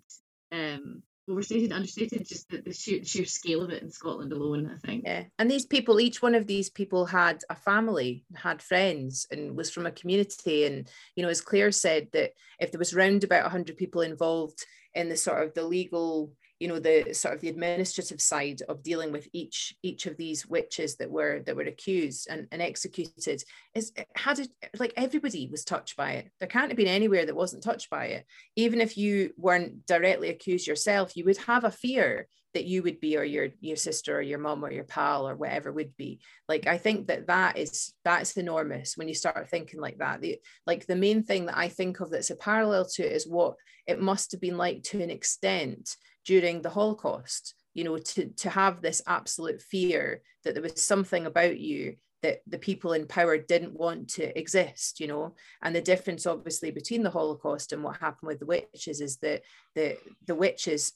um, 0.52 1.02
overstated, 1.28 1.72
understated. 1.72 2.26
Just 2.26 2.48
the, 2.48 2.60
the 2.60 2.72
sheer 2.72 3.04
sheer 3.04 3.24
scale 3.24 3.62
of 3.62 3.70
it 3.70 3.82
in 3.82 3.90
Scotland 3.90 4.32
alone, 4.32 4.70
I 4.72 4.86
think. 4.86 5.04
Yeah. 5.04 5.24
And 5.38 5.50
these 5.50 5.66
people, 5.66 6.00
each 6.00 6.22
one 6.22 6.34
of 6.34 6.46
these 6.46 6.70
people 6.70 7.06
had 7.06 7.42
a 7.48 7.54
family, 7.54 8.24
had 8.34 8.62
friends, 8.62 9.26
and 9.30 9.56
was 9.56 9.70
from 9.70 9.86
a 9.86 9.92
community. 9.92 10.64
And, 10.64 10.88
you 11.16 11.22
know, 11.22 11.28
as 11.28 11.40
Claire 11.40 11.72
said, 11.72 12.08
that 12.12 12.32
if 12.58 12.72
there 12.72 12.78
was 12.78 12.94
round 12.94 13.24
about 13.24 13.44
100 13.44 13.76
people 13.76 14.02
involved 14.02 14.64
in 14.94 15.08
the 15.08 15.16
sort 15.16 15.42
of 15.42 15.54
the 15.54 15.64
legal, 15.64 16.32
you 16.62 16.68
know, 16.68 16.78
the 16.78 17.12
sort 17.12 17.34
of 17.34 17.40
the 17.40 17.48
administrative 17.48 18.20
side 18.20 18.62
of 18.68 18.84
dealing 18.84 19.10
with 19.10 19.26
each 19.32 19.74
each 19.82 20.06
of 20.06 20.16
these 20.16 20.46
witches 20.46 20.94
that 20.96 21.10
were 21.10 21.42
that 21.44 21.56
were 21.56 21.62
accused 21.62 22.28
and, 22.30 22.46
and 22.52 22.62
executed, 22.62 23.42
is 23.74 23.92
had 24.14 24.38
it 24.38 24.48
like 24.78 24.92
everybody 24.96 25.48
was 25.50 25.64
touched 25.64 25.96
by 25.96 26.12
it. 26.12 26.30
There 26.38 26.48
can't 26.48 26.70
have 26.70 26.76
been 26.76 26.86
anywhere 26.86 27.26
that 27.26 27.34
wasn't 27.34 27.64
touched 27.64 27.90
by 27.90 28.04
it. 28.06 28.26
Even 28.54 28.80
if 28.80 28.96
you 28.96 29.32
weren't 29.36 29.86
directly 29.86 30.28
accused 30.28 30.68
yourself, 30.68 31.16
you 31.16 31.24
would 31.24 31.38
have 31.38 31.64
a 31.64 31.70
fear 31.72 32.28
that 32.54 32.66
you 32.66 32.84
would 32.84 33.00
be 33.00 33.16
or 33.16 33.24
your 33.24 33.48
your 33.60 33.76
sister 33.76 34.16
or 34.16 34.22
your 34.22 34.38
mum 34.38 34.64
or 34.64 34.70
your 34.70 34.84
pal 34.84 35.28
or 35.28 35.34
whatever 35.34 35.72
would 35.72 35.96
be 35.96 36.20
like 36.48 36.66
i 36.66 36.76
think 36.76 37.06
that 37.06 37.26
that 37.26 37.56
is 37.56 37.94
that's 38.04 38.36
enormous 38.36 38.94
when 38.96 39.08
you 39.08 39.14
start 39.14 39.48
thinking 39.48 39.80
like 39.80 39.96
that 39.98 40.20
the 40.20 40.38
like 40.66 40.86
the 40.86 40.94
main 40.94 41.22
thing 41.22 41.46
that 41.46 41.56
i 41.56 41.68
think 41.68 42.00
of 42.00 42.10
that's 42.10 42.28
a 42.28 42.36
parallel 42.36 42.84
to 42.84 43.02
it 43.02 43.12
is 43.12 43.26
what 43.26 43.54
it 43.86 44.00
must 44.00 44.32
have 44.32 44.40
been 44.40 44.58
like 44.58 44.82
to 44.82 45.02
an 45.02 45.10
extent 45.10 45.96
during 46.24 46.62
the 46.62 46.70
holocaust 46.70 47.54
you 47.74 47.84
know 47.84 47.98
to 47.98 48.28
to 48.30 48.50
have 48.50 48.80
this 48.80 49.02
absolute 49.06 49.60
fear 49.60 50.22
that 50.44 50.54
there 50.54 50.62
was 50.62 50.82
something 50.82 51.26
about 51.26 51.58
you 51.58 51.96
that 52.22 52.40
the 52.46 52.58
people 52.58 52.92
in 52.92 53.06
power 53.06 53.36
didn't 53.36 53.78
want 53.78 54.08
to 54.08 54.38
exist 54.38 55.00
you 55.00 55.06
know? 55.06 55.34
And 55.62 55.74
the 55.74 55.80
difference 55.80 56.26
obviously 56.26 56.70
between 56.70 57.02
the 57.02 57.10
holocaust 57.10 57.72
and 57.72 57.82
what 57.82 57.98
happened 57.98 58.28
with 58.28 58.38
the 58.38 58.46
witches 58.46 59.00
is 59.00 59.18
that 59.18 59.42
the 59.74 59.96
the 60.26 60.34
witches 60.34 60.92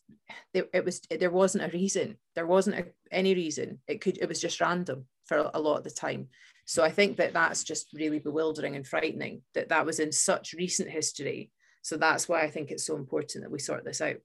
there, 0.55 0.67
it 0.73 0.85
was 0.85 1.01
there 1.11 1.31
wasn't 1.31 1.65
a 1.65 1.77
reason. 1.77 2.17
There 2.35 2.47
wasn't 2.47 2.79
a, 2.79 2.87
any 3.11 3.35
reason. 3.35 3.81
It 3.89 4.01
could 4.01 4.19
it 4.19 4.29
was 4.29 4.41
just 4.41 4.61
random 4.61 5.07
for 5.27 5.51
a 5.53 5.61
lot 5.61 5.79
of 5.79 5.85
the 5.85 5.91
time. 5.91 6.29
So 6.65 6.83
i 6.85 6.91
think 6.91 7.17
that 7.17 7.33
that's 7.33 7.65
just 7.65 7.93
really 7.93 8.19
bewildering 8.19 8.77
and 8.77 8.87
frightening 8.87 9.43
that 9.55 9.69
that 9.69 9.87
was 9.87 9.99
in 10.01 10.13
such 10.13 10.55
recent 10.55 10.91
history. 10.91 11.51
So 11.83 11.97
that's 11.97 12.29
why 12.29 12.43
i 12.43 12.51
think 12.51 12.71
it's 12.71 12.87
so 12.87 12.97
important 12.97 13.43
that 13.43 13.51
we 13.51 13.59
sort 13.59 13.85
this 13.85 14.01
out 14.01 14.17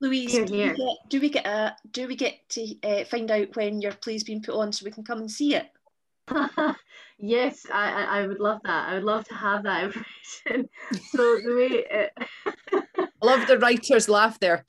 Louise, 0.00 0.32
Here, 0.32 0.44
do, 0.44 0.54
here. 0.54 0.70
We 0.70 0.76
get, 0.76 0.96
do 1.08 1.20
we 1.20 1.28
get 1.30 1.46
a 1.46 1.76
do 1.90 2.06
we 2.06 2.16
get 2.16 2.48
to 2.50 2.74
uh, 2.82 3.04
find 3.04 3.30
out 3.30 3.56
when 3.56 3.80
your 3.80 3.92
play's 3.92 4.24
been 4.24 4.40
put 4.42 4.54
on 4.54 4.72
so 4.72 4.84
we 4.84 4.90
can 4.90 5.04
come 5.04 5.18
and 5.18 5.30
see 5.30 5.54
it? 5.54 5.68
yes, 7.18 7.66
I, 7.72 7.90
I 7.90 8.20
I 8.20 8.26
would 8.26 8.40
love 8.40 8.60
that. 8.64 8.88
I 8.88 8.94
would 8.94 9.04
love 9.04 9.26
to 9.28 9.34
have 9.34 9.64
that 9.64 9.84
information. 9.84 10.68
so 11.10 11.38
the 11.38 11.54
way 11.56 11.84
it, 11.90 12.12
i 12.96 13.08
love 13.26 13.46
the 13.48 13.58
writer's 13.58 14.08
laugh 14.08 14.38
there 14.38 14.64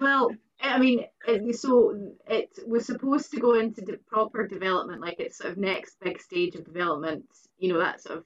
Well, 0.00 0.30
I 0.60 0.78
mean, 0.78 1.04
it, 1.26 1.56
so 1.56 2.12
it 2.26 2.50
was 2.66 2.86
supposed 2.86 3.30
to 3.30 3.40
go 3.40 3.54
into 3.54 3.82
de- 3.82 3.98
proper 3.98 4.46
development, 4.46 5.00
like 5.00 5.20
its 5.20 5.38
sort 5.38 5.52
of 5.52 5.58
next 5.58 5.96
big 6.00 6.20
stage 6.20 6.54
of 6.54 6.64
development, 6.64 7.24
you 7.58 7.72
know, 7.72 7.78
that 7.78 8.02
sort 8.02 8.18
of 8.18 8.24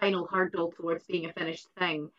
final 0.00 0.26
hurdle 0.26 0.72
towards 0.76 1.04
being 1.04 1.26
a 1.26 1.32
finished 1.32 1.68
thing 1.78 2.10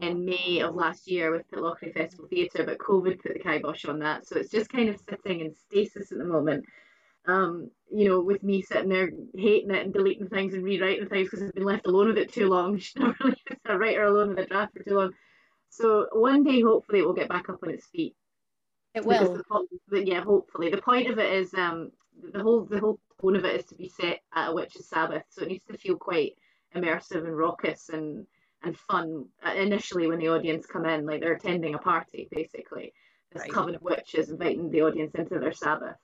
in 0.00 0.24
May 0.24 0.60
of 0.60 0.74
last 0.74 1.08
year 1.08 1.30
with 1.30 1.48
the 1.50 1.56
Lochray 1.56 1.92
Festival 1.92 2.26
Theatre, 2.28 2.64
but 2.64 2.78
COVID 2.78 3.22
put 3.22 3.32
the 3.32 3.38
kibosh 3.38 3.86
on 3.86 3.98
that. 4.00 4.26
So 4.26 4.36
it's 4.38 4.50
just 4.50 4.70
kind 4.70 4.88
of 4.88 5.00
sitting 5.08 5.40
in 5.40 5.54
stasis 5.54 6.12
at 6.12 6.18
the 6.18 6.24
moment. 6.24 6.64
Um, 7.26 7.70
you 7.90 8.08
know, 8.08 8.20
with 8.20 8.42
me 8.42 8.62
sitting 8.62 8.88
there 8.88 9.10
hating 9.34 9.70
it 9.70 9.84
and 9.84 9.92
deleting 9.92 10.28
things 10.28 10.54
and 10.54 10.62
rewriting 10.62 11.08
things 11.08 11.28
because 11.28 11.42
I've 11.42 11.54
been 11.54 11.64
left 11.64 11.86
alone 11.86 12.08
with 12.08 12.18
it 12.18 12.32
too 12.32 12.48
long. 12.48 12.78
Should 12.78 13.00
never 13.00 13.16
leave 13.24 13.58
a 13.64 13.78
writer 13.78 14.04
alone 14.04 14.30
with 14.30 14.38
a 14.38 14.46
draft 14.46 14.74
for 14.74 14.82
too 14.82 14.96
long. 14.96 15.12
So 15.70 16.06
one 16.12 16.44
day, 16.44 16.60
hopefully, 16.60 17.00
it 17.00 17.06
will 17.06 17.14
get 17.14 17.28
back 17.28 17.48
up 17.48 17.60
on 17.62 17.70
its 17.70 17.86
feet. 17.86 18.14
It 18.94 19.04
will. 19.04 19.34
the 19.34 19.66
but 19.88 20.06
yeah, 20.06 20.22
hopefully. 20.22 20.70
The 20.70 20.80
point 20.80 21.10
of 21.10 21.18
it 21.18 21.32
is 21.32 21.52
um 21.54 21.90
the 22.32 22.42
whole 22.42 22.64
the 22.64 22.80
whole 22.80 22.98
tone 23.20 23.36
of 23.36 23.44
it 23.44 23.60
is 23.60 23.66
to 23.66 23.74
be 23.74 23.88
set 23.88 24.20
at 24.34 24.50
a 24.50 24.54
witch's 24.54 24.88
Sabbath, 24.88 25.24
so 25.28 25.42
it 25.42 25.48
needs 25.48 25.64
to 25.66 25.76
feel 25.76 25.96
quite 25.96 26.36
immersive 26.74 27.24
and 27.24 27.36
raucous 27.36 27.88
and 27.90 28.26
and 28.66 28.76
fun 28.76 29.26
uh, 29.46 29.52
initially 29.54 30.06
when 30.08 30.18
the 30.18 30.28
audience 30.28 30.66
come 30.66 30.84
in, 30.86 31.06
like 31.06 31.20
they're 31.20 31.34
attending 31.34 31.74
a 31.74 31.78
party 31.78 32.28
basically. 32.30 32.92
This 33.32 33.42
Right. 33.42 33.52
coven 33.52 33.74
of 33.74 33.82
witches 33.82 34.30
inviting 34.30 34.70
the 34.70 34.82
audience 34.82 35.14
into 35.14 35.38
their 35.38 35.52
Sabbath. 35.52 35.96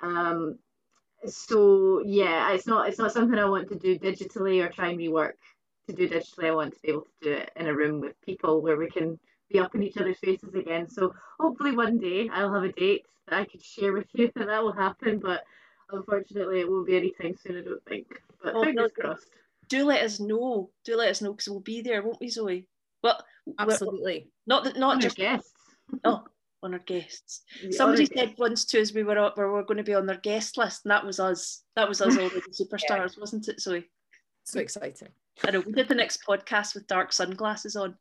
Um, 0.00 0.58
so 1.26 2.02
yeah, 2.04 2.52
it's 2.52 2.66
not 2.66 2.88
it's 2.88 2.98
not 2.98 3.12
something 3.12 3.38
I 3.38 3.44
want 3.44 3.68
to 3.68 3.78
do 3.78 3.98
digitally 3.98 4.64
or 4.64 4.68
try 4.68 4.88
and 4.88 4.98
rework 4.98 5.32
to 5.88 5.94
do 5.94 6.08
digitally. 6.08 6.46
I 6.46 6.54
want 6.54 6.74
to 6.74 6.80
be 6.80 6.88
able 6.88 7.02
to 7.02 7.08
do 7.22 7.32
it 7.32 7.50
in 7.56 7.66
a 7.66 7.74
room 7.74 8.00
with 8.00 8.20
people 8.22 8.60
where 8.60 8.76
we 8.76 8.90
can 8.90 9.18
be 9.50 9.58
up 9.58 9.74
in 9.74 9.82
each 9.82 9.96
other's 9.96 10.18
faces 10.18 10.54
again. 10.54 10.88
So 10.88 11.14
hopefully 11.38 11.76
one 11.76 11.98
day 11.98 12.28
I'll 12.32 12.52
have 12.54 12.64
a 12.64 12.72
date 12.72 13.06
that 13.28 13.38
I 13.40 13.44
could 13.44 13.62
share 13.62 13.92
with 13.92 14.06
you 14.14 14.30
and 14.36 14.48
that 14.48 14.62
will 14.62 14.72
happen. 14.72 15.18
But 15.18 15.44
unfortunately, 15.90 16.60
it 16.60 16.70
won't 16.70 16.86
be 16.86 16.96
anytime 16.96 17.36
soon. 17.36 17.58
I 17.58 17.62
don't 17.62 17.84
think. 17.84 18.06
But 18.42 18.54
fingers 18.64 18.92
crossed. 18.98 19.30
Do 19.72 19.86
let 19.86 20.04
us 20.04 20.20
know. 20.20 20.68
Do 20.84 20.98
let 20.98 21.08
us 21.08 21.22
know 21.22 21.32
because 21.32 21.48
we'll 21.48 21.60
be 21.60 21.80
there, 21.80 22.02
won't 22.02 22.20
we, 22.20 22.28
Zoe? 22.28 22.66
Well, 23.02 23.18
absolutely 23.58 24.28
not 24.46 24.64
that 24.64 24.76
not 24.76 24.96
Honoured 24.96 25.02
just 25.02 25.16
guests. 25.16 25.50
oh, 26.04 26.24
on 26.62 26.74
our 26.74 26.80
guests. 26.80 27.40
The 27.62 27.72
Somebody 27.72 28.04
honoured 28.04 28.18
said 28.18 28.34
once 28.36 28.66
to 28.66 28.82
us 28.82 28.92
we 28.92 29.02
were 29.02 29.16
up, 29.16 29.38
we 29.38 29.44
were 29.44 29.64
going 29.64 29.78
to 29.78 29.82
be 29.82 29.94
on 29.94 30.04
their 30.04 30.18
guest 30.18 30.58
list, 30.58 30.84
and 30.84 30.90
that 30.90 31.06
was 31.06 31.18
us. 31.18 31.62
That 31.74 31.88
was 31.88 32.02
us 32.02 32.18
already 32.18 32.42
superstars, 32.52 33.18
wasn't 33.18 33.48
it, 33.48 33.62
Zoe? 33.62 33.88
so 34.44 34.58
exciting 34.60 35.08
I 35.44 35.52
know 35.52 35.60
we 35.60 35.72
did 35.72 35.88
the 35.88 35.94
next 35.94 36.26
podcast 36.28 36.74
with 36.74 36.86
dark 36.86 37.14
sunglasses 37.14 37.74
on. 37.74 37.96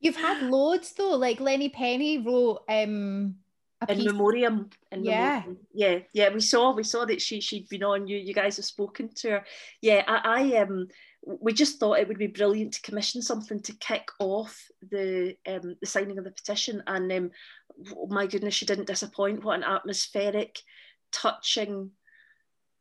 You've 0.00 0.16
had 0.16 0.42
loads 0.42 0.92
though. 0.92 1.16
Like 1.16 1.40
Lenny 1.40 1.70
Pennie 1.70 2.18
wrote 2.18 2.62
um 2.68 3.36
a 3.88 3.92
in 3.92 4.04
memoriam. 4.04 4.70
In 4.92 5.04
Yeah. 5.04 5.40
memoriam. 5.40 5.58
yeah, 5.74 5.98
yeah. 6.12 6.28
We 6.32 6.40
saw 6.40 6.74
we 6.74 6.82
saw 6.82 7.04
that 7.04 7.20
she 7.22 7.40
she'd 7.40 7.68
been 7.68 7.82
on. 7.82 8.06
You 8.06 8.18
you 8.18 8.34
guys 8.34 8.56
have 8.56 8.66
spoken 8.66 9.10
to 9.16 9.30
her. 9.30 9.44
Yeah, 9.80 10.02
I, 10.06 10.42
I 10.42 10.56
um 10.58 10.88
we 11.22 11.52
just 11.52 11.80
thought 11.80 11.98
it 11.98 12.06
would 12.08 12.18
be 12.18 12.28
brilliant 12.28 12.74
to 12.74 12.82
commission 12.82 13.20
something 13.20 13.60
to 13.62 13.72
kick 13.78 14.08
off 14.20 14.56
the 14.90 15.36
um 15.46 15.76
the 15.80 15.86
signing 15.86 16.18
of 16.18 16.24
the 16.24 16.30
petition. 16.30 16.82
And 16.86 17.10
um, 17.12 17.30
my 18.08 18.26
goodness, 18.26 18.54
she 18.54 18.66
didn't 18.66 18.86
disappoint. 18.86 19.42
What 19.42 19.58
an 19.58 19.64
atmospheric, 19.64 20.60
touching, 21.12 21.90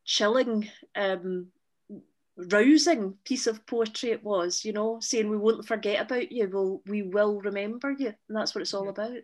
chilling, 0.04 0.70
um, 0.96 1.48
rousing 2.38 3.16
piece 3.26 3.48
of 3.48 3.66
poetry 3.66 4.12
it 4.12 4.24
was. 4.24 4.64
You 4.64 4.74
know, 4.74 5.00
saying 5.02 5.30
we 5.30 5.38
won't 5.38 5.68
forget 5.68 6.02
about 6.02 6.32
you. 6.32 6.50
We'll 6.52 6.82
we 6.86 7.02
will 7.02 7.42
remember 7.42 7.92
you, 7.92 8.14
and 8.30 8.38
that's 8.38 8.54
what 8.54 8.62
it's 8.62 8.74
all 8.74 8.90
about. 8.90 9.18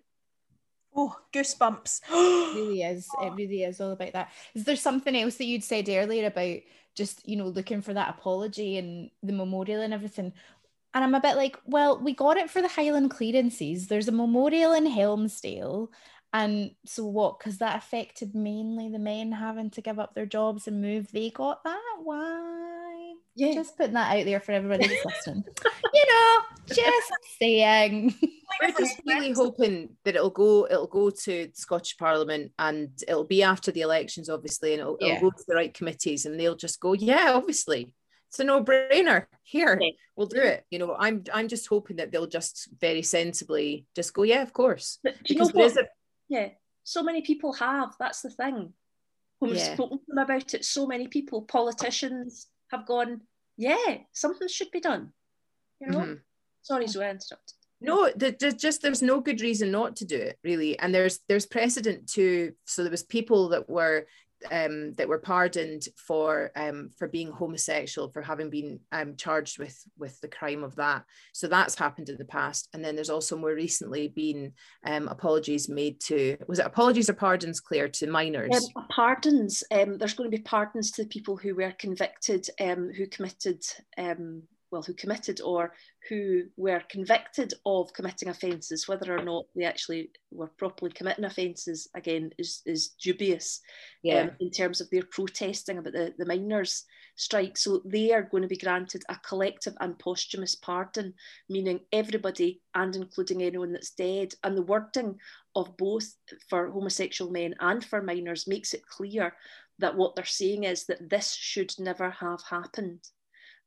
Oh, 0.95 1.17
goosebumps. 1.33 2.01
It 2.09 2.55
really 2.55 2.81
is. 2.81 3.07
It 3.21 3.33
really 3.33 3.63
is 3.63 3.79
all 3.79 3.91
about 3.91 4.13
that. 4.13 4.31
Is 4.53 4.65
there 4.65 4.75
something 4.75 5.15
else 5.15 5.35
that 5.35 5.45
you'd 5.45 5.63
said 5.63 5.87
earlier 5.89 6.27
about 6.27 6.57
just, 6.95 7.27
you 7.27 7.37
know, 7.37 7.47
looking 7.47 7.81
for 7.81 7.93
that 7.93 8.09
apology 8.09 8.77
and 8.77 9.09
the 9.23 9.33
memorial 9.33 9.81
and 9.81 9.93
everything? 9.93 10.33
And 10.93 11.03
I'm 11.03 11.15
a 11.15 11.21
bit 11.21 11.37
like, 11.37 11.57
well, 11.65 11.97
we 12.01 12.13
got 12.13 12.37
it 12.37 12.49
for 12.49 12.61
the 12.61 12.67
Highland 12.67 13.11
clearances. 13.11 13.87
There's 13.87 14.09
a 14.09 14.11
memorial 14.11 14.73
in 14.73 14.85
Helmsdale. 14.85 15.91
And 16.33 16.71
so 16.85 17.05
what? 17.05 17.39
Because 17.39 17.57
that 17.59 17.77
affected 17.77 18.35
mainly 18.35 18.89
the 18.89 18.99
men 18.99 19.31
having 19.31 19.69
to 19.71 19.81
give 19.81 19.99
up 19.99 20.13
their 20.13 20.25
jobs 20.25 20.67
and 20.67 20.81
move. 20.81 21.11
They 21.11 21.29
got 21.29 21.63
that. 21.63 21.97
Why? 22.03 22.90
Yeah. 23.35 23.53
Just 23.53 23.77
putting 23.77 23.93
that 23.93 24.15
out 24.17 24.25
there 24.25 24.39
for 24.41 24.51
everybody 24.51 24.87
that's 24.87 25.05
listening. 25.05 25.43
you 25.93 26.05
know, 26.07 26.37
just 26.67 27.11
saying. 27.39 28.13
We're 28.61 28.71
just 28.77 29.01
really 29.07 29.31
hoping 29.31 29.95
that 30.03 30.15
it'll 30.15 30.29
go 30.29 30.67
it'll 30.69 30.87
go 30.87 31.09
to 31.09 31.45
the 31.47 31.51
Scottish 31.53 31.97
Parliament 31.97 32.51
and 32.59 32.89
it'll 33.07 33.23
be 33.23 33.41
after 33.43 33.71
the 33.71 33.81
elections, 33.81 34.29
obviously, 34.29 34.73
and 34.73 34.81
it'll, 34.81 34.97
Yeah. 34.99 35.15
it'll 35.15 35.31
go 35.31 35.37
to 35.37 35.43
the 35.47 35.55
right 35.55 35.73
committees 35.73 36.25
and 36.25 36.39
they'll 36.39 36.55
just 36.55 36.79
go, 36.79 36.93
yeah, 36.93 37.31
obviously. 37.33 37.95
It's 38.29 38.39
a 38.39 38.43
no-brainer. 38.43 39.25
Here, 39.43 39.77
Yeah. 39.81 39.89
we'll 40.15 40.27
do 40.27 40.41
it. 40.41 40.65
You 40.69 40.79
know, 40.79 40.95
I'm 40.97 41.23
I'm 41.33 41.47
just 41.47 41.67
hoping 41.67 41.97
that 41.97 42.11
they'll 42.11 42.27
just 42.27 42.69
very 42.79 43.01
sensibly 43.01 43.85
just 43.95 44.13
go, 44.13 44.23
yeah, 44.23 44.41
of 44.41 44.53
course. 44.53 44.99
But 45.03 45.21
do 45.23 45.33
you 45.33 45.39
know 45.39 45.47
Because 45.47 45.53
there 45.53 45.63
what? 45.63 45.71
is 45.71 45.77
a 45.77 45.87
Yeah, 46.29 46.49
so 46.83 47.03
many 47.03 47.21
people 47.21 47.53
have. 47.53 47.95
That's 47.99 48.21
the 48.21 48.29
thing. 48.29 48.73
When 49.39 49.51
we've 49.51 49.59
Yeah. 49.59 49.73
spoken 49.73 49.97
to 49.99 50.05
them 50.07 50.17
about 50.19 50.53
it, 50.53 50.63
so 50.65 50.85
many 50.85 51.07
people, 51.07 51.41
politicians, 51.41 52.47
have 52.71 52.85
gone, 52.85 53.21
yeah, 53.57 53.97
something 54.13 54.47
should 54.47 54.71
be 54.71 54.79
done. 54.79 55.13
You 55.79 55.87
know? 55.87 55.99
Mhm. 55.99 56.21
Sorry, 56.61 56.87
Zoe, 56.87 57.05
I 57.05 57.09
interrupted. 57.11 57.55
No, 57.83 58.11
there's 58.15 58.53
just 58.53 58.83
there's 58.83 59.01
no 59.01 59.19
good 59.19 59.41
reason 59.41 59.71
not 59.71 59.95
to 59.97 60.05
do 60.05 60.15
it, 60.15 60.37
really. 60.43 60.77
And 60.77 60.93
there's 60.93 61.19
there's 61.27 61.47
precedent 61.47 62.07
to 62.09 62.53
so 62.65 62.83
there 62.83 62.91
was 62.91 63.01
people 63.03 63.49
that 63.49 63.67
were 63.67 64.05
um, 64.49 64.93
that 64.95 65.07
were 65.07 65.19
pardoned 65.19 65.87
for 65.95 66.51
um, 66.55 66.89
for 66.97 67.07
being 67.07 67.31
homosexual, 67.31 68.09
for 68.09 68.21
having 68.21 68.49
been 68.49 68.79
um, 68.91 69.15
charged 69.15 69.59
with 69.59 69.77
with 69.97 70.19
the 70.21 70.27
crime 70.27 70.63
of 70.63 70.75
that. 70.75 71.03
So 71.33 71.47
that's 71.47 71.77
happened 71.77 72.09
in 72.09 72.17
the 72.17 72.25
past. 72.25 72.69
And 72.73 72.83
then 72.83 72.95
there's 72.95 73.09
also 73.09 73.37
more 73.37 73.53
recently 73.53 74.07
been 74.07 74.53
um, 74.85 75.07
apologies 75.07 75.69
made 75.69 75.99
to 76.01 76.37
was 76.47 76.59
it 76.59 76.65
apologies 76.65 77.09
or 77.09 77.13
pardons, 77.13 77.59
Claire, 77.59 77.89
to 77.89 78.07
minors? 78.07 78.69
Um, 78.75 78.87
pardons. 78.89 79.63
Um, 79.71 79.97
there's 79.97 80.13
going 80.13 80.31
to 80.31 80.37
be 80.37 80.43
pardons 80.43 80.91
to 80.91 81.03
the 81.03 81.09
people 81.09 81.37
who 81.37 81.55
were 81.55 81.73
convicted, 81.77 82.47
who 82.57 83.07
committed 83.07 83.63
well, 84.71 84.81
who 84.81 84.93
committed 84.93 85.41
or 85.41 85.73
who 86.09 86.43
were 86.55 86.81
convicted 86.89 87.53
of 87.65 87.93
committing 87.93 88.29
offences, 88.29 88.87
whether 88.87 89.15
or 89.15 89.23
not 89.23 89.45
they 89.55 89.65
actually 89.65 90.09
were 90.31 90.47
properly 90.47 90.91
committing 90.91 91.25
offences, 91.25 91.89
again, 91.93 92.31
is, 92.37 92.61
is 92.65 92.89
dubious 93.01 93.59
Yeah. 94.01 94.21
um, 94.21 94.31
in 94.39 94.49
terms 94.49 94.81
of 94.81 94.89
their 94.89 95.03
protesting 95.03 95.77
about 95.77 95.93
the, 95.93 96.13
the 96.17 96.25
miners' 96.25 96.85
strike. 97.15 97.57
So 97.57 97.81
they 97.85 98.13
are 98.13 98.23
going 98.23 98.43
to 98.43 98.47
be 98.49 98.57
granted 98.57 99.03
a 99.09 99.17
collective 99.17 99.75
and 99.81 99.99
posthumous 99.99 100.55
pardon, 100.55 101.13
meaning 101.49 101.81
everybody 101.91 102.61
and 102.73 102.95
including 102.95 103.43
anyone 103.43 103.73
that's 103.73 103.91
dead. 103.91 104.33
And 104.43 104.57
the 104.57 104.63
wording 104.63 105.19
of 105.55 105.75
both 105.77 106.15
for 106.49 106.69
homosexual 106.71 107.29
men 107.29 107.55
and 107.59 107.83
for 107.83 108.01
minors 108.01 108.47
makes 108.47 108.73
it 108.73 108.87
clear 108.87 109.33
that 109.79 109.95
what 109.95 110.15
they're 110.15 110.25
saying 110.25 110.63
is 110.63 110.85
that 110.85 111.09
this 111.09 111.33
should 111.33 111.73
never 111.77 112.09
have 112.09 112.41
happened 112.49 112.99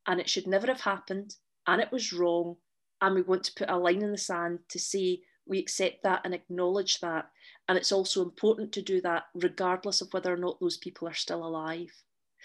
and 0.06 0.20
it 0.20 0.28
should 0.28 0.46
never 0.46 0.66
have 0.66 0.80
happened 0.80 1.34
and 1.66 1.80
it 1.80 1.90
was 1.92 2.12
wrong 2.12 2.56
and 3.00 3.14
we 3.14 3.22
want 3.22 3.44
to 3.44 3.54
put 3.54 3.70
a 3.70 3.76
line 3.76 4.02
in 4.02 4.12
the 4.12 4.18
sand 4.18 4.58
to 4.70 4.78
say 4.78 5.20
we 5.46 5.58
accept 5.58 6.02
that 6.02 6.22
and 6.24 6.34
acknowledge 6.34 7.00
that. 7.00 7.26
And 7.68 7.76
it's 7.76 7.92
also 7.92 8.22
important 8.22 8.72
to 8.72 8.82
do 8.82 9.00
that 9.02 9.24
regardless 9.34 10.00
of 10.00 10.08
whether 10.12 10.32
or 10.32 10.38
not 10.38 10.58
those 10.60 10.78
people 10.78 11.08
are 11.08 11.14
still 11.14 11.44
alive. 11.44 11.90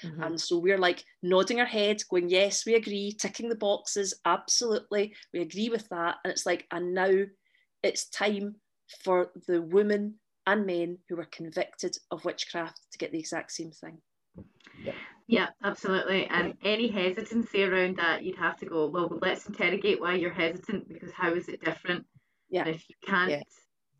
Mhm. 0.03 0.25
and 0.25 0.39
so 0.39 0.57
we're 0.57 0.77
like 0.77 1.03
nodding 1.21 1.59
our 1.59 1.65
heads 1.65 2.05
going 2.05 2.29
yes 2.29 2.65
we 2.65 2.75
agree 2.75 3.11
ticking 3.11 3.49
the 3.49 3.55
boxes 3.55 4.13
absolutely 4.23 5.13
we 5.33 5.41
agree 5.41 5.67
with 5.67 5.89
that. 5.89 6.17
And 6.23 6.31
it's 6.31 6.45
like 6.45 6.65
and 6.71 6.93
now 6.93 7.25
it's 7.83 8.09
time 8.09 8.55
for 9.03 9.31
the 9.47 9.61
women 9.61 10.19
and 10.47 10.65
men 10.65 10.99
who 11.09 11.17
were 11.17 11.25
convicted 11.25 11.97
of 12.11 12.23
witchcraft 12.23 12.79
to 12.91 12.97
get 12.97 13.11
the 13.11 13.19
exact 13.19 13.51
same 13.51 13.71
thing. 13.71 14.01
Yeah, 14.83 14.93
absolutely. 15.63 16.25
And 16.27 16.55
any 16.63 16.87
hesitancy 16.87 17.63
around 17.63 17.97
that, 17.97 18.23
you'd 18.23 18.37
have 18.37 18.57
to 18.57 18.65
go, 18.65 18.87
well, 18.87 19.09
let's 19.21 19.45
interrogate 19.47 20.01
why 20.01 20.15
you're 20.15 20.33
hesitant 20.33 20.87
because 20.87 21.11
how 21.11 21.33
is 21.33 21.47
it 21.47 21.63
different? 21.63 22.05
Yeah. 22.49 22.65
And 22.65 22.75
if 22.75 22.89
you 22.89 22.95
can't 23.05 23.31
Yeah. 23.31 23.41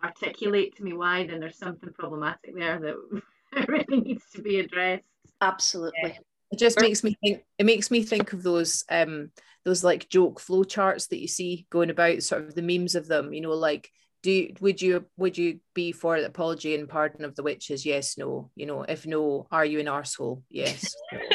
articulate 0.04 0.76
to 0.78 0.84
me 0.84 0.94
why, 0.94 1.28
then 1.28 1.40
there's 1.40 1.58
something 1.58 1.94
problematic 1.94 2.56
there 2.56 2.80
that 2.80 3.22
really 3.68 4.02
needs 4.02 4.24
to 4.36 4.42
be 4.42 4.60
addressed. 4.60 5.04
absolutely 5.42 6.18
It 6.52 6.58
just 6.58 6.80
makes 6.80 7.04
me 7.04 7.16
think. 7.24 7.44
It 7.60 7.66
makes 7.66 7.92
me 7.92 8.04
think 8.04 8.34
of 8.34 8.42
those 8.42 8.84
um 8.90 9.32
those 9.66 9.84
like 9.84 10.10
joke 10.10 10.40
flow 10.40 10.64
charts 10.64 11.08
that 11.08 11.20
you 11.20 11.28
see 11.28 11.68
going 11.70 11.90
about, 11.92 12.24
sort 12.24 12.44
of 12.44 12.56
the 12.56 12.62
memes 12.64 12.96
of 12.96 13.08
them. 13.08 13.34
You 13.34 13.42
know, 13.42 13.52
like 13.52 13.92
do 14.22 14.32
you, 14.32 14.54
would 14.60 14.82
you 14.82 15.06
would 15.18 15.38
you 15.38 15.60
be 15.74 15.92
for 15.92 16.20
the 16.20 16.28
apology 16.28 16.76
and 16.76 16.90
pardon 16.90 17.24
of 17.24 17.36
the 17.36 17.44
witches? 17.44 17.86
Yes, 17.86 18.18
no. 18.18 18.52
You 18.56 18.66
know, 18.66 18.84
if 18.84 19.06
no, 19.06 19.48
are 19.52 19.66
you 19.66 19.80
an 19.80 19.86
arsehole? 19.86 20.44
Yes. 20.50 20.94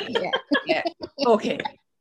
Yeah. 0.66 0.82
okay. 1.26 1.58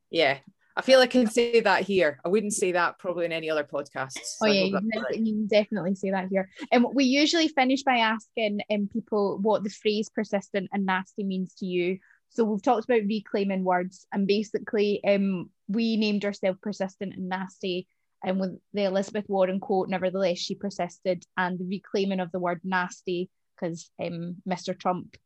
Yeah. 0.10 0.38
I 0.76 0.82
feel 0.82 1.00
I 1.02 1.08
can 1.08 1.28
say 1.30 1.60
that 1.60 1.82
here. 1.84 2.20
I 2.24 2.30
wouldn't 2.30 2.54
say 2.54 2.72
that 2.72 2.98
probably 2.98 3.26
in 3.26 3.32
any 3.32 3.50
other 3.50 3.64
podcasts. 3.64 4.38
Oh 4.42 4.46
yeah, 4.46 4.64
you 4.64 4.72
can, 4.72 4.90
all 4.96 5.04
right. 5.04 5.16
you 5.20 5.34
can 5.34 5.48
definitely 5.48 5.96
say 5.96 6.12
that 6.12 6.30
here. 6.30 6.50
And 6.72 6.86
we 6.94 7.04
usually 7.04 7.48
finish 7.48 7.84
by 7.84 7.98
asking 7.98 8.62
um, 8.72 8.90
people 8.92 9.38
what 9.42 9.64
the 9.64 9.70
phrase 9.70 10.10
persistent 10.10 10.70
and 10.72 10.86
nasty 10.86 11.24
means 11.24 11.54
to 11.56 11.66
you. 11.66 12.00
So 12.30 12.44
we've 12.44 12.62
talked 12.62 12.86
about 12.86 13.08
reclaiming 13.08 13.64
words, 13.64 14.08
and 14.12 14.26
basically, 14.26 15.04
um, 15.04 15.52
we 15.68 15.98
named 15.98 16.26
ourselves 16.26 16.58
persistent 16.62 17.14
and 17.16 17.30
nasty, 17.30 17.88
and 18.24 18.40
with 18.40 18.60
the 18.74 18.84
Elizabeth 18.84 19.26
Warren 19.28 19.60
quote, 19.60 19.90
nevertheless 19.90 20.38
she 20.38 20.56
persisted, 20.56 21.26
and 21.38 21.60
the 21.60 21.66
reclaiming 21.66 22.20
of 22.20 22.32
the 22.32 22.40
word 22.40 22.62
nasty 22.64 23.30
because 23.56 23.90
um, 24.02 24.38
Mr. 24.48 24.78
Trump 24.78 25.18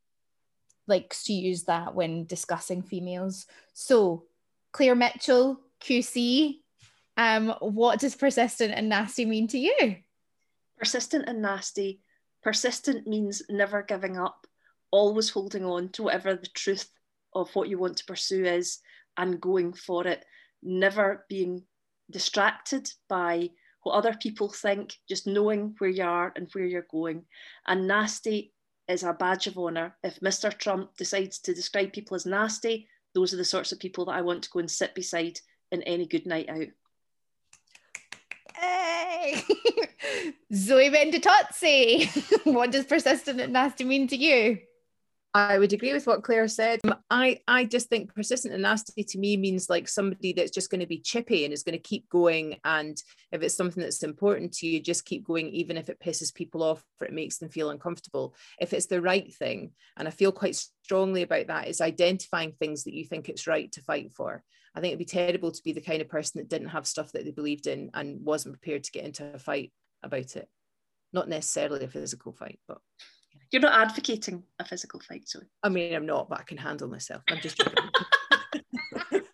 likes 0.88 1.26
to 1.26 1.34
use 1.34 1.64
that 1.64 1.96
when 1.96 2.26
discussing 2.26 2.82
females. 2.82 3.46
So 3.74 4.24
Claire 4.72 4.96
Mitchell, 4.96 5.60
QC, 5.82 6.60
um, 7.18 7.54
what 7.60 8.00
does 8.00 8.16
persistent 8.16 8.74
and 8.74 8.90
nasty 8.90 9.26
mean 9.26 9.48
to 9.50 9.58
you? 9.58 9.98
persistent 10.78 11.26
and 11.28 11.42
nasty. 11.42 12.02
Persistent 12.44 13.08
means 13.08 13.42
never 13.50 13.82
giving 13.82 14.18
up, 14.18 14.48
always 14.92 15.30
holding 15.30 15.66
on 15.66 15.90
to 15.90 16.04
whatever 16.04 16.36
the 16.36 16.48
truth 16.48 16.90
of 17.34 17.54
what 17.56 17.68
you 17.68 17.78
want 17.78 17.98
to 17.98 18.06
pursue 18.06 18.46
is 18.46 18.80
and 19.18 19.42
going 19.42 19.74
for 19.74 20.08
it, 20.08 20.24
never 20.62 21.26
being 21.28 21.64
distracted 22.12 22.90
by 23.10 23.50
what 23.84 23.94
other 23.94 24.16
people 24.20 24.50
think, 24.50 24.96
just 25.08 25.28
knowing 25.28 25.76
where 25.78 25.90
you 25.90 26.04
are 26.04 26.34
and 26.36 26.50
where 26.52 26.66
you're 26.66 26.88
going. 26.92 27.26
And 27.68 27.88
nasty 27.88 28.54
is 28.88 29.04
a 29.04 29.14
badge 29.14 29.48
of 29.48 29.58
honour. 29.58 29.96
If 30.04 30.20
Mr. 30.20 30.56
Trump 30.56 30.96
decides 30.98 31.40
to 31.40 31.54
describe 31.54 31.94
people 31.94 32.16
as 32.16 32.26
nasty, 32.26 32.88
those 33.14 33.34
are 33.34 33.38
the 33.38 33.46
sorts 33.46 33.72
of 33.72 33.80
people 33.80 34.06
that 34.06 34.14
I 34.14 34.22
want 34.22 34.44
to 34.44 34.50
go 34.50 34.60
and 34.60 34.70
sit 34.70 34.94
beside 34.96 35.40
in 35.72 35.84
any 35.84 36.06
good 36.06 36.26
night 36.26 36.50
out. 36.50 36.68
Hey! 38.56 39.44
Zoe 40.54 40.90
Venditozzi, 40.90 42.44
what 42.54 42.72
does 42.72 42.86
persistent 42.86 43.40
and 43.40 43.54
nasty 43.54 43.84
mean 43.84 44.08
to 44.08 44.16
you? 44.16 44.60
I 45.34 45.60
would 45.60 45.74
agree 45.74 45.94
with 45.94 46.08
what 46.08 46.24
Claire 46.24 46.48
said. 46.48 46.80
Um, 46.84 46.96
I, 47.12 47.42
I 47.48 47.66
just 47.66 47.90
think 47.90 48.16
persistent 48.16 48.54
and 48.54 48.64
nasty 48.64 49.04
to 49.04 49.20
me 49.20 49.38
means 49.38 49.70
like 49.70 49.88
somebody 49.88 50.34
that's 50.34 50.52
just 50.52 50.72
going 50.72 50.80
to 50.80 50.88
be 50.88 51.00
chippy 51.00 51.46
and 51.46 51.54
is 51.54 51.64
going 51.64 51.78
to 51.78 51.80
keep 51.80 52.10
going. 52.10 52.58
And 52.64 53.02
if 53.32 53.44
it's 53.44 53.56
something 53.56 53.84
that's 53.84 54.04
important 54.04 54.54
to 54.54 54.68
you, 54.68 54.80
just 54.80 55.06
keep 55.06 55.26
going, 55.26 55.50
even 55.50 55.78
if 55.78 55.90
it 55.90 56.00
pisses 56.00 56.34
people 56.34 56.64
off 56.64 56.84
or 57.00 57.08
it 57.08 57.14
makes 57.14 57.38
them 57.38 57.50
feel 57.50 57.70
uncomfortable. 57.70 58.36
If 58.60 58.74
it's 58.74 58.88
the 58.88 59.02
right 59.02 59.32
thing, 59.36 59.74
and 59.96 60.08
I 60.08 60.12
feel 60.12 60.32
quite 60.32 60.56
strongly 60.84 61.22
about 61.22 61.48
that, 61.48 61.68
is 61.68 61.82
identifying 61.82 62.54
things 62.54 62.86
that 62.86 62.94
you 62.94 63.06
think 63.06 63.30
it's 63.30 63.48
right 63.48 63.72
to 63.74 63.82
fight 63.82 64.14
for. 64.14 64.44
I 64.74 64.80
think 64.80 64.92
it'd 64.92 65.00
be 65.00 65.06
terrible 65.06 65.52
to 65.52 65.64
be 65.64 65.74
the 65.74 65.82
kind 65.82 66.02
of 66.02 66.10
person 66.10 66.40
that 66.40 66.50
didn't 66.50 66.70
have 66.70 66.88
stuff 66.88 67.12
that 67.12 67.26
they 67.26 67.32
believed 67.32 67.68
in 67.68 67.92
and 67.94 68.24
wasn't 68.24 68.60
prepared 68.60 68.84
to 68.86 68.92
get 68.92 69.06
into 69.06 69.34
a 69.34 69.40
fight 69.40 69.72
about 70.04 70.36
it. 70.36 70.48
Not 71.14 71.30
necessarily 71.30 71.86
a 71.86 71.90
physical 71.90 72.32
fight, 72.32 72.60
but 72.68 72.80
You're 73.52 73.62
not 73.62 73.80
advocating 73.80 74.44
a 74.60 74.66
physical 74.66 75.00
fight, 75.00 75.28
so 75.28 75.40
I 75.64 75.70
mean, 75.70 75.94
I'm 75.94 76.06
not, 76.06 76.30
but 76.30 76.40
I 76.40 76.44
can 76.44 76.58
handle 76.58 76.88
myself. 76.88 77.24
I'm 77.30 77.40
just 77.40 77.58
joking. 77.58 77.90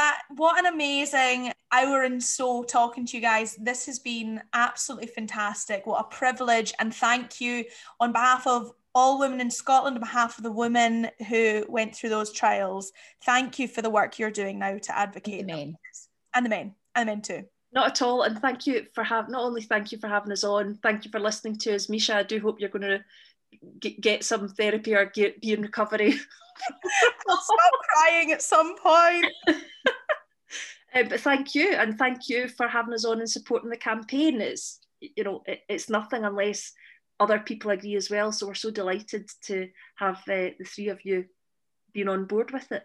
Uh, 0.00 0.12
what 0.36 0.58
an 0.58 0.64
amazing 0.64 1.52
hour 1.72 2.04
and 2.04 2.22
so 2.22 2.62
talking 2.62 3.04
to 3.04 3.18
you 3.18 3.20
guys. 3.20 3.54
This 3.60 3.84
has 3.84 3.98
been 3.98 4.40
absolutely 4.54 5.08
fantastic. 5.08 5.86
What 5.86 6.00
a 6.00 6.04
privilege. 6.04 6.72
And 6.78 6.94
thank 6.94 7.38
you 7.38 7.66
on 8.00 8.10
behalf 8.10 8.46
of 8.46 8.72
all 8.94 9.18
women 9.18 9.42
in 9.42 9.50
Scotland, 9.50 9.96
on 9.96 10.00
behalf 10.00 10.38
of 10.38 10.44
the 10.44 10.52
women 10.52 11.10
who 11.28 11.66
went 11.68 11.94
through 11.94 12.08
those 12.08 12.32
trials. 12.32 12.92
Thank 13.24 13.58
you 13.58 13.68
for 13.68 13.82
the 13.82 13.90
work 13.90 14.18
you're 14.18 14.30
doing 14.30 14.58
now 14.58 14.78
to 14.78 14.98
advocate. 14.98 15.46
The 15.46 15.52
men. 15.52 15.76
And 16.34 16.46
the 16.46 16.50
men. 16.50 16.74
And 16.94 17.06
the 17.06 17.12
men 17.12 17.20
too. 17.22 17.44
Not 17.72 17.86
at 17.86 18.02
all. 18.02 18.22
And 18.22 18.38
thank 18.38 18.66
you 18.66 18.86
for 18.94 19.04
having, 19.04 19.32
not 19.32 19.42
only 19.42 19.62
thank 19.62 19.92
you 19.92 19.98
for 19.98 20.08
having 20.08 20.32
us 20.32 20.44
on, 20.44 20.78
thank 20.82 21.04
you 21.04 21.10
for 21.10 21.20
listening 21.20 21.56
to 21.58 21.74
us. 21.74 21.88
Misha, 21.88 22.16
I 22.16 22.22
do 22.22 22.40
hope 22.40 22.60
you're 22.60 22.68
going 22.68 22.82
to 22.82 23.04
get, 23.78 24.00
get 24.00 24.24
some 24.24 24.48
therapy 24.48 24.94
or 24.94 25.06
get, 25.06 25.40
be 25.40 25.52
in 25.52 25.62
recovery. 25.62 26.14
I'll 27.28 27.40
stop 27.40 27.72
crying 27.88 28.32
at 28.32 28.42
some 28.42 28.76
point. 28.76 29.26
Uh, 30.92 31.04
but 31.04 31.20
thank 31.20 31.54
you. 31.54 31.74
And 31.74 31.96
thank 31.96 32.28
you 32.28 32.48
for 32.48 32.66
having 32.66 32.94
us 32.94 33.04
on 33.04 33.20
and 33.20 33.30
supporting 33.30 33.70
the 33.70 33.76
campaign. 33.76 34.40
It's, 34.40 34.80
you 35.00 35.22
know, 35.22 35.42
it, 35.46 35.60
it's 35.68 35.88
nothing 35.88 36.24
unless 36.24 36.72
other 37.20 37.38
people 37.38 37.70
agree 37.70 37.94
as 37.94 38.10
well. 38.10 38.32
So 38.32 38.46
we're 38.46 38.54
so 38.54 38.70
delighted 38.70 39.30
to 39.44 39.68
have 39.96 40.16
uh, 40.28 40.50
the 40.58 40.66
three 40.66 40.88
of 40.88 41.04
you 41.04 41.26
being 41.92 42.08
on 42.08 42.24
board 42.24 42.50
with 42.50 42.72
it. 42.72 42.82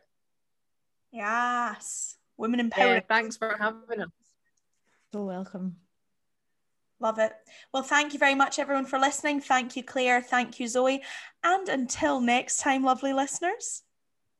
Yes. 1.12 2.18
Women 2.38 2.60
yeah, 2.60 2.66
empowered. 2.66 3.08
thanks 3.08 3.38
for 3.38 3.56
having 3.58 4.02
us. 4.02 4.10
So 5.16 5.24
welcome. 5.24 5.78
Love 7.00 7.20
it. 7.20 7.32
Well, 7.74 7.84
thank 7.84 8.12
you 8.12 8.20
very 8.20 8.36
much, 8.36 8.60
everyone, 8.60 8.84
for 8.86 9.00
listening. 9.00 9.40
Thank 9.40 9.78
you, 9.78 9.82
Claire. 9.82 10.22
Thank 10.22 10.60
you, 10.60 10.68
Zoe. 10.68 11.02
And 11.42 11.70
until 11.70 12.20
next 12.20 12.58
time, 12.58 12.84
lovely 12.84 13.14
listeners, 13.14 13.84